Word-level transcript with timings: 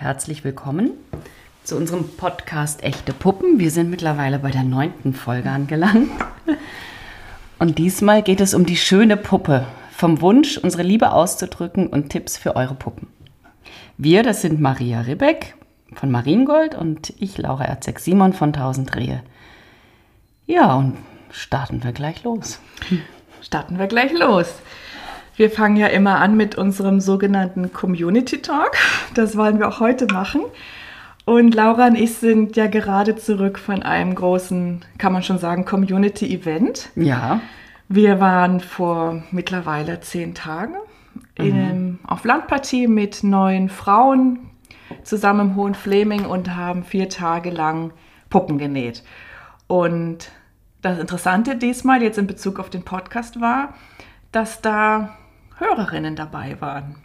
Herzlich 0.00 0.44
willkommen 0.44 0.92
zu 1.62 1.76
unserem 1.76 2.08
Podcast 2.16 2.82
Echte 2.82 3.12
Puppen. 3.12 3.58
Wir 3.58 3.70
sind 3.70 3.90
mittlerweile 3.90 4.38
bei 4.38 4.50
der 4.50 4.62
neunten 4.62 5.12
Folge 5.12 5.50
angelangt. 5.50 6.10
Und 7.58 7.76
diesmal 7.76 8.22
geht 8.22 8.40
es 8.40 8.54
um 8.54 8.64
die 8.64 8.78
schöne 8.78 9.18
Puppe. 9.18 9.66
Vom 9.92 10.22
Wunsch, 10.22 10.56
unsere 10.56 10.84
Liebe 10.84 11.12
auszudrücken 11.12 11.86
und 11.86 12.08
Tipps 12.08 12.38
für 12.38 12.56
eure 12.56 12.76
Puppen. 12.76 13.08
Wir, 13.98 14.22
das 14.22 14.40
sind 14.40 14.58
Maria 14.58 15.02
Ribbeck 15.02 15.54
von 15.92 16.10
Mariengold 16.10 16.74
und 16.74 17.12
ich, 17.18 17.36
Laura 17.36 17.66
Erzek-Simon 17.66 18.32
von 18.32 18.54
Tausend 18.54 18.96
Rehe. 18.96 19.22
Ja, 20.46 20.76
und 20.76 20.96
starten 21.30 21.84
wir 21.84 21.92
gleich 21.92 22.24
los. 22.24 22.58
Starten 23.42 23.78
wir 23.78 23.86
gleich 23.86 24.14
los. 24.14 24.46
Wir 25.40 25.50
fangen 25.50 25.76
ja 25.76 25.86
immer 25.86 26.18
an 26.18 26.36
mit 26.36 26.56
unserem 26.56 27.00
sogenannten 27.00 27.72
Community 27.72 28.42
Talk. 28.42 28.76
Das 29.14 29.38
wollen 29.38 29.58
wir 29.58 29.68
auch 29.68 29.80
heute 29.80 30.04
machen. 30.12 30.42
Und 31.24 31.54
Laura 31.54 31.86
und 31.86 31.94
ich 31.94 32.16
sind 32.16 32.56
ja 32.56 32.66
gerade 32.66 33.16
zurück 33.16 33.58
von 33.58 33.82
einem 33.82 34.14
großen, 34.14 34.84
kann 34.98 35.14
man 35.14 35.22
schon 35.22 35.38
sagen, 35.38 35.64
Community-Event. 35.64 36.90
Ja. 36.94 37.40
Wir 37.88 38.20
waren 38.20 38.60
vor 38.60 39.22
mittlerweile 39.30 40.00
zehn 40.00 40.34
Tagen 40.34 40.74
in, 41.36 42.00
auf 42.06 42.24
Landpartie 42.24 42.86
mit 42.86 43.24
neun 43.24 43.70
Frauen 43.70 44.40
zusammen 45.04 45.52
im 45.52 45.56
Hohen 45.56 45.74
Fleming 45.74 46.26
und 46.26 46.54
haben 46.54 46.84
vier 46.84 47.08
Tage 47.08 47.48
lang 47.48 47.94
Puppen 48.28 48.58
genäht. 48.58 49.04
Und 49.68 50.32
das 50.82 50.98
Interessante 50.98 51.56
diesmal 51.56 52.02
jetzt 52.02 52.18
in 52.18 52.26
Bezug 52.26 52.60
auf 52.60 52.68
den 52.68 52.82
Podcast 52.82 53.40
war, 53.40 53.72
dass 54.32 54.60
da 54.60 55.16
Hörerinnen 55.60 56.16
dabei 56.16 56.60
waren. 56.60 56.96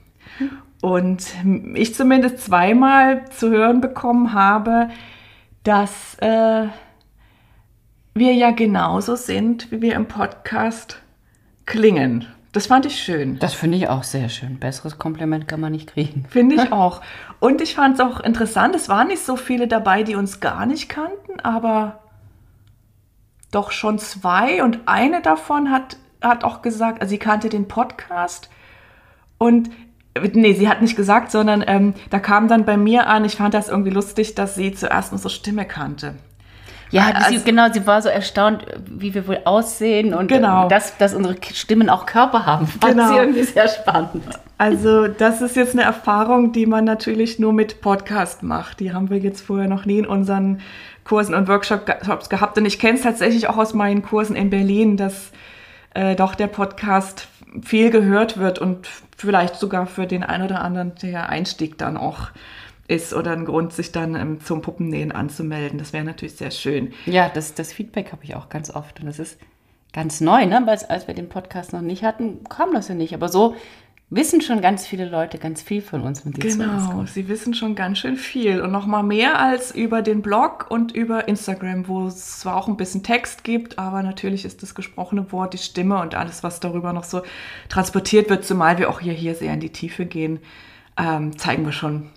Und 0.81 1.25
ich 1.75 1.93
zumindest 1.93 2.39
zweimal 2.39 3.29
zu 3.29 3.49
hören 3.49 3.81
bekommen 3.81 4.33
habe, 4.33 4.89
dass 5.63 6.15
äh, 6.19 6.67
wir 8.13 8.33
ja 8.33 8.51
genauso 8.51 9.15
sind, 9.15 9.71
wie 9.71 9.81
wir 9.81 9.95
im 9.95 10.07
Podcast 10.07 11.01
klingen. 11.65 12.27
Das 12.51 12.67
fand 12.67 12.85
ich 12.85 13.03
schön. 13.03 13.37
Das 13.39 13.53
finde 13.53 13.77
ich 13.77 13.89
auch 13.89 14.03
sehr 14.03 14.29
schön. 14.29 14.59
Besseres 14.59 14.97
Kompliment 14.97 15.47
kann 15.47 15.59
man 15.59 15.73
nicht 15.73 15.91
kriegen. 15.91 16.25
Finde 16.29 16.55
ich 16.55 16.71
auch. 16.71 17.01
Und 17.41 17.61
ich 17.61 17.75
fand 17.75 17.95
es 17.95 17.99
auch 17.99 18.21
interessant, 18.21 18.75
es 18.75 18.87
waren 18.87 19.09
nicht 19.09 19.25
so 19.25 19.35
viele 19.35 19.67
dabei, 19.67 20.03
die 20.03 20.15
uns 20.15 20.39
gar 20.39 20.65
nicht 20.65 20.87
kannten, 20.87 21.41
aber 21.41 21.99
doch 23.51 23.71
schon 23.71 23.99
zwei. 23.99 24.63
Und 24.63 24.79
eine 24.85 25.21
davon 25.21 25.69
hat, 25.69 25.97
hat 26.21 26.43
auch 26.43 26.61
gesagt, 26.61 27.01
also 27.01 27.09
sie 27.09 27.17
kannte 27.19 27.49
den 27.49 27.67
Podcast 27.67 28.49
und 29.37 29.69
Nee, 30.31 30.53
sie 30.53 30.69
hat 30.69 30.81
nicht 30.81 30.95
gesagt, 30.95 31.29
sondern 31.29 31.61
ähm, 31.67 31.93
da 32.09 32.19
kam 32.19 32.47
dann 32.47 32.63
bei 32.63 32.77
mir 32.77 33.07
an, 33.07 33.25
ich 33.25 33.35
fand 33.35 33.53
das 33.53 33.67
irgendwie 33.67 33.89
lustig, 33.89 34.33
dass 34.33 34.55
sie 34.55 34.71
zuerst 34.73 35.11
unsere 35.11 35.29
Stimme 35.29 35.65
kannte. 35.65 36.15
Ja, 36.89 37.09
also, 37.13 37.37
sie, 37.37 37.43
genau, 37.43 37.69
sie 37.73 37.85
war 37.85 38.01
so 38.01 38.07
erstaunt, 38.07 38.65
wie 38.89 39.13
wir 39.13 39.27
wohl 39.27 39.39
aussehen 39.43 40.13
und 40.13 40.27
Genau. 40.27 40.69
dass, 40.69 40.97
dass 40.97 41.13
unsere 41.13 41.35
Stimmen 41.53 41.89
auch 41.89 42.05
Körper 42.05 42.45
haben. 42.45 42.65
Fand 42.81 42.93
Genau. 42.93 43.09
sie 43.09 43.15
irgendwie 43.17 43.43
sehr 43.43 43.67
spannend. 43.67 44.23
Also 44.57 45.09
das 45.09 45.41
ist 45.41 45.57
jetzt 45.57 45.73
eine 45.73 45.81
Erfahrung, 45.83 46.53
die 46.53 46.65
man 46.65 46.85
natürlich 46.85 47.37
nur 47.37 47.51
mit 47.51 47.81
Podcast 47.81 48.41
macht. 48.41 48.79
Die 48.79 48.93
haben 48.93 49.09
wir 49.09 49.17
jetzt 49.17 49.41
vorher 49.41 49.67
noch 49.67 49.85
nie 49.85 49.97
in 49.99 50.05
unseren 50.05 50.61
Kursen 51.03 51.35
und 51.35 51.49
Workshops 51.49 52.29
gehabt. 52.29 52.57
Und 52.57 52.65
ich 52.65 52.79
kenne 52.79 52.97
es 52.97 53.03
tatsächlich 53.03 53.49
auch 53.49 53.57
aus 53.57 53.73
meinen 53.73 54.01
Kursen 54.01 54.37
in 54.37 54.49
Berlin, 54.49 54.95
dass 54.95 55.31
äh, 55.95 56.15
doch 56.15 56.35
der 56.35 56.47
Podcast 56.47 57.27
viel 57.63 57.89
gehört 57.89 58.37
wird 58.37 58.59
und 58.59 58.87
vielleicht 59.17 59.55
sogar 59.55 59.87
für 59.87 60.05
den 60.05 60.23
einen 60.23 60.43
oder 60.43 60.61
anderen 60.61 60.93
der 61.01 61.29
Einstieg 61.29 61.77
dann 61.77 61.97
auch 61.97 62.29
ist 62.87 63.13
oder 63.13 63.31
ein 63.31 63.45
Grund, 63.45 63.73
sich 63.73 63.91
dann 63.91 64.15
ähm, 64.15 64.41
zum 64.41 64.61
Puppennähen 64.61 65.11
anzumelden. 65.11 65.79
Das 65.79 65.93
wäre 65.93 66.03
natürlich 66.03 66.35
sehr 66.35 66.51
schön. 66.51 66.93
Ja, 67.05 67.29
das, 67.29 67.55
das 67.55 67.73
Feedback 67.73 68.11
habe 68.11 68.23
ich 68.23 68.35
auch 68.35 68.49
ganz 68.49 68.69
oft. 68.69 68.99
Und 68.99 69.07
das 69.07 69.17
ist 69.17 69.39
ganz 69.91 70.21
neu, 70.21 70.45
ne? 70.45 70.61
Weil 70.65 70.77
als 70.89 71.07
wir 71.07 71.15
den 71.15 71.29
Podcast 71.29 71.73
noch 71.73 71.81
nicht 71.81 72.03
hatten, 72.03 72.43
kam 72.43 72.73
das 72.73 72.89
ja 72.89 72.95
nicht. 72.95 73.13
Aber 73.15 73.29
so 73.29 73.55
wissen 74.09 74.41
schon 74.41 74.61
ganz 74.61 74.85
viele 74.85 75.05
Leute 75.05 75.37
ganz 75.39 75.61
viel 75.61 75.81
von 75.81 76.01
uns, 76.01 76.25
wenn 76.25 76.33
sie 76.33 76.41
Genau, 76.41 77.05
sie 77.05 77.27
wissen 77.27 77.53
schon 77.53 77.75
ganz 77.75 77.99
schön 77.99 78.17
viel. 78.17 78.61
Und 78.61 78.71
noch 78.71 78.85
mal 78.85 79.03
mehr 79.03 79.39
als 79.39 79.73
über 79.73 80.01
den 80.01 80.21
Blog 80.21 80.67
und 80.69 80.91
über 80.91 81.27
Instagram, 81.27 81.87
wo 81.87 82.07
es 82.07 82.39
zwar 82.39 82.55
auch 82.55 82.67
ein 82.67 82.77
bisschen 82.77 83.03
Text 83.03 83.43
gibt, 83.43 83.79
aber 83.79 84.03
natürlich 84.03 84.45
ist 84.45 84.61
das 84.61 84.75
gesprochene 84.75 85.31
Wort, 85.31 85.53
die 85.53 85.57
Stimme 85.57 85.99
und 85.99 86.13
alles, 86.13 86.43
was 86.43 86.59
darüber 86.59 86.93
noch 86.93 87.03
so 87.03 87.23
transportiert 87.67 88.29
wird, 88.29 88.45
zumal 88.45 88.77
wir 88.77 88.89
auch 88.89 88.99
hier, 88.99 89.13
hier 89.13 89.33
sehr 89.33 89.53
in 89.53 89.59
die 89.59 89.71
Tiefe 89.71 90.05
gehen, 90.05 90.39
ähm, 90.97 91.37
zeigen 91.37 91.65
wir 91.65 91.73
schon 91.73 92.09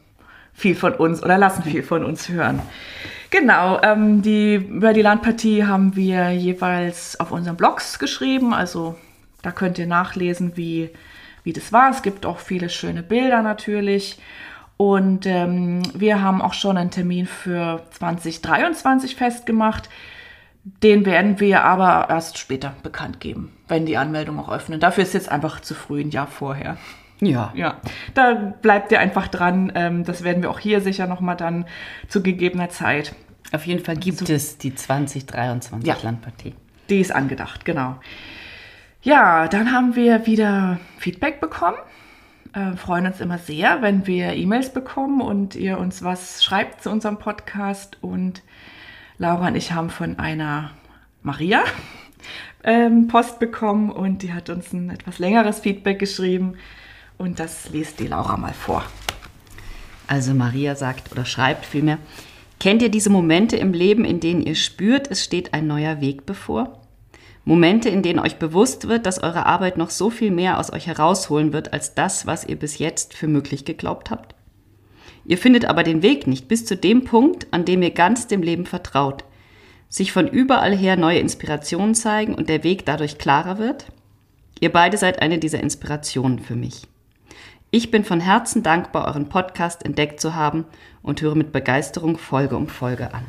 viel 0.53 0.75
von 0.75 0.93
uns 0.95 1.23
oder 1.23 1.39
lassen 1.39 1.63
viel 1.63 1.83
von 1.83 2.05
uns 2.05 2.29
hören. 2.29 2.61
Genau, 3.31 3.81
ähm, 3.83 4.23
die, 4.23 4.55
über 4.55 4.93
die 4.93 5.03
Landpartie 5.03 5.65
haben 5.65 5.97
wir 5.97 6.31
jeweils 6.31 7.19
auf 7.21 7.31
unseren 7.31 7.57
Blogs 7.57 7.99
geschrieben, 7.99 8.53
also 8.53 8.97
da 9.43 9.53
könnt 9.53 9.79
ihr 9.79 9.87
nachlesen, 9.87 10.57
wie, 10.57 10.91
wie 11.49 11.53
das 11.55 11.73
war. 11.73 11.91
Es 11.91 12.03
gibt 12.03 12.27
auch 12.27 12.39
viele 12.41 12.69
schöne 12.69 13.03
Bilder 13.03 13.41
natürlich. 13.41 14.19
Und 14.77 15.25
ähm, 15.25 15.83
wir 15.95 16.21
haben 16.23 16.43
auch 16.43 16.53
schon 16.53 16.77
einen 16.77 16.91
Termin 16.91 17.27
für 17.27 17.83
2023 17.91 19.17
festgemacht. 19.17 19.89
Den 20.63 21.07
werden 21.07 21.41
wir 21.41 21.65
aber 21.65 22.11
erst 22.11 22.37
später 22.37 22.75
bekannt 22.83 23.19
geben, 23.19 23.51
wenn 23.67 23.87
die 23.87 23.97
Anmeldung 23.97 24.39
auch 24.39 24.51
öffnen. 24.51 24.79
Dafür 24.79 25.05
ist 25.05 25.15
jetzt 25.15 25.31
einfach 25.31 25.61
zu 25.61 25.75
früh, 25.75 26.03
ein 26.03 26.11
Jahr 26.11 26.27
vorher. 26.27 26.77
Ja. 27.21 27.51
Ja, 27.57 27.79
da 28.13 28.35
bleibt 28.35 28.93
ihr 28.93 29.01
einfach 29.01 29.29
dran. 29.29 29.73
Ähm, 29.75 30.05
das 30.05 30.23
werden 30.23 30.43
wir 30.43 30.51
auch 30.51 30.59
hier 30.61 30.83
sicher 30.83 31.07
nochmal 31.07 31.37
dann 31.37 31.65
zu 32.09 32.23
gegebener 32.23 32.69
Zeit. 32.69 33.15
Auf 33.53 33.67
jeden 33.67 33.83
Fall 33.83 33.97
gibt 33.97 34.29
es 34.29 34.59
die 34.59 34.75
2023 34.75 35.89
Ja. 35.89 35.97
Landpartie. 36.03 36.55
Die 36.91 37.01
ist 37.01 37.11
angedacht, 37.11 37.65
genau. 37.65 37.97
Ja, 39.03 39.47
dann 39.47 39.73
haben 39.73 39.95
wir 39.95 40.27
wieder 40.27 40.81
Feedback 40.99 41.41
bekommen. 41.41 41.77
Äh, 42.53 42.77
freuen 42.77 43.07
uns 43.07 43.21
immer 43.21 43.39
sehr, 43.39 43.81
wenn 43.81 44.09
wir 44.09 44.33
E-Mails 44.33 44.73
bekommen 44.73 45.21
und 45.21 45.55
ihr 45.55 45.79
uns 45.79 46.03
was 46.03 46.43
schreibt 46.43 46.83
zu 46.83 46.91
unserem 46.91 47.17
Podcast. 47.19 47.97
Und 48.01 48.43
Laura 49.17 49.49
und 49.49 49.55
ich 49.55 49.71
haben 49.71 49.91
von 49.91 50.19
einer 50.19 50.73
Maria 51.23 51.63
ähm, 52.65 53.07
Post 53.07 53.39
bekommen 53.39 53.91
und 53.93 54.23
die 54.23 54.33
hat 54.33 54.51
uns 54.51 54.73
ein 54.73 54.91
etwas 54.91 55.21
längeres 55.21 55.61
Feedback 55.61 56.01
geschrieben. 56.01 56.55
Und 57.19 57.39
das 57.39 57.71
liest 57.71 58.01
die 58.01 58.09
Laura 58.09 58.37
mal 58.37 58.53
vor. 58.53 58.85
Also 60.09 60.35
Maria 60.35 60.75
sagt 60.75 61.13
oder 61.13 61.25
schreibt 61.25 61.67
vielmehr, 61.67 61.99
kennt 62.59 62.83
ihr 62.83 62.91
diese 62.91 63.11
Momente 63.11 63.57
im 63.59 63.73
Leben, 63.73 64.05
in 64.05 64.19
denen 64.19 64.43
ihr 64.43 64.57
spürt, 64.57 65.09
es 65.09 65.23
steht 65.23 65.55
ein 65.55 65.69
neuer 65.69 66.01
Weg 66.01 66.27
bevor? 66.27 66.78
Momente, 67.49 67.89
in 67.89 68.03
denen 68.03 68.19
euch 68.19 68.37
bewusst 68.37 68.89
wird, 68.89 69.07
dass 69.07 69.23
eure 69.23 69.47
Arbeit 69.47 69.79
noch 69.79 69.89
so 69.89 70.11
viel 70.11 70.31
mehr 70.31 70.61
aus 70.61 70.71
euch 70.71 70.87
herausholen 70.87 71.55
wird 71.55 71.73
als 71.73 71.95
das, 71.95 72.27
was 72.27 72.45
ihr 72.45 72.57
bis 72.57 72.77
jetzt 72.77 73.15
für 73.15 73.27
möglich 73.27 73.65
geglaubt 73.65 74.11
habt? 74.11 74.35
Ihr 75.25 75.39
findet 75.39 75.65
aber 75.65 75.83
den 75.83 76.03
Weg 76.03 76.27
nicht 76.27 76.47
bis 76.47 76.67
zu 76.67 76.77
dem 76.77 77.05
Punkt, 77.05 77.47
an 77.51 77.65
dem 77.65 77.81
ihr 77.81 77.93
ganz 77.93 78.27
dem 78.27 78.43
Leben 78.43 78.67
vertraut, 78.67 79.25
sich 79.89 80.13
von 80.13 80.29
überall 80.29 80.77
her 80.77 80.99
neue 80.99 81.21
Inspirationen 81.21 81.95
zeigen 81.95 82.35
und 82.35 82.51
der 82.51 82.65
Weg 82.65 82.85
dadurch 82.85 83.17
klarer 83.17 83.57
wird? 83.57 83.87
Ihr 84.61 84.71
beide 84.71 84.99
seid 84.99 85.23
eine 85.23 85.39
dieser 85.39 85.61
Inspirationen 85.61 86.41
für 86.41 86.55
mich. 86.55 86.83
Ich 87.71 87.91
bin 87.91 88.05
von 88.05 88.21
Herzen 88.21 88.63
dankbar, 88.63 89.07
euren 89.07 89.31
Podcast 89.31 89.87
entdeckt 89.87 90.21
zu 90.21 90.35
haben 90.35 90.67
und 91.03 91.23
höre 91.23 91.35
mit 91.35 91.53
Begeisterung 91.53 92.19
Folge 92.19 92.59
um 92.59 92.69
Folge 92.69 93.15
an. 93.15 93.25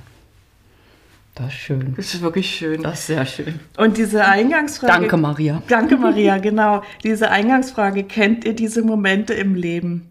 Das 1.40 1.48
ist 1.54 1.60
schön. 1.60 1.94
Das 1.96 2.14
ist 2.14 2.22
wirklich 2.22 2.50
schön. 2.54 2.84
Das 2.84 3.00
ist 3.00 3.08
sehr 3.08 3.26
schön. 3.26 3.60
Und 3.78 3.98
diese 3.98 4.26
Eingangsfrage. 4.26 4.92
Danke, 4.94 5.18
Maria. 5.18 5.64
Danke, 5.70 5.98
Maria, 5.98 6.38
genau. 6.38 6.84
Diese 7.04 7.32
Eingangsfrage, 7.32 8.04
kennt 8.04 8.44
ihr 8.46 8.54
diese 8.54 8.84
Momente 8.84 9.34
im 9.34 9.56
Leben? 9.56 10.10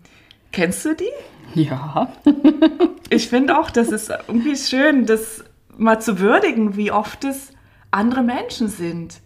Kennst 0.53 0.85
du 0.85 0.95
die? 0.95 1.61
Ja. 1.61 2.13
Ich 3.11 3.29
finde 3.31 3.59
auch, 3.59 3.71
das 3.71 3.89
ist 3.89 4.11
irgendwie 4.11 4.55
schön, 4.55 5.07
das 5.07 5.43
mal 5.79 5.99
zu 5.99 6.19
würdigen, 6.19 6.77
wie 6.77 6.93
oft 6.93 7.25
es 7.25 7.53
andere 7.91 8.23
Menschen 8.23 8.69
sind, 8.69 9.21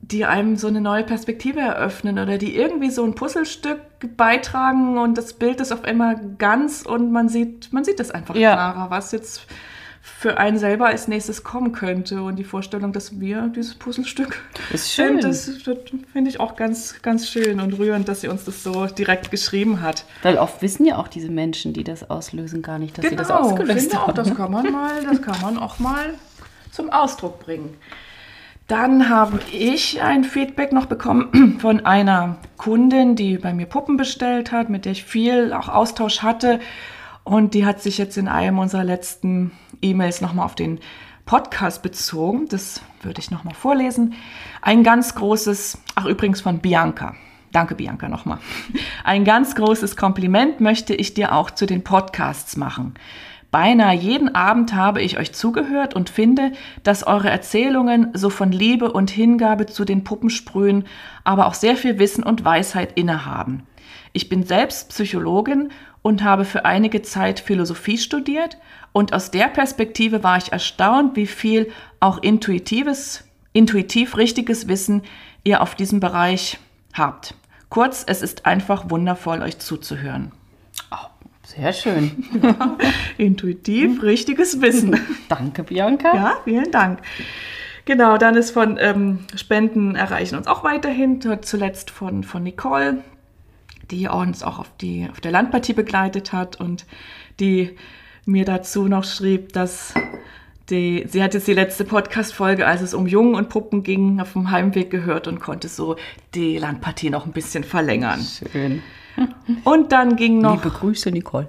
die 0.00 0.24
einem 0.24 0.54
so 0.54 0.68
eine 0.68 0.80
neue 0.80 1.02
Perspektive 1.02 1.58
eröffnen 1.58 2.20
oder 2.20 2.38
die 2.38 2.54
irgendwie 2.56 2.90
so 2.90 3.02
ein 3.02 3.16
Puzzlestück 3.16 3.80
beitragen 4.16 4.98
und 4.98 5.18
das 5.18 5.32
Bild 5.32 5.60
ist 5.60 5.72
auf 5.72 5.82
einmal 5.82 6.14
ganz 6.38 6.82
und 6.82 7.10
man 7.10 7.28
sieht, 7.28 7.72
man 7.72 7.82
sieht 7.82 7.98
es 7.98 8.12
einfach 8.12 8.36
Ja. 8.36 8.52
klarer, 8.54 8.90
was 8.90 9.10
jetzt 9.10 9.48
für 10.18 10.38
einen 10.38 10.58
selber 10.58 10.86
als 10.86 11.06
nächstes 11.06 11.44
kommen 11.44 11.72
könnte 11.72 12.22
und 12.22 12.36
die 12.36 12.44
Vorstellung, 12.44 12.92
dass 12.92 13.20
wir 13.20 13.52
dieses 13.54 13.74
Puzzlestück 13.74 14.42
Ist 14.72 14.92
schön. 14.92 15.20
sind, 15.20 15.24
das, 15.24 15.46
das 15.64 15.76
finde 16.12 16.30
ich 16.30 16.40
auch 16.40 16.56
ganz, 16.56 17.00
ganz 17.02 17.28
schön 17.28 17.60
und 17.60 17.74
rührend, 17.78 18.08
dass 18.08 18.22
sie 18.22 18.28
uns 18.28 18.44
das 18.44 18.62
so 18.62 18.86
direkt 18.86 19.30
geschrieben 19.30 19.80
hat. 19.80 20.04
Weil 20.22 20.38
oft 20.38 20.60
wissen 20.62 20.84
ja 20.86 20.96
auch 20.96 21.08
diese 21.08 21.30
Menschen, 21.30 21.72
die 21.72 21.84
das 21.84 22.08
auslösen, 22.10 22.62
gar 22.62 22.78
nicht, 22.78 22.98
dass 22.98 23.06
sie 23.08 23.16
das 23.16 23.28
Genau, 23.28 23.40
ausgelöst 23.40 23.80
finde 23.90 24.00
auch, 24.00 24.08
haben. 24.08 24.14
das 24.16 24.34
kann 24.34 24.50
man 24.50 24.72
mal, 24.72 24.90
das 25.04 25.22
kann 25.22 25.40
man 25.40 25.58
auch 25.58 25.78
mal 25.78 26.14
zum 26.72 26.90
Ausdruck 26.90 27.38
bringen. 27.40 27.74
Dann 28.66 29.08
habe 29.08 29.38
ich 29.50 30.02
ein 30.02 30.24
Feedback 30.24 30.72
noch 30.72 30.86
bekommen 30.86 31.58
von 31.60 31.86
einer 31.86 32.36
Kundin, 32.58 33.16
die 33.16 33.38
bei 33.38 33.54
mir 33.54 33.66
Puppen 33.66 33.96
bestellt 33.96 34.52
hat, 34.52 34.68
mit 34.68 34.84
der 34.84 34.92
ich 34.92 35.04
viel 35.04 35.52
auch 35.54 35.68
Austausch 35.68 36.22
hatte. 36.22 36.60
Und 37.28 37.52
die 37.52 37.66
hat 37.66 37.82
sich 37.82 37.98
jetzt 37.98 38.16
in 38.16 38.26
einem 38.26 38.58
unserer 38.58 38.84
letzten 38.84 39.50
E-Mails 39.82 40.22
nochmal 40.22 40.46
auf 40.46 40.54
den 40.54 40.80
Podcast 41.26 41.82
bezogen. 41.82 42.48
Das 42.48 42.80
würde 43.02 43.20
ich 43.20 43.30
nochmal 43.30 43.52
vorlesen. 43.52 44.14
Ein 44.62 44.82
ganz 44.82 45.14
großes, 45.14 45.76
ach 45.94 46.06
übrigens 46.06 46.40
von 46.40 46.60
Bianca. 46.60 47.16
Danke, 47.52 47.74
Bianca, 47.74 48.08
nochmal. 48.08 48.38
Ein 49.04 49.26
ganz 49.26 49.54
großes 49.54 49.94
Kompliment 49.94 50.62
möchte 50.62 50.94
ich 50.94 51.12
dir 51.12 51.34
auch 51.34 51.50
zu 51.50 51.66
den 51.66 51.84
Podcasts 51.84 52.56
machen. 52.56 52.94
Beinahe 53.50 53.94
jeden 53.94 54.34
Abend 54.34 54.74
habe 54.74 55.02
ich 55.02 55.18
euch 55.18 55.34
zugehört 55.34 55.92
und 55.92 56.08
finde, 56.08 56.52
dass 56.82 57.06
eure 57.06 57.28
Erzählungen 57.28 58.08
so 58.14 58.30
von 58.30 58.52
Liebe 58.52 58.90
und 58.90 59.10
Hingabe 59.10 59.66
zu 59.66 59.84
den 59.84 60.02
Puppen 60.02 60.30
sprühen, 60.30 60.84
aber 61.24 61.46
auch 61.46 61.54
sehr 61.54 61.76
viel 61.76 61.98
Wissen 61.98 62.24
und 62.24 62.46
Weisheit 62.46 62.92
innehaben. 62.98 63.64
Ich 64.14 64.30
bin 64.30 64.44
selbst 64.44 64.88
Psychologin 64.88 65.68
und 66.08 66.24
habe 66.24 66.46
für 66.46 66.64
einige 66.64 67.02
Zeit 67.02 67.38
Philosophie 67.38 67.98
studiert 67.98 68.56
und 68.92 69.12
aus 69.12 69.30
der 69.30 69.48
Perspektive 69.48 70.22
war 70.22 70.38
ich 70.38 70.52
erstaunt, 70.52 71.16
wie 71.16 71.26
viel 71.26 71.70
auch 72.00 72.22
intuitives, 72.22 73.24
intuitiv 73.52 74.16
richtiges 74.16 74.68
Wissen 74.68 75.02
ihr 75.44 75.60
auf 75.60 75.74
diesem 75.74 76.00
Bereich 76.00 76.58
habt. 76.94 77.34
Kurz, 77.68 78.04
es 78.06 78.22
ist 78.22 78.46
einfach 78.46 78.88
wundervoll, 78.88 79.42
euch 79.42 79.58
zuzuhören. 79.58 80.32
Sehr 81.44 81.74
schön. 81.74 82.24
Intuitiv 83.18 84.02
richtiges 84.02 84.62
Wissen. 84.62 84.98
Danke, 85.28 85.62
Bianca. 85.62 86.14
Ja, 86.14 86.36
vielen 86.44 86.70
Dank. 86.70 87.00
Genau, 87.84 88.16
dann 88.16 88.34
ist 88.34 88.52
von 88.52 88.78
ähm, 88.80 89.26
Spenden 89.34 89.94
erreichen 89.94 90.36
uns 90.36 90.46
auch 90.46 90.64
weiterhin, 90.64 91.20
zuletzt 91.42 91.90
von, 91.90 92.24
von 92.24 92.42
Nicole, 92.42 93.02
die 93.90 94.08
uns 94.08 94.42
auch 94.42 94.58
auf, 94.58 94.70
die, 94.80 95.08
auf 95.10 95.20
der 95.20 95.32
Landpartie 95.32 95.72
begleitet 95.72 96.32
hat 96.32 96.60
und 96.60 96.86
die 97.40 97.76
mir 98.26 98.44
dazu 98.44 98.88
noch 98.88 99.04
schrieb, 99.04 99.52
dass 99.52 99.94
die, 100.70 101.06
sie 101.08 101.22
hat 101.22 101.34
jetzt 101.34 101.48
die 101.48 101.54
letzte 101.54 101.84
Podcast-Folge, 101.84 102.66
als 102.66 102.82
es 102.82 102.92
um 102.92 103.06
Jungen 103.06 103.34
und 103.34 103.48
Puppen 103.48 103.82
ging, 103.82 104.20
auf 104.20 104.34
dem 104.34 104.50
Heimweg 104.50 104.90
gehört 104.90 105.26
und 105.26 105.40
konnte 105.40 105.68
so 105.68 105.96
die 106.34 106.58
Landpartie 106.58 107.10
noch 107.10 107.24
ein 107.24 107.32
bisschen 107.32 107.64
verlängern. 107.64 108.20
Schön. 108.52 108.82
Und 109.64 109.92
dann 109.92 110.16
ging 110.16 110.38
noch. 110.38 110.62
Liebe 110.62 110.74
Grüße, 110.74 111.10
Nicole. 111.10 111.48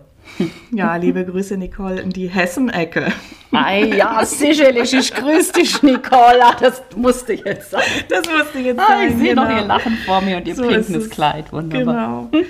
Ja, 0.71 0.95
liebe 0.95 1.25
Grüße, 1.25 1.57
Nicole, 1.57 1.99
in 2.01 2.11
die 2.11 2.27
Hessen-Ecke. 2.27 3.11
Ei, 3.51 3.85
ja, 3.97 4.23
sicherlich. 4.23 4.93
Ich 4.93 5.13
grüße 5.13 5.53
dich, 5.53 5.81
Nicole. 5.83 6.43
Ah, 6.45 6.55
Das 6.59 6.81
musste 6.95 7.33
jetzt 7.33 7.71
sein. 7.71 7.81
Das 8.09 8.21
musste 8.29 8.59
jetzt 8.59 8.79
Ah, 8.79 8.87
sein. 8.87 9.09
ich 9.09 9.17
sehe 9.17 9.35
noch 9.35 9.47
genau. 9.47 9.61
ihr 9.61 9.67
Lachen 9.67 9.97
vor 10.05 10.21
mir 10.21 10.37
und 10.37 10.47
ihr 10.47 10.55
So 10.55 10.63
pinkes 10.67 10.89
es. 10.89 11.09
Kleid. 11.09 11.51
Wunderbar. 11.51 12.27
Genau. 12.31 12.45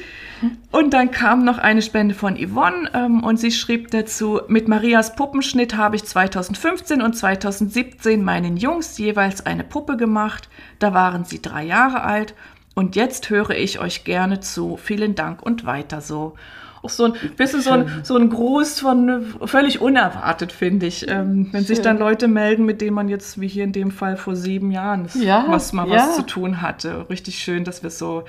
Und 0.72 0.94
dann 0.94 1.12
kam 1.12 1.44
noch 1.44 1.58
eine 1.58 1.82
Spende 1.82 2.16
von 2.16 2.38
Yvonne 2.38 2.90
ähm, 2.94 3.24
und 3.26 3.38
sie 3.38 3.52
schrieb 3.52 3.92
dazu, 3.92 4.40
mit 4.48 4.70
Marias 4.70 5.16
Puppenschnitt 5.16 5.76
habe 5.76 5.98
ich 5.98 6.06
2015 6.06 7.02
und 7.02 7.14
2017 7.14 8.24
meinen 8.24 8.56
Jungs 8.56 8.98
jeweils 8.98 9.46
eine 9.46 9.66
Puppe 9.66 9.98
gemacht. 9.98 10.48
Da 10.80 10.94
waren 10.94 11.26
sie 11.26 11.42
drei 11.42 11.64
Jahre 11.66 12.04
alt 12.04 12.36
und 12.74 12.96
jetzt 12.96 13.30
höre 13.30 13.50
ich 13.50 13.80
euch 13.80 14.06
gerne 14.06 14.40
zu. 14.40 14.78
Vielen 14.78 15.14
Dank 15.16 15.42
und 15.44 15.66
weiter 15.66 16.00
so. 16.00 16.36
Auch 16.82 16.90
so 16.90 17.06
ein 17.06 17.14
bisschen 17.36 17.62
so 17.62 17.72
ein, 17.72 18.02
so 18.04 18.16
ein 18.16 18.30
Gruß 18.30 18.80
von 18.80 19.26
völlig 19.46 19.82
unerwartet, 19.82 20.52
finde 20.52 20.86
ich. 20.86 21.08
Ähm, 21.10 21.50
wenn 21.52 21.64
sich 21.66 21.78
Schön. 21.78 21.84
dann 21.84 21.98
Leute 22.00 22.28
melden, 22.28 22.66
mit 22.66 22.80
denen 22.82 22.94
man 22.96 23.10
jetzt, 23.10 23.42
wie 23.42 23.48
hier 23.48 23.66
in 23.66 23.74
dem 23.74 23.92
Fall 23.92 24.16
vor 24.16 24.36
sieben 24.36 24.72
Jahren, 24.72 25.10
Ja, 25.16 25.46
was 25.50 25.74
mal 25.74 25.88
ja. 25.88 25.96
was 25.96 26.16
zu 26.16 26.22
tun 26.24 26.62
hatte. 26.62 27.10
Richtig 27.10 27.40
schön, 27.40 27.64
dass 27.66 27.84
wir 27.84 27.90
so 27.90 28.24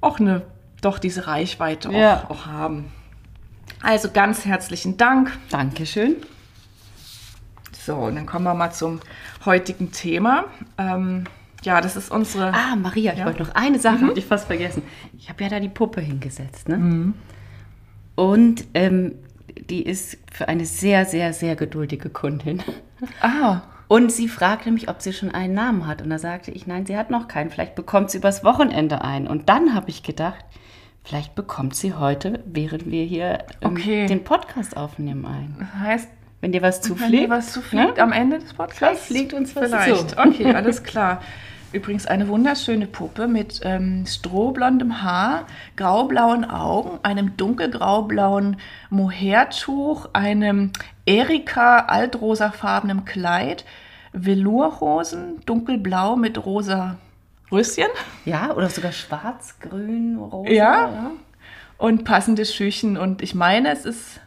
auch 0.00 0.18
eine, 0.18 0.42
doch 0.80 0.98
diese 0.98 1.26
Reichweite 1.26 1.90
Ja. 1.92 2.24
auch, 2.24 2.30
auch 2.30 2.46
haben. 2.46 2.86
Also 3.82 4.10
ganz 4.10 4.46
herzlichen 4.46 4.96
Dank. 4.96 5.30
Dankeschön. 5.50 6.16
So, 7.84 7.94
und 7.96 8.16
dann 8.16 8.26
kommen 8.26 8.44
wir 8.44 8.54
mal 8.54 8.72
zum 8.72 9.00
heutigen 9.44 9.92
Thema. 9.92 10.46
Ähm, 10.78 11.24
ja, 11.66 11.80
das 11.82 11.96
ist 11.96 12.10
unsere. 12.10 12.52
Ah, 12.54 12.76
Maria, 12.76 13.12
ich 13.12 13.18
Ja. 13.18 13.26
wollte 13.26 13.42
noch 13.42 13.54
eine 13.54 13.78
Sache, 13.78 13.98
Mhm. 14.04 14.08
hatte 14.10 14.18
ich 14.20 14.26
fast 14.26 14.46
vergessen. 14.46 14.82
Ich 15.18 15.28
habe 15.28 15.42
ja 15.44 15.50
da 15.50 15.60
die 15.60 15.68
Puppe 15.68 16.00
hingesetzt, 16.00 16.68
ne? 16.68 17.12
Und 18.14 18.64
ähm, 18.74 19.12
die 19.68 19.82
ist 19.82 20.18
für 20.32 20.48
eine 20.48 20.64
sehr, 20.64 21.04
sehr, 21.04 21.32
sehr 21.32 21.56
geduldige 21.56 22.08
Kundin. 22.08 22.62
Ah, 23.20 23.62
Und 23.88 24.10
sie 24.10 24.28
fragte 24.28 24.70
mich, 24.72 24.88
ob 24.88 25.00
sie 25.02 25.12
schon 25.12 25.30
einen 25.30 25.54
Namen 25.54 25.86
hat. 25.86 26.02
Und 26.02 26.10
da 26.10 26.18
sagte 26.18 26.50
ich, 26.50 26.66
nein, 26.66 26.86
sie 26.86 26.96
hat 26.96 27.10
noch 27.10 27.28
keinen. 27.28 27.50
Vielleicht 27.50 27.74
bekommt 27.76 28.10
sie 28.10 28.18
übers 28.18 28.42
Wochenende 28.42 29.02
einen. 29.04 29.26
Und 29.28 29.48
dann 29.48 29.74
habe 29.74 29.90
ich 29.90 30.02
gedacht, 30.02 30.44
vielleicht 31.04 31.34
bekommt 31.36 31.76
sie 31.76 31.94
heute, 31.94 32.42
während 32.46 32.90
wir 32.90 33.04
hier 33.04 33.44
ähm, 33.60 33.72
Okay. 33.72 34.06
den 34.06 34.24
Podcast 34.24 34.76
aufnehmen, 34.76 35.24
einen. 35.24 35.56
das 35.60 35.74
heißt, 35.80 36.08
Wenn 36.40 36.50
dir 36.52 36.62
was 36.62 36.82
wenn 36.82 36.94
dir 36.96 36.98
zufliegt. 37.00 37.30
was 37.30 37.52
zufliegt 37.52 37.96
ne? 37.98 38.02
am 38.02 38.12
Ende 38.12 38.38
des 38.40 38.54
Podcasts? 38.54 38.78
Vielleicht 38.78 39.02
fliegt 39.06 39.34
uns 39.34 39.54
was 39.54 39.66
Vielleicht. 39.68 40.10
zu. 40.10 40.18
Okay, 40.18 40.52
alles 40.54 40.82
klar. 40.82 41.20
Übrigens 41.72 42.06
eine 42.06 42.28
wunderschöne 42.28 42.86
Puppe 42.86 43.26
mit 43.26 43.60
ähm, 43.64 44.04
strohblondem 44.06 45.02
Haar, 45.02 45.46
graublauen 45.76 46.44
Augen, 46.44 46.98
einem 47.02 47.36
dunkelgraublauen 47.36 48.58
Mohairtuch, 48.88 50.08
einem 50.12 50.72
Erika 51.04 51.80
altrosafarbenen 51.80 53.04
Kleid, 53.04 53.64
Velourhosen, 54.12 55.40
dunkelblau 55.44 56.16
mit 56.16 56.44
rosa 56.46 56.96
Röschen 57.52 57.86
Ja, 58.24 58.52
oder 58.54 58.68
sogar 58.68 58.92
schwarz, 58.92 59.56
grün, 59.60 60.16
rosa. 60.18 60.50
Ja. 60.50 61.10
und 61.78 62.04
passende 62.04 62.44
Schüchen. 62.44 62.96
Und 62.96 63.22
ich 63.22 63.34
meine, 63.34 63.70
es 63.70 63.84
ist. 63.84 64.20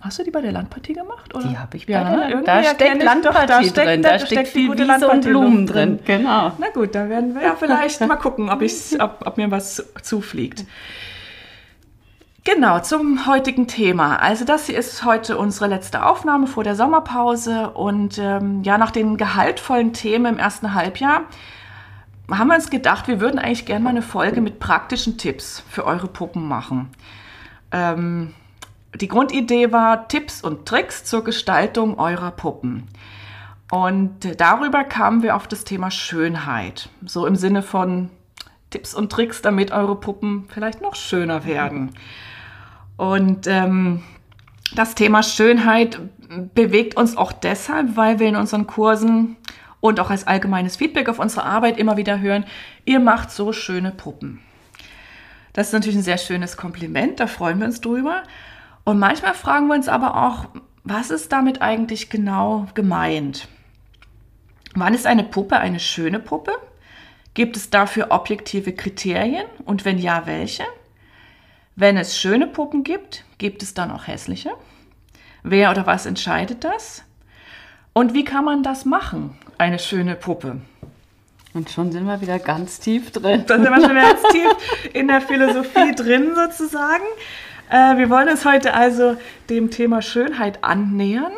Hast 0.00 0.18
du 0.18 0.24
die 0.24 0.30
bei 0.30 0.40
der 0.40 0.52
Landpartie 0.52 0.92
gemacht? 0.92 1.34
Oder? 1.34 1.48
Die 1.48 1.58
habe 1.58 1.76
ich 1.76 1.86
bei 1.86 1.92
ja, 1.94 2.04
der 2.04 2.10
ne? 2.10 2.16
Land- 2.18 2.30
Irgendwie 2.30 2.46
Da 2.46 2.62
steckt 2.64 3.02
Landpartie 3.02 3.46
da 3.46 3.62
steckt, 3.62 3.76
drin, 3.76 4.02
da 4.02 4.10
da 4.10 4.18
steckt 4.18 4.30
steckt 4.32 4.54
die 4.54 4.66
viel 4.66 4.78
Wiese 4.78 5.08
und 5.08 5.24
Blumen 5.24 5.66
drin. 5.66 5.98
Genau. 6.04 6.52
Na 6.58 6.68
gut, 6.72 6.94
dann 6.94 7.08
werden 7.10 7.34
wir 7.34 7.42
ja 7.42 7.56
vielleicht 7.58 8.00
mal 8.06 8.16
gucken, 8.16 8.48
ob, 8.50 8.62
ob, 8.62 9.26
ob 9.26 9.36
mir 9.36 9.50
was 9.50 9.84
zufliegt. 10.02 10.64
Genau, 12.44 12.78
zum 12.80 13.26
heutigen 13.26 13.66
Thema. 13.66 14.16
Also 14.16 14.44
das 14.44 14.66
hier 14.66 14.78
ist 14.78 15.04
heute 15.04 15.36
unsere 15.36 15.66
letzte 15.66 16.06
Aufnahme 16.06 16.46
vor 16.46 16.64
der 16.64 16.76
Sommerpause 16.76 17.70
und 17.70 18.16
ähm, 18.18 18.62
ja, 18.62 18.78
nach 18.78 18.90
den 18.90 19.16
gehaltvollen 19.18 19.92
Themen 19.92 20.34
im 20.34 20.38
ersten 20.38 20.72
Halbjahr 20.74 21.22
haben 22.30 22.48
wir 22.48 22.54
uns 22.54 22.70
gedacht, 22.70 23.08
wir 23.08 23.20
würden 23.20 23.38
eigentlich 23.38 23.66
gerne 23.66 23.84
mal 23.84 23.90
eine 23.90 24.02
Folge 24.02 24.40
mit 24.40 24.60
praktischen 24.60 25.18
Tipps 25.18 25.62
für 25.68 25.84
eure 25.84 26.08
Puppen 26.08 26.46
machen. 26.46 26.90
Ähm, 27.72 28.34
die 28.94 29.08
Grundidee 29.08 29.72
war 29.72 30.08
Tipps 30.08 30.42
und 30.42 30.66
Tricks 30.66 31.04
zur 31.04 31.24
Gestaltung 31.24 31.98
eurer 31.98 32.30
Puppen. 32.30 32.88
Und 33.70 34.40
darüber 34.40 34.84
kamen 34.84 35.22
wir 35.22 35.36
auf 35.36 35.46
das 35.46 35.64
Thema 35.64 35.90
Schönheit. 35.90 36.88
So 37.04 37.26
im 37.26 37.36
Sinne 37.36 37.62
von 37.62 38.10
Tipps 38.70 38.94
und 38.94 39.12
Tricks, 39.12 39.42
damit 39.42 39.72
eure 39.72 39.96
Puppen 39.96 40.46
vielleicht 40.48 40.80
noch 40.80 40.94
schöner 40.94 41.44
werden. 41.44 41.90
Und 42.96 43.46
ähm, 43.46 44.02
das 44.74 44.94
Thema 44.94 45.22
Schönheit 45.22 46.00
bewegt 46.54 46.96
uns 46.96 47.16
auch 47.16 47.32
deshalb, 47.32 47.96
weil 47.96 48.18
wir 48.18 48.28
in 48.28 48.36
unseren 48.36 48.66
Kursen 48.66 49.36
und 49.80 50.00
auch 50.00 50.10
als 50.10 50.26
allgemeines 50.26 50.76
Feedback 50.76 51.08
auf 51.08 51.18
unsere 51.18 51.44
Arbeit 51.44 51.78
immer 51.78 51.96
wieder 51.96 52.20
hören, 52.20 52.44
ihr 52.84 53.00
macht 53.00 53.30
so 53.30 53.52
schöne 53.52 53.92
Puppen. 53.92 54.40
Das 55.52 55.68
ist 55.68 55.72
natürlich 55.72 55.96
ein 55.96 56.02
sehr 56.02 56.18
schönes 56.18 56.56
Kompliment, 56.56 57.20
da 57.20 57.26
freuen 57.26 57.58
wir 57.58 57.66
uns 57.66 57.80
drüber. 57.80 58.22
Und 58.88 58.98
manchmal 58.98 59.34
fragen 59.34 59.66
wir 59.66 59.74
uns 59.74 59.86
aber 59.86 60.16
auch, 60.16 60.46
was 60.82 61.10
ist 61.10 61.30
damit 61.30 61.60
eigentlich 61.60 62.08
genau 62.08 62.68
gemeint? 62.72 63.46
Wann 64.74 64.94
ist 64.94 65.06
eine 65.06 65.24
Puppe 65.24 65.58
eine 65.58 65.78
schöne 65.78 66.18
Puppe? 66.18 66.52
Gibt 67.34 67.58
es 67.58 67.68
dafür 67.68 68.06
objektive 68.08 68.72
Kriterien 68.72 69.44
und 69.66 69.84
wenn 69.84 69.98
ja, 69.98 70.24
welche? 70.24 70.64
Wenn 71.76 71.98
es 71.98 72.18
schöne 72.18 72.46
Puppen 72.46 72.82
gibt, 72.82 73.26
gibt 73.36 73.62
es 73.62 73.74
dann 73.74 73.90
auch 73.90 74.06
hässliche? 74.06 74.52
Wer 75.42 75.70
oder 75.70 75.84
was 75.84 76.06
entscheidet 76.06 76.64
das? 76.64 77.04
Und 77.92 78.14
wie 78.14 78.24
kann 78.24 78.46
man 78.46 78.62
das 78.62 78.86
machen, 78.86 79.36
eine 79.58 79.78
schöne 79.78 80.14
Puppe? 80.14 80.62
Und 81.52 81.68
schon 81.68 81.92
sind 81.92 82.06
wir 82.06 82.22
wieder 82.22 82.38
ganz 82.38 82.80
tief 82.80 83.10
drin. 83.10 83.44
Da 83.46 83.56
sind 83.56 83.70
wir 83.70 83.86
schon 83.86 83.96
ganz 83.96 84.22
tief 84.32 84.90
in 84.94 85.08
der 85.08 85.20
Philosophie 85.20 85.94
drin 85.94 86.34
sozusagen. 86.34 87.04
Äh, 87.70 87.96
wir 87.98 88.10
wollen 88.10 88.28
uns 88.28 88.44
heute 88.44 88.74
also 88.74 89.16
dem 89.50 89.70
Thema 89.70 90.02
Schönheit 90.02 90.64
annähern. 90.64 91.32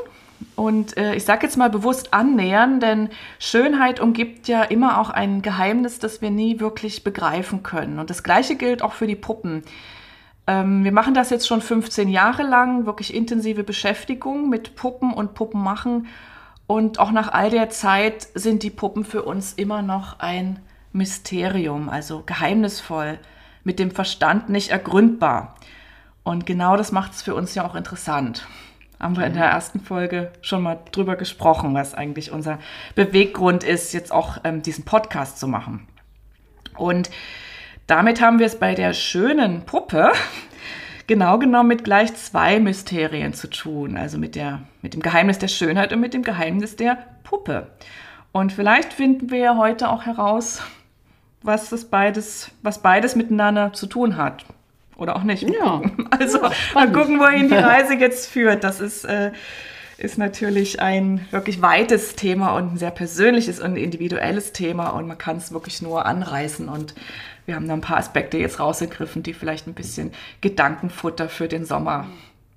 Und 0.57 0.97
äh, 0.97 1.15
ich 1.15 1.25
sage 1.25 1.47
jetzt 1.47 1.57
mal 1.57 1.71
bewusst 1.71 2.15
annähern, 2.15 2.81
denn 2.81 3.11
Schönheit 3.39 4.01
umgibt 4.01 4.49
ja 4.49 4.63
immer 4.63 4.99
auch 5.01 5.11
ein 5.11 5.43
Geheimnis, 5.43 5.99
das 5.99 6.23
wir 6.23 6.31
nie 6.31 6.61
wirklich 6.61 7.05
begreifen 7.05 7.63
können. 7.63 7.99
Und 7.99 8.11
das 8.11 8.23
Gleiche 8.23 8.57
gilt 8.57 8.83
auch 8.83 8.93
für 8.93 9.07
die 9.07 9.17
Puppen. 9.17 9.63
Ähm, 10.47 10.85
wir 10.85 10.93
machen 10.93 11.15
das 11.15 11.31
jetzt 11.31 11.47
schon 11.47 11.61
15 11.61 12.09
Jahre 12.09 12.43
lang, 12.43 12.87
wirklich 12.87 13.15
intensive 13.15 13.65
Beschäftigung 13.65 14.49
mit 14.49 14.77
Puppen 14.77 15.13
und 15.13 15.35
Puppenmachen. 15.35 16.07
Und 16.67 16.99
auch 16.99 17.11
nach 17.11 17.33
all 17.33 17.51
der 17.51 17.71
Zeit 17.71 18.29
sind 18.35 18.63
die 18.63 18.71
Puppen 18.71 19.05
für 19.05 19.23
uns 19.23 19.55
immer 19.55 19.83
noch 19.83 20.21
ein 20.21 20.61
Mysterium, 20.93 21.89
also 21.89 22.23
geheimnisvoll, 22.25 23.19
mit 23.65 23.79
dem 23.79 23.91
Verstand 23.91 24.49
nicht 24.49 24.71
ergründbar. 24.71 25.57
Und 26.23 26.47
genau 26.47 26.77
das 26.77 26.93
macht 26.93 27.13
es 27.13 27.23
für 27.23 27.35
uns 27.35 27.55
ja 27.55 27.67
auch 27.67 27.75
interessant. 27.75 28.47
Haben 28.99 29.17
wir 29.17 29.27
in 29.27 29.33
der 29.33 29.47
ersten 29.47 29.81
Folge 29.81 30.31
schon 30.43 30.63
mal 30.63 30.79
drüber 30.93 31.17
gesprochen, 31.17 31.73
was 31.75 31.95
eigentlich 31.95 32.33
unser 32.33 32.59
Beweggrund 32.95 33.65
ist, 33.65 33.95
jetzt 33.95 34.13
auch 34.13 34.39
ähm, 34.45 34.63
diesen 34.63 34.85
Podcast 34.85 35.39
zu 35.39 35.49
machen. 35.49 35.89
Und 36.77 37.11
damit 37.87 38.21
haben 38.21 38.39
wir 38.39 38.47
es 38.47 38.59
bei 38.59 38.75
der 38.75 38.93
schönen 38.93 39.63
Puppe 39.63 40.13
genau 41.07 41.39
genommen 41.39 41.69
mit 41.69 41.85
gleich 41.85 42.15
zwei 42.15 42.61
Mysterien 42.61 43.33
zu 43.33 43.49
tun. 43.49 43.97
Also 43.97 44.19
mit, 44.19 44.35
der, 44.35 44.61
mit 44.83 44.93
dem 44.93 45.01
Geheimnis 45.01 45.39
der 45.39 45.49
Schönheit 45.49 45.93
und 45.93 46.01
mit 46.01 46.13
dem 46.13 46.23
Geheimnis 46.23 46.77
der 46.77 46.99
Puppe. 47.25 47.69
Und 48.33 48.53
vielleicht 48.53 48.93
finden 48.93 49.31
wir 49.31 49.39
ja 49.39 49.57
heute 49.57 49.89
auch 49.89 50.05
heraus, 50.05 50.63
was 51.43 51.71
das 51.71 51.87
beides, 51.87 52.51
was 52.63 52.83
beides 52.83 53.17
miteinander 53.17 53.73
zu 53.73 53.87
tun 53.87 54.17
hat. 54.17 54.45
Oder 55.01 55.17
auch 55.17 55.25
nicht. 55.25 55.49
Ja. 55.51 55.83
Also 56.11 56.41
mal 56.75 56.93
gucken, 56.93 57.19
wohin 57.19 57.49
die 57.49 57.55
Reise 57.55 57.95
jetzt 57.95 58.31
führt. 58.31 58.63
Das 58.63 58.81
ist, 58.81 59.05
äh, 59.05 59.33
ist 59.97 60.19
natürlich 60.19 60.81
ein 60.81 61.27
wirklich 61.31 61.63
weites 61.63 62.15
Thema 62.15 62.51
und 62.51 62.75
ein 62.75 62.77
sehr 62.77 62.91
persönliches 62.91 63.61
und 63.61 63.77
individuelles 63.77 64.53
Thema 64.53 64.91
und 64.91 65.07
man 65.07 65.17
kann 65.17 65.39
es 65.39 65.53
wirklich 65.53 65.81
nur 65.81 66.05
anreißen 66.05 66.69
und 66.69 66.95
wir 67.47 67.55
haben 67.55 67.67
da 67.67 67.75
ein 67.75 67.81
paar 67.81 67.97
Aspekte 67.97 68.37
jetzt 68.37 68.61
rausgegriffen, 68.61 69.23
die 69.23 69.33
vielleicht 69.33 69.67
ein 69.67 69.75
bisschen 69.75 70.13
Gedankenfutter 70.43 71.29
für 71.29 71.49
den 71.49 71.65
Sommer 71.65 72.07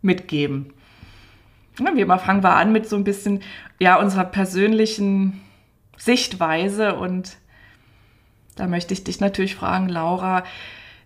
mitgeben. 0.02 0.74
Ja, 1.80 1.96
wie 1.96 2.02
immer 2.02 2.20
fangen 2.20 2.44
wir 2.44 2.56
an 2.56 2.74
mit 2.74 2.90
so 2.90 2.98
ein 2.98 3.06
bisschen 3.06 3.42
ja, 3.80 3.96
unserer 3.96 4.26
persönlichen 4.26 5.42
Sichtweise 5.98 6.96
und 6.96 7.38
da 8.56 8.68
möchte 8.68 8.94
ich 8.94 9.04
dich 9.04 9.20
natürlich 9.20 9.56
fragen, 9.56 9.88
Laura, 9.88 10.44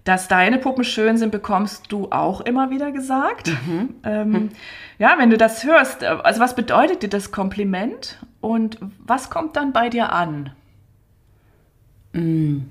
dass 0.07 0.29
deine 0.29 0.57
Puppen 0.57 0.85
schön 0.85 1.17
sind, 1.17 1.31
bekommst 1.31 1.91
du 1.91 2.09
auch 2.11 2.39
immer 2.41 2.69
wieder 2.69 2.93
gesagt. 2.93 3.47
Mhm. 3.47 3.95
Ähm, 4.03 4.29
mhm. 4.29 4.49
Ja, 4.99 5.15
wenn 5.17 5.29
du 5.29 5.37
das 5.37 5.65
hörst, 5.65 6.03
also 6.03 6.39
was 6.39 6.55
bedeutet 6.55 7.03
dir 7.03 7.09
das 7.09 7.31
Kompliment 7.31 8.17
und 8.39 8.77
was 8.99 9.29
kommt 9.29 9.57
dann 9.57 9.73
bei 9.73 9.89
dir 9.89 10.13
an? 10.13 10.51
Mhm. 12.13 12.69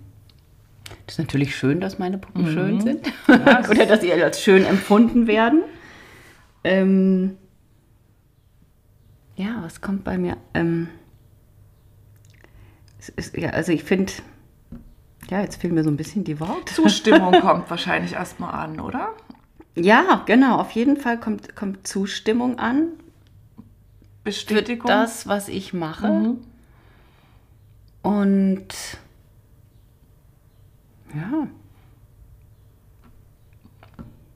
Das 1.05 1.16
ist 1.16 1.19
natürlich 1.19 1.55
schön, 1.55 1.81
dass 1.81 1.99
meine 1.99 2.16
Puppen 2.16 2.45
mhm. 2.45 2.55
schön 2.55 2.81
sind. 2.81 3.12
Ja, 3.28 3.62
Oder 3.71 3.85
dass 3.85 4.00
sie 4.00 4.12
als 4.12 4.43
schön 4.43 4.64
empfunden 4.64 5.26
werden. 5.26 5.62
Ähm, 6.64 7.37
ja, 9.37 9.59
was 9.61 9.83
kommt 9.83 10.05
bei 10.05 10.16
mir? 10.16 10.38
Ähm, 10.55 10.88
ist, 13.14 13.37
ja, 13.37 13.50
also 13.50 13.73
ich 13.73 13.85
finde, 13.85 14.12
ja, 15.30 15.40
jetzt 15.40 15.61
fehlen 15.61 15.75
mir 15.75 15.85
so 15.85 15.90
ein 15.90 15.97
bisschen 15.97 16.25
die 16.25 16.38
Worte. 16.40 16.73
Zustimmung 16.73 17.33
kommt 17.40 17.68
wahrscheinlich 17.71 18.12
erstmal 18.12 18.54
an, 18.54 18.80
oder? 18.80 19.14
Ja, 19.75 20.23
genau. 20.26 20.59
Auf 20.59 20.71
jeden 20.73 20.97
Fall 20.97 21.18
kommt, 21.18 21.54
kommt 21.56 21.87
Zustimmung 21.87 22.59
an. 22.59 22.88
Bestätigung. 24.25 24.87
Für 24.87 24.97
das, 24.97 25.26
was 25.26 25.49
ich 25.49 25.73
mache. 25.73 26.09
Mhm. 26.09 26.38
Und 28.02 28.68
ja. 31.14 31.47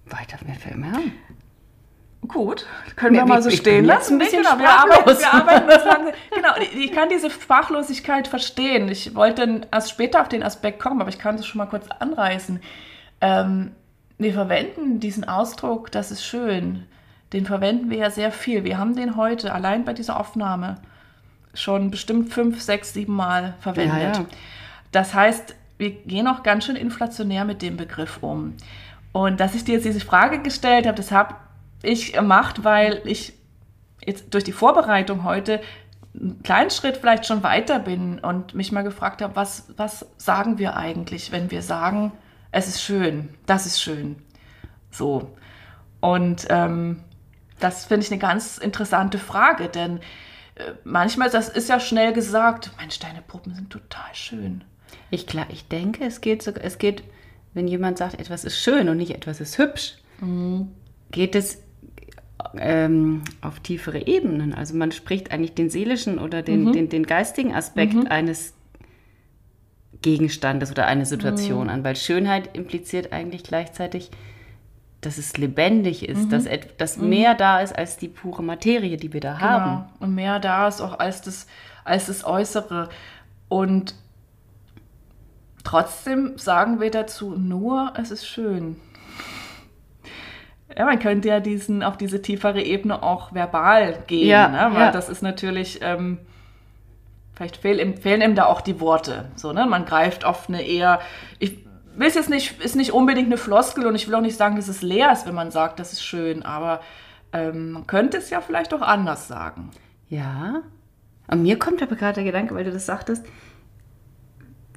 Weiter 0.06 0.38
mir 0.46 0.54
fällt 0.54 0.76
mir 0.76 0.94
an. 0.94 1.12
Gut, 2.28 2.66
können 2.96 3.14
wir, 3.14 3.22
wir 3.22 3.26
mal 3.26 3.42
so 3.42 3.50
stehen 3.50 3.86
lassen. 3.86 4.18
Bisschen 4.18 4.42
genau, 4.42 4.58
wir, 4.58 4.68
arbeiten, 4.68 5.18
wir 5.18 5.34
arbeiten. 5.34 6.12
Genau, 6.34 6.50
ich 6.74 6.92
kann 6.92 7.08
diese 7.08 7.30
Sprachlosigkeit 7.30 8.28
verstehen. 8.28 8.88
Ich 8.88 9.14
wollte 9.14 9.62
erst 9.72 9.90
später 9.90 10.20
auf 10.20 10.28
den 10.28 10.42
Aspekt 10.42 10.80
kommen, 10.80 11.00
aber 11.00 11.08
ich 11.08 11.18
kann 11.18 11.36
das 11.36 11.46
schon 11.46 11.58
mal 11.58 11.66
kurz 11.66 11.86
anreißen. 11.98 12.60
Ähm, 13.22 13.72
wir 14.18 14.34
verwenden 14.34 15.00
diesen 15.00 15.26
Ausdruck, 15.26 15.90
das 15.90 16.10
ist 16.10 16.24
schön. 16.24 16.86
Den 17.32 17.46
verwenden 17.46 17.90
wir 17.90 17.98
ja 17.98 18.10
sehr 18.10 18.32
viel. 18.32 18.64
Wir 18.64 18.76
haben 18.76 18.94
den 18.94 19.16
heute 19.16 19.52
allein 19.54 19.84
bei 19.84 19.94
dieser 19.94 20.20
Aufnahme 20.20 20.76
schon 21.54 21.90
bestimmt 21.90 22.32
fünf, 22.32 22.60
sechs, 22.60 22.92
sieben 22.92 23.14
Mal 23.14 23.54
verwendet. 23.60 24.16
Ja, 24.16 24.22
ja. 24.22 24.26
Das 24.92 25.14
heißt, 25.14 25.54
wir 25.78 25.90
gehen 25.90 26.26
auch 26.26 26.42
ganz 26.42 26.66
schön 26.66 26.76
inflationär 26.76 27.44
mit 27.44 27.62
dem 27.62 27.76
Begriff 27.76 28.18
um. 28.20 28.54
Und 29.12 29.40
dass 29.40 29.54
ich 29.54 29.64
dir 29.64 29.76
jetzt 29.76 29.84
diese 29.84 30.00
Frage 30.00 30.40
gestellt 30.40 30.86
habe, 30.86 30.96
das 30.96 31.10
habe 31.10 31.34
ich 31.82 32.12
gemacht, 32.12 32.64
weil 32.64 33.00
ich 33.04 33.32
jetzt 34.04 34.32
durch 34.34 34.44
die 34.44 34.52
Vorbereitung 34.52 35.24
heute 35.24 35.60
einen 36.14 36.42
kleinen 36.42 36.70
Schritt 36.70 36.96
vielleicht 36.96 37.26
schon 37.26 37.42
weiter 37.42 37.78
bin 37.78 38.18
und 38.18 38.54
mich 38.54 38.72
mal 38.72 38.82
gefragt 38.82 39.22
habe, 39.22 39.36
was, 39.36 39.66
was 39.76 40.06
sagen 40.16 40.58
wir 40.58 40.76
eigentlich, 40.76 41.32
wenn 41.32 41.50
wir 41.50 41.62
sagen, 41.62 42.12
es 42.52 42.66
ist 42.66 42.82
schön, 42.82 43.28
das 43.46 43.66
ist 43.66 43.80
schön. 43.80 44.16
So. 44.90 45.36
Und 46.00 46.46
ähm, 46.50 47.04
das 47.60 47.84
finde 47.84 48.06
ich 48.06 48.12
eine 48.12 48.20
ganz 48.20 48.58
interessante 48.58 49.18
Frage, 49.18 49.68
denn 49.68 49.98
äh, 50.56 50.72
manchmal, 50.82 51.30
das 51.30 51.48
ist 51.48 51.68
ja 51.68 51.78
schnell 51.78 52.12
gesagt, 52.12 52.72
Mensch, 52.78 52.98
deine 52.98 53.22
Puppen 53.22 53.54
sind 53.54 53.70
total 53.70 54.14
schön. 54.14 54.64
Ich, 55.10 55.26
klar, 55.26 55.46
ich 55.50 55.68
denke, 55.68 56.04
es 56.04 56.20
geht 56.20 56.42
sogar, 56.42 56.64
es 56.64 56.78
geht, 56.78 57.04
wenn 57.54 57.68
jemand 57.68 57.98
sagt, 57.98 58.18
etwas 58.18 58.44
ist 58.44 58.58
schön 58.58 58.88
und 58.88 58.96
nicht 58.96 59.14
etwas 59.14 59.40
ist 59.40 59.58
hübsch, 59.58 59.98
mhm. 60.20 60.72
geht 61.10 61.34
es 61.34 61.62
ähm, 62.56 63.22
auf 63.40 63.60
tiefere 63.60 64.06
Ebenen. 64.06 64.54
Also 64.54 64.76
man 64.76 64.92
spricht 64.92 65.30
eigentlich 65.30 65.54
den 65.54 65.70
seelischen 65.70 66.18
oder 66.18 66.42
den, 66.42 66.64
mhm. 66.64 66.72
den, 66.72 66.88
den 66.88 67.06
geistigen 67.06 67.54
Aspekt 67.54 67.94
mhm. 67.94 68.06
eines 68.08 68.54
Gegenstandes 70.02 70.70
oder 70.70 70.86
einer 70.86 71.04
Situation 71.04 71.64
mhm. 71.64 71.70
an, 71.70 71.84
weil 71.84 71.96
Schönheit 71.96 72.56
impliziert 72.56 73.12
eigentlich 73.12 73.42
gleichzeitig, 73.42 74.10
dass 75.00 75.18
es 75.18 75.36
lebendig 75.36 76.08
ist, 76.08 76.26
mhm. 76.26 76.30
dass, 76.30 76.44
dass 76.78 76.96
mhm. 76.96 77.08
mehr 77.08 77.34
da 77.34 77.60
ist 77.60 77.76
als 77.76 77.96
die 77.96 78.08
pure 78.08 78.42
Materie, 78.42 78.96
die 78.96 79.12
wir 79.12 79.20
da 79.20 79.34
genau. 79.34 79.46
haben. 79.46 79.84
Und 79.98 80.14
mehr 80.14 80.38
da 80.40 80.68
ist 80.68 80.80
auch 80.80 80.98
als 80.98 81.22
das, 81.22 81.46
als 81.84 82.06
das 82.06 82.24
Äußere. 82.24 82.88
Und 83.48 83.94
Trotzdem 85.64 86.38
sagen 86.38 86.80
wir 86.80 86.90
dazu 86.90 87.30
nur, 87.36 87.92
es 87.96 88.10
ist 88.10 88.26
schön. 88.26 88.76
Ja, 90.76 90.84
man 90.84 90.98
könnte 90.98 91.28
ja 91.28 91.40
diesen, 91.40 91.82
auf 91.82 91.96
diese 91.96 92.22
tiefere 92.22 92.62
Ebene 92.62 93.02
auch 93.02 93.34
verbal 93.34 94.02
gehen, 94.06 94.28
ja, 94.28 94.48
ne? 94.48 94.74
weil 94.74 94.86
ja. 94.86 94.92
das 94.92 95.08
ist 95.08 95.22
natürlich, 95.22 95.80
ähm, 95.82 96.18
vielleicht 97.34 97.56
fehlen, 97.56 97.96
fehlen 97.96 98.22
ihm 98.22 98.34
da 98.34 98.46
auch 98.46 98.60
die 98.60 98.80
Worte. 98.80 99.30
So, 99.34 99.52
ne? 99.52 99.66
Man 99.66 99.84
greift 99.84 100.24
oft 100.24 100.48
eine 100.48 100.62
eher, 100.62 101.00
ich 101.38 101.66
will 101.96 102.06
es 102.06 102.14
jetzt 102.14 102.30
nicht, 102.30 102.60
ist 102.62 102.76
nicht 102.76 102.92
unbedingt 102.92 103.26
eine 103.26 103.36
Floskel 103.36 103.86
und 103.86 103.94
ich 103.94 104.06
will 104.06 104.14
auch 104.14 104.20
nicht 104.20 104.36
sagen, 104.36 104.56
dass 104.56 104.68
es 104.68 104.82
leer 104.82 105.12
ist, 105.12 105.26
wenn 105.26 105.34
man 105.34 105.50
sagt, 105.50 105.80
das 105.80 105.92
ist 105.92 106.04
schön, 106.04 106.44
aber 106.44 106.80
ähm, 107.32 107.72
man 107.72 107.86
könnte 107.86 108.18
es 108.18 108.30
ja 108.30 108.40
vielleicht 108.40 108.72
auch 108.72 108.82
anders 108.82 109.28
sagen. 109.28 109.70
Ja, 110.08 110.62
und 111.28 111.42
mir 111.42 111.58
kommt 111.58 111.82
aber 111.82 111.96
gerade 111.96 112.14
der 112.14 112.24
Gedanke, 112.24 112.54
weil 112.54 112.64
du 112.64 112.72
das 112.72 112.86
sagtest, 112.86 113.24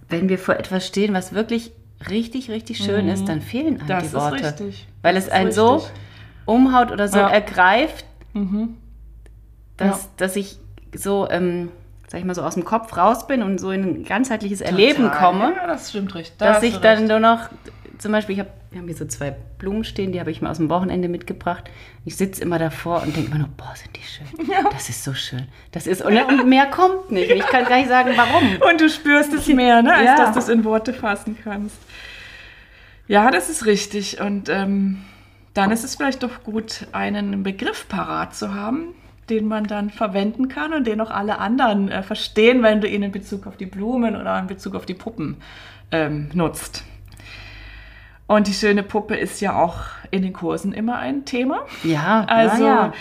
wenn 0.09 0.29
wir 0.29 0.37
vor 0.37 0.55
etwas 0.55 0.85
stehen, 0.85 1.13
was 1.13 1.33
wirklich 1.33 1.71
richtig, 2.09 2.49
richtig 2.49 2.77
schön 2.77 3.05
mhm. 3.05 3.11
ist, 3.11 3.27
dann 3.27 3.41
fehlen 3.41 3.79
einem 3.79 3.87
das 3.87 4.09
die 4.09 4.13
Worte. 4.13 4.41
Das 4.41 4.53
ist 4.53 4.59
richtig. 4.61 4.87
Weil 5.01 5.17
es 5.17 5.29
einen 5.29 5.47
richtig. 5.47 5.63
so 5.63 5.87
umhaut 6.45 6.91
oder 6.91 7.07
so 7.07 7.19
ja. 7.19 7.29
ergreift, 7.29 8.05
mhm. 8.33 8.77
dass, 9.77 10.03
ja. 10.03 10.09
dass 10.17 10.35
ich 10.35 10.57
so, 10.95 11.27
ähm, 11.29 11.69
sag 12.07 12.19
ich 12.19 12.25
mal, 12.25 12.35
so 12.35 12.43
aus 12.43 12.53
dem 12.55 12.65
Kopf 12.65 12.95
raus 12.95 13.27
bin 13.27 13.41
und 13.41 13.59
so 13.59 13.71
in 13.71 13.83
ein 13.83 14.03
ganzheitliches 14.03 14.59
Total. 14.59 14.73
Erleben 14.73 15.11
komme. 15.11 15.53
Ja, 15.55 15.67
das 15.67 15.89
stimmt 15.89 16.13
richtig. 16.15 16.37
Da 16.37 16.53
dass 16.53 16.63
ich 16.63 16.77
dann 16.77 16.99
recht. 16.99 17.09
nur 17.09 17.19
noch 17.19 17.49
zum 18.03 18.11
Beispiel, 18.11 18.33
ich 18.33 18.39
habe 18.39 18.51
wir 18.73 18.79
haben 18.79 18.87
hier 18.87 18.97
so 18.97 19.05
zwei 19.05 19.35
Blumen 19.57 19.83
stehen, 19.83 20.11
die 20.11 20.19
habe 20.19 20.29
ich 20.29 20.41
mir 20.41 20.49
aus 20.49 20.57
dem 20.57 20.69
Wochenende 20.69 21.07
mitgebracht. 21.07 21.69
Ich 22.05 22.17
sitze 22.17 22.41
immer 22.41 22.59
davor 22.59 23.01
und 23.03 23.15
denke 23.15 23.29
immer 23.29 23.39
nur, 23.39 23.49
boah, 23.55 23.73
sind 23.75 23.95
die 23.95 24.01
schön. 24.01 24.51
Ja. 24.51 24.69
Das 24.71 24.89
ist 24.89 25.03
so 25.03 25.13
schön. 25.13 25.47
Das 25.71 25.87
ist, 25.87 26.01
und, 26.01 26.17
und, 26.17 26.49
mehr 26.49 26.65
kommt 26.65 27.11
nicht. 27.11 27.31
Ich 27.31 27.45
kann 27.45 27.65
gar 27.65 27.77
nicht 27.77 27.87
sagen, 27.87 28.11
warum. 28.15 28.57
Und 28.69 28.81
du 28.81 28.89
spürst 28.89 29.31
es 29.33 29.47
mehr, 29.47 29.81
ne, 29.81 29.93
als 29.93 30.05
ja. 30.05 30.15
dass 30.17 30.33
du 30.33 30.39
es 30.39 30.49
in 30.49 30.63
Worte 30.65 30.93
fassen 30.93 31.37
kannst. 31.43 31.77
Ja, 33.07 33.31
das 33.31 33.49
ist 33.49 33.65
richtig. 33.65 34.19
Und 34.19 34.49
ähm, 34.49 35.03
dann 35.53 35.71
ist 35.71 35.83
es 35.83 35.95
vielleicht 35.95 36.23
doch 36.23 36.43
gut, 36.43 36.87
einen 36.91 37.43
Begriff 37.43 37.87
parat 37.87 38.35
zu 38.35 38.53
haben, 38.53 38.95
den 39.29 39.47
man 39.47 39.65
dann 39.65 39.91
verwenden 39.91 40.49
kann 40.49 40.73
und 40.73 40.87
den 40.87 40.99
auch 40.99 41.11
alle 41.11 41.37
anderen 41.37 41.89
äh, 41.89 42.03
verstehen, 42.03 42.63
wenn 42.63 42.81
du 42.81 42.87
ihn 42.87 43.03
in 43.03 43.11
Bezug 43.11 43.47
auf 43.47 43.55
die 43.55 43.65
Blumen 43.65 44.15
oder 44.15 44.37
in 44.39 44.47
Bezug 44.47 44.75
auf 44.75 44.85
die 44.85 44.93
Puppen 44.93 45.37
ähm, 45.91 46.29
nutzt. 46.33 46.83
Und 48.27 48.47
die 48.47 48.53
schöne 48.53 48.83
Puppe 48.83 49.15
ist 49.15 49.41
ja 49.41 49.55
auch 49.61 49.77
in 50.11 50.21
den 50.21 50.33
Kursen 50.33 50.73
immer 50.73 50.97
ein 50.97 51.25
Thema. 51.25 51.65
Ja, 51.83 52.25
also 52.27 52.65
ja. 52.65 52.93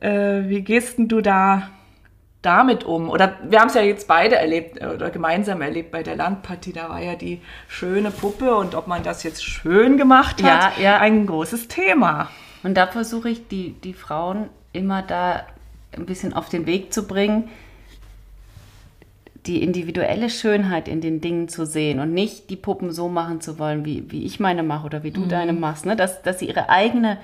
Äh, 0.00 0.48
wie 0.48 0.62
gehst 0.62 0.94
du 0.98 1.20
da 1.20 1.70
damit 2.42 2.84
um? 2.84 3.10
Oder 3.10 3.38
wir 3.48 3.60
haben 3.60 3.68
es 3.68 3.74
ja 3.74 3.82
jetzt 3.82 4.08
beide 4.08 4.36
erlebt 4.36 4.80
äh, 4.80 4.86
oder 4.86 5.10
gemeinsam 5.10 5.60
erlebt 5.60 5.90
bei 5.90 6.02
der 6.02 6.16
Landpartie. 6.16 6.72
Da 6.72 6.88
war 6.88 7.02
ja 7.02 7.16
die 7.16 7.40
schöne 7.68 8.10
Puppe 8.10 8.54
und 8.56 8.74
ob 8.74 8.86
man 8.86 9.02
das 9.02 9.22
jetzt 9.22 9.44
schön 9.44 9.98
gemacht 9.98 10.42
hat, 10.42 10.78
ja, 10.78 10.82
ja. 10.82 10.98
ein 10.98 11.26
großes 11.26 11.68
Thema. 11.68 12.30
Und 12.62 12.74
da 12.74 12.86
versuche 12.86 13.28
ich 13.28 13.48
die, 13.48 13.72
die 13.72 13.94
Frauen 13.94 14.48
immer 14.72 15.02
da 15.02 15.42
ein 15.96 16.06
bisschen 16.06 16.32
auf 16.32 16.48
den 16.48 16.66
Weg 16.66 16.92
zu 16.92 17.06
bringen, 17.06 17.48
die 19.46 19.62
individuelle 19.62 20.28
Schönheit 20.28 20.88
in 20.88 21.00
den 21.00 21.20
Dingen 21.20 21.48
zu 21.48 21.66
sehen 21.66 22.00
und 22.00 22.12
nicht 22.12 22.50
die 22.50 22.56
Puppen 22.56 22.90
so 22.90 23.08
machen 23.08 23.40
zu 23.40 23.58
wollen, 23.58 23.84
wie, 23.84 24.10
wie 24.10 24.24
ich 24.24 24.40
meine 24.40 24.62
mache 24.62 24.86
oder 24.86 25.02
wie 25.02 25.12
du 25.12 25.26
deine 25.26 25.52
machst. 25.52 25.86
Ne? 25.86 25.96
Dass, 25.96 26.22
dass 26.22 26.40
sie 26.40 26.48
ihre 26.48 26.68
eigene 26.68 27.18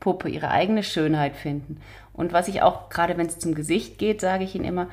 Puppe, 0.00 0.28
ihre 0.28 0.50
eigene 0.50 0.82
Schönheit 0.82 1.36
finden. 1.36 1.80
Und 2.12 2.32
was 2.32 2.48
ich 2.48 2.62
auch, 2.62 2.88
gerade 2.88 3.16
wenn 3.16 3.26
es 3.26 3.38
zum 3.38 3.54
Gesicht 3.54 3.98
geht, 3.98 4.20
sage 4.20 4.44
ich 4.44 4.54
ihnen 4.54 4.64
immer, 4.64 4.88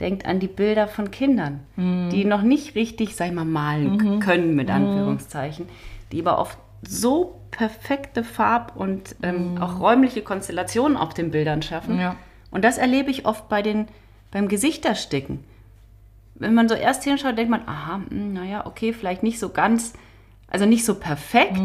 denkt 0.00 0.26
an 0.26 0.40
die 0.40 0.48
Bilder 0.48 0.88
von 0.88 1.10
Kindern, 1.10 1.60
die 1.76 2.24
noch 2.24 2.42
nicht 2.42 2.74
richtig, 2.74 3.14
sag 3.14 3.28
ich 3.28 3.32
mal, 3.32 3.44
malen 3.44 4.18
können, 4.20 4.56
mit 4.56 4.68
Anführungszeichen, 4.68 5.66
die 6.10 6.20
aber 6.20 6.38
oft 6.38 6.58
so 6.82 7.40
perfekte 7.50 8.24
Farb- 8.24 8.72
und 8.74 9.14
ähm, 9.22 9.58
auch 9.60 9.78
räumliche 9.80 10.22
Konstellationen 10.22 10.96
auf 10.96 11.14
den 11.14 11.30
Bildern 11.30 11.62
schaffen. 11.62 12.00
Ja. 12.00 12.16
Und 12.50 12.64
das 12.64 12.78
erlebe 12.78 13.10
ich 13.10 13.24
oft 13.26 13.48
bei 13.48 13.62
den, 13.62 13.86
beim 14.32 14.48
Gesichtersticken. 14.48 15.44
Wenn 16.36 16.54
man 16.54 16.68
so 16.68 16.74
erst 16.74 17.04
hinschaut, 17.04 17.38
denkt 17.38 17.50
man, 17.50 17.62
aha, 17.66 18.00
hm, 18.08 18.32
naja, 18.32 18.66
okay, 18.66 18.92
vielleicht 18.92 19.22
nicht 19.22 19.38
so 19.38 19.50
ganz, 19.50 19.92
also 20.48 20.66
nicht 20.66 20.84
so 20.84 20.94
perfekt, 20.96 21.60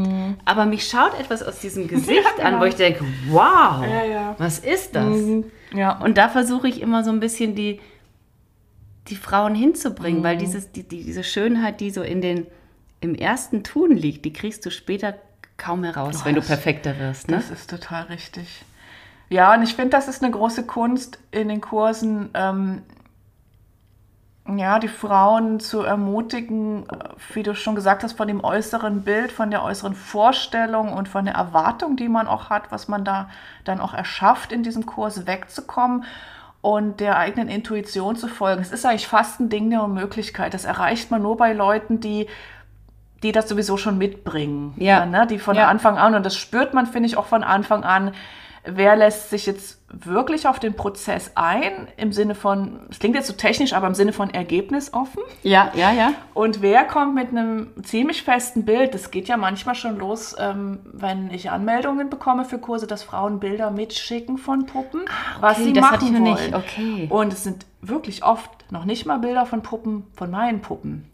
aber 0.45 0.65
mich 0.65 0.88
schaut 0.88 1.19
etwas 1.19 1.41
aus 1.43 1.59
diesem 1.59 1.88
Gesicht 1.88 2.09
Mhm. 2.38 2.39
Ja, 2.41 2.45
an, 2.45 2.53
wo 2.55 2.59
genau. 2.59 2.63
ich 2.65 2.75
denke, 2.75 3.03
wow, 3.29 3.83
Ja, 3.83 4.03
ja. 4.05 4.35
was 4.38 4.59
ist 4.59 4.95
das? 4.95 5.15
Ja. 5.73 5.97
Und 5.99 6.17
da 6.17 6.29
versuche 6.29 6.67
ich 6.67 6.81
immer 6.81 7.03
so 7.03 7.11
ein 7.11 7.19
bisschen 7.19 7.55
die, 7.55 7.79
die 9.07 9.15
Frauen 9.15 9.55
hinzubringen, 9.55 10.19
Mhm. 10.19 10.23
weil 10.23 10.38
dieses, 10.38 10.71
die, 10.71 10.83
die, 10.88 11.03
diese 11.03 11.23
Schönheit, 11.23 11.79
die 11.81 11.89
so 11.91 12.01
in 12.03 12.21
den, 12.21 12.45
im 13.01 13.15
ersten 13.15 13.63
Tun 13.63 13.95
liegt, 13.95 14.25
die 14.25 14.33
kriegst 14.33 14.65
du 14.65 14.71
später 14.71 15.15
kaum 15.57 15.83
heraus, 15.83 16.19
Oh, 16.21 16.25
wenn 16.25 16.35
du 16.35 16.41
perfekter 16.41 16.97
wirst. 16.99 17.27
Ne? 17.29 17.38
Das 17.38 17.49
ist 17.49 17.69
total 17.69 18.03
richtig. 18.03 18.63
Ja, 19.29 19.53
und 19.53 19.63
ich 19.63 19.73
finde, 19.75 19.91
das 19.91 20.07
ist 20.07 20.23
eine 20.23 20.31
große 20.31 20.63
Kunst 20.65 21.19
in 21.31 21.49
den 21.49 21.61
Kursen, 21.61 22.29
ähm, 22.33 22.81
ja, 24.57 24.79
die 24.79 24.87
Frauen 24.87 25.59
zu 25.59 25.81
ermutigen, 25.81 26.83
äh, 26.89 26.95
wie 27.33 27.43
du 27.43 27.53
schon 27.55 27.75
gesagt 27.75 28.03
hast, 28.03 28.13
von 28.13 28.27
dem 28.27 28.43
äußeren 28.43 29.03
Bild, 29.03 29.31
von 29.31 29.51
der 29.51 29.63
äußeren 29.63 29.93
Vorstellung 29.93 30.93
und 30.93 31.07
von 31.07 31.25
der 31.25 31.35
Erwartung, 31.35 31.95
die 31.95 32.09
man 32.09 32.27
auch 32.27 32.49
hat, 32.49 32.71
was 32.71 32.87
man 32.87 33.03
da 33.05 33.29
dann 33.65 33.79
auch 33.79 33.93
erschafft 33.93 34.51
in 34.51 34.63
diesem 34.63 34.85
Kurs, 34.85 35.27
wegzukommen 35.27 36.05
und 36.61 36.99
der 36.99 37.17
eigenen 37.17 37.47
Intuition 37.47 38.15
zu 38.15 38.27
folgen. 38.27 38.61
Es 38.61 38.71
ist 38.71 38.85
eigentlich 38.85 39.07
fast 39.07 39.39
ein 39.39 39.49
Ding 39.49 39.69
der 39.69 39.83
Unmöglichkeit. 39.83 40.53
Das 40.53 40.65
erreicht 40.65 41.11
man 41.11 41.21
nur 41.21 41.37
bei 41.37 41.53
Leuten, 41.53 41.99
die 41.99 42.27
die 43.23 43.31
das 43.31 43.49
sowieso 43.49 43.77
schon 43.77 43.97
mitbringen. 43.97 44.73
Ja. 44.77 45.05
ne? 45.05 45.27
Die 45.27 45.39
von 45.39 45.55
Ja. 45.55 45.67
Anfang 45.67 45.97
an, 45.97 46.15
und 46.15 46.25
das 46.25 46.37
spürt 46.37 46.73
man, 46.73 46.85
finde 46.85 47.07
ich, 47.07 47.17
auch 47.17 47.25
von 47.25 47.43
Anfang 47.43 47.83
an, 47.83 48.13
wer 48.73 48.95
lässt 48.95 49.29
sich 49.29 49.45
jetzt 49.45 49.79
wirklich 49.91 50.47
auf 50.47 50.59
den 50.59 50.75
Prozess 50.75 51.31
ein, 51.35 51.88
im 51.97 52.11
Sinne 52.11 52.35
von, 52.35 52.81
es 52.89 52.99
klingt 52.99 53.15
jetzt 53.15 53.27
so 53.27 53.33
technisch, 53.33 53.73
aber 53.73 53.88
im 53.88 53.95
Sinne 53.95 54.13
von 54.13 54.29
ergebnisoffen. 54.29 55.23
Ja, 55.43 55.71
ja, 55.75 55.91
ja. 55.91 56.13
Und 56.33 56.61
wer 56.61 56.85
kommt 56.85 57.15
mit 57.15 57.29
einem 57.29 57.71
ziemlich 57.83 58.23
festen 58.23 58.65
Bild? 58.65 58.93
Das 58.93 59.11
geht 59.11 59.27
ja 59.27 59.38
manchmal 59.38 59.75
schon 59.75 59.97
los, 59.97 60.35
ähm, 60.39 60.79
wenn 60.91 61.31
ich 61.31 61.49
Anmeldungen 61.49 62.09
bekomme 62.09 62.45
für 62.45 62.59
Kurse, 62.59 62.88
dass 62.88 63.03
Frauen 63.03 63.39
Bilder 63.39 63.71
mitschicken 63.71 64.38
von 64.38 64.65
Puppen, 64.65 65.01
was 65.39 65.57
okay, 65.57 65.63
sie 65.65 65.73
das 65.73 65.81
machen 65.81 65.93
hatte 65.93 66.05
ich 66.05 66.11
noch 66.11 66.19
wollen. 66.19 66.33
nicht. 66.33 66.53
Okay. 66.55 67.07
Und 67.09 67.33
es 67.33 67.43
sind 67.43 67.65
wirklich 67.81 68.23
oft 68.23 68.71
noch 68.71 68.85
nicht 68.85 69.05
mal 69.05 69.17
Bilder 69.17 69.45
von 69.45 69.63
Puppen, 69.63 70.05
von 70.13 70.29
meinen 70.29 70.61
Puppen. 70.61 71.09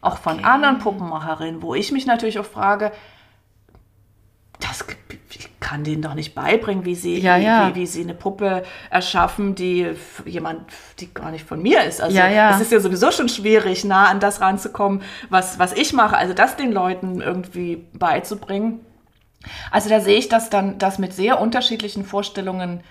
Auch 0.00 0.18
von 0.18 0.44
anderen 0.44 0.78
Puppenmacherinnen, 0.78 1.62
wo 1.62 1.74
ich 1.74 1.90
mich 1.90 2.06
natürlich 2.06 2.38
auch 2.38 2.44
frage, 2.44 2.92
das 4.60 4.84
ich 4.88 5.05
kann 5.66 5.82
denen 5.82 6.00
doch 6.00 6.14
nicht 6.14 6.32
beibringen, 6.32 6.84
wie 6.84 6.94
sie, 6.94 7.18
Ja, 7.18 7.36
ja. 7.36 7.68
Wie, 7.68 7.80
wie 7.80 7.86
sie 7.86 8.02
eine 8.02 8.14
Puppe 8.14 8.62
erschaffen, 8.88 9.56
die 9.56 9.88
jemand, 10.24 10.60
die 11.00 11.12
gar 11.12 11.32
nicht 11.32 11.44
von 11.44 11.60
mir 11.60 11.82
ist. 11.82 12.00
Also 12.00 12.16
ja. 12.16 12.54
es 12.54 12.60
ist 12.60 12.70
ja 12.70 12.78
sowieso 12.78 13.10
schon 13.10 13.28
schwierig, 13.28 13.84
nah 13.84 14.06
an 14.06 14.20
das 14.20 14.40
ranzukommen, 14.40 15.02
was, 15.28 15.58
was 15.58 15.72
ich 15.72 15.92
mache. 15.92 16.16
Also 16.16 16.34
das 16.34 16.54
den 16.54 16.70
Leuten 16.70 17.20
irgendwie 17.20 17.84
beizubringen. 17.94 18.78
Also 19.72 19.90
da 19.90 19.98
sehe 19.98 20.16
ich, 20.16 20.28
dass 20.28 20.50
dann 20.50 20.78
das 20.78 21.00
mit 21.00 21.12
sehr 21.12 21.40
unterschiedlichen 21.40 22.04
Vorstellungen 22.04 22.84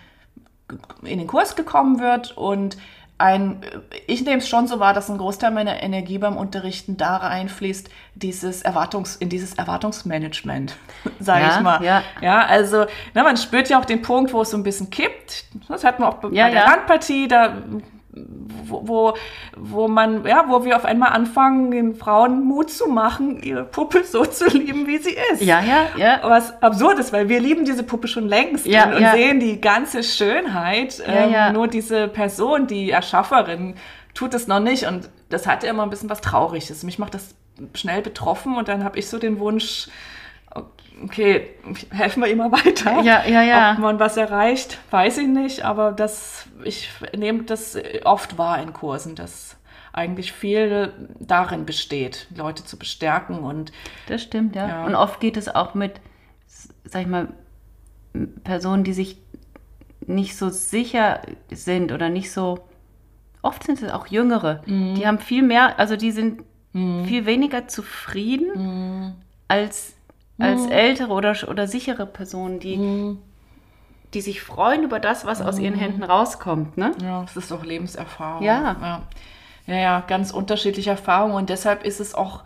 in 1.03 1.19
den 1.19 1.27
Kurs 1.27 1.55
gekommen 1.55 2.01
wird 2.01 2.35
und 2.37 2.75
ein, 3.17 3.61
ich 4.07 4.23
nehme 4.25 4.37
es 4.39 4.49
schon 4.49 4.67
so 4.67 4.79
wahr, 4.79 4.93
dass 4.93 5.09
ein 5.09 5.17
Großteil 5.17 5.51
meiner 5.51 5.81
Energie 5.81 6.17
beim 6.17 6.35
Unterrichten 6.35 6.97
da 6.97 7.15
reinfließt, 7.17 7.89
dieses 8.15 8.61
Erwartungs, 8.61 9.15
in 9.15 9.29
dieses 9.29 9.53
Erwartungsmanagement, 9.53 10.75
sage 11.19 11.45
Ja, 11.45 11.55
ich 11.57 11.59
mal. 11.61 11.83
ja. 11.83 12.03
ja 12.21 12.45
also 12.45 12.85
na, 13.13 13.23
man 13.23 13.37
spürt 13.37 13.69
ja 13.69 13.79
auch 13.79 13.85
den 13.85 14.01
Punkt, 14.01 14.33
wo 14.33 14.41
es 14.41 14.49
so 14.51 14.57
ein 14.57 14.63
bisschen 14.63 14.89
kippt. 14.89 15.45
Das 15.69 15.83
hatten 15.85 16.01
wir 16.03 16.09
auch 16.09 16.15
bei 16.15 16.29
Ja, 16.31 16.49
der 16.49 16.61
ja. 16.61 16.65
Randpartie, 16.65 17.27
da 17.27 17.55
wo, 18.15 18.87
wo, 18.87 19.13
wo 19.57 19.87
man, 19.87 20.25
ja, 20.25 20.45
wo 20.47 20.63
wir 20.63 20.75
auf 20.75 20.85
einmal 20.85 21.09
anfangen, 21.09 21.71
den 21.71 21.95
Frauen 21.95 22.43
Mut 22.43 22.69
zu 22.69 22.87
machen, 22.87 23.41
ihre 23.43 23.63
Puppe 23.63 24.03
so 24.03 24.25
zu 24.25 24.47
lieben, 24.49 24.87
wie 24.87 24.97
sie 24.97 25.15
ist. 25.31 25.41
Ja, 25.41 25.61
ja, 25.61 25.87
ja. 25.97 26.19
Was 26.23 26.61
absurd 26.61 26.99
ist, 26.99 27.11
weil 27.11 27.29
wir 27.29 27.39
lieben 27.39 27.65
diese 27.65 27.83
Puppe 27.83 28.07
schon 28.07 28.27
längst 28.27 28.65
Ja, 28.65 28.95
und, 28.95 29.01
ja. 29.01 29.11
sehen 29.13 29.39
die 29.39 29.59
ganze 29.59 30.03
Schönheit. 30.03 30.99
Ja, 30.99 31.13
ähm, 31.13 31.31
ja. 31.31 31.51
Nur 31.51 31.67
diese 31.67 32.07
Person, 32.07 32.67
die 32.67 32.91
Erschafferin, 32.91 33.75
tut 34.13 34.33
es 34.33 34.47
noch 34.47 34.59
nicht. 34.59 34.85
Und 34.85 35.09
das 35.29 35.47
hatte 35.47 35.67
immer 35.67 35.83
ein 35.83 35.89
bisschen 35.89 36.09
was 36.09 36.21
Trauriges. 36.21 36.83
Mich 36.83 36.99
macht 36.99 37.13
das 37.13 37.35
schnell 37.73 38.01
betroffen 38.01 38.57
und 38.57 38.67
dann 38.67 38.83
habe 38.83 38.99
ich 38.99 39.07
so 39.07 39.17
den 39.17 39.39
Wunsch, 39.39 39.87
okay, 41.03 41.49
helfen 41.91 42.23
wir 42.23 42.29
immer 42.29 42.51
weiter. 42.51 43.01
Ja, 43.01 43.25
ja, 43.25 43.41
ja. 43.41 43.73
Ob 43.73 43.79
man 43.79 43.99
was 43.99 44.17
erreicht, 44.17 44.79
weiß 44.91 45.17
ich 45.19 45.27
nicht, 45.27 45.63
aber 45.63 45.91
das, 45.91 46.47
ich 46.63 46.89
nehme 47.15 47.43
das 47.43 47.77
oft 48.03 48.37
wahr 48.37 48.61
in 48.61 48.73
Kursen, 48.73 49.15
dass 49.15 49.57
eigentlich 49.93 50.33
viel 50.33 50.91
darin 51.19 51.65
besteht, 51.65 52.27
Leute 52.35 52.65
zu 52.65 52.77
bestärken 52.77 53.39
und 53.39 53.71
Das 54.07 54.21
stimmt, 54.23 54.55
ja. 54.55 54.67
Ja. 54.67 54.85
Und 54.85 54.95
oft 54.95 55.19
geht 55.21 55.37
es 55.37 55.47
auch 55.47 55.73
mit, 55.73 55.93
sag 56.83 57.01
ich 57.03 57.07
mal, 57.07 57.29
Personen, 58.43 58.83
die 58.83 58.93
sich 58.93 59.17
nicht 60.05 60.35
so 60.37 60.49
sicher 60.49 61.21
sind 61.51 61.91
oder 61.91 62.09
nicht 62.09 62.31
so. 62.31 62.59
Oft 63.41 63.63
sind 63.63 63.81
es 63.81 63.91
auch 63.91 64.07
Jüngere. 64.07 64.61
Mhm. 64.65 64.95
Die 64.95 65.07
haben 65.07 65.19
viel 65.19 65.43
mehr, 65.43 65.79
also 65.79 65.95
die 65.95 66.11
sind 66.11 66.43
viel 66.73 67.25
weniger 67.25 67.69
zufrieden 67.69 68.49
Mhm. 68.55 69.13
als, 69.47 69.93
als 70.37 70.65
ältere 70.67 71.11
oder, 71.13 71.35
oder 71.49 71.67
sichere 71.67 72.05
Personen, 72.05 72.59
die, 72.59 72.77
Mhm. 72.77 73.19
die 74.13 74.21
sich 74.21 74.41
freuen 74.41 74.83
über 74.83 74.99
das, 74.99 75.25
was 75.25 75.41
aus 75.41 75.59
ihren 75.59 75.75
Händen 75.75 76.03
rauskommt. 76.03 76.77
Ne? 76.77 76.91
Ja, 77.01 77.23
es 77.23 77.35
ist 77.37 77.51
doch 77.51 77.63
Lebenserfahrung. 77.63 78.43
Ja. 78.43 78.75
ja. 78.81 79.01
Ja, 79.67 79.75
ja, 79.77 80.03
ganz 80.07 80.31
unterschiedliche 80.31 80.91
Erfahrungen. 80.91 81.33
Und 81.35 81.49
deshalb 81.49 81.83
ist 81.85 81.99
es 81.99 82.13
auch 82.13 82.43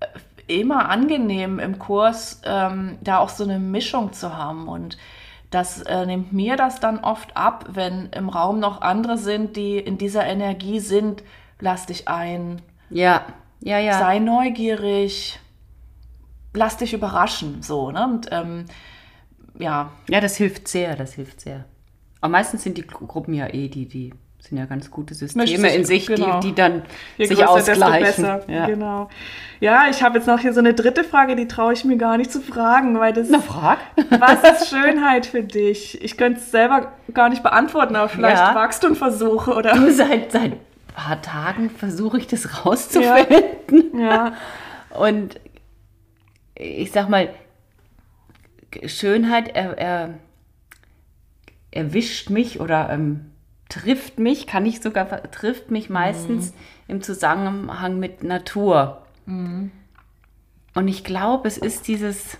äh, 0.00 0.06
immer 0.46 0.88
angenehm 0.88 1.58
im 1.58 1.78
Kurs, 1.78 2.40
ähm, 2.44 2.96
da 3.02 3.18
auch 3.18 3.28
so 3.28 3.44
eine 3.44 3.58
Mischung 3.58 4.12
zu 4.14 4.34
haben. 4.36 4.66
Und 4.66 4.96
das 5.50 5.82
äh, 5.82 6.06
nimmt 6.06 6.32
mir 6.32 6.56
das 6.56 6.80
dann 6.80 7.00
oft 7.00 7.36
ab, 7.36 7.66
wenn 7.72 8.08
im 8.16 8.30
Raum 8.30 8.60
noch 8.60 8.80
andere 8.80 9.18
sind, 9.18 9.56
die 9.56 9.76
in 9.78 9.98
dieser 9.98 10.24
Energie 10.24 10.80
sind. 10.80 11.22
Lass 11.60 11.84
dich 11.86 12.08
ein, 12.08 12.62
Ja, 12.88 13.22
ja, 13.60 13.78
ja. 13.78 13.98
sei 13.98 14.18
neugierig, 14.18 15.38
lass 16.54 16.76
dich 16.76 16.92
überraschen. 16.94 17.62
So, 17.62 17.90
ne? 17.90 18.04
Und 18.04 18.28
ähm, 18.30 18.64
ja, 19.58 19.90
Ja, 20.08 20.20
das 20.20 20.36
hilft 20.36 20.68
sehr, 20.68 20.96
das 20.96 21.14
hilft 21.14 21.40
sehr. 21.40 21.64
Aber 22.20 22.30
meistens 22.32 22.62
sind 22.62 22.78
die 22.78 22.86
Gru- 22.86 23.06
Gruppen 23.06 23.34
ja 23.34 23.48
eh 23.52 23.68
die, 23.68 23.86
die 23.86 24.14
sind 24.38 24.58
ja 24.58 24.64
ganz 24.64 24.90
gute 24.90 25.14
Systeme 25.14 25.46
sich- 25.46 25.74
in 25.76 25.84
sich, 25.84 26.06
genau. 26.06 26.40
die, 26.40 26.48
die 26.48 26.54
dann 26.54 26.82
Je 27.16 27.26
sich 27.26 27.38
größer, 27.38 27.72
ausgleichen. 27.72 28.00
besser. 28.24 28.40
Ja. 28.50 28.66
Genau. 28.66 29.08
Ja, 29.60 29.84
ich 29.88 30.02
habe 30.02 30.18
jetzt 30.18 30.26
noch 30.26 30.40
hier 30.40 30.52
so 30.52 30.58
eine 30.60 30.74
dritte 30.74 31.04
Frage, 31.04 31.36
die 31.36 31.46
traue 31.46 31.72
ich 31.74 31.84
mir 31.84 31.96
gar 31.96 32.16
nicht 32.16 32.32
zu 32.32 32.40
fragen, 32.40 32.98
weil 32.98 33.12
das. 33.12 33.28
Na, 33.30 33.40
frag. 33.40 33.78
Was 34.10 34.62
ist 34.62 34.68
Schönheit 34.70 35.26
für 35.26 35.42
dich? 35.44 36.00
Ich 36.02 36.16
könnte 36.16 36.40
es 36.40 36.50
selber 36.50 36.92
gar 37.14 37.28
nicht 37.28 37.42
beantworten, 37.44 37.94
aber 37.94 38.08
vielleicht 38.08 38.36
Ja. 38.38 38.54
wagst 38.54 38.82
du 38.82 38.88
einen 38.88 38.96
Versuch, 38.96 39.46
oder? 39.48 39.74
Du, 39.74 39.92
seit, 39.92 40.32
seit 40.32 40.52
ein 40.52 40.60
paar 40.94 41.22
Tagen 41.22 41.70
versuche 41.70 42.18
ich 42.18 42.26
das 42.26 42.64
rauszufinden. 42.66 44.00
Ja. 44.00 44.32
Und 44.98 45.38
ich 46.54 46.92
sag 46.92 47.08
mal, 47.08 47.30
Schönheit 48.86 49.48
er, 49.54 49.78
er, 49.78 50.14
erwischt 51.70 52.30
mich 52.30 52.60
oder 52.60 52.90
ähm, 52.90 53.32
trifft 53.68 54.18
mich, 54.18 54.46
kann 54.46 54.66
ich 54.66 54.80
sogar, 54.80 55.30
trifft 55.30 55.70
mich 55.70 55.88
meistens 55.88 56.52
im 56.88 57.02
Zusammenhang 57.02 57.98
mit 57.98 58.22
Natur. 58.22 59.02
Und 60.74 60.88
ich 60.88 61.04
glaube, 61.04 61.48
es 61.48 61.58
ist 61.58 61.88
dieses. 61.88 62.38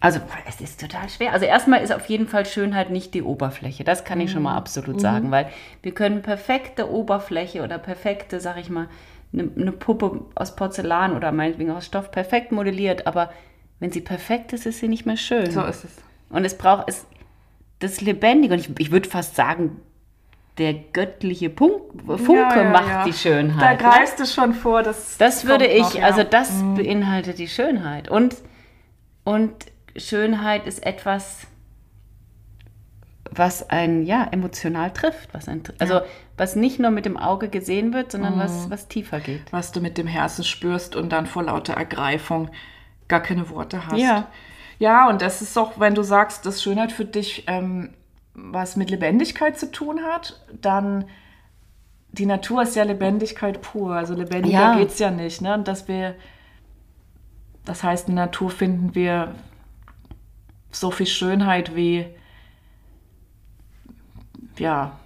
Also, 0.00 0.20
es 0.46 0.60
ist 0.60 0.80
total 0.80 1.08
schwer. 1.08 1.32
Also, 1.32 1.46
erstmal 1.46 1.82
ist 1.82 1.92
auf 1.92 2.06
jeden 2.06 2.28
Fall 2.28 2.44
Schönheit 2.44 2.90
nicht 2.90 3.14
die 3.14 3.22
Oberfläche. 3.22 3.84
Das 3.84 4.04
kann 4.04 4.20
ich 4.20 4.30
schon 4.30 4.42
mal 4.42 4.56
absolut 4.56 5.00
sagen, 5.00 5.30
weil 5.30 5.50
wir 5.82 5.94
können 5.94 6.20
perfekte 6.20 6.90
Oberfläche 6.90 7.62
oder 7.62 7.78
perfekte, 7.78 8.38
sag 8.40 8.58
ich 8.58 8.68
mal, 8.68 8.88
eine, 9.34 9.50
eine 9.56 9.72
Puppe 9.72 10.22
aus 10.34 10.56
Porzellan 10.56 11.14
oder 11.14 11.32
meinetwegen 11.32 11.70
aus 11.70 11.86
Stoff 11.86 12.10
perfekt 12.10 12.52
modelliert, 12.52 13.06
aber 13.06 13.30
wenn 13.80 13.90
sie 13.90 14.00
perfekt 14.00 14.52
ist, 14.52 14.64
ist 14.64 14.78
sie 14.78 14.88
nicht 14.88 15.04
mehr 15.04 15.16
schön. 15.16 15.50
So 15.50 15.62
ist 15.62 15.84
es. 15.84 15.96
Und 16.30 16.44
es 16.44 16.56
braucht 16.56 16.88
es 16.88 17.06
das 17.80 18.00
Lebendige. 18.00 18.54
Und 18.54 18.60
ich, 18.60 18.70
ich 18.78 18.90
würde 18.90 19.08
fast 19.08 19.36
sagen, 19.36 19.80
der 20.58 20.72
göttliche 20.72 21.50
Punkt, 21.50 22.02
Funke 22.06 22.32
Ja, 22.32 22.62
ja, 22.62 22.70
macht 22.70 22.88
ja. 22.88 23.04
die 23.04 23.12
Schönheit. 23.12 23.62
Da 23.62 23.70
ne? 23.72 23.76
greifst 23.76 24.20
du 24.20 24.26
schon 24.26 24.54
vor, 24.54 24.82
dass 24.82 25.18
Das 25.18 25.46
würde 25.46 25.66
ich, 25.66 25.94
noch, 25.94 26.02
also 26.02 26.22
das 26.22 26.62
beinhaltet 26.76 27.38
die 27.38 27.48
Schönheit. 27.48 28.08
Und, 28.08 28.36
und 29.24 29.52
Schönheit 29.96 30.66
ist 30.66 30.84
etwas, 30.86 31.46
was 33.36 33.68
einen 33.70 34.04
ja 34.04 34.28
emotional 34.30 34.92
trifft, 34.92 35.32
was 35.34 35.48
ein, 35.48 35.62
also 35.78 36.00
was 36.36 36.56
nicht 36.56 36.78
nur 36.78 36.90
mit 36.90 37.04
dem 37.06 37.16
Auge 37.16 37.48
gesehen 37.48 37.92
wird, 37.92 38.12
sondern 38.12 38.36
Mhm. 38.36 38.40
was, 38.40 38.70
was 38.70 38.88
tiefer 38.88 39.20
geht. 39.20 39.42
was 39.52 39.72
du 39.72 39.80
mit 39.80 39.98
dem 39.98 40.06
Herzen 40.06 40.44
spürst 40.44 40.94
und 40.96 41.10
dann 41.10 41.26
vor 41.26 41.42
lauter 41.44 41.74
Ergreifung 41.74 42.50
gar 43.08 43.20
keine 43.20 43.48
Worte 43.50 43.86
hast. 43.86 43.98
Ja. 44.00 44.28
Ja, 44.78 45.08
und 45.08 45.22
das 45.22 45.40
ist 45.40 45.56
auch, 45.56 45.78
wenn 45.78 45.94
du 45.94 46.02
sagst, 46.02 46.44
dass 46.46 46.62
Schönheit 46.62 46.90
für 46.92 47.04
dich 47.04 47.44
ähm, 47.46 47.90
was 48.34 48.74
mit 48.76 48.90
Lebendigkeit 48.90 49.56
zu 49.58 49.70
tun 49.70 50.00
hat, 50.02 50.40
dann 50.60 51.04
die 52.10 52.26
Natur 52.26 52.62
ist 52.62 52.74
ja 52.76 52.82
Lebendigkeit 52.82 53.60
pur. 53.62 53.94
Also 53.94 54.14
lebendiger 54.14 54.58
Ja. 54.58 54.76
geht's 54.76 54.98
ja 54.98 55.10
nicht. 55.12 55.40
Ne? 55.42 55.54
Und 55.54 55.68
dass 55.68 55.86
wir, 55.88 56.14
das 57.64 57.82
heißt, 57.84 58.08
in 58.08 58.16
der 58.16 58.26
Natur 58.26 58.50
finden 58.50 58.94
wir 58.94 59.34
so 60.72 60.90
viel 60.90 61.06
Schönheit 61.06 61.76
wie, 61.76 62.06
ja, 64.58 64.98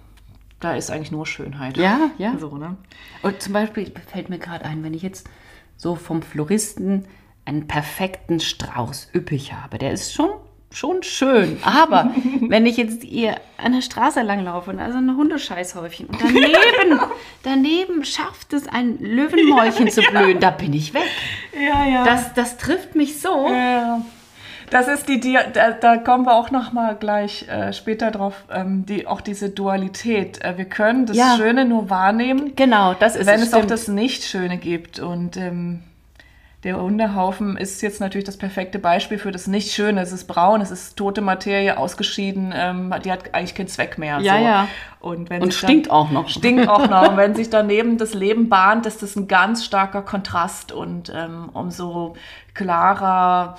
da 0.59 0.75
ist 0.75 0.91
eigentlich 0.91 1.11
nur 1.11 1.25
Schönheit. 1.25 1.77
Ja, 1.77 2.11
ja. 2.17 2.37
So, 2.37 2.57
ne? 2.57 2.75
Und 3.21 3.41
zum 3.41 3.53
Beispiel 3.53 3.91
fällt 4.11 4.29
mir 4.29 4.39
gerade 4.39 4.65
ein, 4.65 4.83
wenn 4.83 4.93
ich 4.93 5.01
jetzt 5.01 5.29
so 5.77 5.95
vom 5.95 6.21
Floristen 6.21 7.05
einen 7.45 7.67
perfekten 7.67 8.39
Strauß 8.39 9.09
üppig 9.15 9.53
habe, 9.53 9.77
der 9.77 9.91
ist 9.91 10.13
schon, 10.13 10.29
schon 10.71 11.01
schön. 11.01 11.57
Aber 11.63 12.13
wenn 12.41 12.65
ich 12.65 12.77
jetzt 12.77 13.03
hier 13.03 13.39
an 13.57 13.71
der 13.71 13.81
Straße 13.81 14.21
langlaufe 14.21 14.69
und 14.71 14.79
also 14.79 14.97
ein 14.97 15.15
Hundescheißhäufchen 15.15 16.07
und 16.07 16.21
daneben, 16.21 16.99
daneben 17.43 18.03
schafft 18.03 18.51
es 18.51 18.67
ein 18.67 18.99
Löwenmäulchen 18.99 19.89
zu 19.89 20.01
blühen, 20.11 20.41
da 20.41 20.51
bin 20.51 20.73
ich 20.73 20.93
weg. 20.93 21.09
Ja, 21.53 21.85
ja. 21.85 22.03
Das, 22.03 22.33
das 22.33 22.57
trifft 22.57 22.95
mich 22.95 23.21
so. 23.21 23.47
Ja, 23.47 24.01
das 24.71 24.87
ist 24.87 25.07
die, 25.07 25.19
die 25.19 25.37
da, 25.53 25.71
da 25.71 25.97
kommen 25.97 26.25
wir 26.25 26.35
auch 26.35 26.51
noch 26.51 26.71
mal 26.73 26.95
gleich 26.95 27.47
äh, 27.49 27.73
später 27.73 28.11
drauf, 28.11 28.43
ähm, 28.51 28.85
die, 28.85 29.07
auch 29.07 29.21
diese 29.21 29.49
Dualität. 29.49 30.43
Äh, 30.43 30.57
wir 30.57 30.65
können 30.65 31.05
das 31.05 31.17
Ja. 31.17 31.35
Schöne 31.37 31.65
nur 31.65 31.89
wahrnehmen, 31.89 32.53
Genau, 32.55 32.93
das 32.93 33.15
ist 33.15 33.27
wenn 33.27 33.39
es 33.41 33.53
auch 33.53 33.57
stimmt. 33.59 33.71
das 33.71 33.87
Nicht-Schöne 33.87 34.57
gibt. 34.57 34.99
Und 34.99 35.37
ähm, 35.37 35.83
der 36.63 36.77
Hundehaufen 36.81 37.55
ist 37.55 37.81
jetzt 37.81 38.01
natürlich 38.01 38.25
das 38.25 38.35
perfekte 38.35 38.79
Beispiel 38.79 39.17
für 39.17 39.31
das 39.31 39.47
Nicht-Schöne. 39.47 40.01
Es 40.01 40.11
ist 40.11 40.25
braun, 40.27 40.59
es 40.59 40.71
ist 40.71 40.97
tote 40.97 41.21
Materie, 41.21 41.77
ausgeschieden, 41.77 42.53
ähm, 42.53 42.93
die 43.05 43.11
hat 43.13 43.33
eigentlich 43.33 43.55
keinen 43.55 43.69
Zweck 43.69 43.97
mehr. 43.97 44.19
Ja, 44.19 44.37
so. 44.37 44.43
ja. 44.43 44.67
Und, 44.99 45.29
wenn 45.29 45.41
Und 45.41 45.53
stinkt 45.53 45.87
dann, 45.87 45.93
auch 45.95 46.11
noch. 46.11 46.27
Stinkt 46.27 46.67
auch 46.67 46.89
noch. 46.89 47.11
Und 47.11 47.17
wenn 47.17 47.33
sich 47.33 47.49
daneben 47.49 47.97
das 47.97 48.13
Leben 48.13 48.49
bahnt, 48.49 48.85
ist 48.85 49.01
das 49.01 49.15
ein 49.15 49.29
ganz 49.29 49.63
starker 49.63 50.01
Kontrast 50.01 50.73
und 50.73 51.09
ähm, 51.15 51.49
umso 51.53 52.17
klarer, 52.53 53.55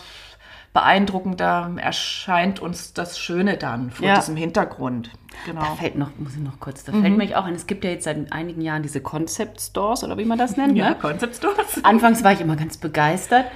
beeindruckender 0.73 1.71
erscheint 1.77 2.61
uns 2.61 2.93
das 2.93 3.19
Schöne 3.19 3.57
dann 3.57 3.91
vor 3.91 4.07
Ja. 4.07 4.15
diesem 4.17 4.37
Hintergrund. 4.37 5.11
Genau. 5.47 5.61
Da 5.63 5.75
fällt 5.75 5.97
noch, 5.97 6.11
muss 6.19 6.35
ich 6.35 6.41
noch 6.43 6.61
kurz, 6.61 6.85
da 6.85 6.93
fällt 6.93 7.17
mir 7.17 7.39
auch 7.39 7.45
ein, 7.45 7.55
es 7.55 7.67
gibt 7.67 7.85
ja 7.85 7.91
jetzt 7.91 8.05
seit 8.05 8.33
einigen 8.33 8.61
Jahren 8.61 8.83
diese 8.83 9.01
Concept 9.01 9.61
Stores 9.61 10.05
oder 10.05 10.17
wie 10.19 10.25
man 10.25 10.39
das 10.39 10.57
nennt. 10.57 10.77
Ja, 10.77 10.91
ne? 10.91 10.97
Concept 10.97 11.37
Stores. 11.37 11.81
Anfangs 11.85 12.23
war 12.23 12.33
ich 12.33 12.41
immer 12.41 12.57
ganz 12.57 12.77
begeistert 12.77 13.47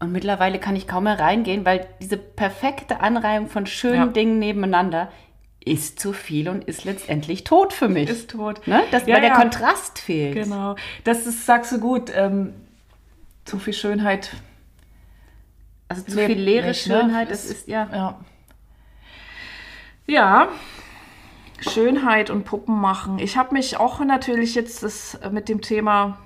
und 0.00 0.12
mittlerweile 0.12 0.58
kann 0.58 0.76
ich 0.76 0.86
kaum 0.86 1.04
mehr 1.04 1.18
reingehen, 1.18 1.64
weil 1.64 1.86
diese 2.00 2.16
perfekte 2.16 3.00
Anreihung 3.00 3.48
von 3.48 3.66
schönen 3.66 3.94
Ja. 3.96 4.06
Dingen 4.06 4.38
nebeneinander 4.38 5.10
ist 5.64 6.00
zu 6.00 6.12
viel 6.12 6.48
und 6.48 6.64
ist 6.64 6.84
letztendlich 6.84 7.44
tot 7.44 7.72
für 7.72 7.88
mich. 7.88 8.08
Ist 8.10 8.30
tot. 8.30 8.66
ne? 8.66 8.82
das, 8.90 9.06
Ja, 9.06 9.14
weil 9.14 9.20
der 9.20 9.30
ja. 9.30 9.36
Kontrast 9.36 9.98
fehlt. 9.98 10.34
Genau. 10.34 10.74
Das 11.04 11.26
ist, 11.26 11.46
sagst 11.46 11.70
du 11.72 11.78
gut, 11.80 12.10
ähm, 12.14 12.52
zu 13.44 13.58
viel 13.58 13.72
Schönheit. 13.74 14.30
Also 15.98 16.10
zu 16.12 16.18
viel 16.26 16.38
leere 16.40 16.68
nicht, 16.68 16.86
ne? 16.86 17.00
Schönheit, 17.00 17.30
das 17.30 17.44
Es- 17.44 17.50
ist 17.50 17.68
ja. 17.68 17.88
Ja. 17.92 18.20
Ja. 20.06 20.48
Schönheit 21.60 22.28
und 22.30 22.44
Puppen 22.44 22.80
machen. 22.80 23.18
Ich 23.20 23.36
habe 23.36 23.54
mich 23.54 23.76
auch 23.76 24.00
natürlich 24.04 24.54
jetzt 24.56 24.82
das, 24.82 25.14
äh, 25.16 25.30
mit 25.30 25.48
dem 25.48 25.60
Thema 25.60 26.18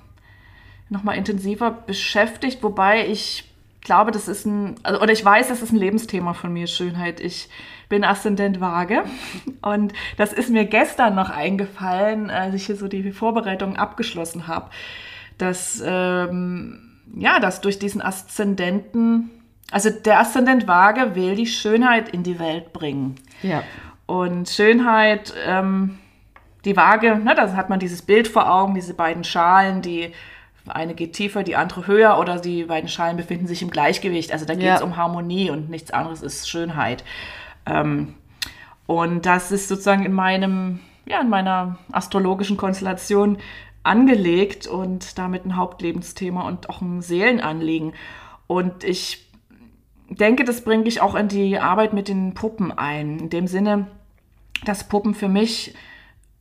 nochmal 0.89 1.15
intensiver 1.17 1.69
beschäftigt, 1.69 2.63
wobei 2.63 3.07
ich 3.07 3.43
glaube, 3.81 4.11
das 4.11 4.27
ist 4.27 4.45
ein, 4.45 4.75
also, 4.83 4.99
oder 5.01 5.13
ich 5.13 5.23
weiß, 5.23 5.47
das 5.49 5.61
ist 5.61 5.71
ein 5.71 5.77
Lebensthema 5.77 6.33
von 6.33 6.51
mir, 6.51 6.65
Schönheit. 6.67 7.19
Ich 7.19 7.49
bin 7.87 8.03
Aszendent 8.03 8.59
Waage 8.59 9.03
und 9.61 9.93
das 10.17 10.33
ist 10.33 10.49
mir 10.49 10.65
gestern 10.65 11.13
noch 11.13 11.29
eingefallen, 11.29 12.29
als 12.31 12.55
ich 12.55 12.65
hier 12.65 12.75
so 12.75 12.87
die 12.87 13.11
Vorbereitung 13.11 13.77
abgeschlossen 13.77 14.47
habe, 14.47 14.71
dass, 15.37 15.81
ähm, 15.85 16.79
ja, 17.15 17.39
dass 17.39 17.61
durch 17.61 17.77
diesen 17.77 18.01
Aszendenten, 18.01 19.29
also 19.71 19.89
der 19.89 20.19
Aszendent 20.19 20.67
Waage 20.67 21.15
will 21.15 21.35
die 21.35 21.47
Schönheit 21.47 22.09
in 22.09 22.23
die 22.23 22.39
Welt 22.39 22.73
bringen. 22.73 23.15
ja. 23.41 23.63
Und 24.05 24.47
Schönheit, 24.49 25.33
ähm, 25.45 25.99
die 26.63 26.77
Waage, 26.77 27.17
ne, 27.17 27.35
da 27.35 27.51
hat 27.57 27.69
man 27.69 27.77
dieses 27.79 28.01
Bild 28.01 28.29
vor 28.29 28.49
Augen, 28.49 28.73
diese 28.73 28.93
beiden 28.93 29.25
Schalen, 29.25 29.81
die 29.81 30.13
eine 30.65 30.93
geht 30.93 31.11
tiefer, 31.11 31.43
die 31.43 31.57
andere 31.57 31.87
höher 31.87 32.17
oder 32.17 32.39
die 32.39 32.63
beiden 32.63 32.87
Schalen 32.87 33.17
befinden 33.17 33.47
sich 33.47 33.61
im 33.61 33.69
Gleichgewicht. 33.69 34.31
Also 34.31 34.45
da 34.45 34.53
geht 34.53 34.63
es 34.63 34.79
Ja. 34.79 34.85
um 34.85 34.95
Harmonie 34.95 35.49
und 35.49 35.69
nichts 35.69 35.91
anderes 35.91 36.21
ist 36.21 36.49
Schönheit. 36.49 37.03
Ähm, 37.65 38.13
und 38.85 39.25
das 39.25 39.51
ist 39.51 39.67
sozusagen 39.67 40.05
in 40.05 40.13
meinem, 40.13 40.79
ja, 41.05 41.19
in 41.19 41.27
meiner 41.29 41.77
astrologischen 41.91 42.55
Konstellation 42.55 43.37
angelegt 43.83 44.67
und 44.67 45.17
damit 45.17 45.45
ein 45.45 45.57
Hauptlebensthema 45.57 46.47
und 46.47 46.69
auch 46.69 46.79
ein 46.81 47.01
Seelenanliegen. 47.01 47.93
Und 48.47 48.85
ich 48.85 49.26
denke, 50.09 50.43
das 50.43 50.61
bringe 50.61 50.87
ich 50.87 51.01
auch 51.01 51.15
in 51.15 51.27
die 51.27 51.59
Arbeit 51.59 51.93
mit 51.93 52.07
den 52.07 52.33
Puppen 52.33 52.71
ein. 52.71 53.19
In 53.19 53.29
dem 53.29 53.47
Sinne, 53.47 53.87
dass 54.65 54.87
Puppen 54.87 55.13
für 55.13 55.27
mich 55.27 55.75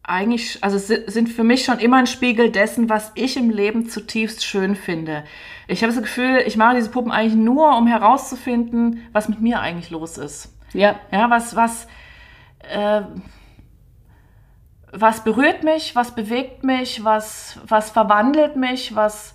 eigentlich, 0.02 0.62
also 0.62 0.78
si- 0.78 1.02
sind 1.08 1.28
für 1.28 1.42
mich 1.42 1.64
schon 1.64 1.80
immer 1.80 1.96
ein 1.96 2.06
Spiegel 2.06 2.50
dessen, 2.50 2.88
was 2.88 3.10
ich 3.16 3.36
im 3.36 3.50
Leben 3.50 3.88
zutiefst 3.88 4.44
schön 4.44 4.76
finde. 4.76 5.24
Ich 5.66 5.82
habe 5.82 5.92
das 5.92 6.00
Gefühl, 6.00 6.44
ich 6.46 6.56
mache 6.56 6.76
diese 6.76 6.90
Puppen 6.90 7.10
eigentlich 7.10 7.34
nur, 7.34 7.76
um 7.76 7.88
herauszufinden, 7.88 9.02
was 9.12 9.28
mit 9.28 9.40
mir 9.40 9.60
eigentlich 9.60 9.90
los 9.90 10.16
ist. 10.16 10.52
Ja. 10.72 11.00
Ja, 11.10 11.28
was, 11.28 11.56
was, 11.56 11.88
äh, 12.70 13.02
was 14.92 15.24
berührt 15.24 15.64
mich, 15.64 15.96
was 15.96 16.14
bewegt 16.14 16.62
mich, 16.62 17.02
was, 17.02 17.58
was 17.66 17.90
verwandelt 17.90 18.54
mich, 18.56 18.94
was, 18.94 19.34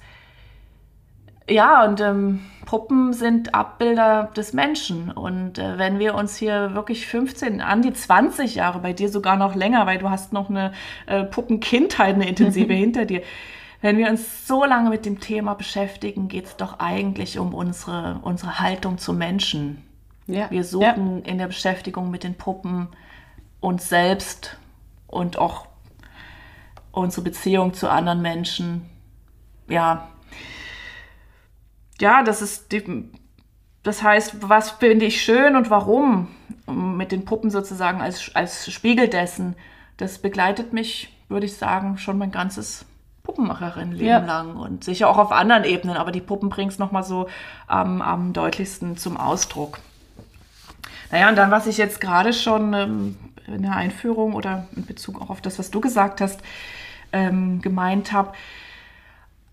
ja, 1.51 1.85
und 1.85 2.01
ähm, 2.01 2.39
Puppen 2.65 3.13
sind 3.13 3.53
Abbilder 3.53 4.31
des 4.35 4.53
Menschen. 4.53 5.11
Und 5.11 5.59
äh, 5.59 5.77
wenn 5.77 5.99
wir 5.99 6.15
uns 6.15 6.37
hier 6.37 6.73
wirklich 6.73 7.07
15, 7.07 7.61
an 7.61 7.81
die 7.81 7.93
20 7.93 8.55
Jahre, 8.55 8.79
bei 8.79 8.93
dir 8.93 9.09
sogar 9.09 9.35
noch 9.37 9.55
länger, 9.55 9.85
weil 9.85 9.97
du 9.97 10.09
hast 10.09 10.33
noch 10.33 10.49
eine 10.49 10.71
äh, 11.05 11.23
Puppenkindheit, 11.23 12.15
eine 12.15 12.29
intensive 12.29 12.73
hinter 12.73 13.05
dir. 13.05 13.21
Wenn 13.81 13.97
wir 13.97 14.09
uns 14.09 14.47
so 14.47 14.63
lange 14.63 14.89
mit 14.89 15.05
dem 15.05 15.19
Thema 15.19 15.55
beschäftigen, 15.55 16.27
geht 16.27 16.45
es 16.45 16.55
doch 16.55 16.79
eigentlich 16.79 17.39
um 17.39 17.53
unsere, 17.53 18.19
unsere 18.21 18.59
Haltung 18.59 18.99
zu 18.99 19.11
Menschen. 19.11 19.83
ja. 20.27 20.49
Wir 20.51 20.63
suchen 20.63 21.23
in 21.25 21.39
der 21.39 21.47
Beschäftigung 21.47 22.11
mit 22.11 22.23
den 22.23 22.35
Puppen 22.35 22.89
uns 23.59 23.89
selbst 23.89 24.57
und 25.07 25.37
auch 25.37 25.65
unsere 26.91 27.23
Beziehung 27.23 27.73
zu 27.73 27.89
anderen 27.89 28.21
Menschen. 28.21 28.89
Ja. 29.67 30.07
Ja, 32.01 32.23
das 32.23 32.41
ist 32.41 32.71
die, 32.71 32.83
das 33.83 34.03
heißt, 34.03 34.37
was 34.49 34.71
finde 34.71 35.05
ich 35.05 35.21
schön 35.21 35.55
und 35.55 35.69
warum 35.69 36.27
mit 36.67 37.11
den 37.11 37.25
Puppen 37.25 37.49
sozusagen 37.49 38.01
als, 38.01 38.35
als 38.35 38.71
Spiegel 38.71 39.07
dessen, 39.07 39.55
das 39.97 40.19
begleitet 40.19 40.73
mich, 40.73 41.15
würde 41.29 41.45
ich 41.45 41.55
sagen, 41.57 41.97
schon 41.97 42.17
mein 42.17 42.31
ganzes 42.31 42.85
Puppenmacherin-Leben 43.23 44.05
Ja. 44.05 44.17
lang 44.19 44.55
und 44.55 44.83
sicher 44.83 45.07
auch 45.09 45.17
auf 45.17 45.31
anderen 45.31 45.63
Ebenen, 45.63 45.95
aber 45.95 46.11
die 46.11 46.21
Puppen 46.21 46.49
bringen 46.49 46.69
es 46.69 46.79
nochmal 46.79 47.03
so 47.03 47.27
am 47.67 48.01
am 48.01 48.33
deutlichsten 48.33 48.97
zum 48.97 49.15
Ausdruck. 49.17 49.79
Naja, 51.11 51.29
und 51.29 51.35
dann, 51.35 51.51
was 51.51 51.67
ich 51.67 51.77
jetzt 51.77 52.01
gerade 52.01 52.33
schon 52.33 52.73
ähm, 52.73 53.17
in 53.47 53.61
der 53.63 53.75
Einführung 53.75 54.33
oder 54.33 54.67
in 54.75 54.85
Bezug 54.85 55.21
auch 55.21 55.29
auf 55.29 55.41
das, 55.41 55.59
was 55.59 55.69
du 55.71 55.81
gesagt 55.81 56.21
hast, 56.21 56.39
ähm, 57.11 57.61
gemeint 57.61 58.11
habe, 58.11 58.33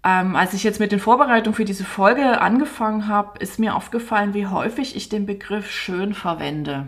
ähm, 0.05 0.37
als 0.37 0.55
ich 0.55 0.63
jetzt 0.63 0.81
mit 0.81 0.93
den 0.93 1.01
Vorbereitungen 1.01 1.55
für 1.55 1.65
diese 1.65 1.85
Folge 1.85 2.41
angefangen 2.41 3.09
habe, 3.09 3.39
ist 3.41 3.59
mir 3.59 3.75
aufgefallen, 3.75 4.35
wie 4.35 4.47
häufig 4.47 4.95
ich 4.95 5.09
den 5.09 5.27
Begriff 5.27 5.71
schön 5.71 6.15
verwende. 6.15 6.87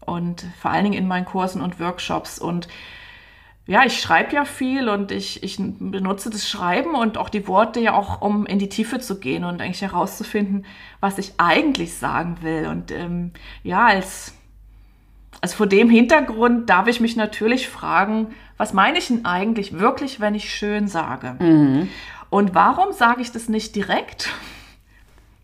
Und 0.00 0.44
vor 0.60 0.70
allen 0.70 0.84
Dingen 0.84 0.98
in 0.98 1.06
meinen 1.06 1.26
Kursen 1.26 1.62
und 1.62 1.78
Workshops. 1.78 2.38
Und 2.38 2.66
ja, 3.66 3.84
ich 3.84 4.00
schreibe 4.00 4.34
ja 4.34 4.44
viel 4.44 4.88
und 4.88 5.12
ich, 5.12 5.42
ich 5.42 5.58
benutze 5.58 6.30
das 6.30 6.48
Schreiben 6.48 6.94
und 6.94 7.18
auch 7.18 7.28
die 7.28 7.46
Worte 7.46 7.80
ja 7.80 7.92
auch, 7.92 8.22
um 8.22 8.46
in 8.46 8.58
die 8.58 8.70
Tiefe 8.70 8.98
zu 8.98 9.20
gehen 9.20 9.44
und 9.44 9.60
eigentlich 9.60 9.82
herauszufinden, 9.82 10.64
was 11.00 11.18
ich 11.18 11.34
eigentlich 11.36 11.94
sagen 11.94 12.38
will. 12.40 12.66
Und 12.66 12.90
ähm, 12.90 13.32
ja, 13.62 13.86
als, 13.86 14.34
also 15.42 15.54
vor 15.54 15.66
dem 15.66 15.90
Hintergrund 15.90 16.70
darf 16.70 16.88
ich 16.88 16.98
mich 17.00 17.14
natürlich 17.14 17.68
fragen, 17.68 18.28
was 18.56 18.72
meine 18.72 18.98
ich 18.98 19.08
denn 19.08 19.26
eigentlich 19.26 19.78
wirklich, 19.78 20.18
wenn 20.18 20.34
ich 20.34 20.52
schön 20.52 20.88
sage? 20.88 21.36
Mhm. 21.38 21.90
Und 22.30 22.54
warum 22.54 22.92
sage 22.92 23.22
ich 23.22 23.32
das 23.32 23.48
nicht 23.48 23.74
direkt? 23.74 24.30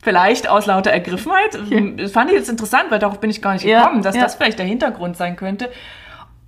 Vielleicht 0.02 0.48
aus 0.48 0.66
lauter 0.66 0.90
Ergriffenheit. 0.90 1.58
Das 1.98 2.12
fand 2.12 2.30
ich 2.30 2.36
jetzt 2.36 2.50
interessant, 2.50 2.90
weil 2.90 2.98
darauf 2.98 3.20
bin 3.20 3.30
ich 3.30 3.40
gar 3.40 3.54
nicht 3.54 3.64
Ja, 3.64 3.80
gekommen, 3.84 4.02
dass 4.02 4.14
ja. 4.14 4.22
das 4.22 4.34
vielleicht 4.34 4.58
der 4.58 4.66
Hintergrund 4.66 5.16
sein 5.16 5.36
könnte. 5.36 5.70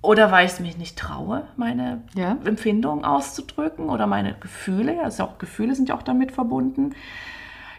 Oder 0.03 0.31
weil 0.31 0.45
ich 0.45 0.51
es 0.53 0.59
mich 0.59 0.77
nicht 0.77 0.97
traue, 0.97 1.47
meine 1.55 2.03
Ja. 2.13 2.37
Empfindungen 2.45 3.03
auszudrücken 3.03 3.89
oder 3.89 4.05
meine 4.05 4.35
Gefühle. 4.39 4.95
Ja, 4.95 5.09
ja 5.09 5.25
auch, 5.25 5.39
Gefühle 5.39 5.73
sind 5.73 5.89
ja 5.89 5.95
auch 5.95 6.03
damit 6.03 6.31
verbunden. 6.31 6.93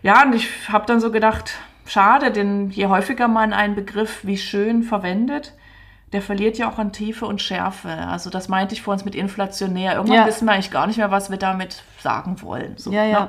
Ja, 0.03 0.25
und 0.25 0.35
ich 0.35 0.68
habe 0.68 0.85
dann 0.87 1.01
so 1.01 1.12
gedacht, 1.12 1.53
schade, 1.87 2.33
denn 2.33 2.71
je 2.71 2.87
häufiger 2.87 3.29
man 3.29 3.53
einen 3.53 3.77
Begriff 3.77 4.21
wie 4.25 4.37
schön 4.37 4.83
verwendet, 4.83 5.55
der 6.12 6.23
verliert 6.23 6.57
ja 6.59 6.71
auch 6.71 6.79
an 6.79 6.92
Tiefe 6.92 7.27
und 7.27 7.42
Schärfe. 7.42 7.90
Also 7.90 8.31
das 8.31 8.49
meinte 8.49 8.75
ich 8.75 8.83
vor 8.83 8.92
uns 8.94 9.05
mit 9.05 9.14
inflationär. 9.14 9.94
Irgendwann 9.94 10.16
Ja. 10.18 10.27
wissen 10.27 10.47
wir 10.47 10.53
eigentlich 10.53 10.71
gar 10.71 10.87
nicht 10.87 10.97
mehr, 10.97 11.11
was 11.11 11.31
wir 11.31 11.37
damit 11.38 11.83
sagen 12.01 12.40
wollen. 12.42 12.75
So, 12.77 12.90
Ja, 12.92 13.05
ja. 13.05 13.21
Ne? 13.21 13.29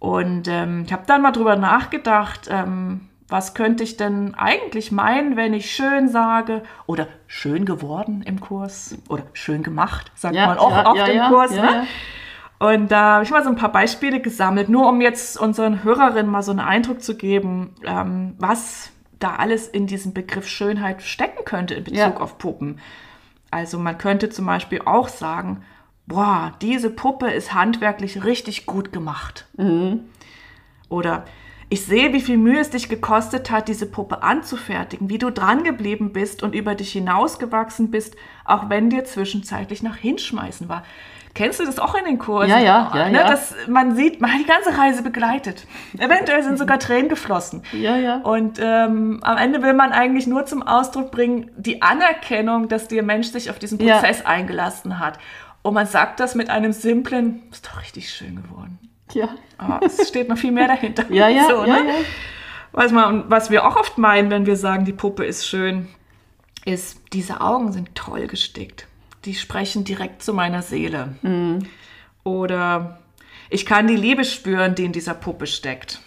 Und 0.00 0.48
ähm, 0.48 0.82
ich 0.86 0.92
habe 0.92 1.04
dann 1.06 1.22
mal 1.22 1.30
drüber 1.32 1.56
nachgedacht, 1.56 2.48
ähm, 2.50 3.08
was 3.28 3.54
könnte 3.54 3.82
ich 3.84 3.96
denn 3.96 4.34
eigentlich 4.34 4.92
meinen, 4.92 5.36
wenn 5.36 5.54
ich 5.54 5.70
schön 5.74 6.08
sage 6.08 6.62
oder 6.86 7.06
schön 7.26 7.64
geworden 7.64 8.22
im 8.26 8.38
Kurs 8.38 8.98
oder 9.08 9.22
schön 9.32 9.62
gemacht, 9.62 10.12
sagt 10.14 10.34
Ja, 10.34 10.46
man 10.46 10.58
auch 10.58 10.70
ja, 10.70 10.86
oft 10.90 11.08
im 11.08 11.22
Kurs. 11.28 11.50
ne? 11.52 11.86
Und 12.58 12.92
da 12.92 13.14
habe 13.14 13.24
ich 13.24 13.30
mal 13.30 13.42
so 13.42 13.48
ein 13.50 13.56
paar 13.56 13.72
Beispiele 13.72 14.20
gesammelt, 14.20 14.68
nur 14.68 14.88
um 14.88 15.00
jetzt 15.00 15.38
unseren 15.40 15.82
Hörerinnen 15.84 16.30
mal 16.30 16.42
so 16.42 16.50
einen 16.50 16.60
Eindruck 16.60 17.02
zu 17.02 17.16
geben, 17.16 17.74
ähm, 17.84 18.34
was 18.38 18.90
da 19.24 19.36
alles 19.36 19.66
in 19.66 19.86
diesem 19.86 20.12
Begriff 20.12 20.46
Schönheit 20.46 21.02
stecken 21.02 21.44
könnte 21.44 21.74
in 21.74 21.84
Bezug 21.84 21.96
Ja. 21.98 22.16
auf 22.18 22.38
Puppen. 22.38 22.78
Also 23.50 23.78
man 23.78 23.96
könnte 23.98 24.28
zum 24.28 24.46
Beispiel 24.46 24.82
auch 24.84 25.08
sagen, 25.08 25.62
boah, 26.06 26.52
diese 26.60 26.90
Puppe 26.90 27.30
ist 27.30 27.54
handwerklich 27.54 28.24
richtig 28.24 28.66
gut 28.66 28.92
gemacht. 28.92 29.46
Oder 30.88 31.24
ich 31.74 31.84
sehe, 31.84 32.12
wie 32.12 32.20
viel 32.20 32.36
Mühe 32.36 32.60
es 32.60 32.70
dich 32.70 32.88
gekostet 32.88 33.50
hat, 33.50 33.66
diese 33.66 33.86
Puppe 33.86 34.22
anzufertigen, 34.22 35.08
wie 35.08 35.18
du 35.18 35.30
dran 35.30 35.64
geblieben 35.64 36.12
bist 36.12 36.44
und 36.44 36.54
über 36.54 36.76
dich 36.76 36.92
hinausgewachsen 36.92 37.90
bist, 37.90 38.14
auch 38.44 38.68
wenn 38.70 38.90
dir 38.90 39.04
zwischenzeitlich 39.04 39.82
nach 39.82 39.96
Hinschmeißen 39.96 40.68
war. 40.68 40.84
Kennst 41.34 41.58
du 41.58 41.64
das 41.64 41.80
auch 41.80 41.96
in 41.96 42.04
den 42.04 42.20
Kursen? 42.20 42.48
Ja, 42.48 42.60
ja, 42.60 42.92
ja, 42.94 43.08
ne, 43.08 43.18
ja. 43.18 43.26
Dass 43.28 43.56
man 43.66 43.96
sieht, 43.96 44.20
man 44.20 44.32
hat 44.32 44.38
die 44.40 44.46
ganze 44.46 44.78
Reise 44.78 45.02
begleitet. 45.02 45.66
Eventuell 45.98 46.44
sind 46.44 46.58
sogar 46.58 46.78
Tränen 46.78 47.08
geflossen. 47.08 47.64
Ja, 47.72 47.96
ja. 47.96 48.18
Und 48.18 48.60
ähm, 48.62 49.18
am 49.24 49.36
Ende 49.36 49.60
will 49.60 49.74
man 49.74 49.90
eigentlich 49.90 50.28
nur 50.28 50.46
zum 50.46 50.62
Ausdruck 50.62 51.10
bringen, 51.10 51.50
die 51.56 51.82
Anerkennung, 51.82 52.68
dass 52.68 52.86
der 52.86 53.02
Mensch 53.02 53.26
sich 53.32 53.50
auf 53.50 53.58
diesen 53.58 53.80
Ja. 53.80 53.98
Prozess 53.98 54.24
eingelassen 54.24 55.00
hat. 55.00 55.18
Und 55.62 55.74
man 55.74 55.86
sagt 55.88 56.20
das 56.20 56.36
mit 56.36 56.50
einem 56.50 56.70
simplen, 56.70 57.42
ist 57.50 57.66
doch 57.66 57.80
richtig 57.80 58.10
schön 58.10 58.36
geworden. 58.36 58.78
Ja. 59.12 59.28
Aber 59.58 59.84
es 59.84 60.08
steht 60.08 60.28
noch 60.28 60.38
viel 60.38 60.52
mehr 60.52 60.68
dahinter. 60.68 61.04
Ja, 61.10 61.28
ja, 61.28 61.46
So, 61.48 61.64
ja, 61.64 61.80
ne? 61.80 61.88
ja. 61.88 61.94
Was, 62.72 62.90
man, 62.90 63.24
was 63.28 63.50
wir 63.50 63.66
auch 63.66 63.76
oft 63.76 63.98
meinen, 63.98 64.30
wenn 64.30 64.46
wir 64.46 64.56
sagen, 64.56 64.84
die 64.84 64.92
Puppe 64.92 65.24
ist 65.24 65.46
schön, 65.46 65.88
ist, 66.64 67.00
diese 67.12 67.40
Augen 67.40 67.72
sind 67.72 67.94
toll 67.94 68.26
gestickt. 68.26 68.86
Die 69.24 69.34
sprechen 69.34 69.84
direkt 69.84 70.22
zu 70.22 70.34
meiner 70.34 70.62
Seele. 70.62 71.14
Mhm. 71.22 71.66
Oder 72.24 72.98
ich 73.50 73.66
kann 73.66 73.86
die 73.86 73.96
Liebe 73.96 74.24
spüren, 74.24 74.74
die 74.74 74.84
in 74.84 74.92
dieser 74.92 75.14
Puppe 75.14 75.46
steckt. 75.46 76.00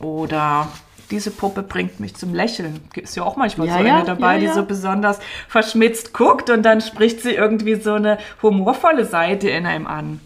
Oder 0.00 0.68
diese 1.10 1.30
Puppe 1.30 1.62
bringt 1.62 2.00
mich 2.00 2.14
zum 2.16 2.34
Lächeln. 2.34 2.80
Ist 2.96 3.16
ja 3.16 3.22
auch 3.22 3.36
manchmal 3.36 3.68
Ja, 3.68 3.78
so 3.78 3.84
ja, 3.84 3.96
eine 3.96 4.04
dabei, 4.04 4.34
ja, 4.34 4.40
die 4.40 4.46
ja. 4.46 4.54
so 4.54 4.64
besonders 4.64 5.20
verschmitzt 5.48 6.12
guckt 6.12 6.50
und 6.50 6.62
dann 6.62 6.80
spricht 6.80 7.20
sie 7.20 7.32
irgendwie 7.32 7.76
so 7.76 7.94
eine 7.94 8.18
humorvolle 8.42 9.04
Seite 9.04 9.48
in 9.50 9.66
einem 9.66 9.86
an. 9.86 10.20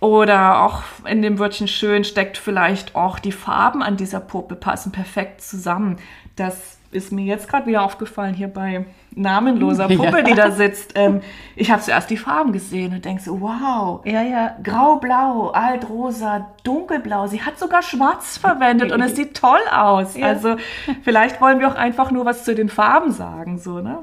Oder 0.00 0.62
auch 0.62 0.82
in 1.06 1.22
dem 1.22 1.38
Wörtchen 1.38 1.66
schön 1.68 2.04
steckt 2.04 2.38
vielleicht 2.38 2.94
auch 2.94 3.18
die 3.18 3.32
Farben 3.32 3.82
an 3.82 3.96
dieser 3.96 4.20
Puppe 4.20 4.54
passen 4.54 4.92
perfekt 4.92 5.40
zusammen. 5.42 5.96
Das 6.36 6.78
ist 6.90 7.10
mir 7.12 7.24
jetzt 7.24 7.48
gerade 7.48 7.66
wieder 7.66 7.82
aufgefallen 7.82 8.32
hier 8.32 8.48
bei 8.48 8.86
namenloser 9.10 9.88
Puppe, 9.96 10.18
Ja. 10.18 10.22
die 10.22 10.34
da 10.34 10.50
sitzt. 10.52 10.92
Ähm, 10.94 11.20
ich 11.56 11.70
habe 11.72 11.82
zuerst 11.82 12.08
die 12.10 12.16
Farben 12.16 12.52
gesehen 12.52 12.94
und 12.94 13.04
denke 13.04 13.20
so, 13.22 13.40
wow, 13.40 14.00
Ja, 14.04 14.22
ja. 14.22 14.56
grau-blau, 14.62 15.48
altrosa, 15.48 16.46
dunkelblau. 16.62 17.26
Sie 17.26 17.42
hat 17.42 17.58
sogar 17.58 17.82
schwarz 17.82 18.38
verwendet 18.38 18.92
und 18.92 19.02
es 19.02 19.16
sieht 19.16 19.36
toll 19.36 19.58
aus. 19.70 20.16
Ja. 20.16 20.26
Also 20.28 20.56
vielleicht 21.02 21.40
wollen 21.40 21.58
wir 21.58 21.68
auch 21.68 21.74
einfach 21.74 22.10
nur 22.12 22.24
was 22.24 22.44
zu 22.44 22.54
den 22.54 22.68
Farben 22.68 23.10
sagen, 23.10 23.58
so, 23.58 23.80
ne? 23.80 23.98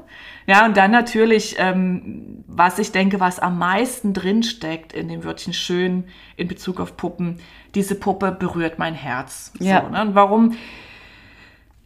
Ja, 0.46 0.64
und 0.64 0.76
dann 0.76 0.90
natürlich, 0.92 1.56
ähm, 1.58 2.44
was 2.46 2.78
ich 2.78 2.92
denke, 2.92 3.18
was 3.18 3.38
am 3.40 3.58
meisten 3.58 4.12
drinsteckt 4.14 4.92
in 4.92 5.08
dem 5.08 5.24
Wörtchen 5.24 5.52
schön 5.52 6.04
in 6.36 6.46
Bezug 6.48 6.78
auf 6.80 6.96
Puppen, 6.96 7.40
diese 7.74 7.94
Puppe 7.96 8.30
berührt 8.32 8.78
mein 8.78 8.94
Herz. 8.94 9.52
Ja. 9.58 9.82
So, 9.82 9.88
ne? 9.90 10.02
Und 10.02 10.14
warum, 10.14 10.56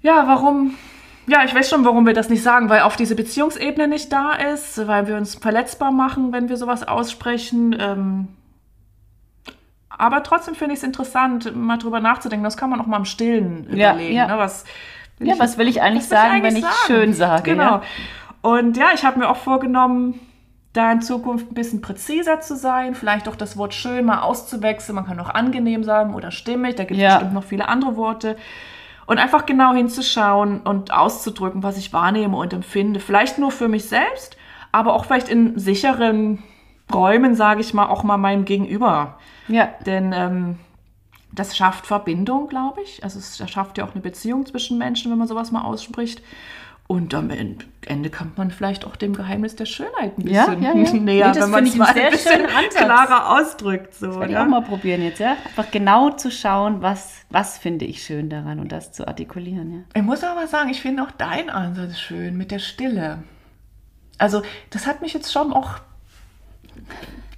ja, 0.02 0.24
warum, 0.26 0.74
ja, 1.26 1.44
ich 1.44 1.54
weiß 1.54 1.70
schon, 1.70 1.84
warum 1.84 2.06
wir 2.06 2.12
das 2.12 2.28
nicht 2.28 2.42
sagen, 2.42 2.68
weil 2.68 2.82
auf 2.82 2.96
diese 2.96 3.14
Beziehungsebene 3.14 3.88
nicht 3.88 4.12
da 4.12 4.32
ist, 4.34 4.86
weil 4.86 5.06
wir 5.06 5.16
uns 5.16 5.34
verletzbar 5.36 5.90
machen, 5.90 6.32
wenn 6.32 6.48
wir 6.50 6.56
sowas 6.58 6.86
aussprechen. 6.86 7.74
Ähm, 7.78 8.28
aber 9.88 10.22
trotzdem 10.22 10.54
finde 10.54 10.74
ich 10.74 10.80
es 10.80 10.84
interessant, 10.84 11.54
mal 11.56 11.76
drüber 11.78 12.00
nachzudenken. 12.00 12.44
Das 12.44 12.56
kann 12.56 12.70
man 12.70 12.80
auch 12.80 12.86
mal 12.86 12.98
im 12.98 13.04
Stillen 13.04 13.66
Ja, 13.74 13.92
überlegen. 13.92 14.14
ja. 14.16 14.26
Ne? 14.28 14.38
Was, 14.38 14.64
will 15.18 15.28
Ja, 15.28 15.34
was 15.38 15.58
will 15.58 15.68
ich 15.68 15.82
eigentlich 15.82 16.04
was 16.04 16.10
will 16.10 16.16
sagen, 16.18 16.42
wenn 16.42 16.56
ich 16.56 16.64
schön 16.86 17.12
sage, 17.12 17.42
Genau. 17.42 17.62
ja? 17.62 17.82
Und 18.42 18.76
ja, 18.76 18.88
ich 18.94 19.04
habe 19.04 19.18
mir 19.18 19.28
auch 19.28 19.36
vorgenommen, 19.36 20.18
da 20.72 20.92
in 20.92 21.02
Zukunft 21.02 21.50
ein 21.50 21.54
bisschen 21.54 21.80
präziser 21.80 22.40
zu 22.40 22.54
sein, 22.56 22.94
vielleicht 22.94 23.28
auch 23.28 23.36
das 23.36 23.56
Wort 23.56 23.74
schön 23.74 24.04
mal 24.04 24.20
auszuwechseln. 24.20 24.94
Man 24.94 25.06
kann 25.06 25.18
auch 25.18 25.28
angenehm 25.30 25.82
sagen 25.82 26.14
oder 26.14 26.30
stimmig, 26.30 26.76
da 26.76 26.84
gibt 26.84 26.98
es 26.98 27.02
Ja. 27.02 27.14
bestimmt 27.14 27.34
noch 27.34 27.44
viele 27.44 27.68
andere 27.68 27.96
Worte. 27.96 28.36
Und 29.06 29.18
einfach 29.18 29.44
genau 29.46 29.72
hinzuschauen 29.74 30.60
und 30.60 30.92
auszudrücken, 30.92 31.64
was 31.64 31.76
ich 31.76 31.92
wahrnehme 31.92 32.36
und 32.36 32.52
empfinde. 32.52 33.00
Vielleicht 33.00 33.38
nur 33.38 33.50
für 33.50 33.66
mich 33.66 33.86
selbst, 33.88 34.36
aber 34.70 34.94
auch 34.94 35.04
vielleicht 35.04 35.28
in 35.28 35.58
sicheren 35.58 36.44
Räumen, 36.94 37.34
sage 37.34 37.60
ich 37.60 37.74
mal, 37.74 37.86
auch 37.88 38.04
mal 38.04 38.18
meinem 38.18 38.44
Gegenüber. 38.44 39.18
Ja. 39.48 39.68
Denn 39.84 40.12
ähm, 40.12 40.58
das 41.32 41.56
schafft 41.56 41.86
Verbindung, 41.86 42.46
glaube 42.48 42.82
ich. 42.82 43.02
Also 43.02 43.18
es 43.18 43.42
schafft 43.50 43.78
ja 43.78 43.84
auch 43.84 43.92
eine 43.92 44.00
Beziehung 44.00 44.46
zwischen 44.46 44.78
Menschen, 44.78 45.10
wenn 45.10 45.18
man 45.18 45.26
sowas 45.26 45.50
mal 45.50 45.62
ausspricht. 45.62 46.22
Und 46.90 47.14
am 47.14 47.30
Ende 47.30 48.10
kommt 48.10 48.36
man 48.36 48.50
vielleicht 48.50 48.84
auch 48.84 48.96
dem 48.96 49.14
Geheimnis 49.14 49.54
der 49.54 49.64
Schönheit 49.66 50.18
ein 50.18 50.26
Ja, 50.26 50.46
bisschen 50.46 50.60
ja, 50.60 50.74
ja. 50.74 50.92
näher, 50.92 51.28
Nee, 51.28 51.34
das 51.34 51.44
wenn 51.44 51.50
man 51.50 51.64
es 51.64 51.76
mal 51.76 51.86
ein 51.86 51.94
sehr 51.94 52.10
bisschen 52.10 52.46
klarer 52.74 53.30
ausdrückt. 53.38 53.94
So, 53.94 54.18
Werde 54.18 54.32
ich 54.32 54.32
ne? 54.32 54.42
auch 54.42 54.48
mal 54.48 54.62
probieren 54.62 55.00
jetzt, 55.00 55.20
ja? 55.20 55.36
Einfach 55.44 55.70
genau 55.70 56.10
zu 56.10 56.32
schauen, 56.32 56.82
was, 56.82 57.18
was 57.30 57.58
finde 57.58 57.84
ich 57.84 58.02
schön 58.02 58.28
daran 58.28 58.58
und 58.58 58.72
das 58.72 58.90
zu 58.90 59.06
artikulieren, 59.06 59.72
ja. 59.72 59.78
Ich 59.94 60.02
muss 60.02 60.24
aber 60.24 60.48
sagen, 60.48 60.68
ich 60.70 60.80
finde 60.80 61.04
auch 61.04 61.12
dein 61.12 61.48
Ansatz 61.48 61.96
schön 61.96 62.36
mit 62.36 62.50
der 62.50 62.58
Stille. 62.58 63.22
Also, 64.18 64.42
das 64.70 64.88
hat 64.88 65.00
mich 65.00 65.14
jetzt 65.14 65.32
schon 65.32 65.52
auch. 65.52 65.74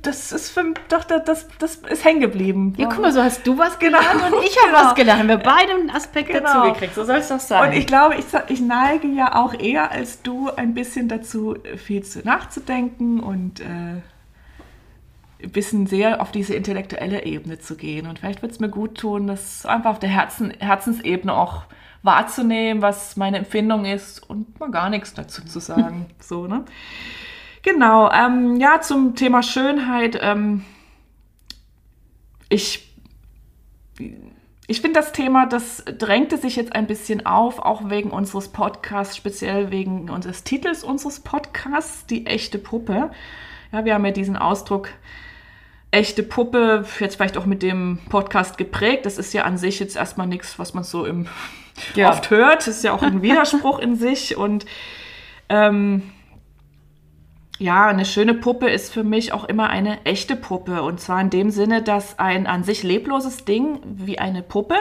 Das 0.03 0.33
ist 0.33 0.51
für 0.51 0.75
doch, 0.89 1.05
das, 1.05 1.47
das, 1.59 1.77
ist 1.77 2.05
hängen 2.05 2.21
geblieben. 2.21 2.75
Ja, 2.77 2.89
guck 2.89 3.01
mal, 3.01 3.13
so 3.13 3.23
hast 3.23 3.47
du 3.47 3.57
was 3.57 3.79
Genau. 3.79 3.99
gelernt 3.99 4.35
und 4.35 4.45
ich 4.45 4.57
habe 4.59 4.73
Genau. 4.73 4.85
was 4.85 4.95
gelernt. 4.97 5.21
Haben 5.21 5.29
wir 5.29 5.37
beide 5.39 5.73
einen 5.75 5.91
Aspekt 5.91 6.31
Genau. 6.31 6.43
dazu 6.43 6.73
gekriegt. 6.73 6.95
So 6.97 7.05
soll 7.05 7.19
es 7.19 7.29
doch 7.29 7.39
sein. 7.39 7.71
Und 7.71 7.77
ich 7.77 7.87
glaube, 7.87 8.17
ich, 8.17 8.25
ich 8.49 8.61
neige 8.61 9.07
ja 9.07 9.37
auch 9.37 9.55
eher 9.55 9.93
als 9.93 10.21
du 10.23 10.51
ein 10.51 10.75
bisschen 10.75 11.07
dazu, 11.09 11.57
viel 11.77 12.03
zu 12.03 12.19
nachzudenken 12.21 13.21
und 13.21 13.61
äh, 13.61 13.65
ein 13.65 15.51
bisschen 15.51 15.87
sehr 15.87 16.21
auf 16.21 16.33
diese 16.33 16.55
intellektuelle 16.55 17.25
Ebene 17.25 17.59
zu 17.61 17.77
gehen. 17.77 18.07
Und 18.09 18.19
vielleicht 18.19 18.43
wird 18.43 18.53
es 18.53 18.61
mir 18.61 18.69
gut 18.69 18.99
tun, 18.99 19.29
das 19.29 19.65
einfach 19.67 19.91
auf 19.91 19.99
der 20.01 20.11
Herzen, 20.11 20.53
Herzensebene 20.59 21.33
auch 21.33 21.63
wahrzunehmen, 22.03 22.83
was 22.83 23.17
meine 23.17 23.39
Empfindung 23.39 23.85
ist 23.85 24.19
und 24.29 24.59
mal 24.59 24.71
gar 24.71 24.91
nichts 24.91 25.15
dazu 25.15 25.45
zu 25.45 25.61
sagen. 25.61 26.07
so, 26.21 26.47
ne? 26.49 26.65
Genau, 27.63 28.11
ähm, 28.11 28.57
ja, 28.57 28.81
zum 28.81 29.15
Thema 29.15 29.43
Schönheit. 29.43 30.19
Ähm, 30.21 30.65
ich 32.49 32.89
ich 34.67 34.81
finde 34.81 35.01
das 35.01 35.13
Thema, 35.13 35.47
das 35.47 35.85
drängte 35.85 36.39
sich 36.39 36.57
jetzt 36.57 36.75
ein 36.75 36.87
bisschen 36.87 37.27
auf, 37.27 37.59
auch 37.59 37.91
wegen 37.91 38.11
unseres 38.11 38.49
Podcasts, 38.49 39.17
speziell 39.17 39.71
wegen 39.71 40.09
unseres 40.09 40.45
Titels 40.45 40.83
unseres 40.83 41.21
Podcasts, 41.21 42.07
die 42.07 42.27
echte 42.27 42.59
Puppe. 42.59 43.11
Ja, 43.71 43.85
wir 43.85 43.95
haben 43.95 44.05
ja 44.05 44.13
diesen 44.13 44.37
Ausdruck 44.37 44.89
echte 45.91 46.23
Puppe, 46.23 46.87
jetzt 47.01 47.17
vielleicht 47.17 47.37
auch 47.37 47.45
mit 47.45 47.63
dem 47.63 47.99
Podcast 48.09 48.57
geprägt. 48.57 49.05
Das 49.05 49.19
ist 49.19 49.35
ja 49.35 49.45
an 49.45 49.59
sich 49.59 49.79
jetzt 49.79 49.97
erstmal 49.97 50.27
nichts, 50.27 50.59
was 50.59 50.73
man 50.75 50.85
so 50.85 51.05
im 51.05 51.27
Ja. 51.95 52.09
oft 52.11 52.31
hört. 52.31 52.61
Das 52.61 52.69
ist 52.69 52.85
ja 52.85 52.93
auch 52.93 53.03
ein 53.03 53.21
Widerspruch 53.23 53.79
in 53.79 53.97
sich. 53.97 54.37
Und 54.37 54.65
ähm, 55.51 56.12
ja, 57.63 57.87
eine 57.87 58.05
schöne 58.05 58.35
Puppe 58.35 58.69
ist 58.69 58.93
für 58.93 59.05
mich 59.05 59.33
auch 59.33 59.45
immer 59.45 59.71
eine 59.71 60.05
echte 60.05 60.35
Puppe. 60.35 60.83
Und 60.83 61.01
zwar 61.01 61.21
in 61.21 61.31
dem 61.31 61.51
Sinne, 61.51 61.81
dass 61.81 62.19
ein 62.19 62.47
an 62.47 62.65
sich 62.65 62.83
lebloses 62.83 63.45
Ding 63.45 63.79
wie 63.85 64.19
eine 64.19 64.43
Puppe 64.43 64.75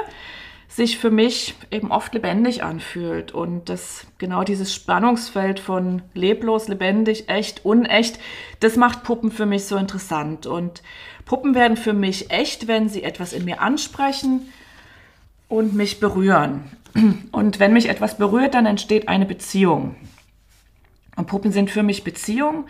sich 0.68 0.98
für 0.98 1.12
mich 1.12 1.54
eben 1.70 1.92
oft 1.92 2.14
lebendig 2.14 2.64
anfühlt. 2.64 3.34
Und 3.34 3.70
das 3.70 4.08
genau 4.18 4.44
dieses 4.44 4.74
Spannungsfeld 4.74 5.60
von 5.60 6.02
leblos, 6.16 6.68
lebendig, 6.70 7.30
echt, 7.30 7.66
unecht, 7.66 8.20
das 8.62 8.78
macht 8.78 9.04
Puppen 9.04 9.32
für 9.32 9.46
mich 9.46 9.66
so 9.66 9.78
interessant. 9.78 10.48
Und 10.48 10.82
Puppen 11.26 11.54
werden 11.54 11.78
für 11.78 11.94
mich 11.94 12.32
echt, 12.32 12.68
wenn 12.68 12.90
sie 12.90 13.04
etwas 13.04 13.34
in 13.34 13.46
mir 13.46 13.62
ansprechen 13.62 14.52
und 15.48 15.76
mich 15.76 16.00
berühren. 16.00 16.64
Und 17.32 17.60
wenn 17.60 17.74
mich 17.74 17.90
etwas 17.90 18.18
berührt, 18.18 18.56
dann 18.56 18.66
entsteht 18.66 19.08
eine 19.08 19.26
Beziehung. 19.26 19.96
Und 21.16 21.28
Puppen 21.28 21.52
sind 21.52 21.70
für 21.70 21.84
mich 21.84 22.04
Beziehung. 22.04 22.66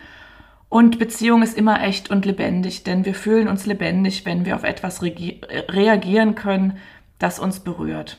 Und 0.68 0.98
Beziehung 0.98 1.42
ist 1.42 1.56
immer 1.56 1.82
echt 1.82 2.10
und 2.10 2.24
lebendig, 2.24 2.82
denn 2.82 3.04
wir 3.04 3.14
fühlen 3.14 3.48
uns 3.48 3.66
lebendig, 3.66 4.24
wenn 4.24 4.46
wir 4.46 4.56
auf 4.56 4.64
etwas 4.64 5.02
reagieren 5.02 6.34
können, 6.34 6.78
das 7.18 7.38
uns 7.38 7.60
berührt. 7.60 8.18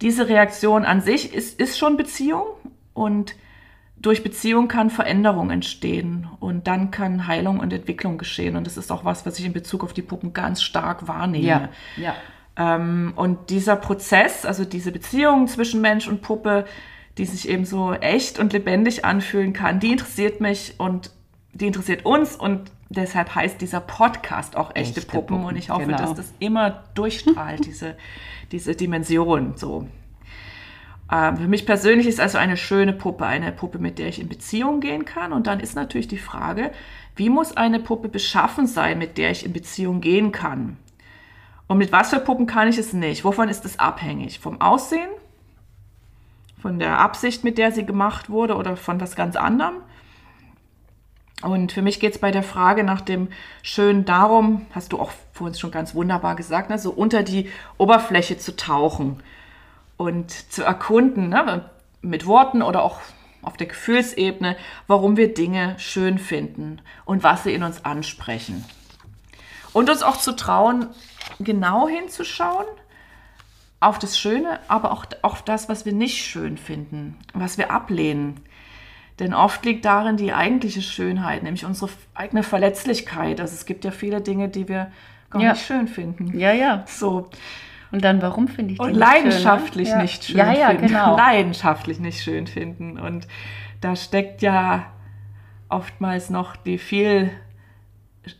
Diese 0.00 0.28
Reaktion 0.28 0.84
an 0.84 1.00
sich 1.00 1.32
ist, 1.32 1.60
ist 1.60 1.78
schon 1.78 1.96
Beziehung 1.96 2.46
und 2.94 3.36
durch 3.96 4.24
Beziehung 4.24 4.66
kann 4.66 4.90
Veränderung 4.90 5.50
entstehen 5.50 6.26
und 6.40 6.66
dann 6.66 6.90
kann 6.90 7.28
Heilung 7.28 7.60
und 7.60 7.72
Entwicklung 7.72 8.18
geschehen. 8.18 8.56
Und 8.56 8.66
das 8.66 8.76
ist 8.76 8.90
auch 8.90 9.04
was, 9.04 9.24
was 9.24 9.38
ich 9.38 9.44
in 9.44 9.52
Bezug 9.52 9.84
auf 9.84 9.92
die 9.92 10.02
Puppen 10.02 10.32
ganz 10.32 10.60
stark 10.62 11.06
wahrnehme. 11.06 11.46
Ja, 11.46 11.68
ja. 11.96 12.14
Ähm, 12.56 13.12
und 13.14 13.50
dieser 13.50 13.76
Prozess, 13.76 14.44
also 14.44 14.64
diese 14.64 14.90
Beziehung 14.90 15.46
zwischen 15.46 15.80
Mensch 15.80 16.08
und 16.08 16.20
Puppe, 16.20 16.66
die 17.18 17.24
sich 17.24 17.48
eben 17.48 17.64
so 17.64 17.92
echt 17.92 18.38
und 18.38 18.52
lebendig 18.52 19.04
anfühlen 19.04 19.52
kann, 19.52 19.80
die 19.80 19.92
interessiert 19.92 20.40
mich 20.40 20.74
und 20.78 21.10
die 21.52 21.66
interessiert 21.66 22.06
uns 22.06 22.36
und 22.36 22.70
deshalb 22.88 23.34
heißt 23.34 23.60
dieser 23.60 23.80
Podcast 23.80 24.56
auch 24.56 24.70
echte, 24.74 25.00
echte 25.00 25.10
Puppen. 25.10 25.36
Puppen. 25.36 25.44
und 25.44 25.56
ich 25.56 25.70
hoffe, 25.70 25.86
genau. 25.86 25.98
dass 25.98 26.14
das 26.14 26.32
immer 26.38 26.84
durchstrahlt, 26.94 27.66
diese, 27.66 27.96
diese 28.52 28.74
Dimension 28.74 29.54
so. 29.56 29.86
Ähm, 31.10 31.36
für 31.36 31.48
mich 31.48 31.66
persönlich 31.66 32.06
ist 32.06 32.20
also 32.20 32.38
eine 32.38 32.56
schöne 32.56 32.94
Puppe 32.94 33.26
eine 33.26 33.52
Puppe, 33.52 33.78
mit 33.78 33.98
der 33.98 34.08
ich 34.08 34.20
in 34.20 34.28
Beziehung 34.28 34.80
gehen 34.80 35.04
kann 35.04 35.32
und 35.32 35.46
dann 35.46 35.60
ist 35.60 35.74
natürlich 35.74 36.08
die 36.08 36.18
Frage, 36.18 36.72
wie 37.16 37.28
muss 37.28 37.56
eine 37.56 37.80
Puppe 37.80 38.08
beschaffen 38.08 38.66
sein, 38.66 38.98
mit 38.98 39.18
der 39.18 39.30
ich 39.30 39.44
in 39.44 39.52
Beziehung 39.52 40.00
gehen 40.00 40.32
kann? 40.32 40.78
Und 41.66 41.78
mit 41.78 41.92
was 41.92 42.10
für 42.10 42.20
Puppen 42.20 42.46
kann 42.46 42.68
ich 42.68 42.78
es 42.78 42.92
nicht? 42.92 43.24
Wovon 43.24 43.48
ist 43.48 43.64
es 43.64 43.78
abhängig? 43.78 44.40
Vom 44.40 44.60
Aussehen? 44.60 45.08
Von 46.62 46.78
der 46.78 47.00
Absicht, 47.00 47.42
mit 47.42 47.58
der 47.58 47.72
sie 47.72 47.84
gemacht 47.84 48.30
wurde 48.30 48.54
oder 48.54 48.76
von 48.76 49.00
was 49.00 49.16
ganz 49.16 49.34
anderem? 49.34 49.82
Und 51.42 51.72
für 51.72 51.82
mich 51.82 51.98
geht 51.98 52.14
es 52.14 52.20
bei 52.20 52.30
der 52.30 52.44
Frage 52.44 52.84
nach 52.84 53.00
dem 53.00 53.30
Schönen 53.62 54.04
darum, 54.04 54.64
hast 54.72 54.92
du 54.92 55.00
auch 55.00 55.10
vorhin 55.32 55.58
schon 55.58 55.72
ganz 55.72 55.92
wunderbar 55.96 56.36
gesagt, 56.36 56.70
ne, 56.70 56.78
so 56.78 56.92
unter 56.92 57.24
die 57.24 57.50
Oberfläche 57.78 58.38
zu 58.38 58.54
tauchen 58.54 59.24
und 59.96 60.30
zu 60.30 60.62
erkunden, 60.62 61.30
ne, 61.30 61.68
mit 62.00 62.26
Worten 62.26 62.62
oder 62.62 62.84
auch 62.84 63.00
auf 63.42 63.56
der 63.56 63.66
Gefühlsebene, 63.66 64.56
warum 64.86 65.16
wir 65.16 65.34
Dinge 65.34 65.74
schön 65.80 66.18
finden 66.18 66.80
und 67.04 67.24
was 67.24 67.42
sie 67.42 67.54
in 67.54 67.64
uns 67.64 67.84
ansprechen. 67.84 68.64
Und 69.72 69.90
uns 69.90 70.04
auch 70.04 70.16
zu 70.16 70.36
trauen, 70.36 70.86
genau 71.40 71.88
hinzuschauen 71.88 72.66
auf 73.82 73.98
das 73.98 74.18
Schöne, 74.18 74.60
aber 74.68 74.92
auch 74.92 75.06
auf 75.22 75.42
das, 75.42 75.68
was 75.68 75.84
wir 75.84 75.92
nicht 75.92 76.24
schön 76.24 76.56
finden, 76.56 77.18
was 77.34 77.58
wir 77.58 77.70
ablehnen. 77.70 78.40
Denn 79.18 79.34
oft 79.34 79.64
liegt 79.64 79.84
darin 79.84 80.16
die 80.16 80.32
eigentliche 80.32 80.82
Schönheit, 80.82 81.42
nämlich 81.42 81.64
unsere 81.64 81.90
eigene 82.14 82.42
Verletzlichkeit. 82.42 83.40
Also 83.40 83.54
es 83.54 83.66
gibt 83.66 83.84
ja 83.84 83.90
viele 83.90 84.20
Dinge, 84.20 84.48
die 84.48 84.68
wir 84.68 84.90
gar 85.30 85.42
ja. 85.42 85.52
nicht 85.52 85.66
schön 85.66 85.86
finden. 85.86 86.38
Ja, 86.38 86.52
ja. 86.52 86.84
So. 86.86 87.28
Und 87.90 88.02
dann, 88.02 88.22
warum 88.22 88.48
finde 88.48 88.72
ich 88.72 88.78
die 88.78 88.84
Und 88.84 88.94
leidenschaftlich 88.94 89.88
schön, 89.88 89.98
ne? 89.98 90.02
nicht 90.02 90.24
schön 90.24 90.36
ja, 90.38 90.52
ja, 90.52 90.68
finden. 90.68 90.86
Genau. 90.86 91.16
Leidenschaftlich 91.16 92.00
nicht 92.00 92.22
schön 92.22 92.46
finden. 92.46 92.98
Und 92.98 93.28
da 93.80 93.96
steckt 93.96 94.40
ja 94.40 94.86
oftmals 95.68 96.30
noch 96.30 96.56
die 96.56 96.78
viel 96.78 97.30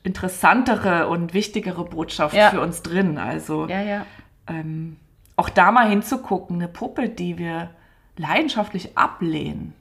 interessantere 0.05 1.09
und 1.09 1.35
wichtigere 1.35 1.85
Botschaft 1.85 2.37
für 2.37 2.61
uns 2.61 2.83
drin. 2.83 3.19
Also 3.19 3.67
ja, 3.69 3.83
ja. 3.83 4.07
Ähm, 4.47 4.97
auch 5.37 5.49
da 5.49 5.73
mal 5.73 5.89
hinzugucken, 5.89 6.57
eine 6.57 6.69
Puppe, 6.69 7.09
die 7.09 7.39
wir 7.39 7.71
leidenschaftlich 8.17 8.97
ablehnen 8.97 9.75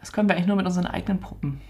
das 0.00 0.12
können 0.12 0.28
wir 0.28 0.36
eigentlich 0.36 0.46
nur 0.46 0.56
mit 0.56 0.66
unseren 0.66 0.86
eigenen 0.86 1.20
Puppen. 1.20 1.60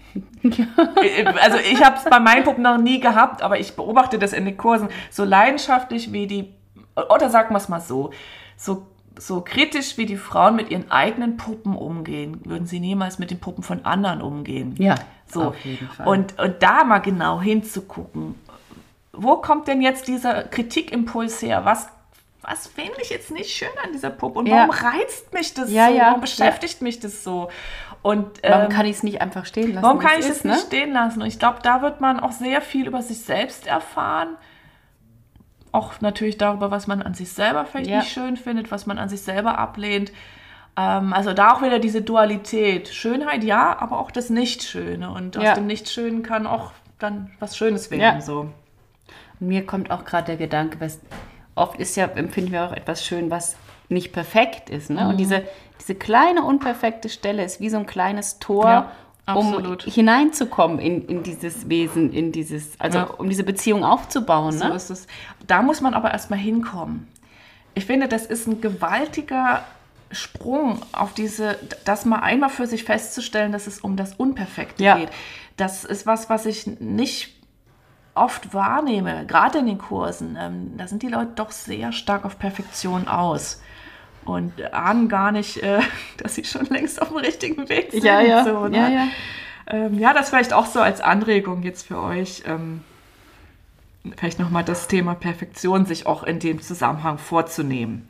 also 1.41 1.57
ich 1.57 1.83
habe 1.83 1.97
es 1.97 2.03
bei 2.03 2.19
meinen 2.19 2.43
Puppen 2.43 2.63
noch 2.63 2.77
nie 2.77 2.99
gehabt, 2.99 3.41
aber 3.41 3.59
ich 3.59 3.75
beobachte 3.75 4.19
das 4.19 4.33
in 4.33 4.45
den 4.45 4.57
Kursen. 4.57 4.89
So 5.09 5.23
leidenschaftlich 5.23 6.11
wie 6.11 6.27
die, 6.27 6.53
oder 6.95 7.29
sagen 7.29 7.51
wir 7.51 7.57
es 7.57 7.69
mal 7.69 7.81
so, 7.81 8.11
so, 8.55 8.87
so 9.17 9.41
kritisch 9.41 9.97
wie 9.97 10.05
die 10.05 10.17
Frauen 10.17 10.55
mit 10.55 10.69
ihren 10.69 10.91
eigenen 10.91 11.37
Puppen 11.37 11.75
umgehen, 11.75 12.41
würden 12.45 12.67
sie 12.67 12.79
niemals 12.79 13.19
mit 13.19 13.31
den 13.31 13.39
Puppen 13.39 13.63
von 13.63 13.85
anderen 13.85 14.21
umgehen. 14.21 14.75
Ja, 14.77 14.95
so. 15.27 15.45
auf 15.45 15.65
jeden 15.65 15.87
Fall. 15.89 16.07
Und, 16.07 16.39
und 16.39 16.61
da 16.61 16.83
mal 16.83 16.99
genau 16.99 17.41
hinzugucken, 17.41 18.35
wo 19.11 19.37
kommt 19.37 19.67
denn 19.67 19.81
jetzt 19.81 20.07
dieser 20.07 20.43
Kritikimpuls 20.43 21.41
her? 21.41 21.65
Was 21.65 21.89
was 22.49 22.67
finde 22.67 22.95
ich 23.01 23.09
jetzt 23.09 23.31
nicht 23.31 23.51
schön 23.51 23.69
an 23.83 23.91
dieser 23.93 24.09
Puppe 24.09 24.39
und 24.39 24.47
ja. 24.47 24.67
warum 24.67 24.71
reizt 24.71 25.31
mich 25.33 25.53
das 25.53 25.71
ja, 25.71 25.87
so? 25.87 25.93
Ja, 25.93 26.07
warum 26.07 26.21
beschäftigt 26.21 26.81
mich 26.81 26.99
das 26.99 27.23
so? 27.23 27.49
Und, 28.01 28.39
ähm, 28.43 28.51
warum 28.51 28.69
kann 28.69 28.85
ich 28.85 28.97
es 28.97 29.03
nicht 29.03 29.21
einfach 29.21 29.45
stehen 29.45 29.73
lassen? 29.73 29.83
Warum 29.83 29.99
kann 29.99 30.19
ich 30.19 30.25
es 30.27 30.43
ne? 30.43 30.53
nicht 30.53 30.65
stehen 30.65 30.93
lassen? 30.93 31.21
Und 31.21 31.27
ich 31.27 31.37
glaube, 31.37 31.59
da 31.61 31.81
wird 31.81 32.01
man 32.01 32.19
auch 32.19 32.31
sehr 32.31 32.61
viel 32.61 32.87
über 32.87 33.01
sich 33.01 33.19
selbst 33.19 33.67
erfahren. 33.67 34.37
Auch 35.71 36.01
natürlich 36.01 36.37
darüber, 36.37 36.71
was 36.71 36.87
man 36.87 37.03
an 37.03 37.13
sich 37.13 37.31
selber 37.31 37.65
vielleicht 37.65 37.89
nicht 37.89 38.11
schön 38.11 38.37
findet, 38.37 38.71
was 38.71 38.87
man 38.87 38.97
an 38.97 39.09
sich 39.09 39.21
selber 39.21 39.59
ablehnt. 39.59 40.11
Ähm, 40.75 41.13
also 41.13 41.33
da 41.33 41.53
auch 41.53 41.61
wieder 41.61 41.77
diese 41.77 42.01
Dualität. 42.01 42.87
Schönheit, 42.87 43.43
ja, 43.43 43.77
aber 43.79 43.99
auch 43.99 44.09
das 44.09 44.29
Nichtschöne. 44.29 45.11
Und 45.11 45.37
aus 45.37 45.53
dem 45.53 45.67
Nichtschönen 45.67 46.23
kann 46.23 46.47
auch 46.47 46.71
dann 46.97 47.29
was 47.39 47.55
Schönes 47.55 47.91
werden. 47.91 48.21
So. 48.21 48.49
Mir 49.39 49.65
kommt 49.65 49.91
auch 49.91 50.03
gerade 50.03 50.25
der 50.27 50.37
Gedanke, 50.37 50.79
was 50.79 50.99
oft 51.55 51.79
ist 51.79 51.95
ja, 51.95 52.05
empfinden 52.05 52.51
wir 52.51 52.65
auch 52.65 52.71
etwas 52.71 53.05
schön, 53.05 53.29
was 53.29 53.55
nicht 53.89 54.13
perfekt 54.13 54.69
ist. 54.69 54.89
Ne? 54.89 55.03
Mhm. 55.03 55.09
Und 55.09 55.17
diese, 55.17 55.43
diese 55.79 55.95
kleine 55.95 56.43
unperfekte 56.43 57.09
Stelle 57.09 57.43
ist 57.43 57.59
wie 57.59 57.69
so 57.69 57.77
ein 57.77 57.85
kleines 57.85 58.39
Tor, 58.39 58.65
ja, 58.65 58.91
um 59.35 59.77
hineinzukommen 59.85 60.79
in, 60.79 61.05
in 61.05 61.23
dieses 61.23 61.69
Wesen, 61.69 62.11
in 62.13 62.31
dieses, 62.31 62.79
also 62.79 62.97
ja. 62.99 63.03
um 63.05 63.29
diese 63.29 63.43
Beziehung 63.43 63.83
aufzubauen. 63.83 64.57
So 64.57 64.67
ne? 64.67 64.73
ist 64.73 64.89
es. 64.89 65.07
Da 65.45 65.61
muss 65.61 65.81
man 65.81 65.93
aber 65.93 66.11
erstmal 66.11 66.39
hinkommen. 66.39 67.07
Ich 67.75 67.85
finde, 67.85 68.07
das 68.07 68.25
ist 68.25 68.47
ein 68.47 68.61
gewaltiger 68.61 69.63
Sprung 70.11 70.81
auf 70.91 71.13
diese, 71.13 71.57
das 71.85 72.05
mal 72.05 72.19
einmal 72.19 72.49
für 72.49 72.65
sich 72.65 72.83
festzustellen, 72.83 73.51
dass 73.51 73.67
es 73.67 73.79
um 73.79 73.95
das 73.95 74.15
Unperfekte 74.15 74.83
ja. 74.83 74.97
geht. 74.97 75.09
Das 75.57 75.83
ist 75.83 76.05
was, 76.05 76.29
was 76.29 76.45
ich 76.45 76.65
nicht 76.79 77.38
oft 78.19 78.53
wahrnehme, 78.53 79.25
gerade 79.25 79.59
in 79.59 79.65
den 79.65 79.77
Kursen, 79.77 80.37
ähm, 80.39 80.77
da 80.77 80.87
sind 80.87 81.01
die 81.03 81.07
Leute 81.07 81.31
doch 81.35 81.51
sehr 81.51 81.91
stark 81.91 82.25
auf 82.25 82.37
Perfektion 82.37 83.07
aus 83.07 83.61
und 84.25 84.73
ahnen 84.73 85.09
gar 85.09 85.31
nicht, 85.31 85.57
äh, 85.63 85.79
dass 86.17 86.35
sie 86.35 86.43
schon 86.43 86.65
längst 86.65 87.01
auf 87.01 87.09
dem 87.09 87.17
richtigen 87.17 87.69
Weg 87.69 87.91
sind. 87.91 88.03
Ja, 88.03 88.21
ja. 88.21 88.43
So, 88.43 88.67
ne? 88.67 88.77
ja, 88.77 88.89
ja. 88.89 89.07
Ähm, 89.67 89.99
ja, 89.99 90.13
das 90.13 90.29
vielleicht 90.29 90.53
auch 90.53 90.65
so 90.65 90.79
als 90.79 91.01
Anregung 91.01 91.63
jetzt 91.63 91.87
für 91.87 92.01
euch. 92.01 92.43
Ähm, 92.45 92.81
vielleicht 94.17 94.39
nochmal 94.39 94.63
das 94.63 94.87
Thema 94.87 95.13
Perfektion 95.13 95.85
sich 95.85 96.07
auch 96.07 96.23
in 96.23 96.39
dem 96.39 96.61
Zusammenhang 96.61 97.17
vorzunehmen. 97.17 98.07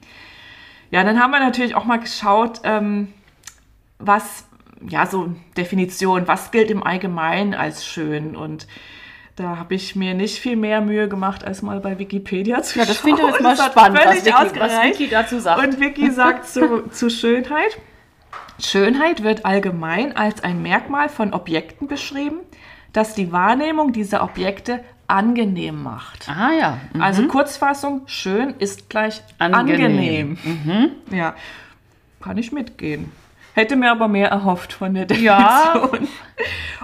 Ja, 0.92 1.04
dann 1.04 1.20
haben 1.20 1.32
wir 1.32 1.40
natürlich 1.40 1.76
auch 1.76 1.86
mal 1.86 2.00
geschaut, 2.00 2.62
ähm, 2.64 3.14
was, 4.00 4.46
ja, 4.88 5.06
so 5.06 5.36
Definition, 5.58 6.28
was 6.28 6.52
gilt 6.52 6.72
im 6.72 6.84
Allgemeinen 6.84 7.54
als 7.54 7.86
schön 7.86 8.36
und 8.36 8.68
da 9.40 9.58
habe 9.58 9.74
ich 9.74 9.96
mir 9.96 10.14
nicht 10.14 10.38
viel 10.38 10.58
mehr 10.58 10.82
Mühe 10.82 11.08
gemacht, 11.08 11.46
als 11.46 11.62
mal 11.62 11.80
bei 11.80 11.98
Wikipedia 11.98 12.62
zu 12.62 12.74
schauen. 12.74 12.82
Ja, 12.82 12.88
das 12.90 12.98
finde 12.98 13.22
ich 13.22 13.28
jetzt 13.30 13.42
mal 13.42 13.56
spannend, 13.56 14.00
was 14.04 14.26
Wiki, 14.26 14.60
was 14.60 14.84
Wiki, 14.84 15.08
dazu 15.10 15.40
sagt. 15.40 15.66
Und 15.66 15.80
Wiki 15.80 16.12
sagt 16.12 16.46
zu, 16.46 16.88
zu 16.92 17.10
Schönheit, 17.10 17.78
Schönheit 18.60 19.24
wird 19.24 19.46
allgemein 19.46 20.18
als 20.18 20.44
ein 20.44 20.62
Merkmal 20.62 21.08
von 21.08 21.34
Objekten 21.34 21.88
beschrieben, 21.88 22.40
das 22.92 23.16
die 23.16 23.32
Wahrnehmung 23.32 23.94
dieser 23.94 24.24
Objekte 24.24 24.84
angenehm 25.08 25.82
macht. 25.84 26.28
Ah 26.28 26.52
ja. 26.52 26.78
Mhm. 26.92 27.02
Also 27.02 27.28
Kurzfassung, 27.28 28.02
schön 28.08 28.56
ist 28.60 28.90
gleich 28.90 29.22
angenehm. 29.38 29.86
angenehm. 29.86 30.38
Mhm. 30.44 31.16
Ja, 31.16 31.36
kann 32.22 32.38
ich 32.38 32.52
mitgehen. 32.52 33.10
Hätte 33.54 33.76
mir 33.76 33.92
aber 33.92 34.08
mehr 34.08 34.30
erhofft 34.30 34.74
von 34.74 34.94
der 34.94 35.06
Definition. 35.06 35.36
Ja. 35.36 35.90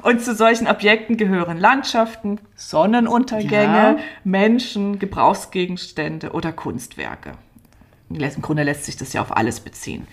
Und 0.02 0.22
zu 0.22 0.36
solchen 0.36 0.68
Objekten 0.68 1.18
gehören 1.18 1.58
Landschaften, 1.58 2.40
Sonnenuntergänge, 2.56 3.98
ja. 3.98 3.98
Menschen, 4.24 5.00
Gebrauchsgegenstände 5.00 6.32
oder 6.32 6.52
Kunstwerke. 6.52 7.32
Im 8.10 8.42
Grunde 8.42 8.64
lässt 8.64 8.86
sich 8.86 8.98
das 8.98 9.14
ja 9.14 9.22
auf 9.22 9.36
alles 9.36 9.60
beziehen. 9.60 10.08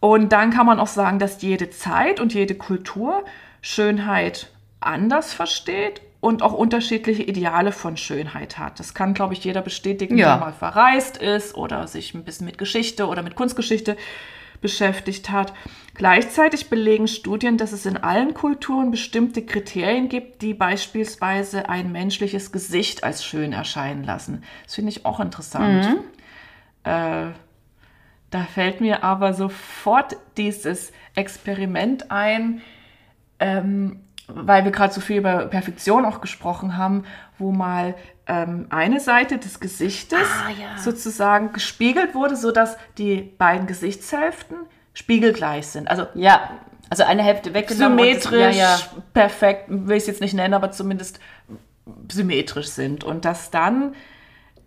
Und 0.00 0.32
dann 0.32 0.50
kann 0.50 0.66
man 0.66 0.80
auch 0.80 0.86
sagen, 0.86 1.18
dass 1.18 1.40
jede 1.40 1.70
Zeit 1.70 2.20
und 2.20 2.34
jede 2.34 2.54
Kultur 2.54 3.24
Schönheit 3.62 4.50
anders 4.80 5.32
versteht 5.32 6.02
und 6.20 6.42
auch 6.42 6.52
unterschiedliche 6.52 7.22
Ideale 7.22 7.72
von 7.72 7.96
Schönheit 7.96 8.58
hat. 8.58 8.78
Das 8.80 8.94
kann, 8.94 9.14
glaube 9.14 9.32
ich, 9.34 9.44
jeder 9.44 9.62
bestätigen, 9.62 10.18
Ja. 10.18 10.36
der 10.36 10.46
mal 10.46 10.52
verreist 10.52 11.16
ist 11.16 11.54
oder 11.54 11.86
sich 11.86 12.14
ein 12.14 12.24
bisschen 12.24 12.46
mit 12.46 12.58
Geschichte 12.58 13.06
oder 13.06 13.22
mit 13.22 13.34
Kunstgeschichte 13.36 13.96
beschäftigt 14.60 15.30
hat. 15.30 15.52
Gleichzeitig 15.94 16.68
belegen 16.68 17.08
Studien, 17.08 17.56
dass 17.56 17.72
es 17.72 17.86
in 17.86 17.96
allen 17.96 18.34
Kulturen 18.34 18.90
bestimmte 18.90 19.44
Kriterien 19.44 20.08
gibt, 20.08 20.42
die 20.42 20.52
beispielsweise 20.54 21.68
ein 21.68 21.90
menschliches 21.90 22.52
Gesicht 22.52 23.02
als 23.02 23.24
schön 23.24 23.52
erscheinen 23.52 24.04
lassen. 24.04 24.42
Das 24.64 24.74
finde 24.74 24.90
ich 24.90 25.06
auch 25.06 25.20
interessant. 25.20 25.86
Äh, 26.84 27.32
da 28.30 28.42
fällt 28.52 28.80
mir 28.80 29.04
aber 29.04 29.32
sofort 29.32 30.16
dieses 30.36 30.92
Experiment 31.14 32.10
ein, 32.10 32.60
ähm, 33.38 34.00
weil 34.28 34.64
wir 34.64 34.72
gerade 34.72 34.92
so 34.92 35.00
viel 35.00 35.18
über 35.18 35.46
Perfektion 35.46 36.04
auch 36.04 36.20
gesprochen 36.20 36.76
haben, 36.76 37.04
wo 37.38 37.52
mal 37.52 37.94
ähm, 38.26 38.66
eine 38.70 38.98
Seite 39.00 39.38
des 39.38 39.60
Gesichtes 39.60 40.18
Ah, 40.44 40.50
ja. 40.50 40.78
sozusagen 40.78 41.52
gespiegelt 41.52 42.14
wurde, 42.14 42.34
sodass 42.36 42.76
die 42.98 43.20
beiden 43.38 43.66
Gesichtshälften 43.66 44.56
spiegelgleich 44.94 45.66
sind. 45.68 45.88
Also 45.88 46.06
Ja, 46.14 46.50
also 46.90 47.04
eine 47.04 47.22
Hälfte 47.22 47.54
weggenommen. 47.54 47.98
und 47.98 48.14
das- 48.14 48.22
symmetrisch, 48.24 48.56
Ja, 48.56 48.76
ja. 48.76 48.80
perfekt, 49.12 49.64
will 49.68 49.96
ich 49.96 50.02
es 50.04 50.06
jetzt 50.08 50.20
nicht 50.20 50.34
nennen, 50.34 50.54
aber 50.54 50.70
zumindest 50.72 51.20
symmetrisch 52.10 52.68
sind. 52.68 53.04
Und 53.04 53.24
dass 53.24 53.50
dann 53.50 53.94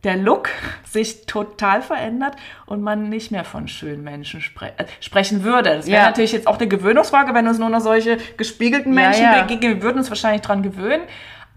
der 0.03 0.15
Look 0.15 0.49
sich 0.85 1.25
total 1.25 1.81
verändert 1.81 2.35
und 2.65 2.81
man 2.81 3.09
nicht 3.09 3.31
mehr 3.31 3.43
von 3.43 3.67
schönen 3.67 4.03
Menschen 4.03 4.39
spre 4.41 4.73
äh, 4.77 4.85
sprechen 5.01 5.43
würde. 5.43 5.75
Das 5.75 5.87
wäre 5.87 5.97
Ja. 6.01 6.05
natürlich 6.05 6.31
jetzt 6.31 6.47
auch 6.47 6.57
eine 6.57 6.67
Gewöhnungsfrage, 6.67 7.33
wenn 7.33 7.47
uns 7.47 7.59
nur 7.59 7.69
noch 7.69 7.81
solche 7.81 8.17
gespiegelten 8.37 8.93
Ja, 8.93 9.01
Menschen 9.01 9.23
ja. 9.23 9.41
begegnen. 9.41 9.75
Wir 9.75 9.83
würden 9.83 9.97
uns 9.97 10.09
wahrscheinlich 10.09 10.41
dran 10.41 10.63
gewöhnen. 10.63 11.03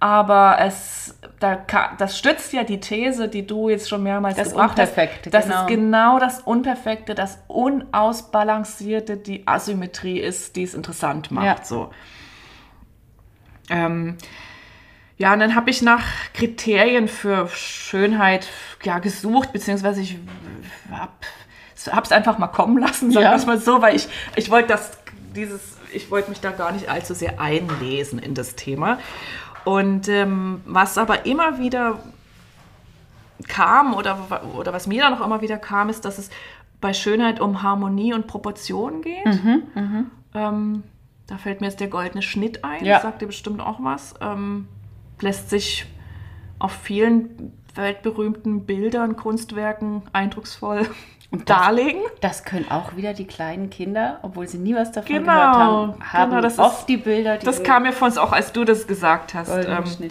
Aber 0.01 0.57
es, 0.59 1.17
da, 1.39 1.65
das 1.97 2.19
stützt 2.19 2.53
ja 2.53 2.65
die 2.65 2.81
These, 2.81 3.29
die 3.29 3.47
du 3.47 3.69
jetzt 3.69 3.89
schon 3.89 4.03
mehrmals 4.03 4.37
Das 4.37 4.49
gebracht 4.49 4.71
hast. 4.77 4.89
Unperfekte, 4.91 5.31
dass 5.31 5.45
genau. 5.45 5.61
es 5.61 5.67
genau 5.69 6.19
das 6.19 6.41
Unperfekte, 6.41 7.15
das 7.15 7.39
Unausbalancierte, 7.47 9.17
die 9.17 9.47
Asymmetrie 9.47 10.19
ist, 10.19 10.57
die 10.57 10.65
es 10.65 10.75
interessant 10.75 11.31
macht. 11.31 11.47
Ja. 11.47 11.57
So. 11.65 11.93
Ähm, 13.71 14.17
ja, 15.23 15.33
und 15.35 15.39
dann 15.39 15.55
habe 15.55 15.71
ich 15.71 15.83
nach 15.83 16.03
Kriterien 16.35 17.07
für 17.07 17.47
Schönheit 17.49 18.49
ja, 18.83 18.99
gesucht, 18.99 19.53
beziehungsweise 19.53 20.01
ich 20.01 20.19
habe 20.91 21.13
es 22.05 22.11
einfach 22.13 22.39
mal 22.39 22.49
kommen 22.49 22.79
lassen, 22.79 23.13
sagen 23.13 23.25
Ja. 23.25 23.31
wir 23.31 23.37
es 23.37 23.47
mal 23.47 23.59
so, 23.59 23.81
weil 23.81 23.95
ich, 23.95 24.09
ich 24.35 24.51
wollte 24.51 24.69
das, 24.69 24.99
dieses, 25.37 25.61
ich 25.93 26.11
wollte 26.11 26.29
mich 26.31 26.41
da 26.41 26.51
gar 26.51 26.73
nicht 26.73 26.89
allzu 26.89 27.15
sehr 27.15 27.41
einlesen 27.41 28.19
in 28.19 28.35
das 28.35 28.57
Thema. 28.57 28.99
Und 29.65 30.09
ähm, 30.09 30.61
was 30.67 30.99
aber 30.99 31.25
immer 31.25 31.59
wieder 31.61 32.01
kam 33.47 33.95
oder, 33.95 34.19
oder 34.57 34.73
was 34.73 34.89
mir 34.89 35.03
dann 35.03 35.15
auch 35.15 35.25
immer 35.25 35.41
wieder 35.41 35.57
kam, 35.59 35.89
ist, 35.89 36.05
dass 36.05 36.19
es 36.19 36.31
bei 36.81 36.93
Schönheit 36.93 37.41
um 37.41 37.63
Harmonie 37.63 38.13
und 38.13 38.27
Proportion 38.27 39.03
geht. 39.03 39.25
Mhm, 39.27 40.11
Ähm, 40.35 40.83
da 41.29 41.37
fällt 41.39 41.61
mir 41.61 41.69
jetzt 41.69 41.79
der 41.79 41.87
goldene 41.89 42.23
Schnitt 42.23 42.65
ein, 42.65 42.85
Ja. 42.85 42.95
das 42.95 43.03
sagt 43.03 43.23
dir 43.23 43.27
bestimmt 43.27 43.61
auch 43.61 43.79
was. 43.83 44.15
Ähm, 44.21 44.67
lässt 45.23 45.51
sich 45.51 45.87
auf 46.59 46.73
vielen 46.73 47.53
weltberühmten 47.75 48.67
Bildern, 48.67 49.17
Kunstwerken 49.17 50.03
eindrucksvoll 50.13 50.87
Und 51.31 51.49
das- 51.49 51.59
darlegen. 51.59 52.03
Das 52.21 52.45
können 52.45 52.71
auch 52.71 52.95
wieder 52.97 53.15
die 53.15 53.27
kleinen 53.27 53.71
Kinder, 53.71 54.19
obwohl 54.23 54.47
sie 54.47 54.59
nie 54.59 54.75
was 54.75 54.93
davon 54.93 55.09
Genau, 55.17 55.25
gehört 55.33 55.57
haben, 55.57 56.13
haben 56.13 56.31
genau, 56.31 56.43
das 56.43 56.53
ist- 56.55 56.59
oft 56.59 56.89
die 56.89 56.99
Bilder, 56.99 57.39
die 57.39 57.47
Das 57.47 57.63
kam 57.63 57.85
mir 57.85 57.93
von 57.93 58.09
uns 58.09 58.19
auch, 58.19 58.33
als 58.33 58.53
du 58.53 58.65
das 58.65 58.87
gesagt 58.87 59.33
hast. 59.35 59.51
Ähm. 59.51 60.11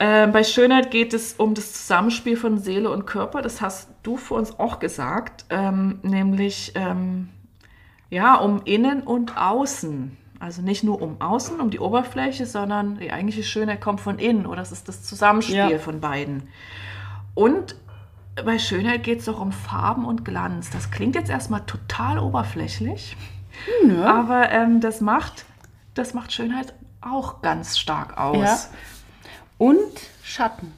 Ähm, 0.00 0.30
bei 0.32 0.44
Schönheit 0.44 0.90
geht 0.92 1.12
es 1.12 1.32
um 1.34 1.54
das 1.54 1.72
Zusammenspiel 1.72 2.36
von 2.36 2.58
Seele 2.58 2.90
und 2.90 3.04
Körper. 3.06 3.42
Das 3.42 3.60
hast 3.60 3.88
du 4.04 4.16
für 4.16 4.34
uns 4.34 4.58
auch 4.60 4.78
gesagt, 4.78 5.44
ähm, 5.50 5.98
nämlich 6.02 6.72
ähm, 6.76 7.30
ja 8.10 8.36
um 8.36 8.62
Innen 8.64 9.02
und 9.02 9.36
Außen. 9.36 10.16
Also 10.40 10.62
nicht 10.62 10.84
nur 10.84 11.02
um 11.02 11.20
Außen, 11.20 11.60
um 11.60 11.70
die 11.70 11.80
Oberfläche, 11.80 12.46
sondern 12.46 12.98
die 12.98 13.10
eigentliche 13.12 13.42
Schönheit 13.42 13.80
kommt 13.80 14.00
von 14.00 14.18
innen 14.18 14.46
oder 14.46 14.62
es 14.62 14.70
ist 14.70 14.88
das 14.88 15.02
Zusammenspiel 15.02 15.56
Ja. 15.56 15.78
von 15.78 16.00
beiden. 16.00 16.48
Und 17.34 17.74
bei 18.44 18.58
Schönheit 18.58 19.02
geht 19.02 19.20
es 19.20 19.28
auch 19.28 19.40
um 19.40 19.50
Farben 19.50 20.04
und 20.04 20.24
Glanz. 20.24 20.70
Das 20.70 20.90
klingt 20.92 21.16
jetzt 21.16 21.28
erstmal 21.30 21.62
total 21.66 22.18
oberflächlich, 22.20 23.16
aber 24.04 24.50
ähm, 24.50 24.80
das, 24.80 25.00
macht, 25.00 25.44
das 25.94 26.14
macht 26.14 26.32
Schönheit 26.32 26.72
auch 27.00 27.42
ganz 27.42 27.78
stark 27.78 28.16
aus. 28.16 28.36
Ja. 28.38 28.58
Und 29.58 29.78
Schatten. 30.22 30.72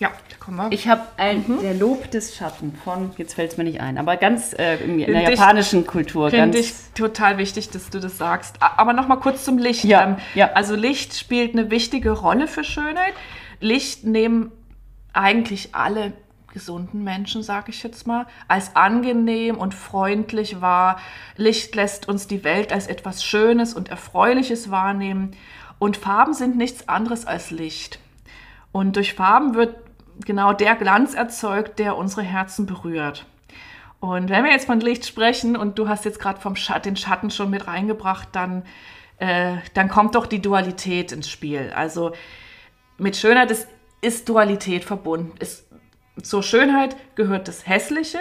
Ja, 0.00 0.08
da 0.30 0.36
kommen 0.44 0.56
wir. 0.56 0.72
Ich 0.72 0.88
habe 0.88 1.02
ein 1.18 1.44
der 1.62 1.74
Lob 1.74 2.10
des 2.10 2.34
Schatten 2.34 2.74
von, 2.82 3.12
jetzt 3.18 3.34
fällt 3.34 3.52
es 3.52 3.58
mir 3.58 3.64
nicht 3.64 3.80
ein, 3.80 3.98
aber 3.98 4.16
ganz 4.16 4.52
äh, 4.54 4.76
in, 4.82 4.98
der 4.98 5.06
Find 5.08 5.22
ich- 5.28 5.38
japanischen 5.38 5.86
Kultur. 5.86 6.30
Finde 6.30 6.58
ich 6.58 6.72
total 6.94 7.36
wichtig, 7.38 7.68
dass 7.70 7.90
du 7.90 8.00
das 8.00 8.16
sagst. 8.18 8.56
Aber 8.60 8.94
noch 8.94 9.06
mal 9.06 9.16
kurz 9.16 9.44
zum 9.44 9.58
Licht. 9.58 9.84
Ja, 9.84 10.02
Ähm, 10.04 10.16
ja. 10.34 10.50
Also 10.54 10.74
Licht 10.74 11.14
spielt 11.14 11.52
eine 11.52 11.70
wichtige 11.70 12.10
Rolle 12.12 12.48
für 12.48 12.64
Schönheit. 12.64 13.12
Licht 13.60 14.04
nehmen 14.04 14.50
eigentlich 15.12 15.74
alle 15.74 16.14
gesunden 16.52 17.04
Menschen, 17.04 17.42
sage 17.42 17.70
ich 17.70 17.82
jetzt 17.82 18.06
mal, 18.06 18.26
als 18.48 18.74
angenehm 18.74 19.56
und 19.58 19.74
freundlich 19.74 20.60
wahr. 20.62 20.98
Licht 21.36 21.74
lässt 21.76 22.08
uns 22.08 22.26
die 22.26 22.42
Welt 22.42 22.72
als 22.72 22.86
etwas 22.88 23.22
Schönes 23.22 23.74
und 23.74 23.88
Erfreuliches 23.90 24.70
wahrnehmen. 24.70 25.36
Und 25.78 25.96
Farben 25.98 26.32
sind 26.32 26.56
nichts 26.56 26.88
anderes 26.88 27.26
als 27.26 27.50
Licht. 27.50 27.98
Und 28.72 28.96
durch 28.96 29.14
Farben 29.14 29.54
wird 29.54 29.76
genau 30.24 30.52
der 30.52 30.74
Glanz 30.76 31.14
erzeugt, 31.14 31.78
der 31.78 31.96
unsere 31.96 32.22
Herzen 32.22 32.66
berührt. 32.66 33.26
Und 34.00 34.30
wenn 34.30 34.44
wir 34.44 34.50
jetzt 34.50 34.66
von 34.66 34.80
Licht 34.80 35.06
sprechen 35.06 35.56
und 35.56 35.78
du 35.78 35.88
hast 35.88 36.04
jetzt 36.04 36.20
gerade 36.20 36.40
vom 36.40 36.54
den 36.84 36.96
Schatten 36.96 37.30
schon 37.30 37.50
mit 37.50 37.66
reingebracht, 37.66 38.28
dann, 38.32 38.64
äh, 39.18 39.56
dann 39.74 39.88
kommt 39.88 40.14
doch 40.14 40.26
die 40.26 40.40
Dualität 40.40 41.12
ins 41.12 41.28
Spiel. 41.28 41.72
Also 41.76 42.12
mit 42.96 43.16
Schönheit 43.16 43.50
ist, 43.50 43.68
ist 44.00 44.28
Dualität 44.28 44.84
verbunden. 44.84 45.32
Ist, 45.38 45.66
zur 46.22 46.42
Schönheit 46.42 46.96
gehört 47.14 47.46
das 47.46 47.66
Hässliche, 47.66 48.20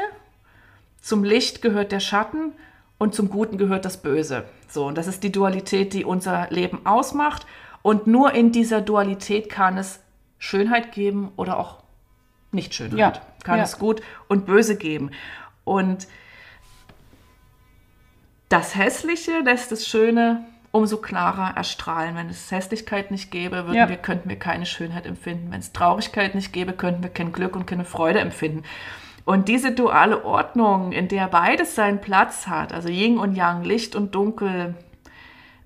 zum 1.01 1.23
Licht 1.23 1.61
gehört 1.61 1.93
der 1.93 2.01
Schatten 2.01 2.53
und 2.97 3.15
zum 3.15 3.29
Guten 3.29 3.57
gehört 3.57 3.85
das 3.85 4.01
Böse. 4.01 4.43
So, 4.67 4.85
und 4.85 4.97
das 4.97 5.07
ist 5.07 5.23
die 5.23 5.31
Dualität, 5.31 5.93
die 5.93 6.03
unser 6.03 6.47
Leben 6.49 6.85
ausmacht. 6.85 7.45
Und 7.81 8.07
nur 8.07 8.33
in 8.33 8.51
dieser 8.51 8.81
Dualität 8.81 9.49
kann 9.49 9.77
es 9.77 10.01
Schönheit 10.37 10.91
geben 10.91 11.31
oder 11.37 11.57
auch 11.57 11.83
nicht 12.51 12.73
Schönheit. 12.73 12.99
Ja, 12.99 13.13
Kann 13.43 13.57
ja. 13.57 13.63
es 13.63 13.77
gut 13.79 14.01
und 14.27 14.45
böse 14.45 14.75
geben. 14.75 15.11
Und 15.63 16.07
das 18.49 18.75
Hässliche 18.75 19.39
lässt 19.39 19.71
das 19.71 19.87
Schöne 19.87 20.43
umso 20.71 20.97
klarer 20.97 21.55
erstrahlen. 21.55 22.15
Wenn 22.15 22.29
es 22.29 22.51
Hässlichkeit 22.51 23.11
nicht 23.11 23.31
gäbe, 23.31 23.65
würden 23.65 23.75
Ja. 23.75 23.89
wir, 23.89 23.97
könnten 23.97 24.29
wir 24.29 24.37
keine 24.37 24.65
Schönheit 24.65 25.05
empfinden. 25.05 25.51
Wenn 25.51 25.59
es 25.59 25.73
Traurigkeit 25.73 26.35
nicht 26.35 26.53
gäbe, 26.53 26.73
könnten 26.73 27.01
wir 27.03 27.09
kein 27.09 27.31
Glück 27.31 27.55
und 27.55 27.65
keine 27.65 27.85
Freude 27.85 28.19
empfinden. 28.19 28.63
Und 29.25 29.47
diese 29.47 29.71
duale 29.71 30.25
Ordnung, 30.25 30.91
in 30.91 31.07
der 31.07 31.27
beides 31.27 31.75
seinen 31.75 32.01
Platz 32.01 32.47
hat, 32.47 32.73
also 32.73 32.89
Yin 32.89 33.17
und 33.19 33.35
Yang, 33.35 33.63
Licht 33.63 33.95
und 33.95 34.15
Dunkel, 34.15 34.75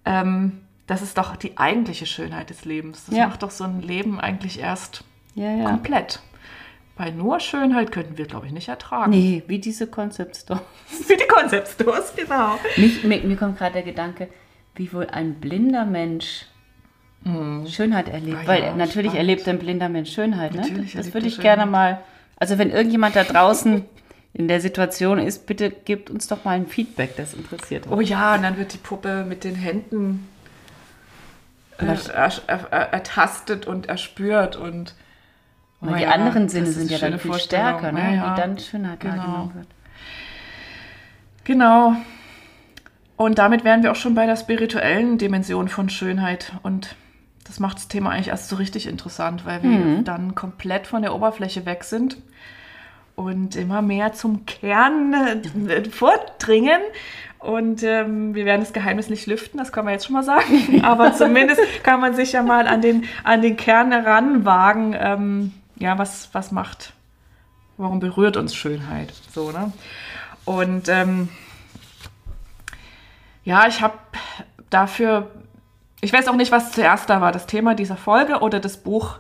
ähm, 0.06 0.60
das 0.88 1.02
ist 1.02 1.18
doch 1.18 1.36
die 1.38 1.58
eigentliche 1.58 2.06
Schönheit 2.06 2.50
des 2.50 2.66
Lebens. 2.66 3.06
Das 3.06 3.16
Ja. 3.16 3.28
macht 3.28 3.44
doch 3.44 3.52
so 3.52 3.64
ein 3.64 3.82
Leben 3.82 4.20
eigentlich 4.20 4.60
erst 4.60 5.06
ja. 5.36 5.64
komplett. 5.66 6.22
Bei 6.96 7.10
nur 7.10 7.40
Schönheit 7.40 7.92
könnten 7.92 8.18
wir, 8.18 8.26
glaube 8.26 8.46
ich, 8.46 8.52
nicht 8.52 8.68
ertragen. 8.68 9.12
Nee, 9.12 9.44
wie 9.48 9.60
diese 9.60 9.88
Concept 9.88 10.38
Store. 10.38 10.62
Wie 11.08 11.18
die 11.18 11.28
Konzeptstores, 11.28 12.14
genau. 12.16 12.60
Mich, 12.78 13.04
mir, 13.04 13.20
mir 13.22 13.36
kommt 13.36 13.58
gerade 13.58 13.74
der 13.74 13.84
Gedanke, 13.84 14.28
wie 14.76 14.94
wohl 14.94 15.08
ein 15.08 15.36
blinder 15.36 15.86
Mensch 15.86 16.46
Schönheit 17.68 18.10
erlebt. 18.10 18.40
Ah 18.44 18.48
Weil 18.48 18.64
ja, 18.64 18.76
natürlich 18.76 19.12
spannend. 19.12 19.30
erlebt 19.30 19.48
ein 19.48 19.60
blinder 19.60 19.90
Mensch 19.90 20.12
Schönheit. 20.12 20.54
Ne? 20.54 20.62
Natürlich 20.62 20.94
Das 20.94 21.14
würde 21.14 21.28
ich 21.28 21.40
gerne 21.40 21.66
mal. 21.66 22.02
Also 22.36 22.58
wenn 22.58 22.70
irgendjemand 22.70 23.16
da 23.16 23.24
draußen 23.24 23.86
in 24.34 24.48
der 24.48 24.60
Situation 24.60 25.20
ist, 25.20 25.46
bitte 25.46 25.70
gebt 25.70 26.10
uns 26.10 26.28
doch 26.28 26.44
mal 26.44 26.52
ein 26.52 26.68
Feedback, 26.68 27.16
das 27.16 27.34
interessiert 27.34 27.86
uns. 27.88 27.96
Oh 27.96 28.02
ja, 28.02 28.36
und 28.36 28.44
dann 28.44 28.58
wird 28.58 28.74
die 28.74 28.78
Puppe 28.78 29.24
mit 29.28 29.44
den 29.44 29.56
Händen 29.56 30.28
äh, 31.78 31.86
er, 31.86 32.32
er, 32.48 32.68
er, 32.72 32.94
ertastet 32.94 33.68
und 33.68 33.88
erspürt 33.88 34.56
und 34.56 34.96
oh 35.84 35.88
Weil 35.92 35.98
die 35.98 36.04
ja, 36.04 36.12
anderen 36.12 36.50
Sinne 36.50 36.68
sind 36.68 36.90
ja 36.90 36.98
dann 36.98 37.20
viel 37.20 37.34
stärker, 37.36 37.92
ne? 37.92 38.00
Ja, 38.00 38.12
ja. 38.14 38.36
wie 38.38 38.42
dann 38.42 38.58
Schönheit 38.60 39.00
Genau. 39.00 39.16
wahrgenommen 39.18 39.52
wird. 39.56 39.68
Genau. 41.44 41.96
Und 43.18 43.38
damit 43.38 43.64
wären 43.64 43.84
wir 43.84 43.92
auch 43.92 43.96
schon 43.96 44.16
bei 44.16 44.26
der 44.26 44.36
spirituellen 44.36 45.18
Dimension 45.18 45.68
von 45.68 45.90
Schönheit. 45.90 46.54
Und 46.64 46.96
das 47.46 47.60
macht 47.60 47.78
das 47.78 47.88
Thema 47.88 48.12
eigentlich 48.12 48.30
erst 48.30 48.50
so 48.50 48.56
richtig 48.56 48.88
interessant, 48.88 49.46
weil 49.46 49.62
wir 49.64 49.70
Mhm. 49.70 50.04
dann 50.04 50.36
komplett 50.36 50.88
von 50.88 51.02
der 51.02 51.14
Oberfläche 51.14 51.66
weg 51.66 51.84
sind 51.84 52.18
und 53.16 53.56
immer 53.56 53.82
mehr 53.82 54.14
zum 54.14 54.46
Kern 54.46 55.14
äh, 55.68 55.84
vordringen. 55.90 56.82
Und 57.40 57.84
ähm, 57.84 58.34
wir 58.34 58.46
werden 58.46 58.62
das 58.62 58.72
Geheimnis 58.72 59.10
nicht 59.10 59.28
lüften, 59.28 59.58
das 59.58 59.74
können 59.74 59.88
wir 59.88 59.92
jetzt 59.92 60.06
schon 60.06 60.14
mal 60.14 60.24
sagen. 60.24 60.82
Aber 60.84 61.14
zumindest 61.14 61.60
kann 61.84 62.00
man 62.00 62.16
sich 62.16 62.32
ja 62.32 62.42
mal 62.42 62.68
an 62.68 62.82
den, 62.82 63.04
an 63.26 63.42
den 63.42 63.58
Kern 63.58 63.92
heranwagen. 63.92 64.96
Ähm, 64.98 65.52
ja, 65.84 65.98
was, 65.98 66.34
was 66.34 66.54
macht, 66.54 66.94
warum 67.76 68.00
berührt 68.00 68.38
uns 68.38 68.56
Schönheit? 68.56 69.14
So, 69.34 69.52
ne? 69.52 69.74
Und 70.46 70.88
ähm, 70.88 71.28
ja, 73.44 73.68
ich 73.68 73.82
habe 73.82 73.98
dafür, 74.70 75.30
ich 76.00 76.14
weiß 76.14 76.30
auch 76.30 76.38
nicht, 76.38 76.54
was 76.54 76.72
zuerst 76.72 77.10
da 77.10 77.20
war, 77.20 77.34
das 77.34 77.48
Thema 77.48 77.76
dieser 77.76 77.98
Folge 77.98 78.40
oder 78.40 78.62
das 78.62 78.78
Buch, 78.78 79.20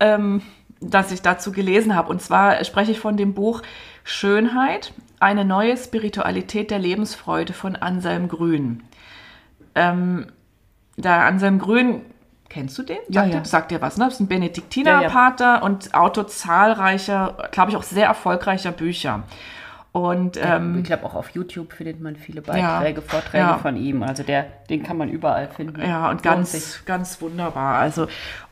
ähm, 0.00 0.42
das 0.80 1.12
ich 1.12 1.22
dazu 1.22 1.50
gelesen 1.50 1.94
habe. 1.94 2.10
Und 2.10 2.20
zwar 2.20 2.62
spreche 2.62 2.92
ich 2.92 3.00
von 3.00 3.16
dem 3.16 3.32
Buch 3.32 3.62
Schönheit, 4.04 4.92
eine 5.18 5.46
neue 5.46 5.78
Spiritualität 5.78 6.70
der 6.70 6.78
Lebensfreude 6.78 7.54
von 7.54 7.74
Anselm 7.74 8.28
Grün. 8.28 8.82
Ähm, 9.74 10.26
da 10.98 11.26
Anselm 11.26 11.58
Grün, 11.58 12.02
kennst 12.52 12.76
du 12.78 12.82
den? 12.82 12.98
Sagt, 12.98 13.14
Ja, 13.14 13.24
ja. 13.24 13.40
Dir, 13.40 13.44
sagt 13.44 13.70
dir 13.70 13.80
was, 13.80 13.96
ne? 13.96 14.04
Das 14.04 14.14
ist 14.14 14.20
ein 14.20 14.28
Benediktinerpater 14.28 15.44
Ja, 15.44 15.54
ja. 15.56 15.62
und 15.62 15.94
Autor 15.94 16.28
zahlreicher, 16.28 17.48
glaube 17.50 17.70
ich 17.70 17.76
auch 17.76 17.82
sehr 17.82 18.06
erfolgreicher 18.06 18.72
Bücher. 18.72 19.22
Und 19.92 20.38
ähm, 20.42 20.78
ich 20.78 20.84
glaube, 20.84 21.04
auch 21.04 21.14
auf 21.14 21.30
YouTube 21.30 21.74
findet 21.74 22.00
man 22.00 22.16
viele 22.16 22.40
Beiträge, 22.40 23.02
Vorträge 23.02 23.44
ja. 23.44 23.58
von 23.58 23.76
ihm. 23.76 24.02
Also 24.02 24.22
der, 24.22 24.46
den 24.70 24.82
kann 24.82 24.96
man 24.96 25.10
überall 25.10 25.48
finden. 25.48 25.82
Ja, 25.82 26.10
und 26.10 26.24
Lohnt 26.24 26.46
sich. 26.48 26.62
ganz, 26.62 26.84
ganz 26.86 27.20
wunderbar. 27.20 27.78
Also, 27.78 28.06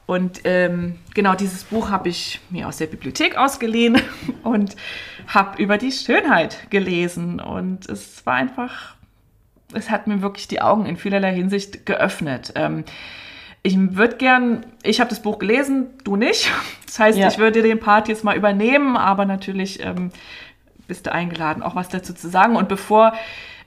und 0.05 0.41
ähm, 0.45 0.99
genau 1.15 1.35
dieses 1.35 1.65
Buch 1.65 1.91
habe 1.91 2.11
ich 2.11 2.41
mir 2.51 2.69
aus 2.69 2.77
der 2.77 2.89
Bibliothek 2.89 3.39
ausgeliehen 3.39 4.03
und 4.43 4.77
habe 5.29 5.63
über 5.63 5.79
die 5.79 5.93
Schönheit 5.93 6.71
gelesen. 6.71 7.41
Und 7.41 7.89
es 7.89 8.27
war 8.27 8.35
einfach, 8.35 8.97
es 9.73 9.89
hat 9.89 10.09
mir 10.09 10.21
wirklich 10.21 10.47
die 10.47 10.61
Augen 10.61 10.85
in 10.85 10.99
vielerlei 10.99 11.33
Hinsicht 11.33 11.87
geöffnet. 11.87 12.53
Ähm, 12.55 12.85
ich 13.63 13.77
würde 13.97 14.17
gern, 14.17 14.65
ich 14.83 15.01
habe 15.01 15.11
das 15.11 15.21
Buch 15.21 15.39
gelesen, 15.39 15.89
du 16.05 16.17
nicht. 16.17 16.51
Das 16.87 16.99
heißt, 16.99 17.19
Ja. 17.19 17.29
ich 17.29 17.39
würde 17.39 17.63
den 17.63 17.79
Part 17.79 18.09
jetzt 18.09 18.25
mal 18.25 18.37
übernehmen, 18.37 18.97
aber 18.97 19.25
natürlich 19.27 19.85
ähm, 19.85 20.11
bist 20.89 21.07
du 21.07 21.13
eingeladen, 21.13 21.63
auch 21.63 21.75
was 21.75 21.89
dazu 21.89 22.15
zu 22.15 22.29
sagen. 22.29 22.57
Und 22.57 22.69
bevor 22.69 23.13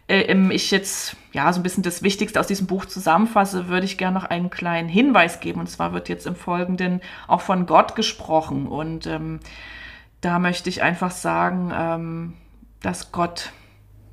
äh, 0.08 0.22
ähm, 0.24 0.52
ich 0.52 0.72
jetzt 0.72 1.16
ja 1.32 1.52
so 1.54 1.60
ein 1.60 1.64
bisschen 1.64 1.84
das 1.84 2.04
Wichtigste 2.04 2.40
aus 2.40 2.48
diesem 2.48 2.68
Buch 2.68 2.86
zusammenfasse, 2.86 3.68
würde 3.70 3.86
ich 3.86 3.98
gerne 3.98 4.20
noch 4.20 4.26
einen 4.26 4.50
kleinen 4.50 4.90
Hinweis 4.90 5.40
geben. 5.40 5.62
Und 5.62 5.70
zwar 5.70 5.94
wird 5.94 6.10
jetzt 6.10 6.28
im 6.28 6.36
Folgenden 6.36 7.02
auch 7.28 7.42
von 7.42 7.66
Gott 7.66 7.96
gesprochen. 7.96 8.68
Und 8.68 9.08
ähm, 9.08 9.40
da 10.22 10.40
möchte 10.40 10.70
ich 10.70 10.82
einfach 10.82 11.12
sagen, 11.12 11.72
ähm, 11.74 12.34
dass 12.82 13.12
Gott, 13.12 13.52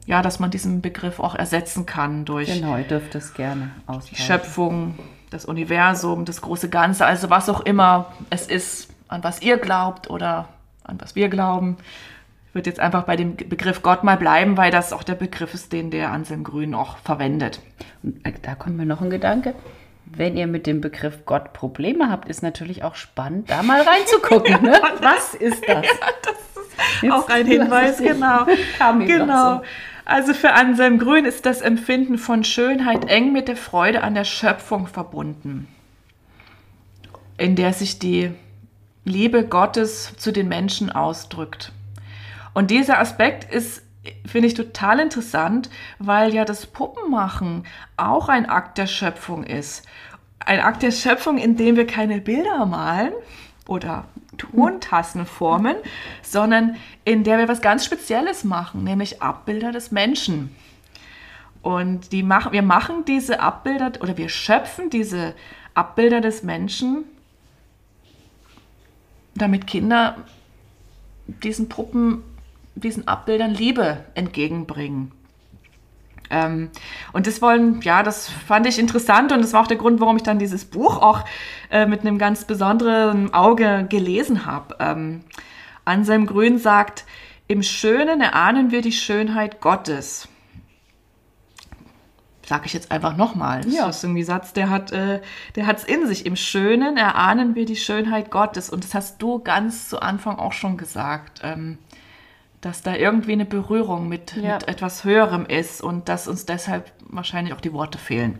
ja, 0.06 0.22
dass 0.22 0.38
man 0.38 0.50
diesen 0.50 0.80
Begriff 0.82 1.18
auch 1.20 1.34
ersetzen 1.34 1.86
kann 1.86 2.24
durch 2.24 2.52
Genau, 2.52 2.76
ihr 2.76 2.84
dürft 2.84 3.14
es 3.14 3.34
gerne 3.34 3.70
die. 4.10 4.16
Schöpfung, 4.16 4.96
das 5.30 5.44
Universum, 5.44 6.24
das 6.24 6.42
große 6.42 6.68
Ganze, 6.68 7.06
also 7.06 7.30
was 7.30 7.48
auch 7.48 7.60
immer 7.60 8.12
es 8.30 8.46
ist, 8.46 8.90
an 9.08 9.24
was 9.24 9.42
ihr 9.42 9.58
glaubt 9.58 10.10
oder 10.10 10.48
an 10.84 11.00
was 11.00 11.14
wir 11.14 11.28
glauben. 11.28 11.76
Ich 12.48 12.54
würde 12.54 12.68
jetzt 12.68 12.80
einfach 12.80 13.04
bei 13.04 13.14
dem 13.14 13.36
Begriff 13.36 13.82
Gott 13.82 14.02
mal 14.02 14.16
bleiben, 14.16 14.56
weil 14.56 14.72
das 14.72 14.92
auch 14.92 15.04
der 15.04 15.14
Begriff 15.14 15.54
ist, 15.54 15.72
den 15.72 15.92
der 15.92 16.10
Anselm 16.10 16.42
Grün 16.42 16.74
auch 16.74 16.96
verwendet. 16.98 17.60
Und 18.02 18.26
äh, 18.26 18.32
da 18.42 18.56
kommt 18.56 18.76
mir 18.76 18.86
noch 18.86 19.00
ein 19.00 19.10
Gedanke. 19.10 19.54
Wenn 20.04 20.36
ihr 20.36 20.48
mit 20.48 20.66
dem 20.66 20.80
Begriff 20.80 21.24
Gott 21.24 21.52
Probleme 21.52 22.10
habt, 22.10 22.28
ist 22.28 22.42
natürlich 22.42 22.82
auch 22.82 22.96
spannend, 22.96 23.48
da 23.48 23.62
mal 23.62 23.82
reinzugucken. 23.82 24.62
Ne? 24.62 24.80
Was 25.00 25.34
ist 25.34 25.62
das? 25.68 25.86
Jetzt 27.02 27.12
auch 27.12 27.28
ein 27.28 27.46
lass 27.46 27.90
es 27.90 27.98
Hinweis, 27.98 27.98
genau. 27.98 28.46
Genau. 29.06 29.54
so. 29.56 29.62
Also 30.10 30.34
für 30.34 30.54
Anselm 30.54 30.98
Grün 30.98 31.24
ist 31.24 31.46
das 31.46 31.60
Empfinden 31.60 32.18
von 32.18 32.42
Schönheit 32.42 33.04
eng 33.08 33.32
mit 33.32 33.46
der 33.46 33.56
Freude 33.56 34.02
an 34.02 34.14
der 34.14 34.24
Schöpfung 34.24 34.88
verbunden, 34.88 35.68
in 37.38 37.54
der 37.54 37.72
sich 37.72 38.00
die 38.00 38.32
Liebe 39.04 39.46
Gottes 39.46 40.12
zu 40.16 40.32
den 40.32 40.48
Menschen 40.48 40.90
ausdrückt. 40.90 41.70
Und 42.54 42.72
dieser 42.72 42.98
Aspekt 42.98 43.54
ist, 43.54 43.84
finde 44.26 44.48
ich, 44.48 44.54
total 44.54 44.98
interessant, 44.98 45.70
weil 46.00 46.34
ja 46.34 46.44
das 46.44 46.66
Puppenmachen 46.66 47.64
auch 47.96 48.28
ein 48.28 48.50
Akt 48.50 48.78
der 48.78 48.88
Schöpfung 48.88 49.44
ist. 49.44 49.86
Ein 50.40 50.58
Akt 50.58 50.82
der 50.82 50.90
Schöpfung, 50.90 51.38
in 51.38 51.56
dem 51.56 51.76
wir 51.76 51.86
keine 51.86 52.20
Bilder 52.20 52.66
malen 52.66 53.12
oder 53.68 54.06
Tontassen 54.38 55.26
formen, 55.26 55.76
sondern 56.22 56.76
in 57.04 57.24
der 57.24 57.38
wir 57.38 57.48
was 57.48 57.60
ganz 57.60 57.84
Spezielles 57.84 58.44
machen, 58.44 58.84
nämlich 58.84 59.22
Abbilder 59.22 59.72
des 59.72 59.90
Menschen. 59.90 60.54
Und 61.62 62.12
die 62.12 62.22
machen, 62.22 62.52
wir 62.52 62.62
machen 62.62 63.04
diese 63.04 63.40
Abbilder 63.40 63.92
oder 64.00 64.16
wir 64.16 64.28
schöpfen 64.28 64.88
diese 64.88 65.34
Abbilder 65.74 66.20
des 66.20 66.42
Menschen, 66.42 67.04
damit 69.34 69.66
Kinder 69.66 70.16
diesen 71.26 71.68
Puppen, 71.68 72.22
diesen 72.74 73.06
Abbildern 73.06 73.52
Liebe 73.52 74.04
entgegenbringen. 74.14 75.12
Ähm, 76.30 76.70
und 77.12 77.26
das 77.26 77.42
wollen, 77.42 77.80
ja, 77.82 78.02
das 78.02 78.28
fand 78.28 78.66
ich 78.66 78.78
interessant 78.78 79.32
und 79.32 79.42
das 79.42 79.52
war 79.52 79.62
auch 79.62 79.66
der 79.66 79.76
Grund, 79.76 80.00
warum 80.00 80.16
ich 80.16 80.22
dann 80.22 80.38
dieses 80.38 80.64
Buch 80.64 81.02
auch 81.02 81.24
äh, 81.70 81.86
mit 81.86 82.00
einem 82.00 82.18
ganz 82.18 82.44
besonderen 82.44 83.34
Auge 83.34 83.86
gelesen 83.88 84.46
habe. 84.46 84.76
Ähm, 84.78 85.20
Anselm 85.84 86.26
Grün 86.26 86.58
sagt, 86.58 87.04
im 87.48 87.62
Schönen 87.62 88.20
erahnen 88.20 88.70
wir 88.70 88.80
die 88.80 88.92
Schönheit 88.92 89.60
Gottes. 89.60 90.28
Sag 92.46 92.66
ich 92.66 92.72
jetzt 92.72 92.90
einfach 92.90 93.16
nochmal. 93.16 93.66
Ja. 93.68 93.86
Das 93.86 93.98
ist 93.98 94.04
irgendwie 94.04 94.22
ein 94.22 94.26
Satz, 94.26 94.52
der 94.52 94.70
hat 94.70 94.92
äh, 94.92 95.20
der 95.54 95.66
hat's 95.66 95.84
in 95.84 96.06
sich. 96.06 96.26
Im 96.26 96.34
Schönen 96.36 96.96
erahnen 96.96 97.54
wir 97.54 97.64
die 97.64 97.76
Schönheit 97.76 98.30
Gottes. 98.30 98.70
Und 98.70 98.82
das 98.82 98.94
hast 98.94 99.22
du 99.22 99.38
ganz 99.38 99.88
zu 99.88 100.00
Anfang 100.00 100.36
auch 100.38 100.52
schon 100.52 100.76
gesagt. 100.76 101.40
Ähm, 101.44 101.78
dass 102.60 102.82
da 102.82 102.94
irgendwie 102.94 103.32
eine 103.32 103.46
Berührung 103.46 104.08
mit, 104.08 104.36
Ja. 104.36 104.54
mit 104.54 104.68
etwas 104.68 105.04
Höherem 105.04 105.46
ist 105.46 105.82
und 105.82 106.08
dass 106.08 106.28
uns 106.28 106.46
deshalb 106.46 106.92
wahrscheinlich 107.00 107.54
auch 107.54 107.60
die 107.60 107.72
Worte 107.72 107.98
fehlen. 107.98 108.38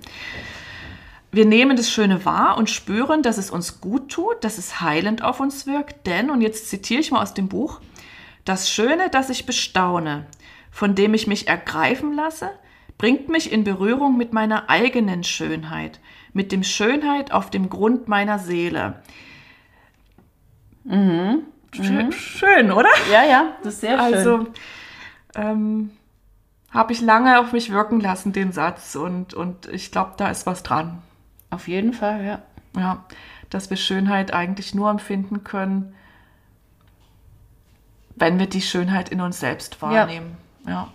Wir 1.32 1.46
nehmen 1.46 1.76
das 1.76 1.90
Schöne 1.90 2.24
wahr 2.24 2.56
und 2.58 2.68
spüren, 2.70 3.22
dass 3.22 3.38
es 3.38 3.50
uns 3.50 3.80
gut 3.80 4.10
tut, 4.10 4.42
dass 4.42 4.58
es 4.58 4.80
heilend 4.80 5.22
auf 5.22 5.38
uns 5.40 5.66
wirkt, 5.66 6.06
denn, 6.06 6.28
und 6.30 6.40
jetzt 6.40 6.68
zitiere 6.68 7.00
ich 7.00 7.12
mal 7.12 7.22
aus 7.22 7.34
dem 7.34 7.48
Buch, 7.48 7.80
das 8.44 8.70
Schöne, 8.70 9.10
das 9.10 9.30
ich 9.30 9.46
bestaune, 9.46 10.26
von 10.72 10.94
dem 10.94 11.14
ich 11.14 11.26
mich 11.26 11.46
ergreifen 11.46 12.14
lasse, 12.14 12.50
bringt 12.98 13.28
mich 13.28 13.52
in 13.52 13.64
Berührung 13.64 14.16
mit 14.18 14.32
meiner 14.32 14.68
eigenen 14.68 15.22
Schönheit, 15.24 16.00
mit 16.32 16.52
dem 16.52 16.64
Schönheit 16.64 17.32
auf 17.32 17.48
dem 17.50 17.70
Grund 17.70 18.08
meiner 18.08 18.38
Seele. 18.38 19.00
Schön, 21.72 22.12
schön, 22.12 22.72
oder? 22.72 22.88
Ja, 23.10 23.24
ja, 23.24 23.56
das 23.62 23.74
ist 23.74 23.80
sehr 23.80 23.98
schön. 23.98 24.14
Also 24.14 24.46
ähm, 25.34 25.90
habe 26.70 26.92
ich 26.92 27.00
lange 27.00 27.38
auf 27.40 27.52
mich 27.52 27.70
wirken 27.70 28.00
lassen, 28.00 28.32
den 28.32 28.52
Satz. 28.52 28.94
Und, 28.94 29.34
und 29.34 29.66
ich 29.68 29.90
glaube, 29.90 30.12
da 30.16 30.30
ist 30.30 30.46
was 30.46 30.62
dran. 30.62 31.02
Auf 31.50 31.68
jeden 31.68 31.92
Fall, 31.92 32.24
ja. 32.24 32.42
Ja, 32.76 33.04
dass 33.50 33.70
wir 33.70 33.76
Schönheit 33.76 34.32
eigentlich 34.32 34.74
nur 34.74 34.90
empfinden 34.90 35.42
können, 35.42 35.94
wenn 38.14 38.38
wir 38.38 38.46
die 38.46 38.62
Schönheit 38.62 39.08
in 39.08 39.20
uns 39.20 39.40
selbst 39.40 39.82
wahrnehmen. 39.82 40.36
Ja. 40.66 40.88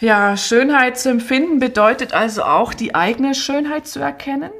ja. 0.00 0.36
Schönheit 0.36 0.98
zu 0.98 1.10
empfinden 1.10 1.58
bedeutet 1.58 2.12
also 2.12 2.44
auch, 2.44 2.74
die 2.74 2.94
eigene 2.94 3.34
Schönheit 3.34 3.86
zu 3.86 4.00
erkennen, 4.00 4.50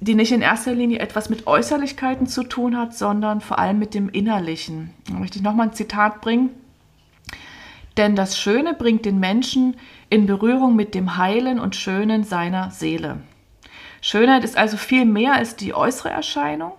die 0.00 0.14
nicht 0.14 0.32
in 0.32 0.42
erster 0.42 0.74
Linie 0.74 1.00
etwas 1.00 1.28
mit 1.28 1.46
Äußerlichkeiten 1.46 2.26
zu 2.26 2.44
tun 2.44 2.76
hat, 2.76 2.94
sondern 2.94 3.40
vor 3.40 3.58
allem 3.58 3.78
mit 3.78 3.94
dem 3.94 4.08
Innerlichen. 4.08 4.90
Da 5.08 5.14
möchte 5.14 5.38
ich 5.38 5.44
nochmal 5.44 5.68
ein 5.68 5.74
Zitat 5.74 6.20
bringen. 6.20 6.50
Denn 7.96 8.14
das 8.14 8.38
Schöne 8.38 8.74
bringt 8.74 9.04
den 9.04 9.18
Menschen 9.18 9.76
in 10.08 10.26
Berührung 10.26 10.76
mit 10.76 10.94
dem 10.94 11.16
Heilen 11.16 11.58
und 11.58 11.74
Schönen 11.74 12.22
seiner 12.22 12.70
Seele. 12.70 13.18
Schönheit 14.00 14.44
ist 14.44 14.56
also 14.56 14.76
viel 14.76 15.04
mehr 15.04 15.34
als 15.34 15.56
die 15.56 15.74
äußere 15.74 16.10
Erscheinung. 16.10 16.72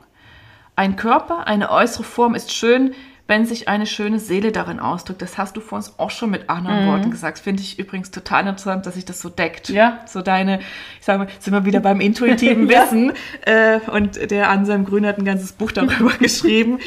Ein 0.77 0.95
Körper, 0.95 1.45
eine 1.45 1.71
äußere 1.71 2.05
Form 2.05 2.35
ist 2.35 2.53
schön, 2.53 2.93
wenn 3.29 3.45
sich 3.45 3.67
eine 3.67 3.85
schöne 3.85 4.17
Seele 4.17 4.51
darin 4.51 4.79
ausdrückt. 4.79 5.21
Das 5.21 5.37
hast 5.37 5.55
du 5.55 5.61
vor 5.61 5.75
uns 5.75 5.93
auch 5.99 6.09
schon 6.09 6.31
mit 6.31 6.49
anderen 6.49 6.87
Worten 6.87 7.11
gesagt. 7.11 7.37
Finde 7.37 7.61
ich 7.61 7.77
übrigens 7.77 8.09
total 8.09 8.47
interessant, 8.47 8.87
dass 8.87 8.95
sich 8.95 9.05
das 9.05 9.21
so 9.21 9.29
deckt. 9.29 9.69
Ja. 9.69 10.03
So 10.07 10.23
deine, 10.23 10.61
ich 10.99 11.05
sage 11.05 11.19
mal, 11.19 11.27
sind 11.37 11.53
wir 11.53 11.63
wieder 11.63 11.79
beim 11.79 12.01
intuitiven. 12.01 12.67
Wissen. 12.69 13.13
Äh, 13.45 13.81
und 13.91 14.31
der 14.31 14.49
Anselm 14.49 14.83
Grün 14.83 15.05
hat 15.05 15.19
ein 15.19 15.25
ganzes 15.25 15.51
Buch 15.51 15.71
darüber 15.71 16.09
geschrieben. 16.19 16.79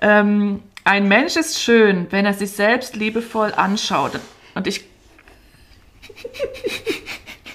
Ähm, 0.00 0.62
ein 0.84 1.08
Mensch 1.08 1.34
ist 1.34 1.60
schön, 1.60 2.06
wenn 2.10 2.24
er 2.24 2.34
sich 2.34 2.52
selbst 2.52 2.94
liebevoll 2.94 3.52
anschaut. 3.52 4.12
Und 4.54 4.68
ich 4.68 4.84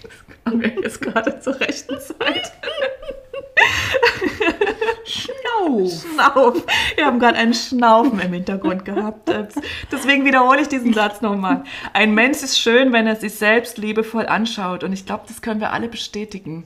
das 0.03 0.11
kam 0.43 0.57
mir 0.57 0.75
jetzt 0.81 1.01
gerade 1.01 1.39
zur 1.39 1.57
rechten 1.57 1.97
Zeit. 2.01 2.51
Schnauf. 5.05 5.91
Schnauf. 6.01 6.63
Wir 6.95 7.05
haben 7.05 7.19
gerade 7.19 7.37
einen 7.37 7.53
Schnaufen 7.53 8.19
im 8.19 8.33
Hintergrund 8.33 8.85
gehabt. 8.85 9.31
Deswegen 9.91 10.25
wiederhole 10.25 10.61
ich 10.61 10.67
diesen 10.67 10.93
Satz 10.93 11.21
nochmal. 11.21 11.63
Ein 11.93 12.13
Mensch 12.13 12.41
ist 12.41 12.59
schön, 12.59 12.91
wenn 12.93 13.07
er 13.07 13.15
sich 13.15 13.35
selbst 13.35 13.77
liebevoll 13.77 14.25
anschaut. 14.25 14.83
Und 14.83 14.93
ich 14.93 15.05
glaube, 15.05 15.25
das 15.27 15.41
können 15.41 15.59
wir 15.59 15.71
alle 15.71 15.87
bestätigen. 15.87 16.65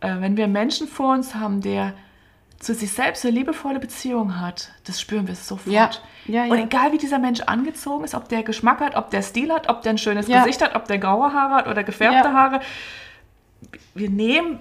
Äh, 0.00 0.16
wenn 0.20 0.36
wir 0.36 0.48
Menschen 0.48 0.88
vor 0.88 1.12
uns 1.12 1.34
haben, 1.34 1.60
der 1.60 1.94
zu 2.58 2.74
sich 2.74 2.90
selbst 2.92 3.24
eine 3.24 3.34
liebevolle 3.34 3.78
Beziehung 3.78 4.40
hat, 4.40 4.70
das 4.84 5.00
spüren 5.00 5.28
wir 5.28 5.34
sofort. 5.34 5.72
Ja. 5.72 5.90
Ja, 6.26 6.46
ja. 6.46 6.52
Und 6.52 6.58
egal 6.58 6.92
wie 6.92 6.98
dieser 6.98 7.18
Mensch 7.18 7.40
angezogen 7.42 8.04
ist, 8.04 8.14
ob 8.14 8.28
der 8.28 8.42
Geschmack 8.42 8.80
hat, 8.80 8.96
ob 8.96 9.10
der 9.10 9.22
Stil 9.22 9.52
hat, 9.52 9.68
ob 9.68 9.82
der 9.82 9.92
ein 9.92 9.98
schönes 9.98 10.26
Gesicht 10.26 10.62
hat, 10.62 10.74
ob 10.74 10.86
der 10.86 10.98
graue 10.98 11.32
Haare 11.32 11.54
hat 11.54 11.68
oder 11.68 11.84
gefärbte 11.84 12.32
Haare, 12.32 12.60
wir 13.94 14.10
nehmen 14.10 14.58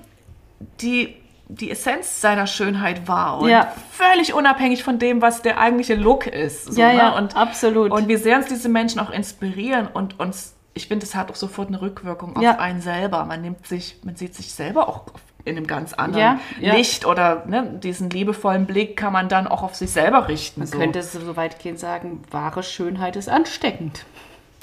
die 0.82 1.16
die 1.48 1.70
Essenz 1.72 2.22
seiner 2.22 2.48
Schönheit 2.48 3.08
wahr 3.08 3.40
und 3.40 3.50
Ja. 3.50 3.72
völlig 3.92 4.34
unabhängig 4.34 4.84
von 4.84 4.98
dem, 5.00 5.22
was 5.22 5.42
der 5.42 5.60
eigentliche 5.60 5.96
Look 5.96 6.26
ist. 6.28 6.74
So, 6.74 6.82
Ja, 6.82 6.90
ne? 6.90 6.98
ja, 6.98 7.10
und, 7.18 7.36
absolut. 7.36 7.92
Und 7.92 8.08
wie 8.08 8.16
sehr 8.18 8.38
uns 8.38 8.48
diese 8.48 8.68
Menschen 8.70 9.00
auch 9.00 9.12
inspirieren 9.12 9.88
und 9.88 10.20
uns, 10.20 10.56
ich 10.74 10.88
finde, 10.88 11.06
es 11.06 11.14
hat 11.16 11.30
auch 11.32 11.36
sofort 11.36 11.68
eine 11.68 11.82
Rückwirkung 11.82 12.36
auf 12.36 12.42
Ja. 12.44 12.58
einen 12.58 12.82
selber. 12.82 13.26
Man 13.26 13.42
nimmt 13.42 13.68
sich, 13.68 13.98
man 14.04 14.16
sieht 14.16 14.34
sich 14.36 14.54
selber 14.54 14.90
auch 14.90 15.04
in 15.46 15.56
einem 15.58 15.68
ganz 15.68 15.94
anderen 15.94 16.40
Ja. 16.60 16.74
Licht 16.74 17.06
oder 17.06 17.44
ne, 17.46 17.80
diesen 17.84 18.10
liebevollen 18.10 18.66
Blick 18.66 18.98
kann 18.98 19.14
man 19.14 19.30
dann 19.30 19.46
auch 19.48 19.62
auf 19.62 19.76
sich 19.76 19.92
selber 19.92 20.28
richten. 20.28 20.62
Man 20.62 20.68
so. 20.68 20.80
könnte 20.80 20.98
es 20.98 21.12
so 21.14 21.36
weit 21.38 21.60
gehen 21.60 21.78
sagen, 21.78 22.24
wahre 22.32 22.64
Schönheit 22.64 23.16
ist 23.16 23.30
ansteckend. 23.30 24.06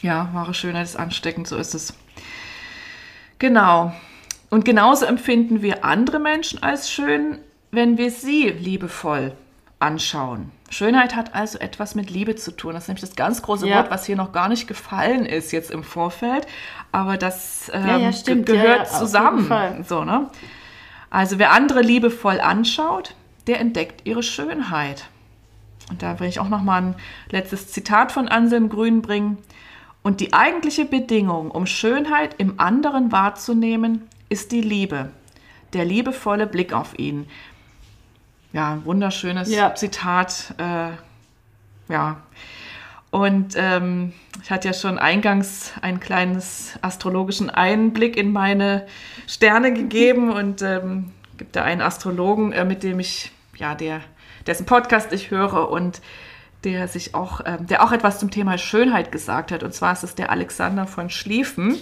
Ja, 0.00 0.28
wahre 0.32 0.52
Schönheit 0.52 0.82
ist 0.84 0.96
ansteckend, 0.96 1.46
so 1.46 1.56
ist 1.56 1.74
es. 1.74 1.94
Genau. 3.38 3.92
Und 4.52 4.66
genauso 4.66 5.06
empfinden 5.06 5.62
wir 5.62 5.82
andere 5.82 6.18
Menschen 6.18 6.62
als 6.62 6.90
schön, 6.90 7.38
wenn 7.70 7.96
wir 7.96 8.10
sie 8.10 8.50
liebevoll 8.50 9.32
anschauen. 9.78 10.50
Schönheit 10.68 11.16
hat 11.16 11.34
also 11.34 11.58
etwas 11.58 11.94
mit 11.94 12.10
Liebe 12.10 12.36
zu 12.36 12.50
tun. 12.54 12.74
Das 12.74 12.84
ist 12.84 12.88
nämlich 12.88 13.00
das 13.00 13.16
ganz 13.16 13.40
große 13.40 13.66
Ja. 13.66 13.76
Wort, 13.76 13.90
was 13.90 14.04
hier 14.04 14.14
noch 14.14 14.30
gar 14.30 14.50
nicht 14.50 14.68
gefallen 14.68 15.24
ist 15.24 15.52
jetzt 15.52 15.70
im 15.70 15.82
Vorfeld. 15.82 16.46
Aber 16.92 17.16
das 17.16 17.70
ähm, 17.72 17.86
Ja, 17.88 17.96
ja, 17.96 18.10
ge- 18.10 18.42
gehört 18.42 18.90
zusammen. 18.90 19.84
So, 19.88 20.04
ne? 20.04 20.28
Also 21.08 21.38
wer 21.38 21.52
andere 21.52 21.80
liebevoll 21.80 22.38
anschaut, 22.38 23.14
der 23.46 23.58
entdeckt 23.58 24.02
ihre 24.06 24.22
Schönheit. 24.22 25.06
Und 25.88 26.02
da 26.02 26.20
will 26.20 26.28
ich 26.28 26.40
auch 26.40 26.50
noch 26.50 26.62
mal 26.62 26.82
ein 26.82 26.94
letztes 27.30 27.68
Zitat 27.72 28.12
von 28.12 28.28
Anselm 28.28 28.68
Grün 28.68 29.00
bringen. 29.00 29.38
Und 30.02 30.20
die 30.20 30.34
eigentliche 30.34 30.84
Bedingung, 30.84 31.50
um 31.50 31.64
Schönheit 31.64 32.34
im 32.36 32.60
anderen 32.60 33.12
wahrzunehmen, 33.12 34.08
ist 34.32 34.50
die 34.50 34.62
Liebe. 34.62 35.10
Der 35.74 35.84
liebevolle 35.84 36.46
Blick 36.46 36.72
auf 36.72 36.98
ihn. 36.98 37.28
Ja, 38.52 38.72
ein 38.72 38.84
wunderschönes 38.84 39.50
Ja. 39.50 39.74
Zitat. 39.74 40.54
Äh, 40.58 41.92
ja. 41.92 42.22
Und 43.10 43.54
ähm, 43.56 44.14
ich 44.42 44.50
hatte 44.50 44.68
ja 44.68 44.74
schon 44.74 44.98
eingangs 44.98 45.72
einen 45.82 46.00
kleines 46.00 46.78
astrologischen 46.80 47.50
Einblick 47.50 48.16
in 48.16 48.32
meine 48.32 48.86
Sterne 49.26 49.74
gegeben 49.74 50.30
und 50.32 50.62
ähm, 50.62 51.12
gibt 51.36 51.54
da 51.54 51.62
einen 51.62 51.82
Astrologen, 51.82 52.52
äh, 52.52 52.64
mit 52.64 52.82
dem 52.82 53.00
ich, 53.00 53.32
ja, 53.56 53.74
der, 53.74 54.00
dessen 54.46 54.64
Podcast 54.64 55.12
ich 55.12 55.30
höre 55.30 55.68
und 55.70 56.00
der 56.64 56.88
sich 56.88 57.14
auch, 57.14 57.42
ähm, 57.44 57.66
der 57.66 57.84
auch 57.84 57.92
etwas 57.92 58.18
zum 58.18 58.30
Thema 58.30 58.56
Schönheit 58.56 59.12
gesagt 59.12 59.52
hat. 59.52 59.62
Und 59.62 59.74
zwar 59.74 59.92
ist 59.92 60.04
es 60.04 60.14
der 60.14 60.30
Alexander 60.30 60.86
von 60.86 61.10
Schlieffen. 61.10 61.76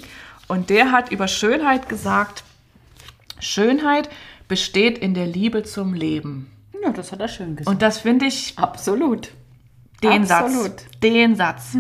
Und 0.51 0.69
der 0.69 0.91
hat 0.91 1.13
über 1.13 1.29
Schönheit 1.29 1.89
gesagt, 1.89 2.43
Schönheit 3.39 4.11
besteht 4.49 4.99
in 4.99 5.15
der 5.15 5.27
Liebe 5.27 5.63
zum 5.63 5.95
Leben. 5.95 6.51
Ja, 6.83 6.91
das 6.91 7.13
hat 7.13 7.21
er 7.21 7.29
schön 7.29 7.55
gesagt. 7.55 7.73
Und 7.73 7.83
das 7.83 7.99
finde 7.99 8.27
ich 8.27 8.59
Absolut. 8.59 9.31
den 10.03 10.29
Absolut. 10.29 10.81
Satz. 10.81 10.87
Den 11.05 11.37
Satz. 11.37 11.77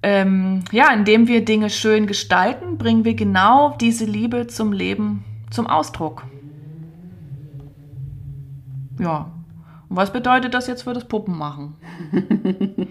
Ähm, 0.00 0.62
ja, 0.70 0.92
indem 0.92 1.26
wir 1.26 1.44
Dinge 1.44 1.68
schön 1.68 2.06
gestalten, 2.06 2.78
bringen 2.78 3.04
wir 3.04 3.14
genau 3.14 3.76
diese 3.80 4.04
Liebe 4.04 4.46
zum 4.46 4.72
Leben 4.72 5.24
zum 5.50 5.66
Ausdruck. 5.66 6.22
Ja. 9.00 9.32
Und 9.88 9.96
was 9.96 10.12
bedeutet 10.12 10.54
das 10.54 10.68
jetzt 10.68 10.82
für 10.82 10.94
das 10.94 11.08
Puppenmachen? 11.08 11.74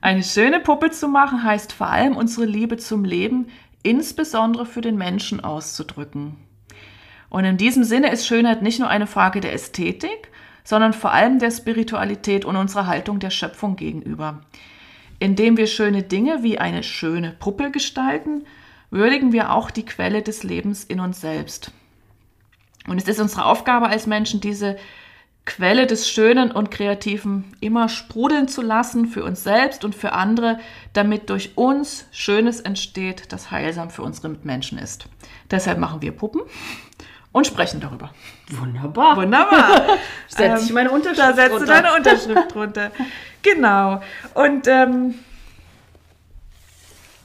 Eine 0.00 0.22
schöne 0.22 0.60
Puppe 0.60 0.90
zu 0.90 1.08
machen 1.08 1.42
heißt 1.42 1.72
vor 1.72 1.88
allem 1.88 2.16
unsere 2.16 2.46
Liebe 2.46 2.76
zum 2.76 3.04
Leben, 3.04 3.48
insbesondere 3.86 4.66
für 4.66 4.80
den 4.80 4.96
Menschen 4.96 5.42
auszudrücken. 5.42 6.36
Und 7.30 7.44
in 7.44 7.56
diesem 7.56 7.84
Sinne 7.84 8.10
ist 8.10 8.26
Schönheit 8.26 8.62
nicht 8.62 8.80
nur 8.80 8.88
eine 8.88 9.06
Frage 9.06 9.40
der 9.40 9.52
Ästhetik, 9.52 10.30
sondern 10.64 10.92
vor 10.92 11.12
allem 11.12 11.38
der 11.38 11.52
Spiritualität 11.52 12.44
und 12.44 12.56
unserer 12.56 12.86
Haltung 12.86 13.20
der 13.20 13.30
Schöpfung 13.30 13.76
gegenüber. 13.76 14.40
Indem 15.20 15.56
wir 15.56 15.68
schöne 15.68 16.02
Dinge 16.02 16.42
wie 16.42 16.58
eine 16.58 16.82
schöne 16.82 17.36
Puppe 17.38 17.70
gestalten, 17.70 18.44
würdigen 18.90 19.32
wir 19.32 19.52
auch 19.52 19.70
die 19.70 19.84
Quelle 19.84 20.22
des 20.22 20.42
Lebens 20.42 20.84
in 20.84 21.00
uns 21.00 21.20
selbst. 21.20 21.70
Und 22.88 22.98
es 22.98 23.08
ist 23.08 23.20
unsere 23.20 23.44
Aufgabe 23.44 23.88
als 23.88 24.06
Menschen, 24.06 24.40
diese 24.40 24.76
Quelle 25.46 25.86
des 25.86 26.10
Schönen 26.10 26.50
und 26.50 26.70
Kreativen 26.70 27.44
immer 27.60 27.88
sprudeln 27.88 28.48
zu 28.48 28.62
lassen 28.62 29.06
für 29.06 29.24
uns 29.24 29.44
selbst 29.44 29.84
und 29.84 29.94
für 29.94 30.12
andere, 30.12 30.58
damit 30.92 31.30
durch 31.30 31.56
uns 31.56 32.06
Schönes 32.10 32.60
entsteht, 32.60 33.32
das 33.32 33.50
heilsam 33.50 33.88
für 33.88 34.02
unsere 34.02 34.28
Mitmenschen 34.28 34.76
ist. 34.76 35.06
Deshalb 35.50 35.78
machen 35.78 36.02
wir 36.02 36.12
Puppen 36.12 36.42
und 37.32 37.46
sprechen 37.46 37.80
darüber. 37.80 38.10
Wunderbar. 38.50 39.16
Wunderbar. 39.16 39.82
Setze 40.26 40.64
ich 40.66 40.72
meine 40.72 40.90
Unterschrift 40.90 41.20
Da 41.20 41.32
setzt 41.32 41.52
du 41.52 41.58
drunter. 41.58 41.74
deine 41.74 41.94
Unterschrift 41.94 42.54
drunter. 42.54 42.90
Genau. 43.42 44.00
Und 44.34 44.66
ähm, 44.66 45.14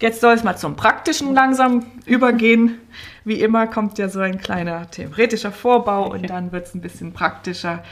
jetzt 0.02 0.22
soll 0.22 0.34
es 0.34 0.44
mal 0.44 0.58
zum 0.58 0.76
Praktischen 0.76 1.34
langsam 1.34 1.86
übergehen. 2.06 2.80
Wie 3.24 3.40
immer 3.42 3.68
kommt 3.68 3.98
ja 3.98 4.10
so 4.10 4.20
ein 4.20 4.40
kleiner 4.40 4.90
theoretischer 4.90 5.52
Vorbau 5.52 6.12
und 6.12 6.30
dann 6.30 6.52
wird 6.52 6.68
es 6.68 6.76
ein 6.76 6.82
bisschen 6.82 7.14
praktischer. 7.14 7.84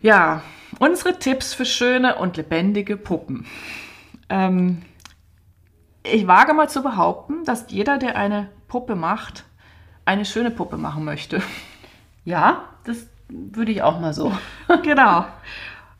Ja, 0.00 0.42
unsere 0.78 1.18
Tipps 1.18 1.54
für 1.54 1.64
schöne 1.64 2.16
und 2.16 2.36
lebendige 2.36 2.96
Puppen. 2.96 3.46
Ähm, 4.28 4.82
ich 6.02 6.26
wage 6.26 6.52
mal 6.54 6.68
zu 6.68 6.82
behaupten, 6.82 7.44
dass 7.44 7.66
jeder, 7.68 7.98
der 7.98 8.16
eine 8.16 8.50
Puppe 8.68 8.94
macht, 8.94 9.44
eine 10.04 10.24
schöne 10.24 10.50
Puppe 10.50 10.76
machen 10.76 11.04
möchte. 11.04 11.42
Ja, 12.24 12.64
das 12.84 13.06
würde 13.28 13.72
ich 13.72 13.82
auch 13.82 14.00
mal 14.00 14.14
so. 14.14 14.32
genau. 14.82 15.26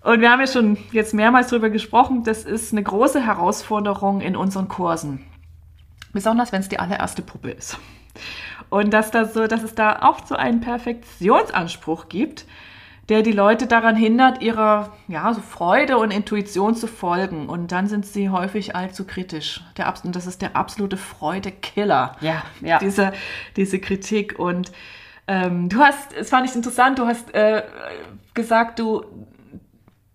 Und 0.04 0.20
wir 0.20 0.30
haben 0.30 0.40
ja 0.40 0.46
schon 0.46 0.76
jetzt 0.92 1.14
mehrmals 1.14 1.48
darüber 1.48 1.70
gesprochen, 1.70 2.24
das 2.24 2.44
ist 2.44 2.72
eine 2.72 2.82
große 2.82 3.24
Herausforderung 3.24 4.20
in 4.20 4.36
unseren 4.36 4.68
Kursen. 4.68 5.24
Besonders 6.12 6.52
wenn 6.52 6.60
es 6.60 6.68
die 6.68 6.78
allererste 6.78 7.22
Puppe 7.22 7.50
ist. 7.50 7.78
Und 8.68 8.92
dass, 8.92 9.10
das 9.10 9.32
so, 9.32 9.46
dass 9.46 9.62
es 9.62 9.74
da 9.74 10.00
auch 10.02 10.26
so 10.26 10.36
einen 10.36 10.60
Perfektionsanspruch 10.60 12.10
gibt, 12.10 12.44
der 13.08 13.22
die 13.22 13.32
Leute 13.32 13.66
daran 13.66 13.96
hindert, 13.96 14.42
ihrer 14.42 14.92
ja, 15.08 15.32
so 15.32 15.40
Freude 15.40 15.96
und 15.96 16.10
Intuition 16.10 16.74
zu 16.74 16.86
folgen. 16.86 17.48
Und 17.48 17.72
dann 17.72 17.86
sind 17.86 18.04
sie 18.04 18.28
häufig 18.28 18.76
allzu 18.76 19.06
kritisch. 19.06 19.62
Der, 19.78 19.92
und 20.04 20.14
das 20.14 20.26
ist 20.26 20.42
der 20.42 20.54
absolute 20.54 20.98
Freudekiller 20.98 22.16
Ja, 22.20 22.42
ja. 22.60 22.78
diese, 22.78 23.12
diese 23.56 23.78
Kritik. 23.78 24.38
Und 24.38 24.70
ähm, 25.26 25.70
du 25.70 25.78
hast, 25.78 26.12
es 26.12 26.28
fand 26.28 26.48
ich 26.48 26.54
interessant, 26.54 26.98
du 26.98 27.06
hast 27.06 27.34
äh, 27.34 27.62
gesagt, 28.34 28.78
du, 28.78 29.04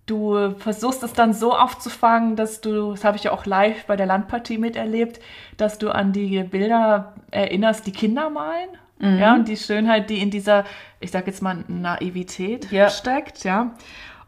du 0.09 0.55
versuchst 0.57 1.03
es 1.03 1.13
dann 1.13 1.33
so 1.33 1.55
aufzufangen, 1.55 2.35
dass 2.35 2.61
du, 2.61 2.91
das 2.91 3.03
habe 3.03 3.17
ich 3.17 3.23
ja 3.23 3.31
auch 3.31 3.45
live 3.45 3.85
bei 3.85 3.95
der 3.95 4.05
Landpartie 4.05 4.57
miterlebt, 4.57 5.19
dass 5.57 5.77
du 5.77 5.89
an 5.89 6.13
die 6.13 6.43
Bilder 6.43 7.13
erinnerst, 7.31 7.85
die 7.87 7.91
Kinder 7.91 8.29
malen. 8.29 8.69
Ja, 9.01 9.33
und 9.35 9.47
die 9.47 9.55
Schönheit, 9.55 10.09
die 10.09 10.21
in 10.21 10.29
dieser, 10.29 10.65
ich 10.99 11.11
sag 11.11 11.25
jetzt 11.27 11.41
mal, 11.41 11.63
Naivität 11.69 12.69
Ja. 12.69 12.89
steckt, 12.89 13.45
ja. 13.45 13.71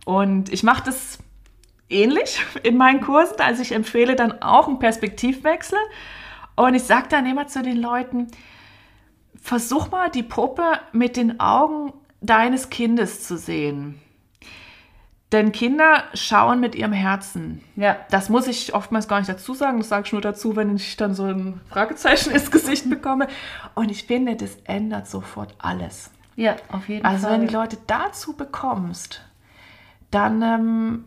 Und 0.06 0.52
ich 0.54 0.64
mache 0.64 0.84
das 0.86 1.20
ähnlich 1.90 2.42
in 2.64 2.78
meinen 2.78 3.02
Kursen. 3.02 3.36
Also 3.40 3.62
ich 3.62 3.74
empfehle 3.74 4.16
dann 4.16 4.42
auch 4.42 4.70
einen 4.70 4.80
Perspektivwechsel. 4.80 5.78
Und 6.56 6.74
ich 6.74 6.84
sage 6.84 7.08
dann 7.10 7.26
immer 7.26 7.48
zu 7.48 7.62
den 7.64 7.76
Leuten, 7.82 8.28
versuch 9.42 9.92
mal 9.92 10.10
die 10.10 10.24
Puppe 10.24 10.64
mit 10.94 11.18
den 11.18 11.42
Augen 11.42 11.92
deines 12.22 12.70
Kindes 12.70 13.28
zu 13.28 13.38
sehen. 13.38 14.00
Denn 15.32 15.54
Kinder 15.54 16.04
schauen 16.14 16.60
mit 16.60 16.76
ihrem 16.76 16.92
Herzen. 16.92 17.64
Ja. 17.78 17.98
Das 18.10 18.28
muss 18.28 18.48
ich 18.48 18.74
oftmals 18.74 19.08
gar 19.08 19.20
nicht 19.20 19.30
dazu 19.30 19.54
sagen. 19.54 19.78
Das 19.78 19.88
sage 19.88 20.04
ich 20.06 20.12
nur 20.12 20.22
dazu, 20.22 20.58
wenn 20.58 20.76
ich 20.76 20.98
dann 20.98 21.14
so 21.14 21.24
ein 21.24 21.62
Fragezeichen 21.70 22.32
ins 22.32 22.52
Gesicht 22.52 22.90
bekomme. 22.90 23.28
Und 23.74 23.90
ich 23.92 24.04
finde, 24.04 24.36
das 24.36 24.58
ändert 24.66 25.08
sofort 25.08 25.56
alles. 25.58 26.12
Ja, 26.36 26.56
auf 26.70 26.90
jeden 26.90 27.06
Also 27.06 27.28
Fall. 27.28 27.40
wenn 27.40 27.48
die 27.48 27.54
Leute 27.54 27.78
dazu 27.88 28.36
bekommst, 28.36 29.22
dann, 30.10 30.42
ähm, 30.42 31.06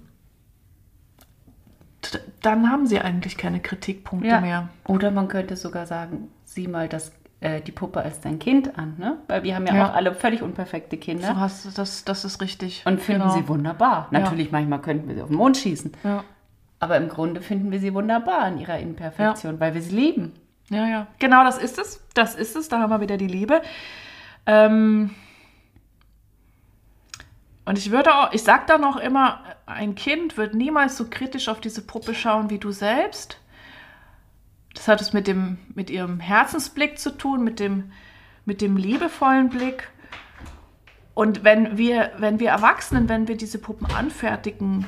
dann 2.40 2.70
haben 2.70 2.86
sie 2.86 3.00
eigentlich 3.00 3.36
keine 3.36 3.60
Kritikpunkte 3.60 4.28
ja. 4.28 4.40
mehr. 4.40 4.68
Oder 4.86 5.10
man 5.10 5.28
könnte 5.28 5.56
sogar 5.56 5.86
sagen, 5.86 6.30
sieh 6.44 6.68
mal 6.68 6.88
das 6.88 7.12
äh, 7.45 7.61
die 7.61 7.72
Puppe 7.72 8.01
als 8.03 8.20
dein 8.20 8.38
Kind 8.38 8.78
an, 8.78 8.95
ne? 8.99 9.18
Weil 9.28 9.42
wir 9.45 9.55
haben 9.55 9.66
ja, 9.66 9.74
Ja. 9.74 9.90
auch 9.90 9.95
alle 9.95 10.14
völlig 10.14 10.42
unperfekte 10.42 10.97
Kinder 10.97 11.34
Du 11.34 11.36
hast, 11.40 11.76
das, 11.78 12.05
das 12.05 12.24
ist 12.24 12.40
richtig. 12.40 12.82
und 12.86 13.01
finden 13.01 13.22
Genau. 13.22 13.34
sie 13.34 13.47
wunderbar. 13.49 14.09
Natürlich, 14.11 14.51
manchmal 14.51 14.80
könnten 14.80 15.07
wir 15.09 15.14
sie 15.14 15.22
auf 15.22 15.28
den 15.28 15.36
Mond 15.36 15.57
schießen, 15.59 15.92
Ja. 16.03 16.24
aber 16.80 16.97
im 16.97 17.09
Grunde 17.09 17.40
finden 17.40 17.70
wir 17.70 17.78
sie 17.80 17.92
wunderbar 17.95 18.49
in 18.49 18.59
ihrer 18.59 18.78
Imperfektion, 18.78 19.61
weil 19.61 19.74
wir 19.74 19.82
sie 19.82 19.95
lieben. 19.95 20.32
Ja, 20.70 20.86
ja. 20.86 21.07
Genau, 21.18 21.45
das 21.45 21.59
ist 21.59 21.78
es. 21.78 22.03
Das 22.14 22.34
ist 22.34 22.57
es. 22.57 22.68
Da 22.68 22.78
haben 22.80 22.90
wir 22.90 23.01
wieder 23.03 23.18
die 23.18 23.26
Liebe. 23.26 23.61
Ähm 24.47 25.11
und 27.66 27.78
ich 27.78 27.90
würde 27.90 28.14
auch, 28.14 28.32
ich 28.32 28.42
sag 28.42 28.66
da 28.66 28.78
noch 28.78 28.97
immer, 28.97 29.40
ein 29.66 29.95
Kind 29.95 30.36
wird 30.36 30.55
niemals 30.55 30.97
so 30.97 31.07
kritisch 31.09 31.49
auf 31.49 31.61
diese 31.61 31.82
Puppe 31.82 32.14
schauen 32.14 32.49
wie 32.51 32.59
du 32.59 32.72
selbst. 32.72 33.38
Das 34.74 34.88
hat 34.88 35.00
es 35.00 35.12
mit 35.12 35.26
dem, 35.26 35.58
mit 35.74 35.88
ihrem 35.90 36.20
Herzensblick 36.20 36.98
zu 36.98 37.16
tun, 37.16 37.44
mit 37.44 37.60
dem, 37.60 37.92
mit 38.44 38.60
dem 38.60 38.76
liebevollen 38.76 39.48
Blick. 39.48 39.88
Und 41.14 41.44
wenn 41.44 41.78
wir, 41.78 42.10
wenn 42.18 42.40
wir 42.40 42.50
Erwachsenen, 42.50 43.08
wenn 43.08 43.28
wir 43.28 43.36
diese 43.36 43.58
Puppen 43.58 43.86
anfertigen, 43.94 44.84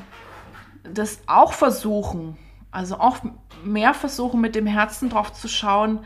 das 0.82 1.20
auch 1.26 1.52
versuchen, 1.52 2.36
also 2.72 2.98
auch 2.98 3.18
mehr 3.64 3.94
versuchen, 3.94 4.40
mit 4.40 4.54
dem 4.54 4.66
Herzen 4.66 5.08
drauf 5.08 5.32
zu 5.32 5.48
schauen, 5.48 6.00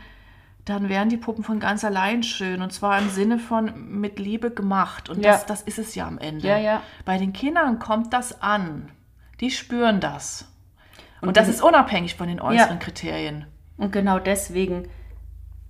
dann 0.65 0.89
werden 0.89 1.09
die 1.09 1.17
Puppen 1.17 1.43
von 1.43 1.59
ganz 1.59 1.83
allein 1.83 2.21
schön. 2.21 2.61
Und 2.61 2.71
zwar 2.71 2.99
im 2.99 3.09
Sinne 3.09 3.39
von 3.39 3.99
mit 3.99 4.19
Liebe 4.19 4.51
gemacht. 4.51 5.09
Und 5.09 5.23
Ja. 5.23 5.31
das, 5.31 5.45
das 5.47 5.61
ist 5.63 5.79
es 5.79 5.95
ja 5.95 6.07
am 6.07 6.19
Ende. 6.19 6.47
Ja, 6.47 6.57
ja. 6.57 6.81
Bei 7.03 7.17
den 7.17 7.33
Kindern 7.33 7.79
kommt 7.79 8.13
das 8.13 8.41
an. 8.43 8.91
Die 9.39 9.49
spüren 9.49 9.99
das. 9.99 10.47
Und, 11.19 11.29
Und 11.29 11.37
das 11.37 11.47
ist 11.47 11.63
unabhängig 11.63 12.15
von 12.15 12.27
den 12.27 12.39
äußeren. 12.39 12.77
Kriterien. 12.77 13.47
Und 13.81 13.91
genau 13.91 14.19
deswegen, 14.19 14.87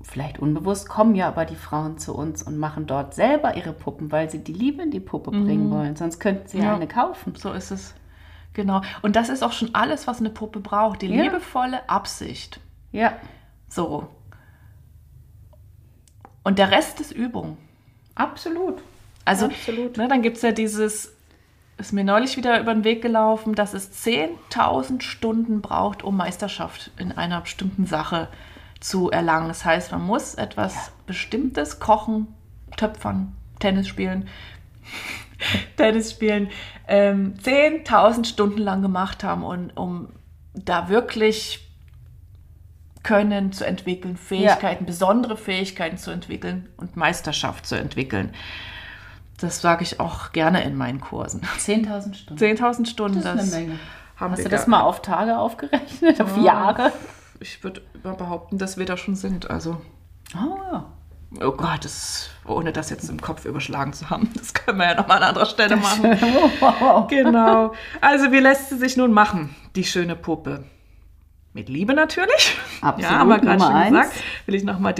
vielleicht 0.01 0.39
unbewusst, 0.39 0.89
kommen 0.89 1.15
ja 1.15 1.27
aber 1.27 1.45
die 1.45 1.55
Frauen 1.55 1.97
zu 1.97 2.13
uns 2.15 2.43
und 2.43 2.57
machen 2.57 2.85
dort 2.87 3.13
selber 3.13 3.55
ihre 3.55 3.73
Puppen, 3.73 4.11
weil 4.11 4.29
sie 4.29 4.43
die 4.43 4.53
Liebe 4.53 4.83
in 4.83 4.91
die 4.91 4.99
Puppe 4.99 5.31
bringen 5.31 5.71
wollen. 5.71 5.95
Sonst 5.95 6.19
könnten 6.19 6.47
sie 6.47 6.59
Ja. 6.59 6.75
eine 6.75 6.87
kaufen. 6.87 7.35
So 7.35 7.51
ist 7.53 7.71
es. 7.71 7.93
Genau. 8.53 8.81
Und 9.01 9.15
das 9.15 9.29
ist 9.29 9.43
auch 9.43 9.53
schon 9.53 9.73
alles, 9.75 10.07
was 10.07 10.19
eine 10.19 10.29
Puppe 10.29 10.59
braucht. 10.59 11.01
Die 11.03 11.07
Ja. 11.07 11.23
liebevolle 11.23 11.89
Absicht. 11.89 12.59
Ja, 12.91 13.13
So. 13.69 14.07
Und 16.43 16.57
der 16.59 16.71
Rest 16.71 16.99
ist 16.99 17.11
Übung. 17.11 17.57
absolut. 18.15 18.81
Also, 19.23 19.45
Absolut. 19.45 19.95
Ne, 19.97 20.07
dann 20.07 20.21
gibt 20.23 20.37
es 20.37 20.41
ja 20.43 20.51
dieses, 20.51 21.15
ist 21.77 21.93
mir 21.93 22.03
neulich 22.03 22.37
wieder 22.37 22.59
über 22.59 22.73
den 22.73 22.83
Weg 22.83 23.01
gelaufen, 23.01 23.55
dass 23.55 23.73
es 23.73 24.05
10.000 24.05 25.01
Stunden 25.01 25.61
braucht, 25.61 26.03
um 26.03 26.15
Meisterschaft 26.15 26.91
in 26.97 27.11
einer 27.11 27.41
bestimmten 27.41 27.85
Sache 27.85 28.27
zu 28.79 29.09
erlangen. 29.09 29.47
Das 29.47 29.65
heißt, 29.65 29.91
man 29.91 30.05
muss 30.05 30.35
etwas 30.35 30.91
Bestimmtes 31.05 31.79
kochen, 31.79 32.27
töpfern, 32.77 33.35
Tennis 33.59 33.87
spielen, 33.87 34.27
Tennis 35.77 36.11
spielen, 36.11 36.49
ähm, 36.87 37.35
10.000 37.41 38.25
Stunden 38.25 38.59
lang 38.59 38.81
gemacht 38.81 39.23
haben, 39.23 39.43
und, 39.43 39.75
um 39.77 40.09
da 40.53 40.89
wirklich 40.89 41.67
Können 43.03 43.51
zu 43.51 43.65
entwickeln, 43.65 44.17
Fähigkeiten, 44.17 44.85
besondere 44.85 45.37
Fähigkeiten 45.37 45.97
zu 45.97 46.11
entwickeln 46.11 46.69
und 46.77 46.95
Meisterschaft 46.95 47.65
zu 47.65 47.75
entwickeln. 47.75 48.33
Das 49.41 49.59
sage 49.61 49.83
ich 49.83 49.99
auch 49.99 50.31
gerne 50.31 50.63
in 50.63 50.75
meinen 50.75 51.01
Kursen. 51.01 51.41
10.000 51.59 52.13
Stunden. 52.13 52.43
10.000 52.43 52.85
Stunden, 52.85 53.21
Das 53.23 53.43
ist 53.45 53.53
eine 53.53 53.65
Menge. 53.65 53.79
haben 54.15 54.31
Hast 54.31 54.37
wir 54.39 54.43
du 54.45 54.49
das 54.51 54.65
da. 54.65 54.71
mal 54.71 54.81
auf 54.81 55.01
Tage 55.01 55.37
aufgerechnet? 55.37 56.21
Auf 56.21 56.37
Jahre? 56.37 56.91
Ich 57.39 57.63
würde 57.63 57.81
behaupten, 58.03 58.57
dass 58.59 58.77
wir 58.77 58.85
da 58.85 58.97
schon 58.97 59.15
sind. 59.15 59.49
Also, 59.49 59.81
Ah, 60.35 60.83
oh 61.41 61.51
Gott, 61.51 61.83
das, 61.83 62.29
ohne 62.45 62.71
das 62.71 62.89
jetzt 62.89 63.09
im 63.09 63.19
Kopf 63.19 63.45
überschlagen 63.45 63.91
zu 63.93 64.09
haben, 64.09 64.29
das 64.37 64.53
können 64.53 64.77
wir 64.77 64.85
ja 64.89 64.95
nochmal 64.95 65.17
an 65.17 65.23
anderer 65.29 65.45
Stelle 65.47 65.75
machen. 65.75 66.03
wow. 66.59 67.07
Genau. 67.07 67.73
Also, 67.99 68.31
wie 68.31 68.39
lässt 68.39 68.69
sie 68.69 68.77
sich 68.77 68.95
nun 68.95 69.11
machen, 69.11 69.55
die 69.75 69.83
schöne 69.83 70.15
Puppe? 70.15 70.63
Mit 71.53 71.67
Liebe 71.67 71.93
natürlich. 71.93 72.57
Absolut, 72.81 73.11
ja, 73.11 73.19
haben 73.19 73.27
wir 73.29 73.39
gerade 73.39 73.59
Nummer 73.59 73.71
schon 73.71 73.75
eins. 73.75 73.89
gesagt. 73.91 74.23
Will 74.45 74.55
ich 74.55 74.63
nochmal 74.63 74.95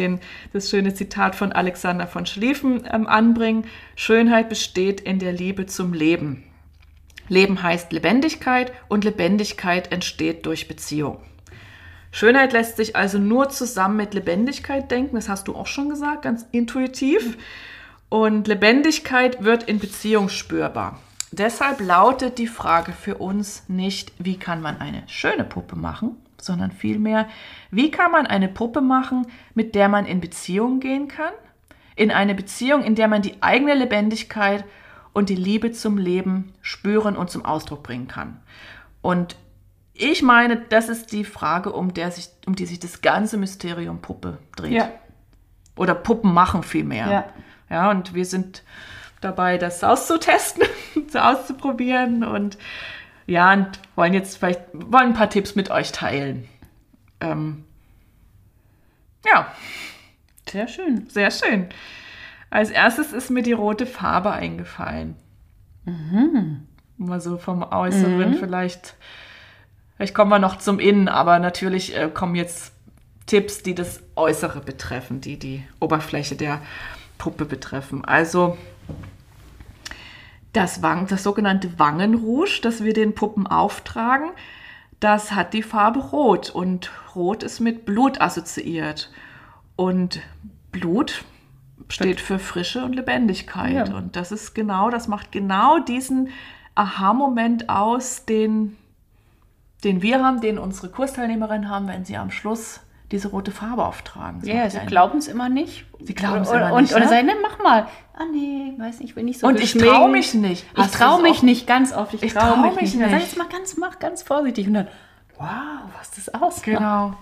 das 0.51 0.69
schöne 0.69 0.93
Zitat 0.93 1.35
von 1.35 1.51
Alexander 1.51 2.07
von 2.07 2.25
Schlieffen 2.25 2.83
ähm, 2.91 3.07
anbringen. 3.07 3.65
Schönheit 3.95 4.49
besteht 4.49 4.99
in 5.01 5.19
der 5.19 5.31
Liebe 5.31 5.65
zum 5.65 5.93
Leben. 5.93 6.43
Leben 7.29 7.63
heißt 7.63 7.93
Lebendigkeit 7.93 8.73
und 8.89 9.05
Lebendigkeit 9.05 9.91
entsteht 9.93 10.45
durch 10.45 10.67
Beziehung. 10.67 11.19
Schönheit 12.11 12.51
lässt 12.51 12.75
sich 12.75 12.97
also 12.97 13.19
nur 13.19 13.49
zusammen 13.49 13.95
mit 13.95 14.13
Lebendigkeit 14.13 14.91
denken, 14.91 15.15
das 15.15 15.29
hast 15.29 15.47
du 15.47 15.55
auch 15.55 15.67
schon 15.67 15.89
gesagt, 15.89 16.23
ganz 16.23 16.45
intuitiv. 16.51 17.37
Und 18.09 18.49
Lebendigkeit 18.49 19.45
wird 19.45 19.63
in 19.63 19.79
Beziehung 19.79 20.27
spürbar. 20.27 20.99
Deshalb 21.31 21.79
lautet 21.79 22.37
die 22.37 22.47
Frage 22.47 22.91
für 22.91 23.15
uns 23.15 23.63
nicht, 23.69 24.11
wie 24.19 24.37
kann 24.37 24.61
man 24.61 24.81
eine 24.81 25.03
schöne 25.07 25.45
Puppe 25.45 25.77
machen, 25.77 26.17
sondern 26.43 26.71
vielmehr, 26.71 27.27
wie 27.69 27.91
kann 27.91 28.11
man 28.11 28.27
eine 28.27 28.47
Puppe 28.47 28.81
machen, 28.81 29.27
mit 29.53 29.75
der 29.75 29.89
man 29.89 30.05
in 30.05 30.21
Beziehung 30.21 30.79
gehen 30.79 31.07
kann? 31.07 31.33
In 31.95 32.11
eine 32.11 32.35
Beziehung, 32.35 32.83
in 32.83 32.95
der 32.95 33.07
man 33.07 33.21
die 33.21 33.41
eigene 33.41 33.75
Lebendigkeit 33.75 34.63
und 35.13 35.29
die 35.29 35.35
Liebe 35.35 35.71
zum 35.71 35.97
Leben 35.97 36.53
spüren 36.61 37.17
und 37.17 37.29
zum 37.29 37.45
Ausdruck 37.45 37.83
bringen 37.83 38.07
kann. 38.07 38.39
Und 39.01 39.35
ich 39.93 40.21
meine, 40.21 40.57
das 40.57 40.89
ist 40.89 41.11
die 41.11 41.25
Frage, 41.25 41.73
um, 41.73 41.93
der 41.93 42.11
sich, 42.11 42.29
um 42.47 42.55
die 42.55 42.65
sich 42.65 42.79
das 42.79 43.01
ganze 43.01 43.37
Mysterium 43.37 44.01
Puppe 44.01 44.37
dreht. 44.55 44.71
Ja. 44.71 44.89
Oder 45.75 45.95
Puppen 45.95 46.33
machen 46.33 46.63
vielmehr. 46.63 47.09
Ja. 47.09 47.25
ja, 47.69 47.91
und 47.91 48.13
wir 48.13 48.25
sind 48.25 48.63
dabei, 49.19 49.57
das 49.57 49.83
auszutesten, 49.83 50.63
auszuprobieren 51.13 52.23
und 52.23 52.57
ja, 53.27 53.53
und 53.53 53.79
wollen 53.95 54.13
jetzt 54.13 54.37
vielleicht 54.37 54.61
wollen 54.73 55.07
ein 55.07 55.13
paar 55.13 55.29
Tipps 55.29 55.55
mit 55.55 55.69
euch 55.71 55.91
teilen. 55.91 56.47
Ähm, 57.19 57.63
ja, 59.25 59.53
Sehr 60.49 60.67
schön. 60.67 61.07
sehr 61.09 61.31
schön. 61.31 61.69
Als 62.49 62.69
erstes 62.69 63.13
ist 63.13 63.29
mir 63.29 63.43
die 63.43 63.53
rote 63.53 63.85
Farbe 63.85 64.31
eingefallen. 64.31 65.15
Mal 66.97 67.21
so 67.21 67.37
vom 67.37 67.63
Äußeren 67.63 68.35
vielleicht. 68.35 68.95
Vielleicht 69.95 70.13
kommen 70.15 70.31
wir 70.31 70.39
noch 70.39 70.57
zum 70.57 70.79
Innen, 70.79 71.07
aber 71.07 71.39
natürlich 71.39 71.95
äh, 71.95 72.09
kommen 72.13 72.35
jetzt 72.35 72.73
Tipps, 73.27 73.61
die 73.63 73.75
das 73.75 74.01
Äußere 74.15 74.59
betreffen, 74.59 75.21
die 75.21 75.37
die 75.37 75.63
Oberfläche 75.79 76.35
der 76.35 76.61
Puppe 77.17 77.45
betreffen. 77.45 78.03
Also 78.03 78.57
das, 80.53 80.81
Wangen, 80.81 81.07
das 81.07 81.23
sogenannte 81.23 81.79
Wangenrouge, 81.79 82.59
das 82.61 82.83
wir 82.83 82.93
den 82.93 83.15
Puppen 83.15 83.47
auftragen, 83.47 84.31
das 84.99 85.31
hat 85.31 85.53
die 85.53 85.63
Farbe 85.63 85.99
Rot 85.99 86.49
und 86.49 86.91
Rot 87.15 87.43
ist 87.43 87.59
mit 87.59 87.85
Blut 87.85 88.21
assoziiert. 88.21 89.11
Und 89.75 90.21
Blut 90.71 91.23
steht 91.89 92.21
für 92.21 92.37
Frische 92.37 92.85
und 92.85 92.93
Lebendigkeit. 92.93 93.89
Ja. 93.89 93.95
Und 93.95 94.15
das 94.15 94.31
ist 94.31 94.53
genau, 94.53 94.89
das 94.89 95.07
macht 95.07 95.31
genau 95.31 95.79
diesen 95.79 96.29
Aha-Moment 96.75 97.67
aus, 97.69 98.25
den, 98.25 98.77
den 99.83 100.01
wir 100.01 100.23
haben, 100.23 100.39
den 100.39 100.59
unsere 100.59 100.89
Kursteilnehmerinnen 100.89 101.69
haben, 101.69 101.87
wenn 101.87 102.05
sie 102.05 102.17
am 102.17 102.29
Schluss 102.29 102.81
diese 103.11 103.27
rote 103.29 103.51
Farbe 103.51 103.85
auftragen. 103.85 104.39
Das 104.39 104.49
Ja, 104.49 104.69
sie 104.69 104.79
glauben 104.87 105.17
es 105.19 105.27
immer 105.27 105.49
nicht. 105.49 105.85
Sie 105.99 106.13
glauben's 106.15 106.49
Oder- 106.49 106.67
immer 106.67 106.75
und, 106.75 106.83
nicht, 106.83 106.93
Oder 106.93 107.03
ne? 107.05 107.09
sagen, 107.09 107.27
ne, 107.27 107.33
mach 107.41 107.59
mal. 107.63 107.87
Ah 108.13 108.23
nee, 108.31 108.73
weiß 108.77 108.99
nicht, 108.99 109.09
ich 109.09 109.15
bin 109.15 109.25
nicht 109.25 109.39
so 109.39 109.47
Und 109.47 109.55
ich 109.55 109.73
geschminkt. 109.73 109.89
trau 109.89 110.07
mich 110.07 110.33
nicht. 110.33 110.65
Ich 110.77 110.87
traue 110.87 111.21
mich 111.21 111.43
nicht 111.43 111.67
ganz 111.67 111.93
oft. 111.93 112.13
Ich, 112.13 112.23
Ich 112.23 112.33
traue 112.33 112.53
trau 112.53 112.61
mich, 112.61 112.75
mich 112.75 112.93
nicht. 112.93 113.01
Dann 113.01 113.09
Sag 113.09 113.19
nicht. 113.19 113.27
jetzt 113.29 113.37
mal 113.37 113.47
ganz, 113.49 113.77
mach 113.77 113.99
ganz 113.99 114.23
vorsichtig. 114.23 114.67
Und 114.67 114.73
dann, 114.75 114.87
wow, 115.37 115.47
was 115.97 116.11
das 116.11 116.29
ausmacht. 116.33 116.63
Genau. 116.63 117.13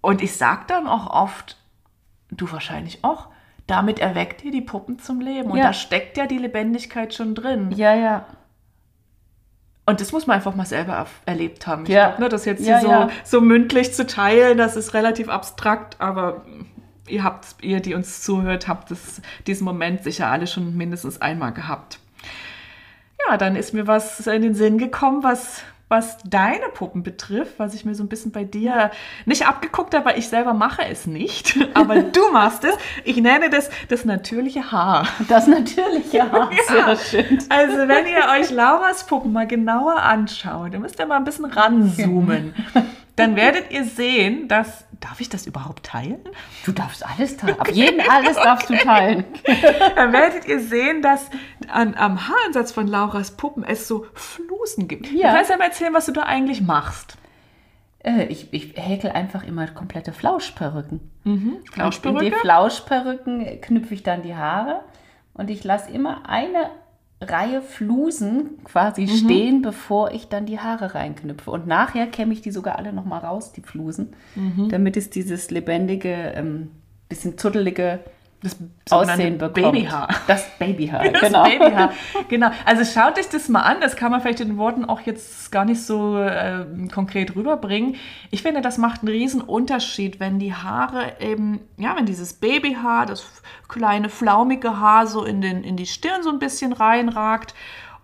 Und 0.00 0.22
ich 0.22 0.36
sag 0.36 0.68
dann 0.68 0.86
auch 0.86 1.10
oft, 1.10 1.56
du 2.30 2.50
wahrscheinlich 2.50 3.02
auch, 3.02 3.28
damit 3.66 3.98
erweckt 3.98 4.44
ihr 4.44 4.52
die 4.52 4.60
Puppen 4.60 4.98
zum 5.00 5.20
Leben. 5.20 5.50
Und 5.50 5.58
Ja. 5.58 5.64
da 5.64 5.72
steckt 5.72 6.16
ja 6.16 6.26
die 6.26 6.38
Lebendigkeit 6.38 7.12
schon 7.14 7.34
drin. 7.34 7.72
Ja, 7.74 7.94
ja. 7.94 8.24
Und 9.88 10.00
das 10.00 10.10
muss 10.12 10.26
man 10.26 10.36
einfach 10.36 10.54
mal 10.56 10.66
selber 10.66 11.06
erlebt 11.26 11.66
haben. 11.68 11.84
Ich 11.84 11.90
Ja. 11.90 12.08
glaub, 12.08 12.18
ne, 12.18 12.28
das 12.28 12.44
jetzt 12.44 12.66
Ja, 12.66 12.78
hier 12.78 12.86
so, 12.86 12.90
ja. 12.90 13.10
so 13.24 13.40
mündlich 13.40 13.94
zu 13.94 14.04
teilen, 14.06 14.58
das 14.58 14.74
ist 14.76 14.94
relativ 14.94 15.28
abstrakt, 15.28 16.00
aber 16.00 16.44
ihr 17.06 17.22
habt, 17.22 17.46
ihr, 17.62 17.78
die 17.80 17.94
uns 17.94 18.22
zuhört, 18.22 18.66
habt 18.66 18.90
das, 18.90 19.22
diesen 19.46 19.64
Moment 19.64 20.02
sicher 20.02 20.26
alle 20.26 20.48
schon 20.48 20.76
mindestens 20.76 21.22
einmal 21.22 21.52
gehabt. 21.52 22.00
Ja, 23.28 23.36
dann 23.36 23.54
ist 23.54 23.74
mir 23.74 23.86
was 23.86 24.26
in 24.26 24.42
den 24.42 24.54
Sinn 24.54 24.76
gekommen, 24.78 25.22
was, 25.22 25.62
was 25.88 26.18
deine 26.24 26.68
Puppen 26.74 27.04
betrifft, 27.04 27.58
was 27.58 27.72
ich 27.74 27.84
mir 27.84 27.94
so 27.94 28.02
ein 28.02 28.08
bisschen 28.08 28.32
bei 28.32 28.42
dir 28.42 28.90
nicht 29.24 29.46
abgeguckt 29.46 29.94
habe, 29.94 30.06
weil 30.06 30.18
ich 30.18 30.28
selber 30.28 30.52
mache 30.52 30.84
es 30.84 31.06
nicht, 31.06 31.56
aber 31.74 32.02
du 32.02 32.20
machst 32.32 32.64
es. 32.64 32.74
Ich 33.04 33.18
nenne 33.18 33.50
das 33.50 33.70
das 33.88 34.04
natürliche 34.04 34.72
Haar. 34.72 35.06
Das 35.28 35.46
natürlich, 35.46 36.12
ja. 36.12 36.50
Sehr 36.66 36.96
schön. 36.96 37.38
Also, 37.48 37.76
wenn 37.88 38.06
ihr 38.06 38.24
euch 38.38 38.50
Lauras 38.50 39.06
Puppen 39.06 39.32
mal 39.32 39.46
genauer 39.46 40.02
anschaut, 40.02 40.74
dann 40.74 40.80
müsst 40.82 40.98
ihr 40.98 41.06
mal 41.06 41.16
ein 41.16 41.24
bisschen 41.24 41.44
ranzoomen. 41.44 42.54
Dann 43.14 43.36
werdet 43.36 43.70
ihr 43.70 43.84
sehen, 43.84 44.48
dass 44.48 44.85
darf 45.00 45.20
ich 45.20 45.28
das 45.28 45.46
überhaupt 45.46 45.84
teilen? 45.84 46.20
Du 46.64 46.72
darfst 46.72 47.04
alles 47.06 47.36
teilen. 47.36 47.60
Ab 47.60 47.70
jeden 47.70 48.00
alles 48.08 48.36
darfst 48.36 48.70
du 48.70 48.76
teilen. 48.76 49.24
Dann 49.96 50.12
werdet 50.12 50.46
ihr 50.46 50.60
sehen, 50.60 51.02
dass 51.02 51.30
an, 51.68 51.94
am 51.94 52.28
Haaransatz 52.28 52.72
von 52.72 52.86
Lauras 52.86 53.32
Puppen 53.32 53.64
es 53.64 53.88
so 53.88 54.06
Flusen 54.14 54.88
gibt. 54.88 55.10
Ja. 55.12 55.30
Du 55.30 55.36
kannst 55.36 55.50
ja 55.50 55.56
mal 55.56 55.64
erzählen, 55.64 55.94
was 55.94 56.06
du 56.06 56.12
da 56.12 56.22
eigentlich 56.22 56.62
machst. 56.62 57.16
Äh, 58.00 58.26
ich, 58.26 58.52
ich 58.52 58.74
häkel 58.76 59.10
einfach 59.10 59.42
immer 59.42 59.66
komplette 59.68 60.12
Flauschperücken. 60.12 61.00
Mhm. 61.24 61.58
Und 61.82 62.04
in 62.04 62.18
die 62.18 62.30
Flauschperücken 62.30 63.60
knüpfe 63.60 63.94
ich 63.94 64.02
dann 64.02 64.22
die 64.22 64.36
Haare 64.36 64.82
und 65.34 65.50
ich 65.50 65.64
lasse 65.64 65.90
immer 65.90 66.28
eine 66.28 66.70
Reihe 67.20 67.62
Flusen 67.62 68.62
quasi 68.64 69.08
stehen, 69.08 69.62
bevor 69.62 70.12
ich 70.12 70.28
dann 70.28 70.44
die 70.44 70.58
Haare 70.58 70.94
reinknüpfe. 70.94 71.50
Und 71.50 71.66
nachher 71.66 72.06
kämme 72.06 72.34
ich 72.34 72.42
die 72.42 72.50
sogar 72.50 72.78
alle 72.78 72.92
nochmal 72.92 73.20
raus, 73.20 73.52
die 73.52 73.62
Flusen, 73.62 74.14
damit 74.68 74.96
es 74.96 75.08
dieses 75.08 75.50
lebendige, 75.50 76.12
ähm, 76.34 76.70
bisschen 77.08 77.38
zuddelige 77.38 78.00
Das 78.42 78.56
Aussehen 78.90 79.38
bekommt. 79.38 79.54
Babyhaar. 79.54 80.08
Das 80.26 80.46
Babyhaar, 80.58 81.08
Das 81.12 81.20
genau. 81.20 81.44
Babyhaar. 81.44 81.92
Genau. 82.28 82.50
Also 82.64 82.84
schaut 82.84 83.18
euch 83.18 83.28
das 83.28 83.48
mal 83.48 83.62
an. 83.62 83.80
Das 83.80 83.96
kann 83.96 84.10
man 84.10 84.20
vielleicht 84.20 84.40
in 84.40 84.48
den 84.48 84.58
Worten 84.58 84.84
auch 84.84 85.00
jetzt 85.00 85.50
gar 85.50 85.64
nicht 85.64 85.82
so 85.82 86.18
äh, 86.18 86.66
konkret 86.92 87.34
rüberbringen. 87.34 87.96
Ich 88.30 88.42
finde, 88.42 88.60
das 88.60 88.78
macht 88.78 89.00
einen 89.00 89.08
riesen 89.08 89.40
Unterschied, 89.40 90.20
wenn 90.20 90.38
die 90.38 90.54
Haare 90.54 91.14
eben, 91.18 91.60
ja, 91.78 91.96
wenn 91.96 92.06
dieses 92.06 92.34
Babyhaar, 92.34 93.06
das 93.06 93.24
kleine 93.68 94.08
flaumige 94.08 94.78
Haar 94.78 95.06
so 95.06 95.24
in, 95.24 95.40
den, 95.40 95.64
in 95.64 95.76
die 95.76 95.86
Stirn 95.86 96.22
so 96.22 96.30
ein 96.30 96.38
bisschen 96.38 96.72
reinragt. 96.72 97.54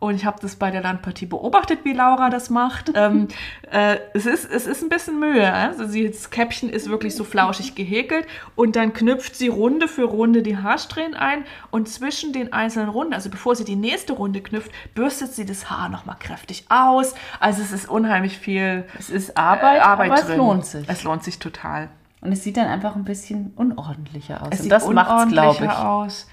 Und 0.03 0.17
ich 0.17 0.25
habe 0.25 0.39
das 0.43 0.57
bei 0.57 0.73
der 0.73 0.83
Landpartie 0.83 1.27
beobachtet, 1.27 1.85
wie 1.85 1.93
Laura 1.93 2.29
das 2.29 2.51
macht. 2.51 2.91
ähm, 2.97 3.29
äh, 3.71 3.99
es, 4.15 4.27
ist, 4.27 4.51
es 4.51 4.67
ist 4.67 4.83
ein 4.83 4.89
bisschen 4.89 5.21
Mühe. 5.21 5.53
Also 5.53 5.87
sie, 5.87 6.11
das 6.11 6.31
Käppchen 6.31 6.71
ist 6.71 6.91
wirklich 6.91 7.15
so 7.15 7.23
flauschig 7.23 7.77
gehäkelt 7.77 8.27
und 8.57 8.75
dann 8.75 8.95
knüpft 8.95 9.37
sie 9.37 9.47
Runde 9.47 9.87
für 9.87 10.03
Runde 10.03 10.43
die 10.43 10.57
Haarsträhnen 10.57 11.15
ein 11.15 11.45
und 11.71 11.89
zwischen 11.89 12.33
den 12.33 12.53
einzelnen 12.53 12.89
Runden, 12.89 13.15
also 13.15 13.31
bevor 13.31 13.55
sie 13.55 13.65
die 13.65 13.77
nächste 13.77 14.15
Runde 14.15 14.41
knüpft, 14.41 14.73
bürstet 14.97 15.35
sie 15.35 15.47
das 15.47 15.71
Haar 15.71 15.89
nochmal 15.89 16.17
kräftig 16.19 16.65
aus. 16.69 17.15
Also 17.39 17.63
es 17.63 17.71
ist 17.71 17.89
unheimlich 17.89 18.39
viel 18.39 18.85
Es 18.99 19.09
ist 19.09 19.37
Arbeit, 19.37 19.79
äh, 19.79 19.83
Arbeit 19.83 20.11
aber 20.11 20.21
drin. 20.21 20.31
es 20.33 20.37
lohnt 20.37 20.67
sich. 20.67 20.89
Es 20.89 21.05
lohnt 21.05 21.23
sich 21.23 21.39
total. 21.39 21.91
Und 22.23 22.33
es 22.33 22.43
sieht 22.43 22.57
dann 22.57 22.67
einfach 22.67 22.97
ein 22.97 23.05
bisschen 23.05 23.53
unordentlicher 23.55 24.43
aus. 24.43 24.49
Es 24.51 24.59
und 24.59 24.63
sieht 24.65 24.73
das 24.73 24.89
macht's, 24.89 25.31
glaube 25.31 25.65
ich. 25.65 25.71
aus. 25.71 26.27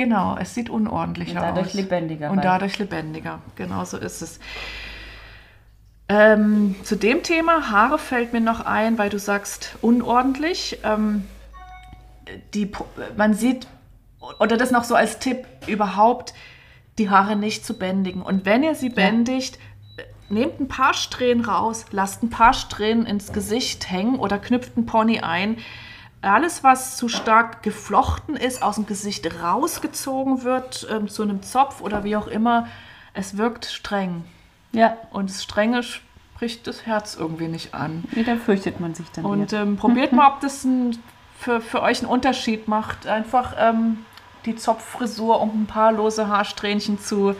Genau, 0.00 0.34
es 0.40 0.54
sieht 0.54 0.70
unordentlicher 0.70 1.40
Und 1.40 1.46
dadurch 1.48 1.66
aus. 1.66 1.74
lebendiger, 1.74 2.30
Und 2.30 2.42
dadurch 2.42 2.78
lebendiger. 2.78 3.40
Genau 3.56 3.84
so 3.84 3.98
ist 3.98 4.22
es. 4.22 4.40
Ähm, 6.08 6.74
zu 6.84 6.96
dem 6.96 7.22
Thema 7.22 7.70
Haare 7.70 7.98
fällt 7.98 8.32
mir 8.32 8.40
noch 8.40 8.64
ein, 8.64 8.96
weil 8.96 9.10
du 9.10 9.18
sagst 9.18 9.76
unordentlich. 9.82 10.78
Ähm, 10.84 11.24
die, 12.54 12.72
man 13.14 13.34
sieht, 13.34 13.66
oder 14.38 14.56
das 14.56 14.70
noch 14.70 14.84
so 14.84 14.94
als 14.94 15.18
Tipp, 15.18 15.44
überhaupt 15.66 16.32
die 16.96 17.10
Haare 17.10 17.36
nicht 17.36 17.66
zu 17.66 17.74
bändigen. 17.78 18.22
Und 18.22 18.46
wenn 18.46 18.62
ihr 18.62 18.74
sie 18.74 18.88
bändigt, 18.88 19.58
nehmt 20.30 20.60
ein 20.60 20.68
paar 20.68 20.94
Strähnen 20.94 21.44
raus, 21.44 21.84
lasst 21.90 22.22
ein 22.22 22.30
paar 22.30 22.54
Strähnen 22.54 23.04
ins 23.04 23.34
Gesicht 23.34 23.90
hängen 23.90 24.18
oder 24.18 24.38
knüpft 24.38 24.78
einen 24.78 24.86
Pony 24.86 25.20
ein. 25.20 25.58
Alles, 26.22 26.62
was 26.62 26.96
zu 26.96 27.08
stark 27.08 27.62
geflochten 27.62 28.36
ist, 28.36 28.62
aus 28.62 28.74
dem 28.74 28.86
Gesicht 28.86 29.26
rausgezogen 29.42 30.42
wird, 30.44 30.86
ähm, 30.90 31.08
zu 31.08 31.22
einem 31.22 31.42
Zopf 31.42 31.80
oder 31.80 32.04
wie 32.04 32.16
auch 32.16 32.26
immer, 32.26 32.66
es 33.14 33.36
wirkt 33.38 33.64
streng. 33.64 34.24
Ja, 34.72 34.96
Und 35.10 35.30
das 35.30 35.42
Strenge 35.42 35.82
spricht 35.82 36.66
das 36.66 36.84
Herz 36.86 37.16
irgendwie 37.18 37.48
nicht 37.48 37.74
an. 37.74 38.04
nee, 38.12 38.22
da 38.22 38.36
fürchtet 38.36 38.80
man 38.80 38.94
sich 38.94 39.10
dann 39.12 39.24
Und 39.24 39.52
ähm, 39.54 39.76
probiert 39.76 40.12
mal, 40.12 40.28
ob 40.30 40.40
das 40.40 40.62
ein, 40.64 40.98
für, 41.38 41.60
für 41.60 41.80
euch 41.82 42.00
einen 42.00 42.10
Unterschied 42.10 42.68
macht. 42.68 43.06
Einfach 43.06 43.54
ähm, 43.58 44.04
die 44.44 44.56
Zopffrisur, 44.56 45.40
um 45.40 45.62
ein 45.62 45.66
paar 45.66 45.90
lose 45.92 46.28
Haarsträhnchen 46.28 47.00
zu, 47.00 47.34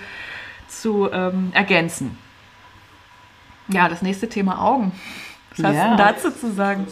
zu 0.68 1.10
ähm, 1.12 1.50
ergänzen. 1.54 2.16
Ja, 3.68 3.88
das 3.88 4.00
nächste 4.02 4.28
Thema 4.28 4.60
Augen. 4.62 4.92
Was 5.56 5.66
hast 5.66 5.74
Ja. 5.76 5.82
du 5.84 5.88
denn 5.90 5.98
dazu 5.98 6.30
zu 6.30 6.50
sagen? 6.52 6.86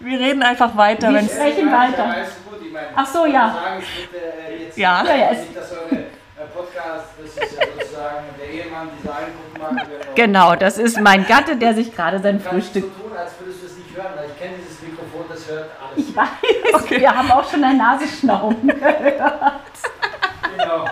Wir 0.00 0.18
reden 0.20 0.42
einfach 0.42 0.76
weiter, 0.76 1.12
Wir 1.12 1.22
sprechen 1.22 1.72
weiter. 1.72 2.14
Ach 2.94 3.06
so, 3.06 3.24
ja. 3.26 3.56
Ja. 4.76 5.04
Ja, 5.04 5.14
ja, 5.14 5.30
äh, 5.30 5.36
Podcast, 6.52 7.06
das 7.16 7.30
ist 7.30 7.36
ja 7.58 7.66
sozusagen 7.66 8.24
der 8.38 8.50
Ehemann 8.50 8.88
dieser 8.98 9.16
einen 9.16 9.32
Gruppenmarke. 9.34 9.90
Genau, 10.14 10.54
das 10.56 10.78
ist 10.78 11.00
mein 11.00 11.26
Gatte, 11.26 11.56
der 11.56 11.74
sich 11.74 11.94
gerade 11.94 12.18
sein 12.20 12.40
Frühstück. 12.40 12.84
so 12.84 13.02
tun, 13.08 13.16
als 13.16 13.32
würdest 13.38 13.62
du 13.62 13.66
es 13.66 13.76
nicht 13.76 13.96
hören, 13.96 14.12
weil 14.16 14.26
ich 14.26 14.38
kenne 14.38 14.54
dieses 14.58 14.82
Mikrofon, 14.82 15.24
das 15.28 15.48
hört 15.48 15.70
alles. 15.80 16.08
Ich 16.08 16.14
weiß, 16.14 16.90
wir 17.00 17.16
haben 17.16 17.30
auch 17.30 17.48
schon 17.50 17.64
ein 17.64 17.76
Nasenschnauben 17.78 18.68
gehört. 18.80 19.62
Genau. 20.58 20.84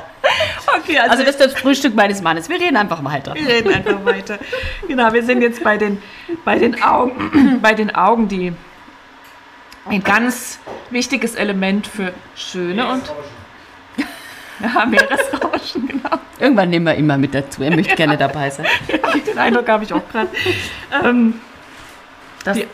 Okay, 0.79 0.99
Also 0.99 1.23
das 1.25 1.37
ist 1.37 1.41
das 1.41 1.55
Frühstück 1.55 1.95
meines 1.95 2.23
Mannes. 2.23 2.49
Wir 2.49 2.61
reden 2.61 2.77
einfach 2.77 3.03
weiter. 3.05 3.35
Wir 3.35 3.47
reden 3.49 3.73
einfach 3.75 4.05
weiter. 4.05 4.39
Genau, 4.87 5.13
wir 5.13 5.23
sind 5.25 5.43
jetzt 5.43 5.63
bei 5.65 5.77
den, 5.77 6.03
bei 6.45 6.59
den 6.59 6.83
Augen, 6.83 7.59
bei 7.63 7.75
den 7.75 7.95
Augen, 7.95 8.29
die 8.29 8.53
ein 9.87 10.03
ganz 10.05 10.59
wichtiges 10.91 11.35
Element 11.35 11.87
für 11.87 12.13
schöne 12.37 12.87
und 12.87 13.03
ja, 14.61 14.87
Meeresrauschen, 14.87 15.89
genau. 15.89 16.19
Irgendwann 16.39 16.71
nehmen 16.71 16.87
wir 16.87 16.95
ihn 16.95 17.07
mal 17.07 17.19
mit 17.19 17.35
dazu. 17.35 17.63
Er 17.65 17.75
möchte 17.75 17.97
gerne 17.97 18.17
dabei 18.17 18.49
sein. 18.51 18.67
Den 19.27 19.39
Eindruck 19.39 19.69
habe 19.69 19.83
ich 19.83 19.93
auch 19.93 20.09
gerade. 20.11 20.29
Ähm, 21.05 21.41
Die- 22.55 22.67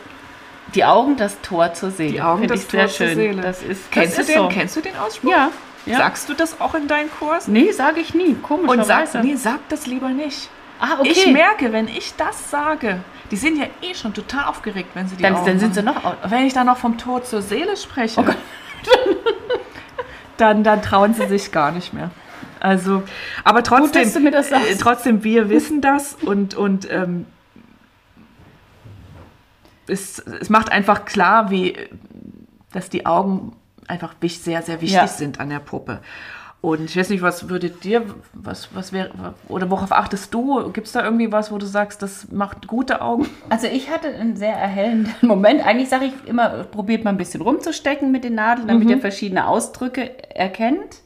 die, 0.75 0.85
Augen, 0.85 1.17
das 1.17 1.41
Tor 1.41 1.73
zur 1.73 1.89
Seele. 1.89 2.11
Die 2.11 2.21
Augen, 2.21 2.41
Finde 2.41 2.53
das 2.53 2.67
Tor 2.67 2.87
zur 2.87 3.07
schön. 3.07 3.15
Seele. 3.15 3.41
Das 3.41 3.63
ist, 3.63 3.91
kennst, 3.91 4.19
das 4.19 4.27
du 4.27 4.33
den, 4.33 4.49
kennst 4.49 4.75
du 4.75 4.81
den 4.81 4.95
Ausspruch? 4.97 5.31
Ja. 5.31 5.49
Ja. 5.89 5.97
Sagst 5.97 6.29
du 6.29 6.33
das 6.33 6.61
auch 6.61 6.75
in 6.75 6.87
deinen 6.87 7.09
Kursen? 7.11 7.53
nee, 7.53 7.71
sage 7.71 7.99
ich 7.99 8.13
nie. 8.13 8.35
Komisch. 8.35 8.69
Und 8.69 8.85
sag, 8.85 9.13
nee, 9.23 9.35
sag 9.35 9.67
das 9.69 9.87
lieber 9.87 10.09
nicht. 10.09 10.49
Ah, 10.79 10.99
okay. 10.99 11.09
Ich 11.09 11.27
merke, 11.27 11.73
wenn 11.73 11.87
ich 11.87 12.13
das 12.15 12.51
sage, 12.51 12.99
die 13.31 13.35
sind 13.35 13.57
ja 13.57 13.65
eh 13.81 13.93
schon 13.95 14.13
total 14.13 14.45
aufgeregt, 14.45 14.89
wenn 14.93 15.07
sie 15.07 15.17
die 15.17 15.23
dann, 15.23 15.35
Augen 15.35 15.45
dann 15.45 15.59
sind 15.59 15.73
sie 15.73 15.83
noch. 15.83 16.15
Wenn 16.29 16.45
ich 16.45 16.53
dann 16.53 16.67
noch 16.67 16.77
vom 16.77 16.97
Tod 16.97 17.25
zur 17.25 17.41
Seele 17.41 17.75
spreche, 17.75 18.23
dann, 20.37 20.63
dann 20.63 20.81
trauen 20.81 21.13
sie 21.13 21.27
sich 21.27 21.51
gar 21.51 21.71
nicht 21.71 21.91
mehr. 21.91 22.11
Also, 22.59 23.03
aber 23.43 23.63
trotzdem, 23.63 24.03
dass 24.03 24.13
du 24.13 24.19
mir 24.19 24.31
das 24.31 24.49
sagst. 24.49 24.69
äh, 24.69 24.75
trotzdem, 24.75 25.23
wir 25.23 25.49
wissen 25.49 25.81
das 25.81 26.17
und, 26.21 26.55
und 26.55 26.89
ähm, 26.91 27.25
es, 29.87 30.19
es 30.19 30.49
macht 30.49 30.71
einfach 30.71 31.05
klar, 31.05 31.49
wie, 31.49 31.75
dass 32.71 32.89
die 32.89 33.05
Augen 33.05 33.55
einfach 33.89 34.13
sehr, 34.21 34.61
sehr 34.61 34.81
wichtig 34.81 34.95
Ja. 34.97 35.07
sind 35.07 35.39
an 35.39 35.49
der 35.49 35.59
Puppe. 35.59 35.99
Und 36.61 36.83
ich 36.89 36.97
weiß 36.97 37.09
nicht, 37.09 37.21
was 37.21 37.47
würde 37.47 37.69
dir, 37.69 38.03
was, 38.33 38.75
was 38.75 38.91
wäre, 38.91 39.11
oder 39.47 39.69
worauf 39.71 39.93
achtest 39.93 40.33
du? 40.33 40.71
Gibt 40.73 40.87
es 40.87 40.93
da 40.93 41.03
irgendwie 41.05 41.31
was, 41.31 41.53
wo 41.53 41.57
du 41.57 41.65
sagst, 41.65 42.01
das 42.01 42.29
macht 42.31 42.67
gute 42.67 43.01
Augen? 43.01 43.27
Also 43.49 43.67
ich 43.67 43.89
hatte 43.89 44.09
einen 44.09 44.35
sehr 44.35 44.53
erhellenden 44.55 45.13
Moment. 45.27 45.65
Eigentlich 45.65 45.87
sage 45.87 46.05
ich 46.05 46.27
immer, 46.27 46.49
probiert 46.65 47.05
mal 47.05 47.11
ein 47.11 47.17
bisschen 47.17 47.41
rumzustecken 47.41 48.11
mit 48.11 48.25
den 48.25 48.35
Nadeln, 48.35 48.67
damit 48.67 48.83
Mhm. 48.85 48.89
ihr 48.91 48.99
verschiedene 48.99 49.47
Ausdrücke 49.47 50.35
erkennt. 50.35 50.97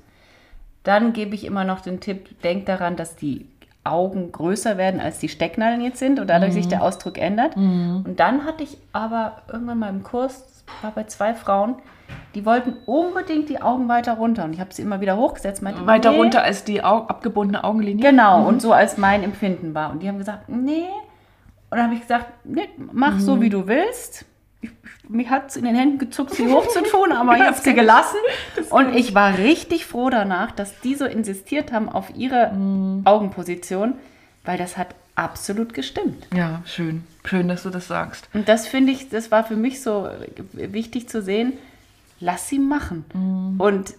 Dann 0.83 1.13
gebe 1.13 1.35
ich 1.35 1.45
immer 1.45 1.63
noch 1.63 1.81
den 1.81 1.99
Tipp, 1.99 2.41
denkt 2.41 2.67
daran, 2.67 2.95
dass 2.95 3.15
die 3.15 3.45
Augen 3.85 4.31
größer 4.31 4.77
werden, 4.77 4.99
als 4.99 5.19
die 5.19 5.29
Stecknadeln 5.29 5.81
jetzt 5.81 5.99
sind 5.99 6.19
und 6.19 6.27
dadurch 6.27 6.51
Mhm. 6.51 6.55
sich 6.55 6.67
der 6.67 6.81
Ausdruck 6.83 7.17
ändert. 7.19 7.55
Und 7.55 8.15
dann 8.17 8.45
hatte 8.45 8.63
ich 8.63 8.77
aber 8.91 9.43
irgendwann 9.51 9.77
mal 9.79 9.89
im 9.89 10.03
Kurs, 10.03 10.63
war 10.81 10.91
bei 10.91 11.03
zwei 11.03 11.33
Frauen, 11.35 11.75
die 12.35 12.45
wollten 12.45 12.75
unbedingt 12.85 13.49
die 13.49 13.61
Augen 13.61 13.87
weiter 13.87 14.13
runter. 14.13 14.45
Und 14.45 14.53
ich 14.53 14.59
habe 14.59 14.73
sie 14.73 14.81
immer 14.81 15.01
wieder 15.01 15.17
hochgesetzt. 15.17 15.61
Meinte, 15.61 15.85
Weiter 15.85 16.11
nee. 16.11 16.17
runter 16.17 16.43
als 16.43 16.63
die 16.63 16.83
Au 16.83 17.03
abgebundene 17.05 17.63
Augenlinie? 17.63 18.03
Genau, 18.03 18.47
und 18.47 18.61
so 18.61 18.73
als 18.73 18.97
mein 18.97 19.23
Empfinden 19.23 19.73
war. 19.73 19.91
Und 19.91 20.01
die 20.01 20.07
haben 20.07 20.17
gesagt, 20.17 20.49
nee. 20.49 20.87
Und 21.69 21.77
dann 21.77 21.83
habe 21.83 21.95
ich 21.95 22.01
gesagt, 22.01 22.27
nee, 22.43 22.69
mach 22.91 23.19
so, 23.19 23.41
wie 23.41 23.49
du 23.49 23.67
willst. 23.67 24.25
Ich, 24.61 24.71
mich 25.09 25.29
hat 25.29 25.49
es 25.49 25.55
in 25.55 25.65
den 25.65 25.75
Händen 25.75 25.97
gezuckt, 25.97 26.33
sie 26.33 26.51
hochzutun, 26.51 27.11
aber 27.13 27.35
ich 27.35 27.43
habe 27.43 27.57
sie 27.57 27.73
gelassen. 27.73 28.19
Und 28.69 28.95
ich 28.95 29.13
war 29.13 29.37
richtig 29.37 29.85
froh 29.85 30.09
danach, 30.09 30.51
dass 30.51 30.79
die 30.81 30.95
so 30.95 31.05
insistiert 31.05 31.71
haben 31.71 31.89
auf 31.89 32.15
ihre 32.15 32.51
Augenposition, 33.05 33.95
weil 34.45 34.57
das 34.57 34.77
hat 34.77 34.95
absolut 35.15 35.73
gestimmt. 35.73 36.27
Ja, 36.33 36.61
schön. 36.65 37.03
Schön, 37.25 37.47
dass 37.47 37.63
du 37.63 37.69
das 37.69 37.87
sagst. 37.87 38.27
Und 38.33 38.49
das 38.49 38.67
finde 38.67 38.91
ich, 38.91 39.09
das 39.09 39.31
war 39.31 39.43
für 39.43 39.55
mich 39.55 39.81
so 39.81 40.09
wichtig 40.53 41.07
zu 41.07 41.21
sehen, 41.21 41.53
lass 42.19 42.49
sie 42.49 42.59
machen. 42.59 43.05
Und 43.59 43.93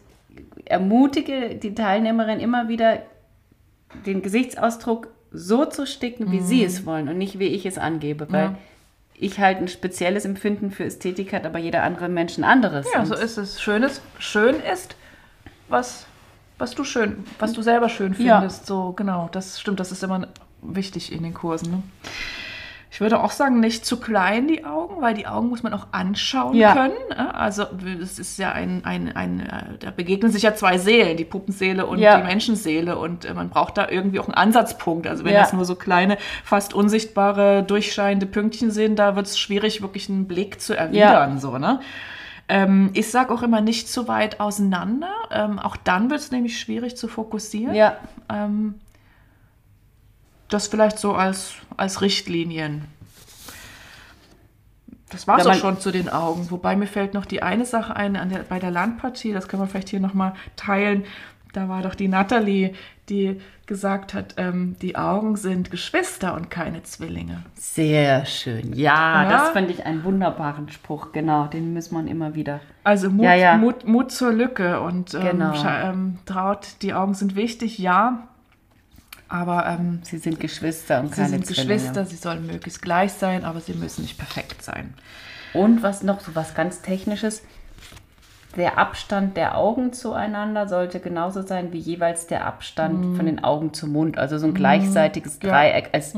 ermutige 0.65 1.55
die 1.57 1.75
Teilnehmerin 1.75 2.41
immer 2.41 2.69
wieder, 2.69 3.03
den 4.07 4.23
Gesichtsausdruck 4.23 5.09
so 5.31 5.65
zu 5.65 5.87
sticken, 5.87 6.31
wie 6.33 6.41
sie 6.41 6.65
es 6.65 6.87
wollen 6.87 7.09
und 7.09 7.19
nicht 7.19 7.39
wie 7.39 7.47
ich 7.49 7.67
es 7.67 7.77
angebe. 7.79 8.27
Weil 8.31 8.45
Ja. 8.45 8.55
ich 9.15 9.39
halt 9.41 9.59
ein 9.59 9.69
spezielles 9.69 10.25
Empfinden 10.25 10.71
für 10.71 10.85
Ästhetik 10.85 11.33
hat, 11.33 11.45
aber 11.45 11.59
jeder 11.59 11.83
andere 11.83 12.09
Mensch 12.09 12.37
ein 12.39 12.45
anderes. 12.45 12.87
Ja, 12.95 13.05
so 13.05 13.15
ist 13.15 13.37
es. 13.37 13.61
Schönes, 13.61 14.01
schön 14.19 14.57
ist, 14.73 14.97
was, 15.69 16.07
was 16.59 16.75
du 16.75 16.85
schön, 16.85 17.25
was 17.39 17.53
du 17.53 17.63
selber 17.63 17.89
schön 17.89 18.15
Ja. 18.19 18.39
findest. 18.39 18.67
So, 18.67 18.93
genau, 18.93 19.29
das 19.33 19.61
stimmt, 19.61 19.81
das 19.81 19.93
ist 19.93 20.03
immer 20.03 20.29
wichtig 20.63 21.13
in 21.13 21.23
den 21.23 21.35
Kursen. 21.35 21.71
Ne? 21.73 21.83
Ich 22.95 23.01
würde 23.01 23.21
auch 23.21 23.33
sagen, 23.33 23.59
nicht 23.59 23.85
zu 23.85 23.99
klein 23.99 24.47
die 24.47 24.65
Augen, 24.65 25.03
weil 25.03 25.15
die 25.15 25.27
Augen 25.27 25.49
muss 25.49 25.65
man 25.65 25.75
auch 25.75 25.89
anschauen 25.91 26.55
Ja. 26.55 26.75
können. 26.75 26.95
ne? 27.11 27.35
Also 27.35 27.65
es 28.01 28.21
ist 28.21 28.39
ja 28.39 28.53
ein, 28.53 28.83
ein, 28.85 29.11
ein, 29.17 29.41
äh, 29.41 29.79
da 29.81 29.91
begegnen 29.91 30.31
sich 30.31 30.45
ja 30.45 30.55
zwei 30.55 30.79
Seelen, 30.79 31.17
die 31.17 31.25
Puppenseele 31.25 31.87
und 31.87 31.99
Ja. 31.99 32.19
die 32.19 32.23
Menschenseele. 32.23 32.97
Und 32.97 33.25
äh, 33.25 33.35
man 33.35 33.49
braucht 33.51 33.79
da 33.79 33.89
irgendwie 33.89 34.21
auch 34.21 34.27
einen 34.29 34.35
Ansatzpunkt. 34.37 35.09
Also 35.09 35.25
wenn 35.25 35.33
Ja. 35.35 35.41
das 35.41 35.53
nur 35.53 35.65
so 35.65 35.75
kleine, 35.75 36.19
fast 36.45 36.73
unsichtbare, 36.73 37.65
durchscheinende 37.65 38.27
Pünktchen 38.27 38.71
sind, 38.71 38.97
da 39.01 39.17
wird 39.17 39.27
es 39.27 39.41
schwierig, 39.41 39.83
wirklich 39.83 40.09
einen 40.09 40.29
Blick 40.29 40.61
zu 40.61 40.77
erwidern. 40.77 41.41
So, 41.41 41.59
ne? 41.59 41.81
ähm, 42.49 42.91
ich 42.93 43.11
sage 43.11 43.35
auch 43.35 43.43
immer 43.43 43.61
nicht 43.61 43.89
zu 43.89 44.07
weit 44.07 44.39
auseinander. 44.39 45.11
Ähm, 45.33 45.59
auch 45.59 45.77
dann 45.77 46.11
wird 46.11 46.21
es 46.21 46.31
nämlich 46.31 46.61
schwierig 46.61 46.97
zu 46.97 47.09
fokussieren. 47.09 47.75
Ja. 47.75 47.97
Ähm, 48.33 48.75
das 50.49 50.69
vielleicht 50.69 50.99
so 50.99 51.15
als, 51.15 51.55
als 51.77 52.01
Richtlinien. 52.01 52.85
Das 55.11 55.29
war 55.29 55.39
es 55.39 55.47
auch 55.47 55.55
schon 55.55 55.79
zu 55.79 55.93
den 55.93 56.09
Augen. 56.09 56.51
Wobei 56.51 56.75
mir 56.75 56.87
fällt 56.87 57.15
noch 57.15 57.25
die 57.27 57.43
eine 57.43 57.65
Sache 57.67 57.95
ein 57.95 58.17
an 58.17 58.31
der, 58.31 58.41
bei 58.41 58.59
der 58.59 58.71
Landpartie, 58.73 59.33
das 59.33 59.47
können 59.49 59.63
wir 59.63 59.69
vielleicht 59.69 59.91
hier 59.91 60.01
nochmal 60.01 60.35
teilen. 60.57 61.05
Da 61.53 61.69
war 61.69 61.83
doch 61.83 61.95
die 61.95 62.09
Natalie, 62.09 62.75
die 63.09 63.41
gesagt 63.67 64.13
hat, 64.13 64.35
ähm, 64.39 64.75
die 64.83 64.97
Augen 64.97 65.37
sind 65.37 65.71
Geschwister 65.71 66.35
und 66.35 66.51
keine 66.51 66.83
Zwillinge. 66.83 67.45
Sehr 67.55 68.27
schön. 68.27 68.73
Ja, 68.75 69.23
Ja. 69.23 69.31
das 69.31 69.49
fand 69.51 69.71
ich 69.71 69.87
einen 69.87 70.03
wunderbaren 70.03 70.69
Spruch. 70.69 71.13
Genau, 71.13 71.47
den 71.47 71.73
muss 71.73 71.93
man 71.93 72.09
immer 72.09 72.35
wieder. 72.35 72.61
Also 72.83 73.09
Mut, 73.09 73.25
Ja, 73.25 73.35
ja. 73.35 73.57
Mut, 73.57 73.87
Mut 73.87 74.11
zur 74.11 74.33
Lücke 74.33 74.81
und 74.81 75.15
ähm, 75.15 75.21
Genau. 75.23 75.55
ähm, 75.65 76.19
traut, 76.27 76.67
die 76.83 76.93
Augen 76.93 77.15
sind 77.15 77.37
wichtig, 77.37 77.79
ja. 77.79 78.27
Aber 79.35 79.67
ähm, 79.67 79.99
Sie 80.05 80.19
sind 80.19 80.39
Geschwister 80.39 81.01
und 81.01 81.09
sie 81.09 81.17
keine 81.17 81.29
sind 81.31 81.47
Zwillinge. 81.47 81.75
Geschwister, 81.75 82.05
sie 82.07 82.15
sollen 82.15 82.47
möglichst 82.47 82.81
gleich 82.83 83.13
sein, 83.15 83.45
aber 83.45 83.61
sie 83.61 83.75
müssen 83.75 84.03
nicht 84.03 84.17
perfekt 84.17 84.63
sein. 84.63 84.95
Und 85.53 85.83
was 85.83 86.05
noch, 86.05 86.21
so 86.21 86.37
was 86.37 86.55
ganz 86.55 86.83
Technisches. 86.83 87.43
Der 88.57 88.79
Abstand 88.79 89.37
der 89.37 89.59
Augen 89.59 89.93
zueinander 89.93 90.69
sollte 90.69 91.01
genauso 91.01 91.43
sein 91.43 91.73
wie 91.73 91.79
jeweils 91.81 92.29
der 92.29 92.47
Abstand 92.47 93.17
von 93.17 93.27
den 93.27 93.43
Augen 93.43 93.75
zum 93.75 93.91
Mund. 93.91 94.17
Also 94.19 94.39
so 94.39 94.47
ein 94.47 94.55
gleichseitiges 94.55 95.41
Ja. 95.43 95.51
Dreieck 95.51 95.91
als 95.93 96.15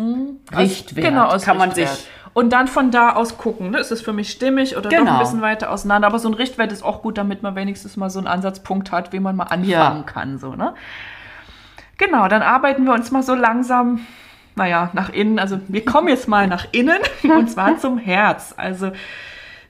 Richtwert. 0.55 1.07
genau, 1.07 1.29
als 1.29 1.43
kann 1.45 1.57
man 1.57 1.71
Richtwert. 1.71 1.97
sich. 1.97 2.07
Und 2.35 2.53
dann 2.53 2.69
von 2.69 2.91
da 2.91 3.15
aus 3.15 3.39
gucken, 3.39 3.71
ne? 3.71 3.79
ist 3.79 3.91
es 3.93 4.03
für 4.03 4.13
mich 4.13 4.31
stimmig 4.31 4.77
oder 4.77 4.91
doch 4.91 4.99
Genau. 4.99 5.13
ein 5.15 5.19
bisschen 5.21 5.41
weiter 5.41 5.71
auseinander. 5.71 6.07
Aber 6.09 6.19
so 6.19 6.29
ein 6.29 6.35
Richtwert 6.35 6.71
ist 6.71 6.83
auch 6.83 7.01
gut, 7.01 7.17
damit 7.17 7.43
man 7.43 7.55
wenigstens 7.57 7.97
mal 7.97 8.11
so 8.11 8.19
einen 8.19 8.29
Ansatzpunkt 8.29 8.93
hat, 8.93 9.15
wie 9.15 9.21
man 9.21 9.35
mal 9.37 9.45
anfangen 9.45 9.65
Ja. 9.71 10.03
kann. 10.05 10.37
So, 10.39 10.55
ne? 10.55 10.75
Genau, 11.99 12.29
dann 12.29 12.43
arbeiten 12.43 12.85
wir 12.85 12.93
uns 12.93 13.11
mal 13.11 13.23
so 13.23 13.35
langsam, 13.35 14.07
naja, 14.55 14.91
nach 14.93 15.11
innen. 15.11 15.39
Also 15.39 15.61
wir 15.69 15.85
kommen 15.85 16.09
jetzt 16.09 16.29
mal 16.29 16.47
nach 16.47 16.67
innen 16.73 16.99
und 17.23 17.51
zwar 17.51 17.79
zum 17.79 17.99
Herz. 17.99 18.55
Also 18.57 18.93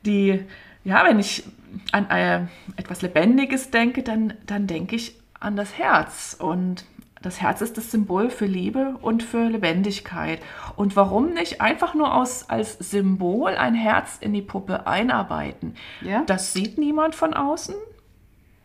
die, 0.05 0.45
ja, 0.85 1.05
wenn 1.05 1.19
ich 1.19 1.45
an 1.93 2.09
äh, 2.11 2.43
etwas 2.77 3.03
Lebendiges 3.03 3.71
denke, 3.71 4.03
dann, 4.03 4.35
dann 4.47 4.67
denke 4.67 4.97
ich 4.97 5.17
an 5.39 5.57
das 5.57 5.79
Herz. 5.79 6.37
Und 6.39 6.85
das 7.23 7.41
Herz 7.41 7.61
ist 7.61 7.77
das 7.77 7.91
Symbol 7.91 8.31
für 8.31 8.47
Liebe 8.47 8.97
und 9.01 9.23
für 9.23 9.49
Lebendigkeit. 9.49 10.41
Und 10.77 10.97
warum 10.97 11.33
nicht 11.33 11.61
einfach 11.61 11.95
nur 11.95 12.15
aus, 12.15 12.49
als 12.49 12.79
Symbol 12.79 13.55
ein 13.55 13.75
Herz 13.75 14.19
in 14.21 14.33
die 14.33 14.43
Puppe 14.43 14.87
einarbeiten? 14.87 15.75
Ja. 16.03 16.23
Das 16.27 16.53
sieht 16.53 16.79
niemand 16.79 17.15
von 17.15 17.35
außen. 17.35 17.75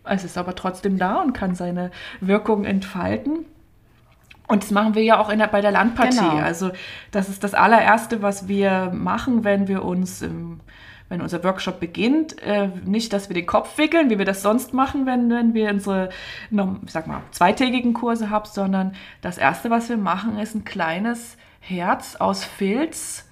Es 0.03 0.23
ist 0.23 0.37
aber 0.37 0.55
trotzdem 0.55 0.97
da 0.97 1.21
und 1.21 1.33
kann 1.33 1.55
seine 1.55 1.91
Wirkung 2.19 2.65
entfalten. 2.65 3.45
Und 4.51 4.63
das 4.63 4.71
machen 4.71 4.95
wir 4.95 5.03
ja 5.03 5.19
auch 5.19 5.33
der, 5.33 5.47
bei 5.47 5.61
der 5.61 5.71
Landpartie. 5.71 6.17
Genau. 6.17 6.37
Also 6.37 6.71
das 7.11 7.29
ist 7.29 7.43
das 7.43 7.53
allererste, 7.53 8.21
was 8.21 8.47
wir 8.47 8.91
machen, 8.93 9.43
wenn 9.43 9.67
wir 9.67 9.83
uns, 9.83 10.21
im, 10.21 10.59
wenn 11.09 11.21
unser 11.21 11.43
Workshop 11.43 11.79
beginnt. 11.79 12.41
Äh, 12.41 12.69
nicht, 12.85 13.13
dass 13.13 13.29
wir 13.29 13.33
den 13.33 13.45
Kopf 13.45 13.77
wickeln, 13.77 14.09
wie 14.09 14.17
wir 14.17 14.25
das 14.25 14.41
sonst 14.41 14.73
machen, 14.73 15.05
wenn, 15.05 15.29
wenn 15.29 15.53
wir 15.53 15.69
unsere, 15.69 16.09
ich 16.49 16.91
sag 16.91 17.07
mal, 17.07 17.21
zweitägigen 17.31 17.93
Kurse 17.93 18.29
haben, 18.29 18.45
sondern 18.45 18.93
das 19.21 19.37
erste, 19.37 19.69
was 19.69 19.89
wir 19.89 19.97
machen, 19.97 20.37
ist 20.37 20.55
ein 20.55 20.65
kleines 20.65 21.37
Herz 21.59 22.15
aus 22.17 22.43
Filz 22.43 23.25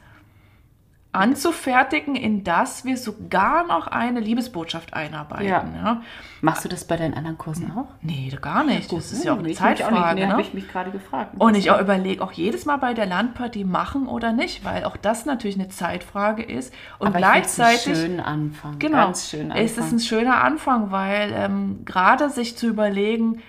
anzufertigen, 1.11 2.15
in 2.15 2.43
das 2.43 2.85
wir 2.85 2.95
sogar 2.95 3.65
noch 3.65 3.87
eine 3.87 4.19
Liebesbotschaft 4.19 4.93
einarbeiten. 4.93 5.47
Ja. 5.47 5.65
Ja. 5.75 6.01
Machst 6.41 6.63
du 6.63 6.69
das 6.69 6.85
bei 6.85 6.97
deinen 6.97 7.15
anderen 7.15 7.37
Kursen 7.39 7.71
auch? 7.71 7.87
Nee, 8.01 8.31
gar 8.39 8.63
nicht. 8.63 8.91
Das 8.91 9.11
ist 9.11 9.25
ja 9.25 9.33
auch 9.33 9.39
eine 9.39 9.49
Ich 9.49 9.59
auch 9.59 9.69
nicht. 9.69 9.79
Zeitfrage. 9.79 10.19
Nee, 10.19 10.27
ne? 10.27 10.31
habe 10.31 10.41
ich 10.43 10.53
mich 10.53 10.67
gerade 10.67 10.91
gefragt. 10.91 11.33
Und 11.39 11.55
ich 11.55 11.71
auch 11.71 11.81
überlege 11.81 12.23
auch 12.23 12.31
jedes 12.31 12.65
Mal 12.65 12.77
bei 12.77 12.93
der 12.93 13.07
Landpartie 13.07 13.63
machen 13.63 14.07
oder 14.07 14.33
nicht, 14.33 14.63
weil 14.63 14.83
auch 14.83 14.97
das 14.97 15.25
natürlich 15.25 15.57
eine 15.57 15.69
Zeitfrage 15.69 16.43
ist. 16.43 16.73
Und 16.99 17.07
Aber 17.07 17.17
ich 17.17 17.25
gleichzeitig 17.25 17.87
einen 17.87 17.95
schönen 17.95 18.19
Anfang. 18.19 18.77
Genau. 18.77 18.97
Ganz 19.05 19.29
schön 19.29 19.51
Anfang. 19.51 19.65
Es 19.65 19.77
ist 19.79 19.91
ein 19.91 19.99
schöner 19.99 20.43
Anfang, 20.43 20.91
weil 20.91 21.33
ähm, 21.33 21.85
gerade 21.85 22.29
sich 22.29 22.55
zu 22.55 22.67
überlegen, 22.67 23.41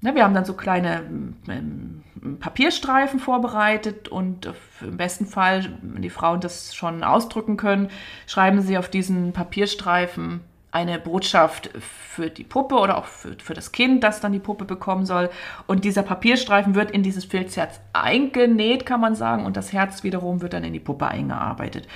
ne, 0.00 0.14
wir 0.14 0.24
haben 0.24 0.34
dann 0.34 0.46
so 0.46 0.54
kleine 0.54 1.02
ähm, 1.48 2.02
Papierstreifen 2.40 3.20
vorbereitet 3.20 4.08
und 4.08 4.52
im 4.80 4.96
besten 4.96 5.26
Fall, 5.26 5.78
wenn 5.82 6.02
die 6.02 6.10
Frauen 6.10 6.40
das 6.40 6.74
schon 6.74 7.04
ausdrücken 7.04 7.56
können, 7.56 7.90
schreiben 8.26 8.62
sie 8.62 8.78
auf 8.78 8.88
diesen 8.88 9.32
Papierstreifen 9.32 10.40
eine 10.74 10.98
Botschaft 10.98 11.70
für 11.78 12.30
die 12.30 12.42
Puppe 12.42 12.74
oder 12.74 12.98
auch 12.98 13.04
für, 13.04 13.36
für 13.40 13.54
das 13.54 13.70
Kind, 13.70 14.02
das 14.02 14.20
dann 14.20 14.32
die 14.32 14.40
Puppe 14.40 14.64
bekommen 14.64 15.06
soll. 15.06 15.30
Und 15.68 15.84
dieser 15.84 16.02
Papierstreifen 16.02 16.74
wird 16.74 16.90
in 16.90 17.04
dieses 17.04 17.24
Filzherz 17.24 17.78
eingenäht, 17.92 18.84
kann 18.84 19.00
man 19.00 19.14
sagen, 19.14 19.46
und 19.46 19.56
das 19.56 19.72
Herz 19.72 20.02
wiederum 20.02 20.42
wird 20.42 20.52
dann 20.52 20.64
in 20.64 20.72
die 20.72 20.80
Puppe 20.80 21.06
eingearbeitet. 21.06 21.86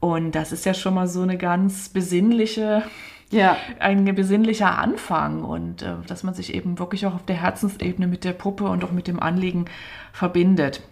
Und 0.00 0.34
das 0.34 0.52
ist 0.52 0.64
ja 0.64 0.72
schon 0.72 0.94
mal 0.94 1.06
so 1.06 1.20
eine 1.20 1.36
ganz 1.36 1.90
besinnliche, 1.90 2.82
ja. 3.30 3.56
ein 3.80 4.04
besinnlicher 4.14 4.78
Anfang 4.78 5.42
und 5.44 5.82
äh, 5.82 5.94
dass 6.06 6.22
man 6.22 6.34
sich 6.34 6.54
eben 6.54 6.78
wirklich 6.78 7.06
auch 7.06 7.14
auf 7.14 7.24
der 7.24 7.36
Herzensebene 7.36 8.06
mit 8.06 8.24
der 8.24 8.32
Puppe 8.32 8.64
und 8.64 8.84
auch 8.84 8.92
mit 8.92 9.06
dem 9.08 9.20
Anliegen 9.20 9.66
verbindet. 10.12 10.82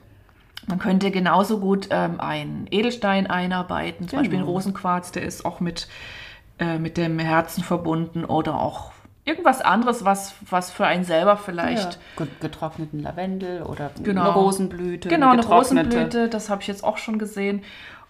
Man 0.68 0.78
könnte 0.78 1.10
genauso 1.10 1.58
gut 1.58 1.88
ähm, 1.90 2.20
einen 2.20 2.66
Edelstein 2.70 3.26
einarbeiten, 3.26 4.08
zum 4.08 4.20
Beispiel 4.20 4.38
einen 4.38 4.46
Genau. 4.46 4.52
Rosenquarz, 4.56 5.10
der 5.12 5.22
ist 5.24 5.44
auch 5.44 5.58
mit, 5.60 5.88
äh, 6.60 6.78
mit 6.78 6.96
dem 6.96 7.18
Herzen 7.18 7.64
verbunden 7.64 8.24
oder 8.24 8.60
auch 8.60 8.92
irgendwas 9.24 9.60
anderes, 9.60 10.04
was, 10.04 10.34
was 10.50 10.70
für 10.70 10.86
einen 10.86 11.04
selber 11.04 11.36
vielleicht 11.36 11.94
ja. 11.94 12.24
Ge- 12.24 12.28
Getrockneten 12.40 13.00
Lavendel 13.00 13.62
oder 13.62 13.90
Genau. 14.02 14.22
eine 14.22 14.30
Rosenblüte. 14.32 15.08
Genau, 15.08 15.30
eine 15.30 15.42
getrocknete. 15.42 15.86
Rosenblüte, 15.96 16.28
das 16.28 16.48
habe 16.50 16.60
ich 16.62 16.68
jetzt 16.68 16.84
auch 16.84 16.98
schon 16.98 17.18
gesehen. 17.18 17.62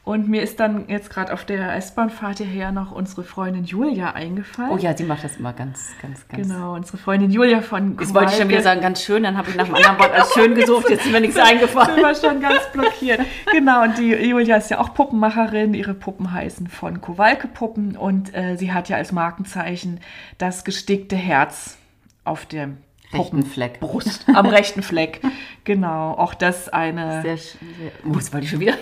Und 0.04 0.28
mir 0.28 0.42
ist 0.42 0.58
dann 0.58 0.88
jetzt 0.88 1.10
gerade 1.10 1.32
auf 1.32 1.44
der 1.44 1.76
S-Bahn-Fahrt 1.76 2.38
hierher 2.38 2.72
noch 2.72 2.90
unsere 2.90 3.22
Freundin 3.22 3.62
Julia 3.62 4.10
eingefallen. 4.10 4.72
Oh 4.72 4.76
ja, 4.76 4.96
sie 4.96 5.04
macht 5.04 5.22
das 5.22 5.36
immer 5.36 5.52
ganz, 5.52 5.92
ganz, 6.02 6.26
ganz. 6.26 6.48
Genau, 6.48 6.74
unsere 6.74 6.98
Freundin 6.98 7.30
Julia 7.30 7.60
von 7.60 7.96
Jetzt 8.00 8.12
wollte 8.12 8.32
ich 8.32 8.38
schon 8.38 8.48
wieder 8.48 8.62
sagen, 8.62 8.80
ganz 8.80 9.00
schön, 9.00 9.22
dann 9.22 9.36
habe 9.36 9.50
ich 9.50 9.56
nach 9.56 9.66
einem 9.66 9.76
anderen 9.76 9.98
Wort 10.00 10.12
als 10.12 10.34
schön 10.34 10.56
gesucht, 10.56 10.90
jetzt 10.90 11.06
ist 11.06 11.12
mir 11.12 11.20
nichts 11.20 11.36
eingefallen. 11.38 11.94
sind 11.94 12.02
wir 12.02 12.14
schon 12.16 12.40
ganz 12.40 12.60
blockiert. 12.72 13.20
Genau, 13.52 13.84
und 13.84 13.96
die 13.96 14.12
Julia 14.12 14.56
ist 14.56 14.70
ja 14.70 14.80
auch 14.80 14.92
Puppenmacherin. 14.92 15.72
Ihre 15.72 15.94
Puppen 15.94 16.32
heißen 16.32 16.66
von 16.66 17.00
Kowalke 17.00 17.46
Puppen 17.46 17.96
und 17.96 18.34
äh, 18.34 18.56
sie 18.56 18.72
hat 18.72 18.88
ja 18.88 18.96
als 18.96 19.12
Markenzeichen 19.12 20.00
das 20.38 20.64
gestickte 20.64 21.14
Herz 21.14 21.76
auf 22.24 22.44
dem 22.46 22.78
Rechten 23.12 23.44
Fleck. 23.44 23.80
Brust, 23.80 24.26
am 24.34 24.46
rechten 24.46 24.82
Fleck. 24.82 25.20
Genau, 25.64 26.12
auch 26.12 26.34
das 26.34 26.68
eine, 26.68 27.22
Sehr, 27.22 27.36
sehr, 27.36 27.56
oh, 28.04 28.14
jetzt 28.14 28.32
wollte 28.32 28.44
ich 28.44 28.50
schon 28.50 28.60
wieder. 28.60 28.74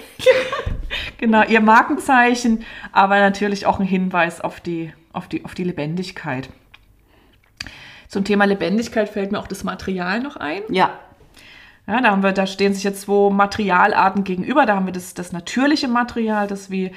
genau, 1.19 1.43
ihr 1.45 1.61
Markenzeichen, 1.61 2.65
aber 2.93 3.19
natürlich 3.19 3.67
auch 3.67 3.81
ein 3.81 3.87
Hinweis 3.87 4.41
auf 4.41 4.61
die, 4.61 4.93
auf 5.13 5.29
die, 5.29 5.45
auf 5.45 5.55
die 5.55 5.65
Lebendigkeit. 5.65 6.49
Zum 8.09 8.25
Thema 8.25 8.45
Lebendigkeit 8.45 9.09
fällt 9.09 9.33
mir 9.33 9.39
auch 9.39 9.47
das 9.47 9.63
Material 9.63 10.21
noch 10.21 10.37
ein. 10.37 10.63
Ja, 10.69 10.99
Ja, 11.87 12.01
da, 12.01 12.11
haben 12.11 12.23
wir, 12.23 12.33
da 12.33 12.47
stehen 12.47 12.73
sich 12.75 12.85
jetzt 12.85 13.03
zwei 13.03 13.31
Materialarten 13.31 14.25
gegenüber. 14.25 14.67
Da 14.67 14.77
haben 14.77 14.87
wir 14.87 14.93
das, 14.93 15.15
das 15.15 15.33
natürliche 15.33 15.89
Material, 15.89 16.47
das 16.47 16.71
wie 16.71 16.93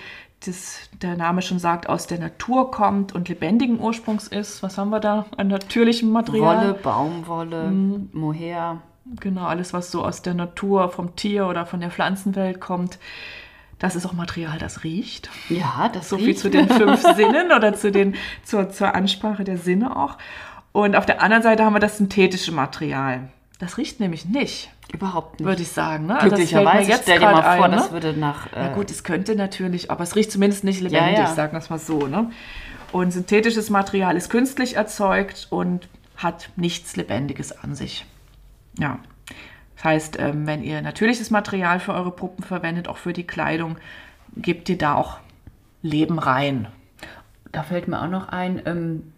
das, 0.45 0.89
der 1.01 1.15
Name 1.17 1.41
schon 1.41 1.59
sagt, 1.59 1.87
aus 1.89 2.07
der 2.07 2.19
Natur 2.19 2.71
kommt 2.71 3.13
und 3.13 3.29
lebendigen 3.29 3.79
Ursprungs 3.79 4.27
ist. 4.27 4.61
Was 4.63 4.77
haben 4.77 4.89
wir 4.89 4.99
da 4.99 5.25
an 5.37 5.47
natürlichem 5.47 6.09
Material? 6.09 6.57
Wolle, 6.57 6.73
Baumwolle, 6.75 7.63
Mhm. 7.71 8.09
Mohair. 8.13 8.81
Genau, 9.19 9.45
alles, 9.45 9.73
was 9.73 9.91
so 9.91 10.03
aus 10.03 10.21
der 10.21 10.33
Natur, 10.33 10.89
vom 10.89 11.15
Tier 11.15 11.47
oder 11.47 11.65
von 11.65 11.79
der 11.81 11.91
Pflanzenwelt 11.91 12.59
kommt. 12.61 12.99
Das 13.79 13.95
ist 13.97 14.05
auch 14.05 14.13
Material, 14.13 14.57
das 14.59 14.83
riecht. 14.85 15.29
Ja, 15.49 15.89
das 15.91 16.07
So 16.07 16.17
viel 16.17 16.27
riecht. 16.27 16.39
zu 16.39 16.49
den 16.49 16.69
fünf 16.69 17.01
Sinnen 17.15 17.51
oder 17.51 17.73
zu 17.73 17.91
den, 17.91 18.15
zur, 18.43 18.69
zur 18.69 18.95
Ansprache 18.95 19.43
der 19.43 19.57
Sinne 19.57 19.95
auch. 19.97 20.17
Und 20.71 20.95
auf 20.95 21.05
der 21.05 21.21
anderen 21.21 21.43
Seite 21.43 21.65
haben 21.65 21.73
wir 21.73 21.79
das 21.79 21.97
synthetische 21.97 22.51
Material. 22.53 23.29
Das 23.63 23.77
riecht 23.77 24.01
nämlich 24.01 24.25
nicht, 24.25 24.71
Überhaupt 24.91 25.39
nicht. 25.39 25.47
würde 25.47 25.61
ich 25.61 25.69
sagen. 25.69 26.07
Ne? 26.07 26.17
Glücklicherweise, 26.19 26.91
jetzt 26.91 27.03
stell 27.03 27.19
dir 27.19 27.31
mal 27.31 27.41
vor, 27.55 27.65
ein, 27.65 27.71
ne? 27.71 27.77
das 27.77 27.93
würde 27.93 28.11
nach. 28.11 28.47
Äh, 28.47 28.55
Na 28.55 28.73
gut, 28.73 28.91
es 28.91 29.05
könnte 29.05 29.37
natürlich, 29.37 29.89
aber 29.89 30.03
es 30.03 30.17
riecht 30.17 30.33
zumindest 30.33 30.65
nicht 30.65 30.81
lebendig, 30.81 31.19
ja. 31.19 31.33
sagen 31.33 31.53
wir 31.53 31.59
es 31.59 31.69
mal 31.69 31.79
so. 31.79 32.07
Ne? 32.07 32.29
Und 32.91 33.11
synthetisches 33.11 33.69
Material 33.69 34.17
ist 34.17 34.29
künstlich 34.29 34.75
erzeugt 34.75 35.47
und 35.49 35.87
hat 36.17 36.49
nichts 36.57 36.97
Lebendiges 36.97 37.53
an 37.53 37.73
sich. 37.73 38.05
Ja. 38.77 38.99
Das 39.77 39.85
heißt, 39.85 40.19
ähm, 40.19 40.45
wenn 40.45 40.61
ihr 40.61 40.81
natürliches 40.81 41.31
Material 41.31 41.79
für 41.79 41.93
eure 41.93 42.11
Puppen 42.11 42.43
verwendet, 42.43 42.89
auch 42.89 42.97
für 42.97 43.13
die 43.13 43.25
Kleidung, 43.25 43.77
gebt 44.35 44.67
ihr 44.67 44.77
da 44.77 44.95
auch 44.95 45.19
Leben 45.81 46.19
rein. 46.19 46.67
Da 47.53 47.63
fällt 47.63 47.87
mir 47.87 48.01
auch 48.01 48.09
noch 48.09 48.27
ein, 48.27 48.61
ähm, 48.65 49.13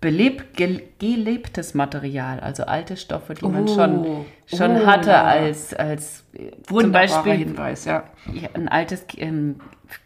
belebt, 0.00 0.56
ge 0.56 0.82
gelebtes 0.98 1.74
Material, 1.74 2.40
also 2.40 2.64
alte 2.64 2.96
Stoffe, 2.96 3.34
die 3.34 3.44
man 3.46 3.64
Oh, 3.64 3.74
schon, 3.74 4.06
schon 4.46 4.76
oh, 4.82 4.86
hatte 4.86 5.10
ja. 5.10 5.24
als, 5.24 5.74
als 5.74 6.24
zum 6.66 6.90
Beispiel 6.92 7.34
Hinweis, 7.34 7.84
ja. 7.84 8.04
ein 8.54 8.68
altes 8.68 9.04
ähm, 9.18 9.56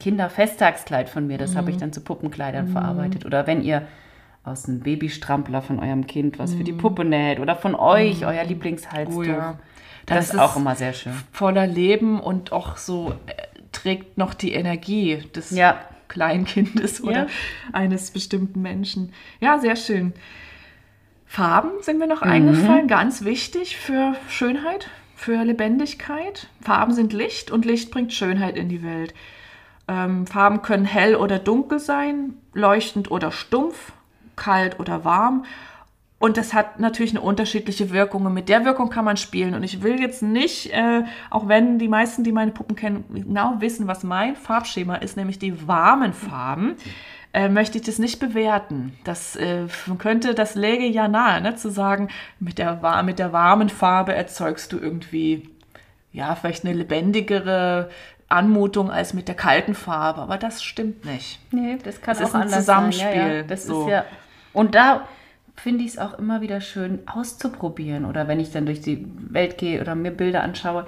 Kinderfesttagskleid 0.00 1.08
von 1.08 1.26
mir, 1.26 1.38
das 1.38 1.52
Mhm. 1.52 1.58
habe 1.58 1.70
ich 1.70 1.76
dann 1.76 1.92
zu 1.92 2.00
Puppenkleidern 2.00 2.68
verarbeitet. 2.68 3.24
Oder 3.26 3.46
wenn 3.46 3.62
ihr 3.62 3.82
aus 4.44 4.68
einem 4.68 4.80
Babystrampler 4.80 5.62
von 5.62 5.78
eurem 5.78 6.06
Kind 6.06 6.38
was 6.38 6.54
für 6.54 6.64
die 6.64 6.72
Puppe 6.72 7.04
näht 7.04 7.40
oder 7.40 7.56
von 7.56 7.74
euch, 7.74 8.26
euer 8.26 8.44
Lieblingshalstuch. 8.44 9.14
Mhm. 9.14 9.18
Oh 9.18 9.22
ja. 9.22 9.58
Das, 10.06 10.26
Das 10.28 10.34
ist 10.34 10.40
auch 10.40 10.56
immer 10.56 10.74
sehr 10.74 10.92
schön. 10.92 11.14
Voller 11.32 11.66
Leben 11.66 12.20
und 12.20 12.52
auch 12.52 12.76
so 12.76 13.14
äh, 13.26 13.32
trägt 13.72 14.18
noch 14.18 14.34
die 14.34 14.52
Energie 14.52 15.22
des 15.34 15.50
Ja. 15.50 15.76
Kleinkindes 16.14 17.02
oder 17.02 17.24
Ja. 17.24 17.26
eines 17.72 18.10
bestimmten 18.12 18.62
Menschen. 18.62 19.12
Ja, 19.40 19.58
sehr 19.58 19.76
schön. 19.76 20.14
Farben 21.26 21.70
sind 21.82 21.98
mir 21.98 22.06
noch 22.06 22.22
eingefallen, 22.22 22.86
ganz 22.86 23.24
wichtig 23.24 23.76
für 23.76 24.14
Schönheit, 24.28 24.88
für 25.16 25.42
Lebendigkeit. 25.42 26.46
Farben 26.62 26.92
sind 26.94 27.12
Licht 27.12 27.50
und 27.50 27.64
Licht 27.64 27.90
bringt 27.90 28.12
Schönheit 28.12 28.56
in 28.56 28.68
die 28.68 28.84
Welt. 28.84 29.12
Ähm, 29.88 30.26
Farben 30.26 30.62
können 30.62 30.84
hell 30.84 31.16
oder 31.16 31.38
dunkel 31.40 31.80
sein, 31.80 32.34
leuchtend 32.54 33.10
oder 33.10 33.32
stumpf, 33.32 33.92
kalt 34.36 34.78
oder 34.78 35.04
warm. 35.04 35.44
Und 36.24 36.38
das 36.38 36.54
hat 36.54 36.80
natürlich 36.80 37.12
eine 37.12 37.20
unterschiedliche 37.20 37.90
Wirkung. 37.90 38.24
Und 38.24 38.32
mit 38.32 38.48
der 38.48 38.64
Wirkung 38.64 38.88
kann 38.88 39.04
man 39.04 39.18
spielen. 39.18 39.52
Und 39.52 39.62
ich 39.62 39.82
will 39.82 40.00
jetzt 40.00 40.22
nicht, 40.22 40.72
äh, 40.72 41.02
auch 41.28 41.48
wenn 41.48 41.78
die 41.78 41.86
meisten, 41.86 42.24
die 42.24 42.32
meine 42.32 42.50
Puppen 42.50 42.76
kennen, 42.76 43.04
genau 43.12 43.56
wissen, 43.58 43.88
was 43.88 44.04
mein 44.04 44.34
Farbschema 44.34 44.94
ist, 44.94 45.18
nämlich 45.18 45.38
die 45.38 45.68
warmen 45.68 46.14
Farben, 46.14 46.76
äh, 47.34 47.50
möchte 47.50 47.76
ich 47.76 47.84
das 47.84 47.98
nicht 47.98 48.20
bewerten. 48.20 48.96
Das 49.04 49.36
äh, 49.36 49.66
man 49.84 49.98
könnte, 49.98 50.34
das 50.34 50.54
läge 50.54 50.86
ja 50.86 51.08
nahe, 51.08 51.42
ne, 51.42 51.56
zu 51.56 51.68
sagen, 51.68 52.08
mit 52.40 52.56
der, 52.56 53.02
mit 53.02 53.18
der 53.18 53.34
warmen 53.34 53.68
Farbe 53.68 54.14
erzeugst 54.14 54.72
du 54.72 54.78
irgendwie, 54.78 55.50
ja, 56.10 56.34
vielleicht 56.36 56.64
eine 56.64 56.72
lebendigere 56.72 57.90
Anmutung 58.30 58.90
als 58.90 59.12
mit 59.12 59.28
der 59.28 59.34
kalten 59.34 59.74
Farbe. 59.74 60.22
Aber 60.22 60.38
das 60.38 60.64
stimmt 60.64 61.04
nicht. 61.04 61.38
Nee, 61.50 61.76
das 61.84 62.00
kann 62.00 62.16
Das 62.16 62.22
auch 62.22 62.28
ist 62.28 62.34
ein 62.34 62.42
anders 62.44 62.64
sein. 62.64 62.84
Ja, 62.84 62.90
Zusammenspiel, 62.90 63.36
ja. 63.36 63.42
Das 63.42 63.66
so. 63.66 63.82
ist 63.82 63.90
ja. 63.90 64.06
Und 64.54 64.74
da 64.74 65.06
finde 65.56 65.84
ich 65.84 65.90
es 65.92 65.98
auch 65.98 66.18
immer 66.18 66.40
wieder 66.40 66.60
schön 66.60 67.00
auszuprobieren. 67.06 68.04
Oder 68.04 68.28
wenn 68.28 68.40
ich 68.40 68.50
dann 68.52 68.66
durch 68.66 68.80
die 68.80 69.06
Welt 69.30 69.58
gehe 69.58 69.80
oder 69.80 69.94
mir 69.94 70.10
Bilder 70.10 70.42
anschaue, 70.42 70.86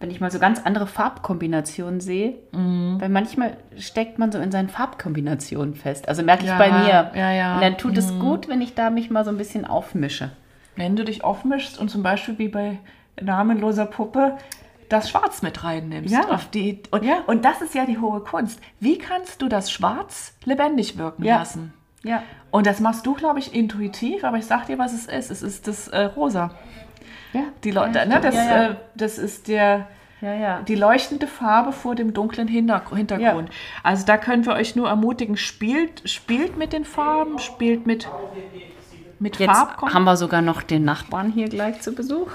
wenn 0.00 0.10
ich 0.10 0.20
mal 0.20 0.32
so 0.32 0.40
ganz 0.40 0.60
andere 0.64 0.88
Farbkombinationen 0.88 2.00
sehe. 2.00 2.34
Mhm. 2.50 2.96
Weil 3.00 3.08
manchmal 3.08 3.56
steckt 3.78 4.18
man 4.18 4.32
so 4.32 4.38
in 4.38 4.50
seinen 4.50 4.68
Farbkombinationen 4.68 5.74
fest. 5.76 6.08
Also 6.08 6.22
merke 6.24 6.42
ich 6.42 6.48
Ja, 6.50 6.58
bei 6.58 6.70
mir. 6.70 7.10
ja, 7.14 7.32
ja. 7.32 7.48
Mhm. 7.50 7.54
Und 7.54 7.60
dann 7.62 7.78
tut 7.78 7.96
es 7.96 8.18
gut, 8.18 8.48
wenn 8.48 8.60
ich 8.60 8.74
da 8.74 8.90
mich 8.90 9.10
mal 9.10 9.24
so 9.24 9.30
ein 9.30 9.38
bisschen 9.38 9.64
aufmische. 9.64 10.30
Wenn 10.74 10.96
du 10.96 11.04
dich 11.04 11.22
aufmischst 11.22 11.78
und 11.78 11.88
zum 11.90 12.02
Beispiel 12.02 12.38
wie 12.38 12.48
bei 12.48 12.78
namenloser 13.20 13.86
Puppe 13.86 14.36
das 14.88 15.08
Schwarz 15.08 15.40
mit 15.42 15.62
reinnimmst. 15.64 16.12
Ja. 16.12 16.40
Die, 16.52 16.82
und, 16.90 17.04
Ja. 17.04 17.18
und 17.26 17.44
das 17.44 17.62
ist 17.62 17.74
ja 17.74 17.86
die 17.86 17.98
hohe 17.98 18.20
Kunst. 18.20 18.60
Wie 18.80 18.98
kannst 18.98 19.40
du 19.40 19.48
das 19.48 19.70
Schwarz 19.70 20.36
lebendig 20.44 20.98
wirken 20.98 21.24
Ja. 21.24 21.38
lassen? 21.38 21.72
Ja. 22.04 22.22
Und 22.50 22.66
das 22.66 22.80
machst 22.80 23.06
du, 23.06 23.14
glaube 23.14 23.38
ich, 23.38 23.54
intuitiv, 23.54 24.24
aber 24.24 24.36
ich 24.36 24.46
sag 24.46 24.66
dir, 24.66 24.78
was 24.78 24.92
es 24.92 25.06
ist. 25.06 25.30
Es 25.30 25.42
ist 25.42 25.68
das 25.68 25.88
äh, 25.88 26.02
Rosa. 26.04 26.50
Ja. 27.32 27.42
Die 27.64 27.70
Leute, 27.70 27.98
ja, 28.00 28.04
ne, 28.04 28.20
das, 28.20 28.34
ja, 28.34 28.44
ja. 28.44 28.66
Äh, 28.70 28.76
das 28.94 29.18
ist 29.18 29.48
der, 29.48 29.88
ja, 30.20 30.34
ja. 30.34 30.62
die 30.62 30.74
leuchtende 30.74 31.26
Farbe 31.26 31.72
vor 31.72 31.94
dem 31.94 32.12
dunklen 32.12 32.48
Hinter 32.48 32.82
Hintergrund. 32.94 33.50
Also 33.82 34.04
da 34.04 34.18
können 34.18 34.44
wir 34.44 34.52
euch 34.52 34.76
nur 34.76 34.88
ermutigen, 34.88 35.36
spielt, 35.36 36.08
spielt 36.08 36.58
mit 36.58 36.72
den 36.72 36.84
Farben, 36.84 37.38
spielt 37.38 37.86
mit, 37.86 38.08
mit 39.18 39.38
Jetzt 39.38 39.50
Farbkom- 39.50 39.94
haben 39.94 40.04
wir 40.04 40.16
sogar 40.16 40.42
noch 40.42 40.62
den 40.62 40.84
Nachbarn 40.84 41.30
hier 41.32 41.48
gleich 41.48 41.80
zu 41.80 41.94
Besuch. 41.94 42.30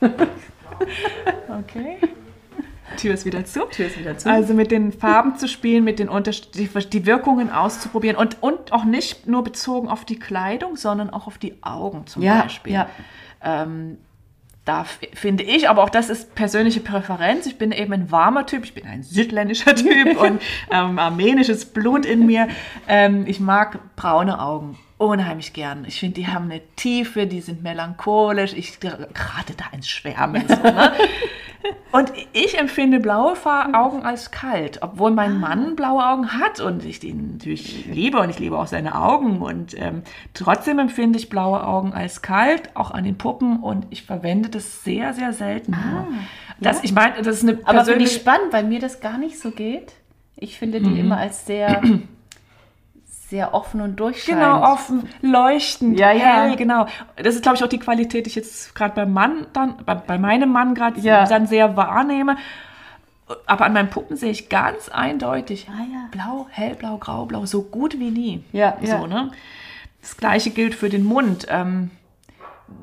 Okay. 1.48 1.98
Tür 2.96 3.14
ist 3.14 3.24
wieder 3.24 3.44
zu. 3.44 3.60
Tür 3.70 3.86
ist 3.86 3.98
wieder 3.98 4.16
zu. 4.16 4.30
Also 4.30 4.54
mit 4.54 4.70
den 4.70 4.92
Farben 4.92 5.36
zu 5.36 5.48
spielen, 5.48 5.84
mit 5.84 5.98
den 5.98 6.08
Unters 6.08 6.50
die, 6.50 6.68
die 6.68 7.06
Wirkungen 7.06 7.50
auszuprobieren 7.50 8.16
und, 8.16 8.42
und 8.42 8.72
auch 8.72 8.84
nicht 8.84 9.26
nur 9.26 9.44
bezogen 9.44 9.88
auf 9.88 10.04
die 10.04 10.18
Kleidung, 10.18 10.76
sondern 10.76 11.10
auch 11.10 11.26
auf 11.26 11.38
die 11.38 11.62
Augen 11.62 12.06
zum 12.06 12.22
Ja, 12.22 12.42
Beispiel. 12.42 12.72
ja. 12.72 12.88
Ähm, 13.42 13.98
da 14.64 14.84
finde 15.14 15.44
ich, 15.44 15.68
aber 15.68 15.84
auch 15.84 15.90
das 15.90 16.10
ist 16.10 16.34
persönliche 16.34 16.80
Präferenz. 16.80 17.46
Ich 17.46 17.56
bin 17.56 17.70
eben 17.70 17.92
ein 17.92 18.10
warmer 18.10 18.46
Typ, 18.46 18.64
ich 18.64 18.74
bin 18.74 18.84
ein 18.84 19.04
südländischer 19.04 19.74
Typ 19.76 20.20
und 20.20 20.42
ähm, 20.72 20.98
armenisches 20.98 21.66
Blut 21.66 22.04
in 22.04 22.26
mir. 22.26 22.48
Ähm, 22.88 23.24
ich 23.28 23.38
mag 23.38 23.78
braune 23.94 24.40
Augen 24.40 24.76
unheimlich 24.98 25.52
gern. 25.52 25.84
Ich 25.86 26.00
finde, 26.00 26.14
die 26.14 26.26
haben 26.26 26.46
eine 26.50 26.62
Tiefe, 26.74 27.26
die 27.28 27.42
sind 27.42 27.62
melancholisch. 27.62 28.54
Ich 28.54 28.80
gerate 28.80 29.54
da 29.56 29.66
ins 29.72 29.88
Schwärmen. 29.88 30.48
So, 30.48 30.56
ne? 30.56 30.92
Und 31.92 32.12
ich 32.32 32.58
empfinde 32.58 33.00
blaue 33.00 33.36
Fa- 33.36 33.70
Augen 33.72 34.02
als 34.04 34.30
kalt, 34.30 34.78
obwohl 34.82 35.10
mein 35.10 35.38
Mann 35.40 35.76
blaue 35.76 36.04
Augen 36.06 36.32
hat 36.32 36.60
und 36.60 36.84
ich 36.84 37.00
den 37.00 37.32
natürlich 37.34 37.86
liebe 37.86 38.18
und 38.18 38.28
ich 38.30 38.38
liebe 38.38 38.58
auch 38.58 38.66
seine 38.66 38.94
Augen. 39.00 39.40
Und 39.42 39.78
ähm, 39.80 40.02
trotzdem 40.34 40.78
empfinde 40.78 41.18
ich 41.18 41.28
blaue 41.28 41.66
Augen 41.66 41.92
als 41.94 42.22
kalt, 42.22 42.70
auch 42.74 42.90
an 42.90 43.04
den 43.04 43.16
Puppen 43.18 43.60
und 43.62 43.86
ich 43.90 44.02
verwende 44.02 44.48
das 44.48 44.84
sehr, 44.84 45.12
sehr 45.14 45.32
selten. 45.32 45.72
nur. 45.72 46.06
das, 46.60 46.84
Ich 46.84 46.92
meine, 46.92 47.16
das 47.22 47.42
ist 47.42 47.48
eine 47.48 47.58
Aber 47.64 47.84
finde 47.84 48.04
ich 48.04 48.12
spannend, 48.14 48.52
weil 48.52 48.64
mir 48.64 48.80
das 48.80 49.00
gar 49.00 49.18
nicht 49.18 49.38
so 49.38 49.50
geht. 49.50 49.94
Ich 50.36 50.58
finde 50.58 50.80
die 50.80 50.98
immer 51.00 51.16
als 51.18 51.46
sehr, 51.46 51.80
sehr 53.28 53.54
offen 53.54 53.80
und 53.80 53.96
durchscheinend. 53.96 54.42
Genau, 54.42 54.72
offen, 54.72 55.08
leuchtend, 55.20 55.98
Ja, 55.98 56.12
ja. 56.12 56.42
hell, 56.44 56.56
genau. 56.56 56.86
Das 57.16 57.34
ist, 57.34 57.42
glaube 57.42 57.56
ich, 57.56 57.64
auch 57.64 57.68
die 57.68 57.78
Qualität, 57.80 58.26
die 58.26 58.30
ich 58.30 58.36
jetzt 58.36 58.74
gerade 58.74 58.94
beim 58.94 59.12
Mann 59.12 59.46
dann, 59.52 59.76
bei, 59.84 59.94
bei 59.96 60.16
meinem 60.18 60.52
Mann 60.52 60.74
gerade 60.74 61.00
Ja. 61.00 61.24
dann 61.26 61.46
sehr 61.46 61.76
wahrnehme. 61.76 62.36
Aber 63.46 63.64
an 63.64 63.72
meinen 63.72 63.90
Puppen 63.90 64.16
sehe 64.16 64.30
ich 64.30 64.48
ganz 64.48 64.88
eindeutig 64.88 65.66
Ah, 65.68 65.82
ja. 65.92 66.06
blau, 66.12 66.46
hellblau, 66.50 66.96
graublau, 66.98 67.44
so 67.46 67.62
gut 67.62 67.98
wie 67.98 68.10
nie. 68.12 68.44
Ja, 68.52 68.76
ja. 68.80 69.00
so, 69.00 69.06
ne? 69.08 69.32
Das 70.00 70.16
gleiche 70.16 70.50
gilt 70.50 70.76
für 70.76 70.88
den 70.88 71.02
Mund. 71.02 71.46
Ähm, 71.50 71.90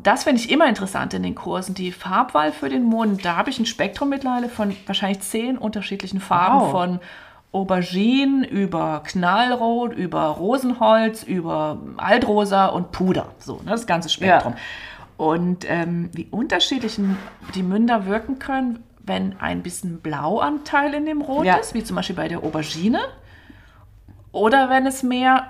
das 0.04 0.26
finde 0.26 0.42
ich 0.42 0.52
immer 0.52 0.68
interessant 0.68 1.14
in 1.14 1.24
den 1.24 1.36
Kursen. 1.36 1.76
Die 1.76 1.94
Farbwahl 1.94 2.52
für 2.52 2.68
den 2.68 2.84
Mund, 2.84 3.24
da 3.24 3.38
habe 3.38 3.50
ich 3.50 3.60
ein 3.60 3.66
Spektrum 3.66 4.10
mittlerweile 4.10 4.50
von 4.50 4.76
wahrscheinlich 4.86 5.22
zehn 5.22 5.58
unterschiedlichen 5.58 6.20
Farben 6.20 6.60
Wow. 6.60 6.72
von 6.72 7.00
Aubergine 7.54 8.46
über 8.48 9.02
Knallrot, 9.06 9.94
über 9.94 10.24
Rosenholz, 10.26 11.24
über 11.24 11.78
Altrosa 11.98 12.66
und 12.66 12.92
Puder. 12.92 13.28
So, 13.40 13.58
ne, 13.64 13.72
das 13.72 13.86
ganze 13.88 14.10
Spektrum. 14.10 14.56
Und 15.18 15.70
ähm, 15.70 16.10
wie 16.14 16.28
unterschiedlich 16.32 17.00
die 17.54 17.64
Münder 17.64 18.08
wirken 18.08 18.40
können, 18.40 18.84
wenn 19.06 19.40
ein 19.40 19.62
bisschen 19.62 20.00
Blauanteil 20.02 20.94
in 20.96 21.06
dem 21.06 21.22
Rot 21.22 21.46
Ja. 21.46 21.58
ist, 21.58 21.74
wie 21.76 21.84
zum 21.84 21.96
Beispiel 21.96 22.16
bei 22.16 22.28
der 22.28 22.44
Aubergine, 22.44 23.00
oder 24.32 24.70
wenn 24.72 24.88
es 24.88 25.04
mehr 25.04 25.46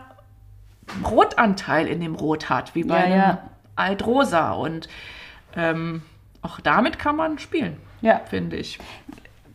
Rotanteil 1.10 1.88
in 1.88 2.02
dem 2.02 2.16
Rot 2.16 2.50
hat, 2.50 2.76
wie 2.76 2.84
bei 2.84 2.98
Ja, 2.98 3.04
einem 3.06 3.16
ja. 3.16 3.38
Altrosa. 3.78 4.52
Und 4.52 4.90
ähm, 5.56 6.02
auch 6.42 6.60
damit 6.60 7.00
kann 7.00 7.16
man 7.16 7.40
spielen, 7.40 7.78
Ja. 8.02 8.20
finde 8.30 8.58
ich. 8.58 8.80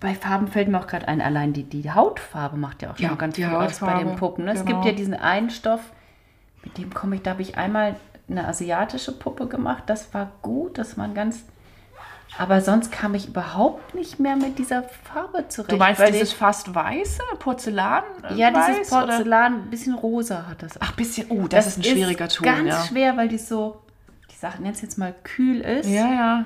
Bei 0.01 0.15
Farben 0.15 0.47
fällt 0.47 0.69
mir 0.69 0.79
auch 0.79 0.87
gerade 0.87 1.09
ein, 1.09 1.21
allein 1.21 1.53
die, 1.53 1.65
die 1.65 1.91
Hautfarbe 1.91 2.57
macht 2.57 2.83
ja 2.83 2.91
auch 2.91 2.97
schon 2.97 3.07
Ja, 3.07 3.15
ganz 3.15 3.37
viel 3.37 3.47
aus 3.47 3.81
bei 3.81 4.03
den 4.03 4.17
Puppen. 4.17 4.45
Ne? 4.45 4.53
Es 4.53 4.65
genau. 4.65 4.77
gibt 4.77 4.87
ja 4.87 4.93
diesen 4.93 5.15
einen 5.15 5.51
Stoff, 5.51 5.81
mit 6.65 6.79
dem 6.79 6.95
komme 6.95 7.17
ich, 7.17 7.23
da 7.23 7.31
habe 7.31 7.43
ich 7.43 7.57
einmal 7.57 7.97
eine 8.29 8.47
asiatische 8.47 9.13
Puppe 9.13 9.47
gemacht. 9.47 9.85
Das 9.87 10.13
war 10.15 10.31
gut, 10.43 10.79
das 10.79 10.99
war 10.99 11.09
ganz. 11.09 11.45
Aber 12.37 12.61
sonst 12.61 12.93
kam 12.93 13.15
ich 13.15 13.29
überhaupt 13.29 13.95
nicht 13.95 14.21
mehr 14.21 14.37
mit 14.37 14.59
dieser 14.59 14.83
Farbe 14.83 15.49
zurecht. 15.49 15.73
Du 15.73 15.77
meinst 15.77 16.07
dieses 16.07 16.33
fast 16.33 16.75
weiße 16.75 17.23
Porzellan? 17.39 18.05
äh, 18.29 18.35
ja, 18.35 18.51
dieses 18.51 18.93
weiß, 18.93 18.93
oder? 18.93 19.07
Porzellan, 19.07 19.55
ein 19.55 19.71
bisschen 19.71 19.95
rosa 19.95 20.47
hat 20.47 20.63
das. 20.63 20.81
Ach, 20.81 20.93
bisschen, 20.93 21.31
oh, 21.31 21.49
das, 21.49 21.67
ist 21.67 21.79
ein 21.79 21.85
schwieriger 21.85 22.29
Ton. 22.29 22.45
ganz 22.45 22.69
ja. 22.69 22.85
schwer, 22.85 23.17
weil 23.17 23.29
die 23.29 23.39
so, 23.39 23.81
ich 24.29 24.39
sage 24.39 24.63
jetzt 24.65 24.83
jetzt 24.83 24.99
mal 24.99 25.15
kühl 25.25 25.61
ist. 25.61 25.89
Ja, 25.89 26.13
ja. 26.13 26.45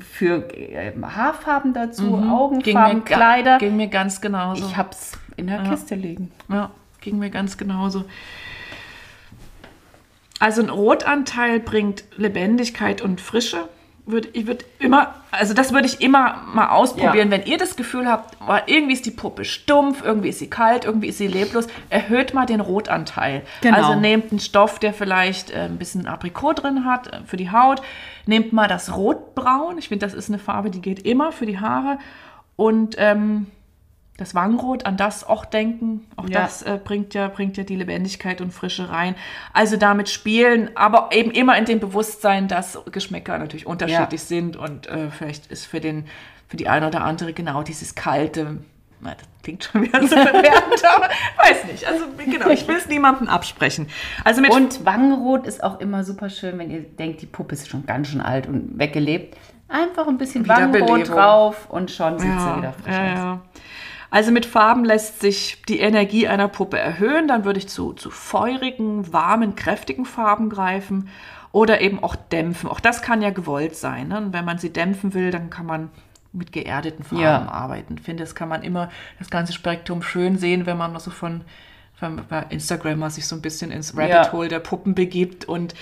Für 0.00 0.48
äh, 0.56 0.92
Haarfarben 1.02 1.74
dazu, 1.74 2.02
Ging 2.02 2.20
mir 2.26 2.32
Augenfarben, 2.32 3.04
ga- 3.04 3.14
Kleider. 3.16 3.58
Ging 3.58 3.76
mir 3.76 3.88
ganz 3.88 4.20
genauso. 4.20 4.66
Ich 4.66 4.76
hab's 4.76 5.12
in 5.36 5.46
der 5.48 5.62
Ja. 5.62 5.70
Kiste 5.70 5.94
liegen. 5.94 6.30
Ja, 6.48 6.70
ging 7.00 7.18
mir 7.18 7.30
ganz 7.30 7.58
genauso. 7.58 8.04
Also 10.40 10.62
ein 10.62 10.70
Rotanteil 10.70 11.60
bringt 11.60 12.04
Lebendigkeit 12.16 13.00
und 13.02 13.20
Frische. 13.20 13.68
Würde 14.04 14.28
ich 14.32 14.46
würde 14.48 14.64
immer, 14.80 15.14
also 15.30 15.54
das 15.54 15.72
würde 15.72 15.86
ich 15.86 16.00
immer 16.00 16.42
mal 16.52 16.70
ausprobieren, 16.70 17.30
Ja. 17.30 17.38
wenn 17.38 17.44
ihr 17.46 17.56
das 17.56 17.76
Gefühl 17.76 18.08
habt, 18.08 18.36
oh, 18.46 18.56
irgendwie 18.66 18.94
ist 18.94 19.06
die 19.06 19.12
Puppe 19.12 19.44
stumpf, 19.44 20.02
irgendwie 20.04 20.28
ist 20.30 20.40
sie 20.40 20.50
kalt, 20.50 20.84
irgendwie 20.84 21.06
ist 21.08 21.18
sie 21.18 21.28
leblos, 21.28 21.68
erhöht 21.88 22.34
mal 22.34 22.44
den 22.44 22.60
Rotanteil. 22.60 23.42
Genau. 23.60 23.76
Also 23.76 23.94
nehmt 23.94 24.32
einen 24.32 24.40
Stoff, 24.40 24.80
der 24.80 24.92
vielleicht 24.92 25.50
äh, 25.52 25.66
ein 25.66 25.78
bisschen 25.78 26.06
Aprikot 26.08 26.54
drin 26.54 26.84
hat 26.84 27.12
äh, 27.12 27.20
für 27.26 27.36
die 27.36 27.52
Haut, 27.52 27.80
nehmt 28.26 28.52
mal 28.52 28.66
das 28.66 28.94
Rotbraun, 28.96 29.78
ich 29.78 29.88
finde, 29.88 30.04
das 30.04 30.14
ist 30.14 30.28
eine 30.28 30.38
Farbe, 30.40 30.70
die 30.70 30.80
geht 30.80 31.06
immer 31.06 31.30
für 31.30 31.46
die 31.46 31.60
Haare 31.60 31.98
und 32.56 32.96
ähm, 32.98 33.46
das 34.18 34.34
Wangenrot, 34.34 34.84
an 34.84 34.96
das 34.96 35.24
auch 35.24 35.44
denken, 35.44 36.06
auch 36.16 36.28
Ja. 36.28 36.42
das 36.42 36.62
äh, 36.62 36.78
bringt, 36.82 37.14
ja, 37.14 37.28
bringt 37.28 37.56
ja 37.56 37.64
die 37.64 37.76
Lebendigkeit 37.76 38.40
und 38.40 38.52
Frische 38.52 38.90
rein. 38.90 39.14
Also 39.52 39.76
damit 39.76 40.08
spielen, 40.08 40.70
aber 40.74 41.10
eben 41.12 41.30
immer 41.30 41.56
in 41.56 41.64
dem 41.64 41.80
Bewusstsein, 41.80 42.46
dass 42.46 42.78
Geschmäcker 42.90 43.38
natürlich 43.38 43.66
unterschiedlich 43.66 44.22
sind 44.22 44.56
und 44.56 44.86
äh, 44.86 45.10
vielleicht 45.10 45.46
ist 45.46 45.64
für, 45.64 45.80
den, 45.80 46.06
für 46.46 46.56
die 46.56 46.68
eine 46.68 46.88
oder 46.88 47.02
andere 47.02 47.32
genau 47.32 47.62
dieses 47.62 47.94
kalte, 47.94 48.58
na, 49.00 49.14
das 49.14 49.26
klingt 49.42 49.64
schon 49.64 49.82
wieder 49.82 50.00
so 50.06 50.14
bewertend, 50.14 50.82
aber 50.94 51.08
weiß 51.38 51.64
nicht. 51.64 51.86
Also 51.86 52.04
genau, 52.18 52.50
ich 52.50 52.68
will 52.68 52.76
es 52.76 52.86
niemandem 52.86 53.28
absprechen. 53.28 53.88
Also 54.24 54.40
mit 54.40 54.50
Und 54.50 54.84
Wangenrot 54.84 55.46
ist 55.46 55.64
auch 55.64 55.80
immer 55.80 56.04
super 56.04 56.30
schön, 56.30 56.58
wenn 56.58 56.70
ihr 56.70 56.82
denkt, 56.82 57.22
die 57.22 57.26
Puppe 57.26 57.54
ist 57.54 57.68
schon 57.68 57.84
ganz 57.86 58.08
schön 58.08 58.20
alt 58.20 58.46
und 58.46 58.78
weggelebt. 58.78 59.36
Einfach 59.68 60.06
ein 60.06 60.18
bisschen 60.18 60.46
Wangenrot 60.46 61.08
drauf 61.08 61.68
und 61.70 61.90
schon 61.90 62.18
sieht 62.18 62.28
sie 62.30 62.56
wieder 62.58 62.74
frisch 62.74 62.94
ja, 62.94 63.32
aus. 63.34 63.38
Ja. 64.12 64.16
Also 64.16 64.30
mit 64.30 64.46
Farben 64.46 64.84
lässt 64.84 65.20
sich 65.20 65.62
die 65.68 65.80
Energie 65.80 66.28
einer 66.28 66.48
Puppe 66.48 66.78
erhöhen. 66.78 67.28
Dann 67.28 67.44
würde 67.44 67.58
ich 67.58 67.68
zu, 67.68 67.92
zu 67.94 68.10
feurigen, 68.10 69.12
warmen, 69.12 69.56
kräftigen 69.56 70.04
Farben 70.04 70.50
greifen 70.50 71.08
oder 71.52 71.80
eben 71.80 72.02
auch 72.02 72.16
dämpfen. 72.16 72.68
Auch 72.68 72.80
das 72.80 73.02
kann 73.02 73.22
ja 73.22 73.30
gewollt 73.30 73.76
sein. 73.76 74.08
Ne? 74.08 74.18
Und 74.18 74.32
wenn 74.32 74.44
man 74.44 74.58
sie 74.58 74.72
dämpfen 74.72 75.14
will, 75.14 75.30
dann 75.30 75.50
kann 75.50 75.66
man 75.66 75.90
mit 76.32 76.52
geerdeten 76.52 77.04
Farben 77.04 77.22
Ja. 77.22 77.48
arbeiten. 77.50 77.96
Ich 77.98 78.04
finde, 78.04 78.22
das 78.24 78.34
kann 78.34 78.48
man 78.48 78.62
immer 78.62 78.90
das 79.18 79.28
ganze 79.30 79.52
Spektrum 79.52 80.02
schön 80.02 80.38
sehen, 80.38 80.64
wenn 80.64 80.78
man 80.78 80.98
so 80.98 81.10
von, 81.10 81.42
von 81.94 82.22
bei 82.28 82.46
Instagram 82.48 82.98
mal 83.00 83.10
sich 83.10 83.26
so 83.26 83.36
ein 83.36 83.42
bisschen 83.42 83.70
ins 83.70 83.94
Rabbit 83.94 84.10
Ja. 84.10 84.32
Hole 84.32 84.48
der 84.48 84.60
Puppen 84.60 84.94
begibt 84.94 85.44
und 85.44 85.74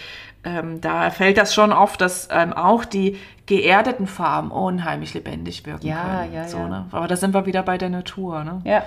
ähm, 0.44 0.80
da 0.80 1.10
fällt 1.10 1.36
das 1.38 1.54
schon 1.54 1.72
auf, 1.72 1.96
dass 1.96 2.28
ähm, 2.30 2.52
auch 2.52 2.84
die 2.84 3.18
geerdeten 3.46 4.06
Farben 4.06 4.50
unheimlich 4.50 5.12
lebendig 5.14 5.66
wirken 5.66 5.86
Ja, 5.86 6.20
können. 6.20 6.32
ja, 6.34 6.48
so, 6.48 6.58
ja. 6.58 6.68
Ne? 6.68 6.86
Aber 6.92 7.08
da 7.08 7.16
sind 7.16 7.34
wir 7.34 7.46
wieder 7.46 7.62
bei 7.62 7.76
der 7.78 7.90
Natur. 7.90 8.44
Ne? 8.44 8.60
Ja. 8.64 8.84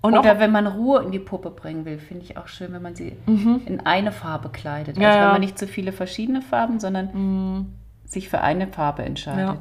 Und 0.00 0.16
Oder 0.16 0.32
auch- 0.34 0.38
wenn 0.38 0.52
man 0.52 0.66
Ruhe 0.66 1.02
in 1.02 1.10
die 1.10 1.18
Puppe 1.18 1.50
bringen 1.50 1.84
will, 1.84 1.98
finde 1.98 2.24
ich 2.24 2.36
auch 2.36 2.46
schön, 2.48 2.72
wenn 2.72 2.82
man 2.82 2.94
sie 2.94 3.16
in 3.26 3.82
eine 3.84 4.12
Farbe 4.12 4.48
kleidet. 4.48 4.96
Also 4.96 5.00
Ja, 5.02 5.12
wenn 5.14 5.20
ja. 5.22 5.32
man 5.32 5.40
nicht 5.40 5.58
zu 5.58 5.66
viele 5.66 5.92
verschiedene 5.92 6.40
Farben, 6.40 6.78
sondern 6.80 7.66
sich 8.04 8.28
für 8.28 8.40
eine 8.40 8.66
Farbe 8.68 9.02
entscheidet. 9.04 9.44
Ja. 9.44 9.56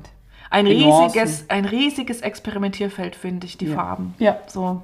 Ein 0.49 0.65
riesiges, 0.67 1.49
ein 1.49 1.65
riesiges 1.65 2.21
Experimentierfeld, 2.21 3.15
finde 3.15 3.45
ich, 3.47 3.57
die. 3.57 3.67
Farben. 3.67 4.13
Ja. 4.19 4.37
So. 4.47 4.81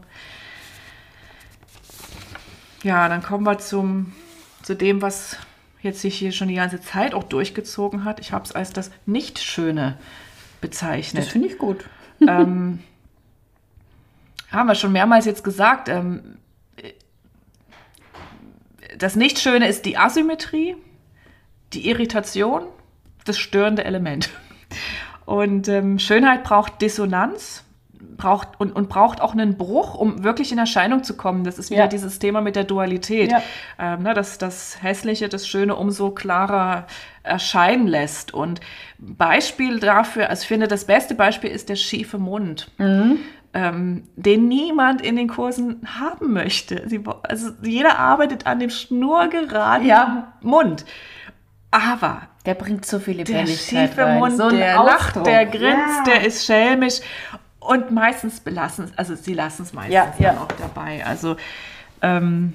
Ja, 2.84 3.08
dann 3.08 3.24
kommen 3.24 3.46
wir 3.46 3.58
zum, 3.60 4.12
zu 4.62 4.76
dem, 4.76 5.02
was 5.02 5.38
jetzt 5.84 6.02
sich 6.02 6.18
hier 6.18 6.32
schon 6.32 6.48
die 6.48 6.56
ganze 6.56 6.82
Zeit 6.82 7.14
auch 7.14 7.24
durchgezogen 7.24 8.06
hat. 8.06 8.20
Ich 8.20 8.32
habe 8.32 8.46
es 8.46 8.52
als 8.52 8.72
das 8.72 8.92
Nicht-Schöne 9.06 9.98
bezeichnet. 10.62 11.24
Das 11.24 11.32
finde 11.32 11.48
ich 11.50 11.58
gut. 11.58 11.86
ähm, 12.22 12.80
haben 14.52 14.68
wir 14.68 14.76
schon 14.76 14.92
mehrmals 14.92 15.26
jetzt 15.26 15.44
gesagt, 15.44 15.90
ähm, 15.90 16.38
das 18.98 19.16
Nichtschöne 19.16 19.68
ist 19.68 19.86
die 19.86 19.98
Asymmetrie, 19.98 20.76
die 21.74 21.90
Irritation, 21.90 22.64
das 23.26 23.38
störende 23.38 23.84
Element. 23.84 24.30
Und 25.26 25.68
ähm, 25.68 26.00
Schönheit 26.00 26.44
braucht 26.44 26.82
Dissonanz 26.82 27.64
braucht 28.18 28.60
und, 28.60 28.72
und 28.76 28.90
braucht 28.90 29.22
auch 29.22 29.34
einen 29.34 29.58
Bruch, 29.58 29.96
um 29.96 30.24
wirklich 30.24 30.52
in 30.52 30.58
Erscheinung 30.58 31.04
zu 31.04 31.16
kommen. 31.18 31.44
Das 31.44 31.58
ist 31.60 31.70
wieder 31.72 31.82
Ja. 31.84 31.88
dieses 31.88 32.20
Thema 32.20 32.42
mit 32.42 32.56
der 32.56 32.64
Dualität, 32.64 33.32
Ja. 33.32 33.42
ähm, 33.80 34.04
ne, 34.04 34.14
dass 34.14 34.38
das 34.38 34.82
Hässliche, 34.82 35.30
das 35.30 35.48
Schöne 35.48 35.76
umso 35.76 36.12
klarer 36.12 36.86
erscheinen 37.24 37.88
lässt. 37.88 38.34
Und 38.34 38.60
Beispiel 39.00 39.80
dafür, 39.80 40.30
also 40.30 40.42
ich 40.42 40.48
finde, 40.48 40.68
das 40.68 40.86
beste 40.86 41.16
Beispiel 41.16 41.50
ist 41.50 41.70
der 41.70 41.76
schiefe 41.76 42.18
Mund 42.18 42.70
ähm, 43.56 44.08
den 44.16 44.48
niemand 44.48 45.02
in 45.02 45.16
den 45.16 45.28
Kursen 45.28 45.82
haben 46.00 46.34
möchte. 46.34 46.84
Sie, 46.88 47.04
also 47.22 47.52
jeder 47.62 48.00
arbeitet 48.00 48.48
an 48.48 48.60
dem 48.60 48.72
schnurgeraden 48.72 49.86
Ja. 49.88 50.34
Mund. 50.42 50.86
Aber 51.70 52.24
Der 52.46 52.56
bringt 52.56 52.86
so 52.86 53.00
viel 53.00 53.16
der 53.18 53.26
Lebendigkeit 53.26 53.90
schiefe 53.90 54.06
rein. 54.06 54.20
Mund, 54.20 54.38
so 54.38 54.50
der 54.50 54.76
lacht, 54.84 55.10
Ausdruck. 55.10 55.24
der 55.26 55.46
grinst, 55.46 55.98
Ja. 56.00 56.04
der 56.08 56.26
ist 56.26 56.46
schelmisch. 56.46 57.00
Und 57.68 57.92
meistens 57.92 58.40
belassen 58.40 58.86
es, 58.86 58.98
also 58.98 59.16
sie 59.16 59.34
lassen 59.34 59.64
es 59.64 59.74
meistens 59.74 59.94
Ja, 59.94 60.14
ja. 60.20 60.38
auch 60.42 60.52
dabei. 60.60 61.06
Also 61.06 61.36
ähm, 62.02 62.54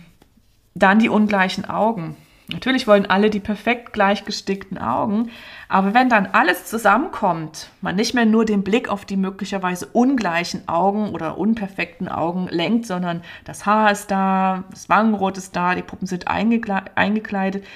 dann 0.74 0.98
die 0.98 1.09
ungleichen 1.09 1.68
Augen. 1.68 2.16
Natürlich 2.51 2.86
wollen 2.86 3.05
alle 3.05 3.28
die 3.28 3.40
perfekt 3.40 3.93
gleich 3.93 4.24
gestickten 4.24 4.78
Augen, 4.78 5.30
aber 5.68 5.93
wenn 5.93 6.09
dann 6.09 6.24
alles 6.32 6.64
zusammenkommt, 6.64 7.68
man 7.82 7.94
nicht 7.94 8.14
mehr 8.14 8.24
nur 8.24 8.47
den 8.47 8.64
Blick 8.64 8.89
auf 8.89 9.05
die 9.05 9.18
möglicherweise 9.18 9.86
ungleichen 9.86 10.66
Augen 10.66 11.10
oder 11.10 11.36
unperfekten 11.36 12.09
Augen 12.09 12.48
lenkt, 12.51 12.86
sondern 12.86 13.22
das 13.44 13.66
Haar 13.66 13.93
ist 13.93 14.10
da, 14.10 14.64
das 14.70 14.89
Wangenrot 14.89 15.36
ist 15.36 15.55
da, 15.56 15.74
die 15.74 15.82
Puppen 15.82 16.06
sind 16.06 16.28
eingekle 16.28 16.85
eingekleidet, 16.94 17.66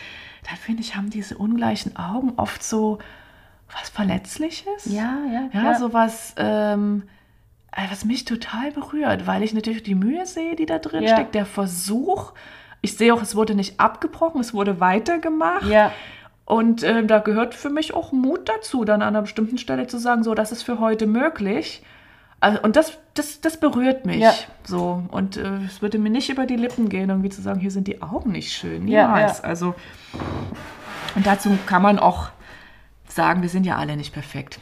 dann 0.48 0.56
finde 0.56 0.80
ich, 0.80 0.96
haben 0.96 1.10
diese 1.10 1.36
ungleichen 1.36 1.96
Augen 1.96 2.32
oft 2.36 2.62
so 2.62 2.98
was 3.78 3.90
Verletzliches. 3.90 4.86
Ja, 4.86 5.18
ja, 5.30 5.50
Ja, 5.52 5.62
ja. 5.64 5.78
sowas, 5.78 6.34
ähm, 6.38 7.02
äh, 7.02 7.21
was 7.90 8.04
mich 8.04 8.24
total 8.24 8.70
berührt, 8.72 9.26
weil 9.26 9.42
ich 9.42 9.54
natürlich 9.54 9.82
die 9.82 9.94
Mühe 9.94 10.26
sehe, 10.26 10.56
die 10.56 10.66
da 10.66 10.78
drin 10.78 11.02
Ja. 11.04 11.14
steckt, 11.16 11.34
der 11.34 11.46
Versuch. 11.46 12.32
Ich 12.80 12.96
sehe 12.96 13.14
auch, 13.14 13.22
es 13.22 13.34
wurde 13.36 13.54
nicht 13.54 13.80
abgebrochen, 13.80 14.40
es 14.40 14.52
wurde 14.52 14.80
weitergemacht. 14.80 15.64
Ja. 15.66 15.92
Und 16.44 16.82
ähm, 16.82 17.06
da 17.06 17.20
gehört 17.20 17.54
für 17.54 17.70
mich 17.70 17.94
auch 17.94 18.12
Mut 18.12 18.48
dazu, 18.48 18.84
dann 18.84 19.00
an 19.00 19.08
einer 19.08 19.22
bestimmten 19.22 19.56
Stelle 19.58 19.86
zu 19.86 19.98
sagen, 19.98 20.22
so, 20.24 20.34
das 20.34 20.52
ist 20.52 20.62
für 20.64 20.80
heute 20.80 21.06
möglich. 21.06 21.82
Also, 22.40 22.60
und 22.62 22.74
das, 22.74 22.98
das, 23.14 23.40
das 23.40 23.58
berührt 23.60 24.04
mich. 24.04 24.18
Ja. 24.18 24.34
So. 24.64 25.04
Und 25.12 25.36
äh, 25.36 25.58
es 25.66 25.80
würde 25.80 25.98
mir 25.98 26.10
nicht 26.10 26.28
über 26.28 26.44
die 26.44 26.56
Lippen 26.56 26.88
gehen, 26.88 27.08
irgendwie 27.08 27.28
zu 27.30 27.40
sagen, 27.40 27.60
hier 27.60 27.70
sind 27.70 27.86
die 27.86 28.02
Augen 28.02 28.32
nicht 28.32 28.52
schön. 28.52 28.88
Ja, 28.88 29.06
Niemals. 29.06 29.38
ja. 29.38 29.44
Also, 29.44 29.74
und 31.14 31.24
dazu 31.26 31.56
kann 31.66 31.82
man 31.82 31.98
auch 32.00 32.30
sagen, 33.08 33.42
wir 33.42 33.48
sind 33.48 33.64
ja 33.64 33.76
alle 33.76 33.96
nicht 33.96 34.12
perfekt. 34.12 34.58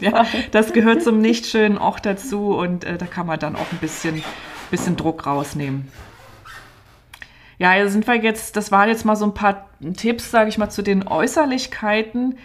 Ja, 0.00 0.26
das 0.50 0.72
gehört 0.72 1.02
zum 1.02 1.20
Nichtschönen 1.20 1.78
auch 1.78 2.00
dazu 2.00 2.54
und 2.56 2.84
äh, 2.84 2.98
da 2.98 3.06
kann 3.06 3.26
man 3.26 3.38
dann 3.38 3.56
auch 3.56 3.72
ein 3.72 3.78
bisschen, 3.78 4.22
bisschen 4.70 4.96
Druck 4.96 5.26
rausnehmen. 5.26 5.88
Ja, 7.58 7.72
hier 7.72 7.88
sind 7.88 8.06
wir 8.06 8.16
jetzt, 8.16 8.56
das 8.56 8.72
waren 8.72 8.88
jetzt 8.88 9.04
mal 9.04 9.14
so 9.14 9.24
ein 9.24 9.34
paar 9.34 9.68
Tipps, 9.96 10.30
sage 10.30 10.48
ich 10.48 10.58
mal, 10.58 10.70
zu 10.70 10.82
den 10.82 11.06
Äußerlichkeiten. 11.06 12.36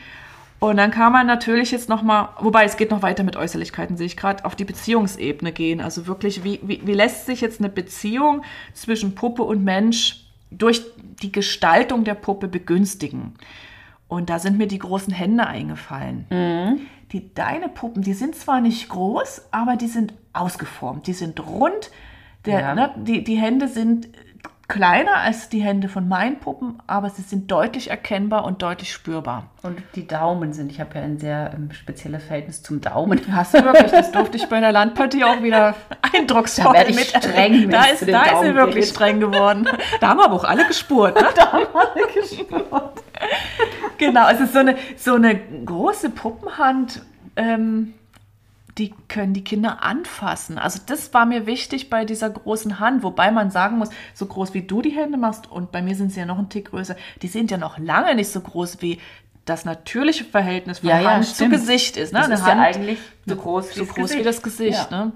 Und 0.59 0.77
dann 0.77 0.91
kann 0.91 1.11
man 1.11 1.27
natürlich 1.27 1.71
jetzt 1.71 1.87
noch 1.87 2.01
mal, 2.01 2.29
wobei 2.39 2.65
es 2.65 2.77
geht 2.77 2.89
noch 2.89 3.03
weiter 3.03 3.23
mit 3.23 3.35
Äußerlichkeiten, 3.35 3.95
sehe 3.95 4.07
ich 4.07 4.17
gerade, 4.17 4.43
auf 4.45 4.55
die 4.55 4.65
Beziehungsebene 4.65 5.51
gehen. 5.51 5.81
Also 5.81 6.07
wirklich, 6.07 6.43
wie, 6.43 6.59
wie, 6.63 6.81
wie 6.85 6.93
lässt 6.93 7.27
sich 7.27 7.41
jetzt 7.41 7.59
eine 7.59 7.69
Beziehung 7.69 8.43
zwischen 8.73 9.13
Puppe 9.13 9.43
und 9.43 9.63
Mensch 9.63 10.25
durch 10.49 10.81
die 11.21 11.31
Gestaltung 11.31 12.03
der 12.03 12.15
Puppe 12.15 12.47
begünstigen? 12.47 13.35
Und 14.07 14.29
da 14.29 14.39
sind 14.39 14.57
mir 14.57 14.67
die 14.67 14.79
großen 14.79 15.13
Hände 15.13 15.45
eingefallen. 15.45 16.25
Die 17.13 17.33
deine 17.33 17.69
Puppen, 17.69 18.01
die 18.01 18.13
sind 18.13 18.35
zwar 18.35 18.59
nicht 18.61 18.89
groß, 18.89 19.47
aber 19.51 19.75
die 19.77 19.87
sind 19.87 20.13
ausgeformt, 20.33 21.07
die 21.07 21.13
sind 21.13 21.39
rund. 21.45 21.89
Der, 22.45 22.59
Ja. 22.59 22.75
ne, 22.75 22.91
die, 22.97 23.23
die 23.23 23.35
Hände 23.37 23.67
sind 23.67 24.09
kleiner 24.69 25.15
als 25.15 25.47
die 25.47 25.61
Hände 25.61 25.87
von 25.87 26.09
meinen 26.09 26.39
Puppen, 26.41 26.79
aber 26.87 27.09
sie 27.09 27.21
sind 27.21 27.49
deutlich 27.49 27.89
erkennbar 27.89 28.43
und 28.43 28.61
deutlich 28.61 28.91
spürbar. 28.91 29.45
Und 29.63 29.81
die 29.95 30.05
Daumen 30.05 30.51
sind, 30.51 30.69
ich 30.69 30.81
habe 30.81 30.95
ja 30.99 31.03
ein 31.05 31.17
sehr 31.19 31.51
ähm, 31.55 31.71
spezielles 31.71 32.25
Verhältnis 32.25 32.61
zum 32.63 32.81
Daumen. 32.81 33.21
Hast 33.33 33.53
du 33.53 33.63
wirklich, 33.63 33.91
das 33.91 34.11
durfte 34.11 34.35
ich 34.35 34.45
bei 34.49 34.59
der 34.59 34.73
Landpartie 34.73 35.23
auch 35.23 35.41
wieder 35.41 35.73
eindrucksvoll 36.13 36.73
Da 36.73 36.83
mit- 36.83 36.99
streng, 37.05 37.69
Da 37.71 37.83
ist, 37.85 38.05
da 38.11 38.23
ist 38.23 38.41
sie 38.45 38.55
wirklich 38.55 38.85
geht. 38.85 38.93
streng 38.95 39.21
geworden. 39.21 39.65
Da 40.01 40.09
haben 40.09 40.17
wir 40.19 40.25
aber 40.25 40.35
auch 40.35 40.43
alle 40.43 40.67
gespurt. 40.67 41.15
Ne? 41.15 41.27
Da 41.33 41.53
haben 41.53 41.65
alle 41.73 42.07
gespurt. 42.13 43.01
Genau, 43.97 44.29
es 44.29 44.39
ist 44.39 44.53
so 44.53 44.59
eine, 44.59 44.77
so 44.97 45.13
eine 45.15 45.39
große 45.65 46.09
Puppenhand, 46.09 47.01
ähm, 47.35 47.93
die 48.77 48.93
können 49.07 49.33
die 49.33 49.43
Kinder 49.43 49.83
anfassen. 49.83 50.59
Also 50.59 50.79
das 50.85 51.13
war 51.13 51.25
mir 51.25 51.47
wichtig 51.47 51.89
bei 51.89 52.05
dieser 52.05 52.29
großen 52.29 52.79
Hand, 52.79 53.01
wobei 53.03 53.31
man 53.31 53.49
sagen 53.49 53.77
muss, 53.79 53.89
so 54.13 54.25
groß 54.27 54.53
wie 54.53 54.61
du 54.61 54.81
die 54.81 54.91
Hände 54.91 55.17
machst 55.17 55.51
und 55.51 55.71
bei 55.71 55.81
mir 55.81 55.95
sind 55.95 56.11
sie 56.11 56.19
ja 56.19 56.25
noch 56.25 56.37
ein 56.37 56.49
Tick 56.49 56.69
größer, 56.69 56.95
die 57.21 57.27
sind 57.27 57.49
ja 57.49 57.57
noch 57.57 57.79
lange 57.79 58.13
nicht 58.15 58.29
so 58.29 58.39
groß 58.39 58.81
wie 58.81 58.99
das 59.45 59.65
natürliche 59.65 60.25
Verhältnis 60.25 60.79
von 60.79 60.89
Ja, 60.89 60.99
ja, 60.99 61.11
Hand 61.11 61.25
zu 61.25 61.35
stimmt. 61.35 61.51
Gesicht 61.53 61.97
ist. 61.97 62.13
Ne? 62.13 62.19
Das 62.19 62.25
Eine 62.27 62.35
ist 62.35 62.41
ja 62.41 62.47
Hand 62.47 62.61
eigentlich 62.61 62.99
so 63.25 63.35
groß 63.35 63.69
wie 63.71 63.79
so 63.79 63.85
das 63.85 63.95
groß 63.95 63.97
wie 64.11 64.17
Gesicht. 64.17 64.25
das 64.25 64.41
Gesicht. 64.43 64.91
Ja. 64.91 65.05
Ne? 65.05 65.11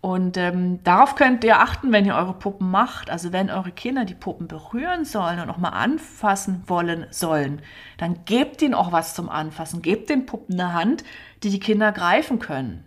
Und 0.00 0.36
ähm, 0.36 0.82
darauf 0.84 1.16
könnt 1.16 1.42
ihr 1.42 1.58
achten, 1.60 1.90
wenn 1.90 2.04
ihr 2.06 2.14
eure 2.14 2.34
Puppen 2.34 2.70
macht. 2.70 3.10
Also 3.10 3.32
wenn 3.32 3.50
eure 3.50 3.72
Kinder 3.72 4.04
die 4.04 4.14
Puppen 4.14 4.46
berühren 4.46 5.04
sollen 5.04 5.40
und 5.40 5.50
auch 5.50 5.58
mal 5.58 5.70
anfassen 5.70 6.62
wollen 6.68 7.06
sollen, 7.10 7.62
dann 7.96 8.24
gebt 8.24 8.62
ihnen 8.62 8.74
auch 8.74 8.92
was 8.92 9.14
zum 9.14 9.28
Anfassen. 9.28 9.82
Gebt 9.82 10.08
den 10.08 10.24
Puppen 10.24 10.58
eine 10.60 10.72
Hand, 10.72 11.02
die 11.42 11.50
die 11.50 11.58
Kinder 11.58 11.90
greifen 11.90 12.38
können. 12.38 12.84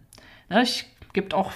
Ne, 0.50 0.64
ich 0.64 0.88
gibt 1.12 1.34
auch 1.34 1.52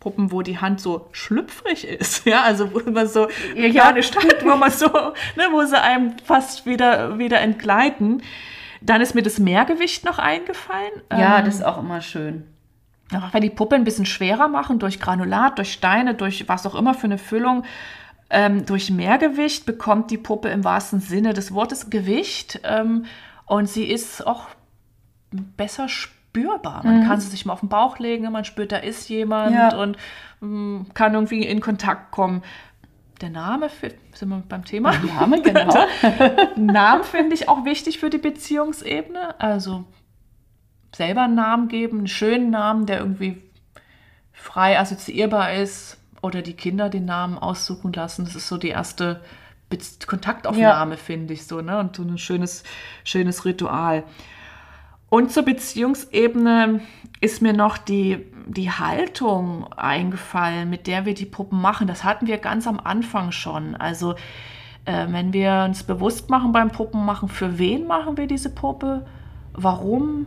Puppen, 0.00 0.32
wo 0.32 0.42
die 0.42 0.58
Hand 0.58 0.80
so 0.80 1.08
schlüpfrig 1.12 1.86
ist, 1.86 2.24
ja, 2.26 2.42
also 2.42 2.72
wo 2.74 2.90
man 2.90 3.06
so 3.08 3.28
Ja. 3.54 3.70
kleine 3.70 4.02
Stadt, 4.02 4.44
wo 4.44 4.54
man 4.56 4.70
so, 4.70 4.86
ne, 4.88 5.44
wo 5.50 5.64
sie 5.64 5.80
einem 5.80 6.14
fast 6.24 6.66
wieder, 6.66 7.18
wieder 7.18 7.40
entgleiten. 7.40 8.22
Dann 8.82 9.00
ist 9.00 9.14
mir 9.14 9.22
das 9.22 9.38
Mehrgewicht 9.38 10.04
noch 10.04 10.18
eingefallen. 10.18 10.92
Ja, 11.10 11.38
Ähm, 11.38 11.44
das 11.46 11.56
ist 11.56 11.64
auch 11.64 11.78
immer 11.78 12.00
schön. 12.02 12.46
Auch 13.18 13.32
wenn 13.34 13.42
die 13.42 13.50
Puppe 13.50 13.74
ein 13.74 13.84
bisschen 13.84 14.06
schwerer 14.06 14.48
machen, 14.48 14.78
durch 14.78 15.00
Granulat, 15.00 15.58
durch 15.58 15.72
Steine, 15.72 16.14
durch 16.14 16.48
was 16.48 16.66
auch 16.66 16.74
immer 16.74 16.94
für 16.94 17.06
eine 17.06 17.18
Füllung, 17.18 17.64
ähm, 18.30 18.64
durch 18.66 18.90
Mehrgewicht 18.90 19.66
bekommt 19.66 20.10
die 20.10 20.18
Puppe 20.18 20.48
im 20.50 20.62
wahrsten 20.64 21.00
Sinne 21.00 21.32
des 21.34 21.52
Wortes 21.52 21.90
Gewicht 21.90 22.60
ähm, 22.64 23.06
und 23.46 23.68
sie 23.68 23.84
ist 23.84 24.24
auch 24.26 24.44
besser 25.32 25.88
spürbar. 25.88 26.82
Man 26.84 27.06
kann 27.06 27.20
sie 27.20 27.28
sich 27.28 27.44
mal 27.46 27.54
auf 27.54 27.60
den 27.60 27.68
Bauch 27.68 27.98
legen, 27.98 28.30
man 28.30 28.44
spürt, 28.44 28.70
da 28.72 28.76
ist 28.76 29.08
jemand 29.08 29.54
Ja. 29.54 29.76
und 29.76 29.96
ähm, 30.42 30.86
kann 30.94 31.14
irgendwie 31.14 31.42
in 31.44 31.60
Kontakt 31.60 32.12
kommen. 32.12 32.42
Der 33.20 33.30
Name, 33.30 33.68
für- 33.68 33.92
sind 34.14 34.28
wir 34.30 34.42
beim 34.48 34.64
Thema? 34.64 34.92
Name, 34.92 35.42
genau. 35.42 35.74
Namen 36.56 37.04
finde 37.04 37.34
ich 37.34 37.48
auch 37.48 37.64
wichtig 37.64 37.98
für 37.98 38.08
die 38.10 38.18
Beziehungsebene. 38.18 39.38
Also 39.40 39.84
selber 40.94 41.22
einen 41.22 41.34
Namen 41.34 41.68
geben, 41.68 41.98
einen 41.98 42.08
schönen 42.08 42.50
Namen, 42.50 42.86
der 42.86 42.98
irgendwie 42.98 43.42
frei 44.32 44.78
assoziierbar 44.78 45.54
ist. 45.54 45.98
Oder 46.22 46.42
die 46.42 46.52
Kinder 46.52 46.90
den 46.90 47.06
Namen 47.06 47.38
aussuchen 47.38 47.94
lassen. 47.94 48.26
Das 48.26 48.34
ist 48.34 48.46
so 48.46 48.58
die 48.58 48.68
erste 48.68 49.22
Bez 49.70 50.00
Kontaktaufnahme, 50.06 50.98
finde 50.98 51.32
ich 51.32 51.46
so. 51.46 51.62
Ne? 51.62 51.78
Und 51.78 51.96
so 51.96 52.02
ein 52.02 52.18
schönes, 52.18 52.62
schönes 53.04 53.46
Ritual. 53.46 54.04
Und 55.08 55.32
zur 55.32 55.44
Beziehungsebene 55.44 56.80
ist 57.20 57.42
mir 57.42 57.52
noch 57.52 57.78
die, 57.78 58.26
die 58.46 58.70
Haltung 58.70 59.72
eingefallen, 59.72 60.68
mit 60.68 60.86
der 60.86 61.06
wir 61.06 61.14
die 61.14 61.26
Puppen 61.26 61.60
machen. 61.60 61.86
Das 61.86 62.04
hatten 62.04 62.26
wir 62.26 62.38
ganz 62.38 62.66
am 62.66 62.78
Anfang 62.78 63.32
schon. 63.32 63.74
Also 63.74 64.14
äh, 64.84 65.06
wenn 65.08 65.32
wir 65.32 65.64
uns 65.68 65.82
bewusst 65.82 66.30
machen 66.30 66.52
beim 66.52 66.70
Puppenmachen, 66.70 67.28
für 67.28 67.58
wen 67.58 67.86
machen 67.86 68.16
wir 68.16 68.26
diese 68.26 68.50
Puppe, 68.50 69.06
warum, 69.52 70.26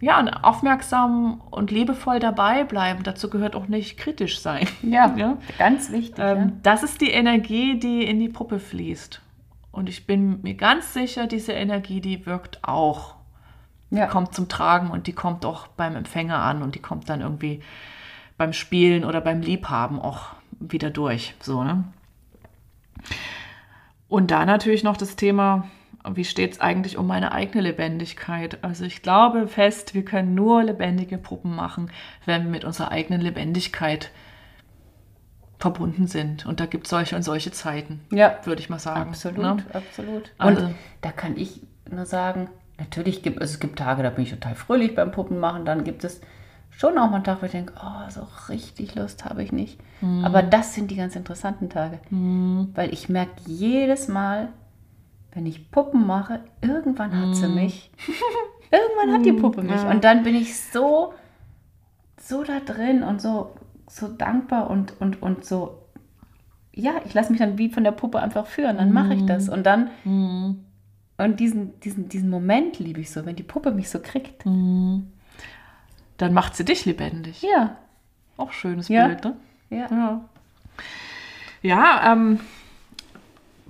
ja, 0.00 0.18
und 0.20 0.28
aufmerksam 0.28 1.40
und 1.50 1.70
liebevoll 1.70 2.18
dabei 2.18 2.64
bleiben. 2.64 3.02
Dazu 3.02 3.30
gehört 3.30 3.56
auch 3.56 3.68
nicht 3.68 3.96
kritisch 3.98 4.40
sein. 4.40 4.66
Ja, 4.82 5.14
Ja. 5.16 5.38
ganz 5.58 5.90
wichtig. 5.90 6.18
Ähm, 6.18 6.60
Das 6.62 6.82
ist 6.82 7.00
die 7.00 7.10
Energie, 7.10 7.78
die 7.78 8.04
in 8.04 8.20
die 8.20 8.28
Puppe 8.28 8.58
fließt. 8.58 9.22
Und 9.72 9.88
ich 9.88 10.06
bin 10.06 10.40
mir 10.42 10.54
ganz 10.54 10.94
sicher, 10.94 11.26
diese 11.26 11.52
Energie, 11.52 12.00
die 12.00 12.24
wirkt 12.26 12.60
auch 12.62 13.14
ja. 13.90 14.00
Ja. 14.00 14.06
kommt 14.06 14.34
zum 14.34 14.48
Tragen 14.48 14.90
und 14.90 15.06
die 15.06 15.12
kommt 15.12 15.44
auch 15.44 15.66
beim 15.68 15.94
Empfänger 15.96 16.38
an 16.38 16.62
und 16.62 16.74
die 16.74 16.80
kommt 16.80 17.08
dann 17.08 17.20
irgendwie 17.20 17.60
beim 18.36 18.52
Spielen 18.52 19.04
oder 19.04 19.20
beim 19.20 19.40
Liebhaben 19.42 20.00
auch 20.00 20.30
wieder 20.58 20.90
durch. 20.90 21.34
So, 21.40 21.62
ne? 21.62 21.84
Und 24.08 24.30
da 24.30 24.44
natürlich 24.44 24.82
noch 24.84 24.96
das 24.96 25.16
Thema, 25.16 25.66
wie 26.14 26.24
steht 26.24 26.52
es 26.52 26.60
eigentlich 26.60 26.96
um 26.96 27.06
meine 27.06 27.32
eigene 27.32 27.62
Lebendigkeit? 27.62 28.58
Also 28.62 28.84
ich 28.84 29.02
glaube 29.02 29.48
fest, 29.48 29.94
wir 29.94 30.04
können 30.04 30.34
nur 30.34 30.62
lebendige 30.62 31.18
Puppen 31.18 31.54
machen, 31.54 31.90
wenn 32.24 32.44
wir 32.44 32.50
mit 32.50 32.64
unserer 32.64 32.90
eigenen 32.92 33.20
Lebendigkeit 33.20 34.10
verbunden 35.58 36.06
sind. 36.06 36.46
Und 36.46 36.60
da 36.60 36.66
gibt 36.66 36.86
es 36.86 36.90
solche 36.90 37.16
und 37.16 37.22
solche 37.22 37.50
Zeiten, 37.50 38.00
ja. 38.12 38.38
würde 38.44 38.60
ich 38.60 38.68
mal 38.68 38.78
sagen. 38.78 39.10
Absolut, 39.10 39.38
ne? 39.38 39.56
absolut. 39.72 40.32
Also- 40.38 40.66
und 40.66 40.74
da 41.00 41.10
kann 41.10 41.36
ich 41.36 41.62
nur 41.90 42.06
sagen, 42.06 42.48
natürlich 42.78 43.22
gibt 43.22 43.42
es, 43.42 43.52
es 43.52 43.60
gibt 43.60 43.78
Tage, 43.78 44.02
da 44.02 44.10
bin 44.10 44.24
ich 44.24 44.30
total 44.30 44.54
fröhlich 44.54 44.94
beim 44.94 45.12
Puppen 45.12 45.38
machen, 45.38 45.64
dann 45.64 45.84
gibt 45.84 46.04
es 46.04 46.20
schon 46.70 46.98
auch 46.98 47.08
mal 47.08 47.16
einen 47.16 47.24
Tag, 47.24 47.40
wo 47.40 47.46
ich 47.46 47.52
denke, 47.52 47.72
oh, 47.82 48.10
so 48.10 48.26
richtig 48.50 48.94
Lust 48.94 49.24
habe 49.24 49.42
ich 49.42 49.50
nicht. 49.50 49.80
Mhm. 50.02 50.24
Aber 50.24 50.42
das 50.42 50.74
sind 50.74 50.90
die 50.90 50.96
ganz 50.96 51.16
interessanten 51.16 51.70
Tage. 51.70 52.00
Weil 52.74 52.92
ich 52.92 53.08
merke 53.08 53.32
jedes 53.46 54.08
Mal, 54.08 54.50
wenn 55.36 55.44
ich 55.46 55.70
Puppen 55.70 56.06
mache, 56.06 56.40
irgendwann 56.62 57.14
hat 57.20 57.28
Mhm. 57.28 57.34
sie 57.34 57.48
mich. 57.48 57.90
irgendwann 58.72 59.14
hat 59.14 59.26
die 59.26 59.32
Puppe 59.34 59.60
mich. 59.62 59.82
Und 59.84 60.02
dann 60.02 60.22
bin 60.22 60.34
ich 60.34 60.58
so, 60.58 61.12
so 62.18 62.42
da 62.42 62.58
drin 62.60 63.02
und 63.02 63.20
so, 63.20 63.54
so 63.86 64.08
dankbar 64.08 64.70
und, 64.70 64.98
und, 64.98 65.20
und 65.22 65.44
so, 65.44 65.82
ja, 66.72 66.92
ich 67.04 67.12
lasse 67.12 67.30
mich 67.30 67.38
dann 67.38 67.58
wie 67.58 67.68
von 67.68 67.84
der 67.84 67.92
Puppe 67.92 68.18
einfach 68.20 68.46
führen, 68.46 68.78
dann 68.78 68.92
mache 68.92 69.12
ich 69.14 69.22
Mhm. 69.22 69.26
das. 69.26 69.48
Und 69.50 69.64
dann, 69.64 69.90
und 71.18 71.38
diesen, 71.40 71.78
diesen, 71.80 72.08
diesen 72.08 72.30
Moment 72.30 72.78
liebe 72.78 73.00
ich 73.00 73.10
so, 73.10 73.24
wenn 73.26 73.36
die 73.36 73.42
Puppe 73.42 73.72
mich 73.72 73.90
so 73.90 74.00
kriegt. 74.00 74.44
Mhm. 74.46 75.12
Dann 76.16 76.32
macht 76.32 76.56
sie 76.56 76.64
dich 76.64 76.86
lebendig. 76.86 77.42
Ja, 77.42 77.76
Auch 78.38 78.52
schönes 78.52 78.88
Ja. 78.88 79.06
Bild, 79.08 79.24
ne? 79.24 79.36
ja. 79.70 79.86
Ja, 79.90 80.24
ja 81.62 82.12
ähm, 82.12 82.40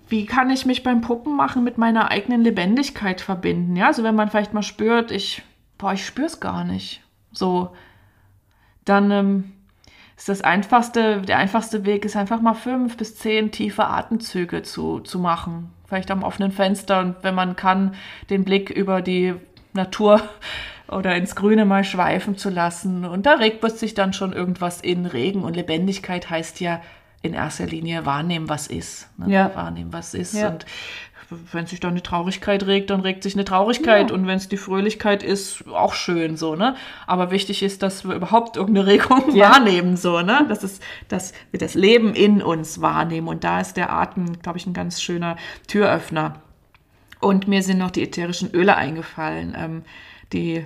wie 0.09 0.27
kann 0.27 0.51
ich 0.51 0.67
mich 0.67 0.83
beim 0.83 1.01
Puppenmachen 1.01 1.65
mit 1.65 1.79
meiner 1.79 2.11
eigenen 2.11 2.43
Lebendigkeit 2.43 3.21
verbinden? 3.21 3.77
Ja, 3.77 3.89
also 3.89 4.05
wenn 4.05 4.15
man 4.15 4.31
vielleicht 4.31 4.55
mal 4.55 4.63
spürt, 4.63 5.11
ich, 5.11 5.43
boah, 5.79 5.93
ich 5.93 6.07
spüre 6.07 6.27
es 6.27 6.41
gar 6.41 6.65
nicht. 6.65 7.03
So, 7.33 7.75
dann 8.85 9.11
ähm, 9.11 9.53
ist 10.17 10.29
das 10.29 10.43
einfachste, 10.43 11.23
der 11.23 11.39
einfachste 11.39 11.85
Weg 11.85 12.05
ist 12.05 12.17
einfach 12.17 12.41
mal 12.41 12.55
fünf 12.55 12.97
bis 12.97 13.17
zehn 13.17 13.51
tiefe 13.51 13.87
Atemzüge 13.87 14.63
zu, 14.63 15.01
zu 15.01 15.19
machen. 15.19 15.73
Vielleicht 15.87 16.11
am 16.11 16.23
offenen 16.23 16.53
Fenster 16.53 17.01
und 17.01 17.17
wenn 17.23 17.35
man 17.35 17.57
kann, 17.57 17.95
den 18.31 18.45
Blick 18.45 18.71
über 18.71 19.03
die 19.03 19.35
Natur 19.73 20.21
oder 20.89 21.17
ins 21.17 21.35
Grüne 21.35 21.65
mal 21.65 21.83
schweifen 21.83 22.37
zu 22.37 22.49
lassen. 22.49 23.05
Und 23.05 23.27
da 23.27 23.35
regt 23.35 23.69
sich 23.73 23.95
dann 23.95 24.13
schon 24.13 24.33
irgendwas 24.33 24.81
in 24.81 25.05
Regen. 25.05 25.43
Und 25.43 25.57
Lebendigkeit 25.57 26.31
heißt 26.31 26.61
ja 26.61 26.81
in 27.23 27.35
erster 27.35 27.67
Linie 27.67 28.07
wahrnehmen, 28.07 28.49
was 28.49 28.67
ist. 28.67 29.09
Ne? 29.19 29.33
Ja. 29.33 29.55
Wahrnehmen, 29.55 29.93
was 29.93 30.15
ist. 30.15 30.35
Ja. 30.35 30.49
Und 30.49 30.67
wenn 31.53 31.67
sich 31.67 31.81
dann 31.81 31.91
eine 31.91 32.03
Traurigkeit 32.05 32.67
regt, 32.67 32.91
dann 32.91 33.01
regt 33.01 33.25
sich 33.25 33.35
eine 33.35 33.45
Traurigkeit. 33.45 34.11
Ja. 34.11 34.15
Und 34.15 34.29
wenn 34.29 34.37
es 34.37 34.49
die 34.49 34.57
Fröhlichkeit 34.57 35.25
ist, 35.25 35.67
auch 35.67 35.95
schön 35.95 36.37
so, 36.37 36.55
ne? 36.55 36.77
Aber 37.09 37.33
wichtig 37.33 37.65
ist, 37.65 37.83
dass 37.83 38.05
wir 38.07 38.15
überhaupt 38.15 38.57
irgendeine 38.57 38.87
Regung 38.93 39.35
Ja. 39.35 39.51
wahrnehmen, 39.51 39.97
so, 39.97 40.21
ne? 40.23 40.47
Das 40.49 40.63
ist, 40.63 40.81
dass 41.09 41.33
wir 41.51 41.59
das 41.59 41.75
Leben 41.75 42.15
in 42.15 42.43
uns 42.43 42.81
wahrnehmen. 42.81 43.27
Und 43.27 43.43
da 43.43 43.61
ist 43.61 43.77
der 43.77 43.93
Atem, 43.93 44.41
glaube 44.41 44.59
ich, 44.59 44.67
ein 44.67 44.73
ganz 44.75 45.03
schöner 45.03 45.37
Türöffner. 45.67 46.43
Und 47.21 47.49
mir 47.49 47.63
sind 47.65 47.79
noch 47.79 47.91
die 47.91 48.05
ätherischen 48.05 48.53
Öle 48.55 48.77
eingefallen. 48.77 49.57
Ähm, 49.59 49.83
die 50.33 50.65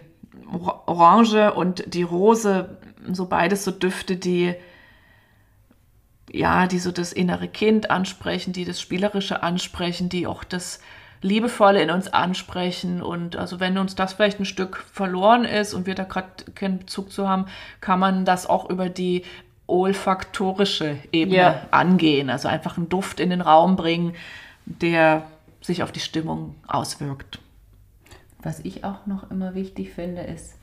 Or- 0.52 0.82
Orange 0.86 1.54
und 1.54 1.94
die 1.94 2.02
Rose, 2.02 2.76
so 3.10 3.26
beides 3.26 3.64
so 3.64 3.70
Düfte, 3.70 4.16
die 4.16 4.54
ja, 6.32 6.66
die 6.66 6.78
so 6.78 6.92
das 6.92 7.12
innere 7.12 7.48
Kind 7.48 7.90
ansprechen, 7.90 8.52
die 8.52 8.64
das 8.64 8.80
Spielerische 8.80 9.42
ansprechen, 9.42 10.08
die 10.08 10.26
auch 10.26 10.44
das 10.44 10.80
Liebevolle 11.22 11.82
in 11.82 11.90
uns 11.90 12.08
ansprechen. 12.08 13.02
Und 13.02 13.36
also 13.36 13.60
wenn 13.60 13.78
uns 13.78 13.94
das 13.94 14.14
vielleicht 14.14 14.40
ein 14.40 14.44
Stück 14.44 14.84
verloren 14.92 15.44
ist 15.44 15.74
und 15.74 15.86
wir 15.86 15.94
da 15.94 16.04
gerade 16.04 16.28
keinen 16.54 16.78
Bezug 16.78 17.12
zu 17.12 17.28
haben, 17.28 17.46
kann 17.80 17.98
man 17.98 18.24
das 18.24 18.46
auch 18.48 18.70
über 18.70 18.88
die 18.88 19.24
olfaktorische 19.66 20.96
Ebene 21.12 21.36
Ja. 21.36 21.62
angehen. 21.70 22.30
Also 22.30 22.48
einfach 22.48 22.76
einen 22.76 22.88
Duft 22.88 23.20
in 23.20 23.30
den 23.30 23.40
Raum 23.40 23.76
bringen, 23.76 24.14
der 24.64 25.24
sich 25.60 25.82
auf 25.82 25.92
die 25.92 26.00
Stimmung 26.00 26.54
auswirkt. 26.66 27.38
Was 28.42 28.60
ich 28.60 28.84
auch 28.84 29.06
noch 29.06 29.30
immer 29.30 29.54
wichtig 29.54 29.90
finde, 29.90 30.22
ist, 30.22 30.54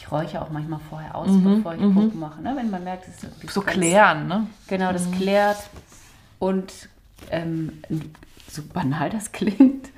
ich 0.00 0.12
räuche 0.12 0.40
auch 0.40 0.50
manchmal 0.50 0.78
vorher 0.78 1.16
aus, 1.16 1.28
bevor 1.42 1.74
ich 1.74 1.80
Puppen 1.80 2.20
mache. 2.20 2.40
Ne? 2.40 2.54
Wenn 2.56 2.70
man 2.70 2.84
merkt, 2.84 3.08
es 3.08 3.24
ist 3.24 3.42
Mhm, 3.42 3.48
So 3.48 3.62
klären, 3.62 4.28
ne? 4.28 4.46
Genau, 4.68 4.92
das 4.92 5.10
klärt. 5.10 5.58
Und 6.38 6.88
ähm, 7.32 7.82
so 8.48 8.62
banal 8.62 9.10
das 9.10 9.32
klingt, 9.32 9.88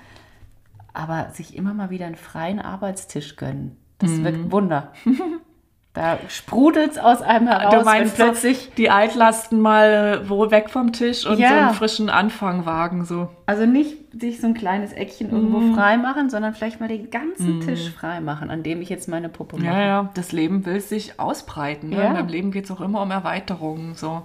aber 0.95 1.31
sich 1.33 1.55
immer 1.55 1.75
mal 1.75 1.91
wieder 1.91 2.07
einen 2.07 2.17
freien 2.17 2.61
Arbeitstisch 2.61 3.37
gönnen, 3.37 3.77
das 3.99 4.11
Mhm. 4.13 4.25
wirkt 4.25 4.51
Wunder. 4.51 4.93
Da 5.93 6.19
sprudelt 6.29 6.93
es 6.93 6.99
aus 6.99 7.21
einem 7.21 7.49
heraus, 7.49 7.75
du 7.75 7.85
meinst 7.85 8.15
plötzlich, 8.15 8.59
so 8.67 8.71
die 8.77 8.91
Altlasten 8.91 9.61
mal 9.61 10.23
wo 10.29 10.49
weg 10.53 10.71
vom 10.71 10.93
Tisch 10.93 11.27
und 11.27 11.41
Ja. 11.41 11.49
so 11.49 11.55
einen 11.57 11.75
frischen 11.75 12.09
Anfang 12.09 12.65
wagen, 12.65 13.05
so. 13.05 13.29
also 13.47 13.67
nicht 13.67 13.97
sich 14.13 14.41
so 14.41 14.47
ein 14.47 14.55
kleines 14.55 14.93
Eckchen 14.93 15.31
irgendwo 15.33 15.59
Mhm. 15.59 15.75
frei 15.75 15.97
machen, 15.97 16.31
sondern 16.31 16.55
vielleicht 16.55 16.79
mal 16.79 16.89
den 16.89 17.11
ganzen 17.11 17.61
Tisch 17.61 17.91
frei 17.91 18.21
machen, 18.21 18.51
an 18.51 18.63
dem 18.63 18.81
ich 18.83 18.89
jetzt 18.89 19.09
meine 19.09 19.29
Puppe 19.29 19.57
mache. 19.57 19.67
Ja, 19.67 19.81
ja, 19.83 20.09
das 20.15 20.31
Leben 20.31 20.65
will 20.65 20.81
sich 20.81 21.19
ausbreiten. 21.19 21.89
Ne? 21.91 21.97
Ja. 22.05 22.13
Beim 22.13 22.29
Leben 22.29 22.53
geht 22.53 22.67
es 22.67 22.71
auch 22.71 22.81
immer 22.81 23.03
um 23.03 23.11
Erweiterungen. 23.11 23.95
So. 23.97 24.23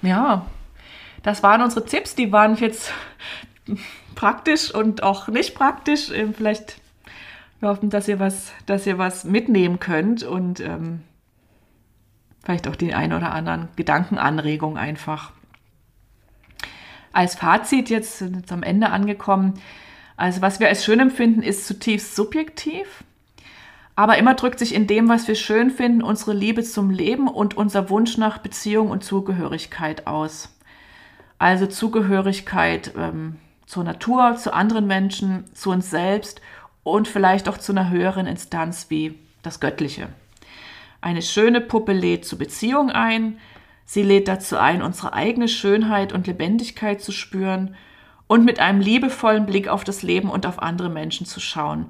Ja, 0.00 0.46
das 1.22 1.42
waren 1.42 1.60
unsere 1.60 1.84
Tipps. 1.84 2.14
Die 2.14 2.32
waren 2.32 2.56
jetzt 2.56 2.92
praktisch 4.14 4.74
und 4.74 5.02
auch 5.02 5.28
nicht 5.28 5.54
praktisch. 5.54 6.10
Ähm, 6.10 6.32
Vielleicht 6.34 6.76
wir 7.60 7.68
hoffen, 7.68 7.90
dass 7.90 8.08
ihr 8.08 8.18
was, 8.18 8.52
dass 8.66 8.86
ihr 8.86 8.98
was 8.98 9.24
mitnehmen 9.24 9.80
könnt. 9.80 10.22
Und 10.22 10.60
ähm, 10.60 11.00
vielleicht 12.44 12.68
auch 12.68 12.76
die 12.76 12.94
ein 12.94 13.12
oder 13.12 13.32
anderen 13.32 13.68
Gedankenanregungen 13.76 14.78
einfach. 14.78 15.32
Als 17.12 17.34
Fazit 17.34 17.88
jetzt, 17.88 18.20
jetzt 18.20 18.52
am 18.52 18.62
Ende 18.62 18.90
angekommen. 18.90 19.54
Also 20.16 20.42
was 20.42 20.60
wir 20.60 20.68
als 20.68 20.84
schön 20.84 21.00
empfinden, 21.00 21.42
ist 21.42 21.66
zutiefst 21.66 22.14
subjektiv. 22.14 23.04
Aber 23.94 24.18
immer 24.18 24.34
drückt 24.34 24.58
sich 24.58 24.74
in 24.74 24.86
dem, 24.86 25.08
was 25.08 25.26
wir 25.26 25.34
schön 25.34 25.70
finden, 25.70 26.02
unsere 26.02 26.34
Liebe 26.34 26.62
zum 26.62 26.90
Leben 26.90 27.28
und 27.28 27.56
unser 27.56 27.88
Wunsch 27.88 28.18
nach 28.18 28.38
Beziehung 28.38 28.90
und 28.90 29.02
Zugehörigkeit 29.02 30.06
aus. 30.06 30.54
Also 31.38 31.66
Zugehörigkeit 31.66 32.92
ähm, 32.96 33.36
zur 33.64 33.84
Natur, 33.84 34.36
zu 34.36 34.52
anderen 34.52 34.86
Menschen, 34.86 35.44
zu 35.54 35.70
uns 35.70 35.88
selbst 35.90 36.42
und 36.86 37.08
vielleicht 37.08 37.48
auch 37.48 37.58
zu 37.58 37.72
einer 37.72 37.90
höheren 37.90 38.26
Instanz 38.26 38.86
wie 38.90 39.18
das 39.42 39.58
Göttliche. 39.58 40.08
Eine 41.00 41.20
schöne 41.20 41.60
Puppe 41.60 41.92
lädt 41.92 42.24
zur 42.24 42.38
Beziehung 42.38 42.90
ein. 42.90 43.38
Sie 43.84 44.04
lädt 44.04 44.28
dazu 44.28 44.56
ein, 44.56 44.82
unsere 44.82 45.12
eigene 45.12 45.48
Schönheit 45.48 46.12
und 46.12 46.28
Lebendigkeit 46.28 47.00
zu 47.00 47.10
spüren 47.10 47.74
und 48.28 48.44
mit 48.44 48.60
einem 48.60 48.80
liebevollen 48.80 49.46
Blick 49.46 49.66
auf 49.66 49.82
das 49.82 50.02
Leben 50.02 50.30
und 50.30 50.46
auf 50.46 50.62
andere 50.62 50.88
Menschen 50.88 51.26
zu 51.26 51.40
schauen. 51.40 51.86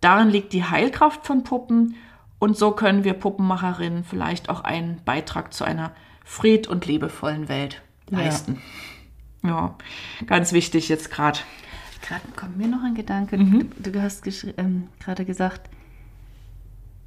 Darin 0.00 0.30
liegt 0.30 0.52
die 0.52 0.64
Heilkraft 0.64 1.26
von 1.26 1.42
Puppen 1.42 1.96
und 2.38 2.56
so 2.56 2.70
können 2.70 3.02
wir 3.02 3.14
Puppenmacherinnen 3.14 4.04
vielleicht 4.04 4.48
auch 4.48 4.60
einen 4.60 5.02
Beitrag 5.04 5.52
zu 5.52 5.64
einer 5.64 5.90
fried- 6.24 6.68
und 6.68 6.86
liebevollen 6.86 7.48
Welt 7.48 7.82
leisten. 8.08 8.62
Ja, 9.42 9.50
ja 9.50 9.74
ganz 10.26 10.52
wichtig 10.52 10.88
jetzt 10.88 11.10
gerade. 11.10 11.40
Gerade 12.02 12.22
kommt 12.36 12.56
mir 12.56 12.68
noch 12.68 12.82
ein 12.82 12.94
Gedanke. 12.94 13.36
Mhm. 13.36 13.70
Du, 13.78 13.90
du, 13.90 14.02
hast 14.02 14.26
ähm, 14.56 14.88
gerade 15.00 15.24
gesagt, 15.24 15.68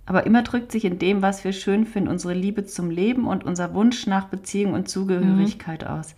aber 0.05 0.25
immer 0.25 0.43
drückt 0.43 0.71
sich 0.71 0.85
in 0.85 0.99
dem, 0.99 1.21
was 1.21 1.43
wir 1.43 1.53
schön 1.53 1.85
finden, 1.85 2.09
unsere 2.09 2.33
Liebe 2.33 2.65
zum 2.65 2.89
Leben 2.89 3.27
und 3.27 3.43
unser 3.43 3.73
Wunsch 3.73 4.07
nach 4.07 4.25
Beziehung 4.25 4.73
und 4.73 4.89
Zugehörigkeit 4.89 5.83
mhm. 5.83 5.87
aus. 5.87 6.15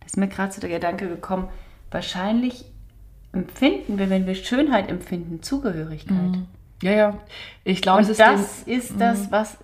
Da 0.00 0.06
ist 0.06 0.16
mir 0.16 0.28
gerade 0.28 0.52
so 0.52 0.60
der 0.60 0.70
Gedanke 0.70 1.08
gekommen, 1.08 1.48
wahrscheinlich 1.90 2.64
empfinden 3.32 3.98
wir, 3.98 4.10
wenn 4.10 4.26
wir 4.26 4.34
Schönheit 4.34 4.88
empfinden, 4.88 5.42
Zugehörigkeit. 5.42 6.16
Mhm. 6.16 6.46
Ja, 6.82 6.92
ja. 6.92 7.18
Ich 7.64 7.82
glaube, 7.82 8.04
das 8.04 8.62
ist 8.62 8.94
das, 8.98 9.26
mhm. 9.26 9.32
was, 9.32 9.58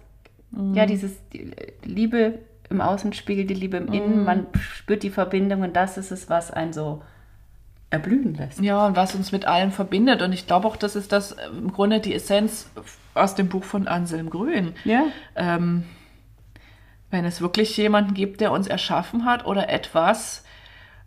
mhm. 0.50 0.74
ja, 0.74 0.86
dieses 0.86 1.12
die 1.32 1.52
Liebe 1.84 2.40
im 2.68 2.80
Außen 2.80 3.12
spiegelt 3.12 3.50
die 3.50 3.54
Liebe 3.54 3.76
im 3.76 3.92
Innen, 3.92 4.20
mhm. 4.20 4.24
man 4.24 4.46
spürt 4.58 5.02
die 5.02 5.10
Verbindung 5.10 5.62
und 5.62 5.74
das 5.74 5.98
ist 5.98 6.12
es, 6.12 6.30
was 6.30 6.50
einen 6.50 6.72
so 6.72 7.02
erblühen 7.90 8.34
lässt. 8.34 8.60
Ja, 8.60 8.86
und 8.86 8.96
was 8.96 9.14
uns 9.14 9.32
mit 9.32 9.46
allen 9.46 9.72
verbindet. 9.72 10.22
Und 10.22 10.32
ich 10.32 10.46
glaube 10.46 10.66
auch, 10.66 10.76
das 10.76 10.96
ist 10.96 11.12
das 11.12 11.36
im 11.52 11.72
Grunde 11.72 12.00
die 12.00 12.14
Essenz 12.14 12.70
aus 13.14 13.34
dem 13.34 13.48
Buch 13.48 13.64
von 13.64 13.88
Anselm 13.88 14.30
Grün. 14.30 14.74
Ja. 14.84 15.06
Ähm, 15.34 15.84
wenn 17.10 17.24
es 17.24 17.40
wirklich 17.40 17.76
jemanden 17.76 18.14
gibt, 18.14 18.40
der 18.40 18.52
uns 18.52 18.68
erschaffen 18.68 19.24
hat 19.24 19.44
oder 19.44 19.68
etwas, 19.68 20.44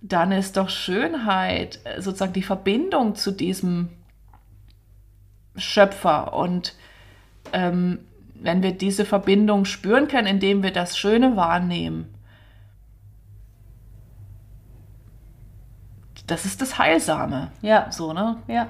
dann 0.02 0.34
ist 0.34 0.58
doch 0.58 0.70
Schönheit 0.70 1.80
sozusagen 1.98 2.34
die 2.34 2.44
Verbindung 2.44 3.16
zu 3.16 3.32
diesem 3.32 3.90
Schöpfer. 5.56 6.34
Und 6.34 6.76
ähm, 7.54 8.00
wenn 8.34 8.62
wir 8.62 8.74
diese 8.74 9.06
Verbindung 9.06 9.64
spüren 9.64 10.10
können, 10.10 10.28
indem 10.28 10.62
wir 10.62 10.72
das 10.72 10.98
Schöne 10.98 11.38
wahrnehmen, 11.38 12.13
das 16.34 16.46
ist 16.46 16.64
das 16.64 16.80
Heilsame. 16.80 17.52
Ja. 17.62 17.92
So, 17.92 18.12
ne? 18.12 18.38
Ja. 18.48 18.68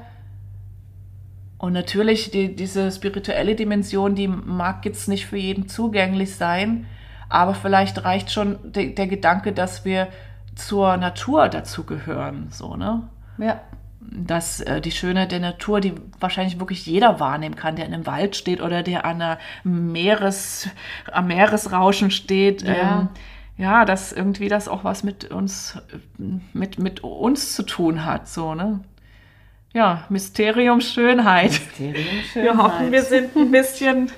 Und 1.57 1.71
natürlich, 1.71 2.29
die, 2.29 2.53
diese 2.53 2.91
spirituelle 2.91 3.55
Dimension, 3.55 4.15
die 4.15 4.27
mag 4.27 4.83
jetzt 4.83 5.07
nicht 5.07 5.27
für 5.27 5.37
jeden 5.37 5.69
zugänglich 5.69 6.35
sein, 6.35 6.87
aber 7.29 7.53
vielleicht 7.53 8.03
reicht 8.03 8.31
schon 8.31 8.73
de, 8.73 8.93
der 8.93 9.07
Gedanke, 9.07 9.53
dass 9.53 9.85
wir 9.85 10.09
zur 10.55 10.97
Natur 10.97 11.47
dazugehören, 11.47 12.49
so, 12.51 12.75
ne? 12.75 13.07
Ja. 13.37 13.61
Dass 14.01 14.59
äh, 14.59 14.81
die 14.81 14.91
Schönheit 14.91 15.31
der 15.31 15.39
Natur, 15.39 15.79
die 15.79 15.93
wahrscheinlich 16.19 16.59
wirklich 16.59 16.85
jeder 16.85 17.21
wahrnehmen 17.21 17.55
kann, 17.55 17.77
der 17.77 17.85
in 17.85 17.93
einem 17.93 18.05
Wald 18.05 18.35
steht 18.35 18.61
oder 18.61 18.83
der 18.83 19.05
an 19.05 19.21
einer 19.21 19.39
Meeres, 19.63 20.67
am 21.09 21.27
Meeresrauschen 21.27 22.11
steht. 22.11 22.63
Ja. 22.63 22.73
Ähm, 22.73 23.09
ja, 23.57 23.85
dass 23.85 24.11
irgendwie 24.11 24.49
das 24.49 24.67
auch 24.67 24.83
was 24.83 25.03
mit 25.03 25.31
uns, 25.31 25.77
mit, 26.53 26.79
mit 26.79 27.03
uns 27.03 27.55
zu 27.55 27.63
tun 27.63 28.05
hat, 28.05 28.27
so, 28.27 28.55
ne? 28.55 28.79
Ja, 29.73 30.05
Mysterium 30.09 30.81
Schönheit. 30.81 31.51
Mysterium 31.51 32.23
Schönheit. 32.31 32.33
Wir 32.35 32.57
hoffen, 32.57 32.91
wir 32.91 33.01
sind 33.01 33.35
ein 33.35 33.49
bisschen 33.49 34.11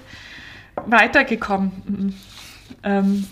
weitergekommen. 0.85 2.13
Ähm, 2.83 3.25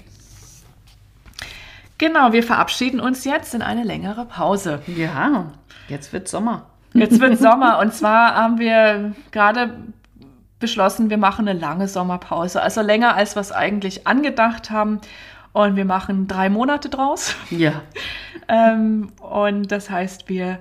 Genau, 2.03 2.33
wir 2.33 2.43
verabschieden 2.43 2.99
uns 2.99 3.23
jetzt 3.23 3.53
in 3.53 3.61
eine 3.61 3.83
längere 3.83 4.25
Pause. 4.25 4.81
Ja, 4.87 5.53
jetzt 5.87 6.11
wird 6.11 6.27
Sommer. 6.27 6.65
Jetzt 6.93 7.21
wird 7.21 7.39
Sommer. 7.39 7.79
Und 7.79 7.93
zwar 7.93 8.35
haben 8.35 8.59
wir 8.59 9.13
gerade 9.31 9.77
beschlossen, 10.59 11.09
wir 11.09 11.17
machen 11.17 11.47
eine 11.47 11.57
lange 11.57 11.87
Sommerpause. 11.87 12.61
Also 12.61 12.81
länger, 12.81 13.15
als 13.15 13.37
wir 13.37 13.39
es 13.39 13.53
eigentlich 13.53 14.05
angedacht 14.05 14.69
haben. 14.69 14.99
Und 15.53 15.75
wir 15.75 15.85
machen 15.85 16.27
drei 16.27 16.49
Monate 16.49 16.89
draus. 16.89 17.35
Ja. 17.49 17.83
ähm, 18.47 19.11
und 19.21 19.71
das 19.71 19.89
heißt, 19.89 20.27
wir 20.27 20.59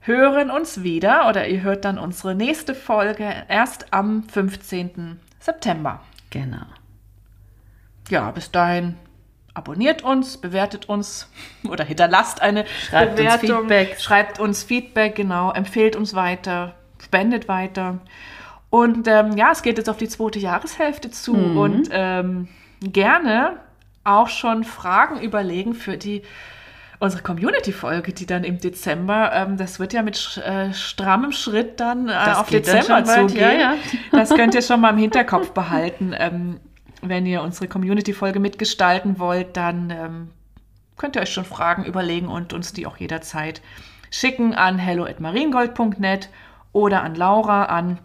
hören 0.00 0.50
uns 0.50 0.82
wieder 0.82 1.28
oder 1.28 1.48
ihr 1.48 1.62
hört 1.62 1.84
dann 1.84 1.98
unsere 1.98 2.34
nächste 2.34 2.74
Folge 2.74 3.32
erst 3.48 3.92
am 3.92 4.24
15. 4.24 5.18
September. 5.40 6.00
Genau. 6.30 6.66
Ja, 8.08 8.30
bis 8.30 8.50
dahin 8.50 8.96
abonniert 9.54 10.02
uns, 10.02 10.36
bewertet 10.36 10.88
uns 10.88 11.30
oder 11.68 11.84
hinterlasst 11.84 12.42
eine 12.42 12.66
schreibt 12.66 13.16
Bewertung. 13.16 13.50
Uns 13.50 13.58
Feedback. 13.60 14.00
Schreibt 14.00 14.40
uns 14.40 14.62
Feedback, 14.62 15.14
genau, 15.14 15.52
empfehlt 15.52 15.96
uns 15.96 16.14
weiter, 16.14 16.74
spendet 17.02 17.48
weiter. 17.48 17.98
Und 18.70 19.06
ähm, 19.06 19.36
ja, 19.36 19.50
es 19.52 19.62
geht 19.62 19.78
jetzt 19.78 19.90
auf 19.90 19.98
die 19.98 20.08
zweite 20.08 20.38
Jahreshälfte 20.38 21.10
zu 21.10 21.34
mhm. 21.34 21.58
und 21.58 21.88
ähm, 21.92 22.48
gerne 22.80 23.58
auch 24.04 24.28
schon 24.28 24.64
Fragen 24.64 25.20
überlegen 25.20 25.74
für 25.74 25.96
die 25.96 26.22
unsere 26.98 27.22
Community-Folge, 27.22 28.12
die 28.12 28.26
dann 28.26 28.44
im 28.44 28.60
Dezember, 28.60 29.32
ähm, 29.34 29.56
das 29.56 29.80
wird 29.80 29.92
ja 29.92 30.02
mit 30.02 30.38
äh, 30.38 30.72
strammem 30.72 31.32
Schritt 31.32 31.80
dann 31.80 32.08
äh, 32.08 32.12
auf 32.12 32.48
Dezember 32.48 33.04
zugehen. 33.04 33.40
Ja, 33.40 33.52
ja. 33.52 33.74
Das 34.12 34.30
könnt 34.30 34.54
ihr 34.54 34.62
schon 34.62 34.80
mal 34.80 34.90
im 34.90 34.98
Hinterkopf 34.98 35.50
behalten. 35.50 36.14
Ähm, 36.16 36.60
wenn 37.02 37.26
ihr 37.26 37.42
unsere 37.42 37.66
Community-Folge 37.66 38.38
mitgestalten 38.38 39.18
wollt, 39.18 39.56
dann 39.56 39.90
ähm, 39.90 40.30
könnt 40.96 41.16
ihr 41.16 41.22
euch 41.22 41.32
schon 41.32 41.44
Fragen 41.44 41.84
überlegen 41.84 42.28
und 42.28 42.52
uns 42.52 42.72
die 42.72 42.86
auch 42.86 42.98
jederzeit 42.98 43.60
schicken 44.12 44.54
an 44.54 44.78
hello.mariengold.net 44.78 46.28
oder 46.72 47.02
an 47.02 47.16
Laura 47.16 47.64
an 47.64 47.98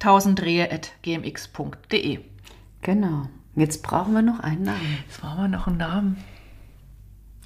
tausendrehe.gmx.de. 0.00 2.18
Genau. 2.82 3.28
Jetzt 3.58 3.82
brauchen 3.82 4.14
wir 4.14 4.22
noch 4.22 4.40
einen 4.40 4.62
Namen. 4.62 4.98
Jetzt 5.06 5.20
brauchen 5.20 5.42
wir 5.42 5.48
noch 5.48 5.66
einen 5.66 5.78
Namen. 5.78 6.24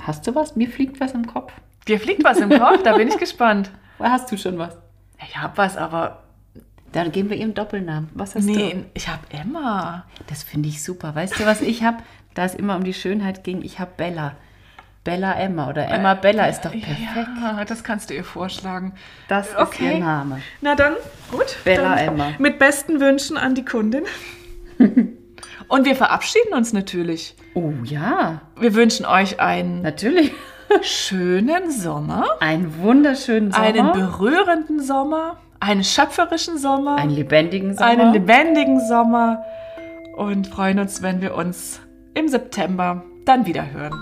Hast 0.02 0.26
du 0.26 0.34
was? 0.34 0.56
Mir 0.56 0.68
fliegt 0.68 1.00
was 1.00 1.12
im 1.12 1.26
Kopf. 1.26 1.52
Dir 1.88 1.98
fliegt 1.98 2.22
was 2.22 2.38
im 2.38 2.50
Kopf? 2.50 2.82
Da 2.82 2.96
bin 2.96 3.08
ich 3.08 3.18
gespannt. 3.18 3.70
Hast 3.98 4.30
du 4.30 4.36
schon 4.36 4.58
was? 4.58 4.76
Ich 5.26 5.36
habe 5.36 5.56
was, 5.56 5.76
aber 5.76 6.24
dann 6.92 7.12
geben 7.12 7.30
wir 7.30 7.36
ihm 7.38 7.54
Doppelnamen. 7.54 8.10
Was 8.14 8.34
hast 8.34 8.44
nee, 8.44 8.72
du? 8.74 8.84
ich 8.92 9.08
habe 9.08 9.22
Emma. 9.30 10.04
Das 10.26 10.42
finde 10.42 10.68
ich 10.68 10.82
super. 10.82 11.14
Weißt 11.14 11.40
du, 11.40 11.46
was 11.46 11.62
ich 11.62 11.82
habe? 11.82 11.98
Da 12.34 12.44
es 12.44 12.54
immer 12.54 12.76
um 12.76 12.84
die 12.84 12.94
Schönheit 12.94 13.44
ging, 13.44 13.62
ich 13.62 13.78
habe 13.78 13.92
Bella. 13.96 14.36
Bella 15.04 15.34
Emma 15.34 15.68
oder 15.68 15.88
Emma 15.88 16.12
äh, 16.12 16.20
Bella 16.20 16.46
ist 16.46 16.60
doch 16.60 16.70
perfekt. 16.70 17.28
Ja, 17.40 17.64
das 17.64 17.82
kannst 17.82 18.10
du 18.10 18.14
ihr 18.14 18.24
vorschlagen. 18.24 18.94
Das 19.28 19.56
okay. 19.56 19.86
ist 19.86 19.94
ihr 19.94 20.00
Name. 20.00 20.40
Na 20.60 20.74
dann, 20.74 20.94
gut. 21.30 21.56
Bella 21.64 21.96
dann 21.96 21.98
Emma. 21.98 22.32
Mit 22.38 22.58
besten 22.58 23.00
Wünschen 23.00 23.36
an 23.36 23.54
die 23.54 23.64
Kundin. 23.64 24.04
Und 25.72 25.86
wir 25.86 25.96
verabschieden 25.96 26.52
uns 26.52 26.74
natürlich. 26.74 27.34
Oh 27.54 27.72
ja. 27.84 28.42
Wir 28.60 28.74
wünschen 28.74 29.06
euch 29.06 29.40
einen 29.40 29.80
natürlich 29.80 30.32
schönen 30.82 31.70
Sommer. 31.70 32.26
Einen 32.40 32.78
wunderschönen 32.78 33.52
Sommer. 33.52 33.66
Einen 33.66 33.92
berührenden 33.92 34.82
Sommer 34.82 35.38
einen 35.62 35.84
schöpferischen 35.84 36.58
Sommer, 36.58 36.96
einen 36.96 37.12
lebendigen 37.12 37.74
Sommer, 37.76 37.90
einen 37.90 38.12
lebendigen 38.12 38.80
Sommer 38.80 39.44
und 40.16 40.48
freuen 40.48 40.80
uns, 40.80 41.02
wenn 41.02 41.20
wir 41.20 41.36
uns 41.36 41.80
im 42.14 42.26
September 42.26 43.04
dann 43.24 43.46
wieder 43.46 43.70
hören. 43.70 43.94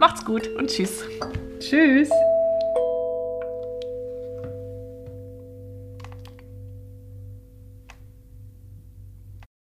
Macht's 0.00 0.24
gut 0.24 0.48
und 0.58 0.68
tschüss. 0.68 1.04
Tschüss. 1.60 2.10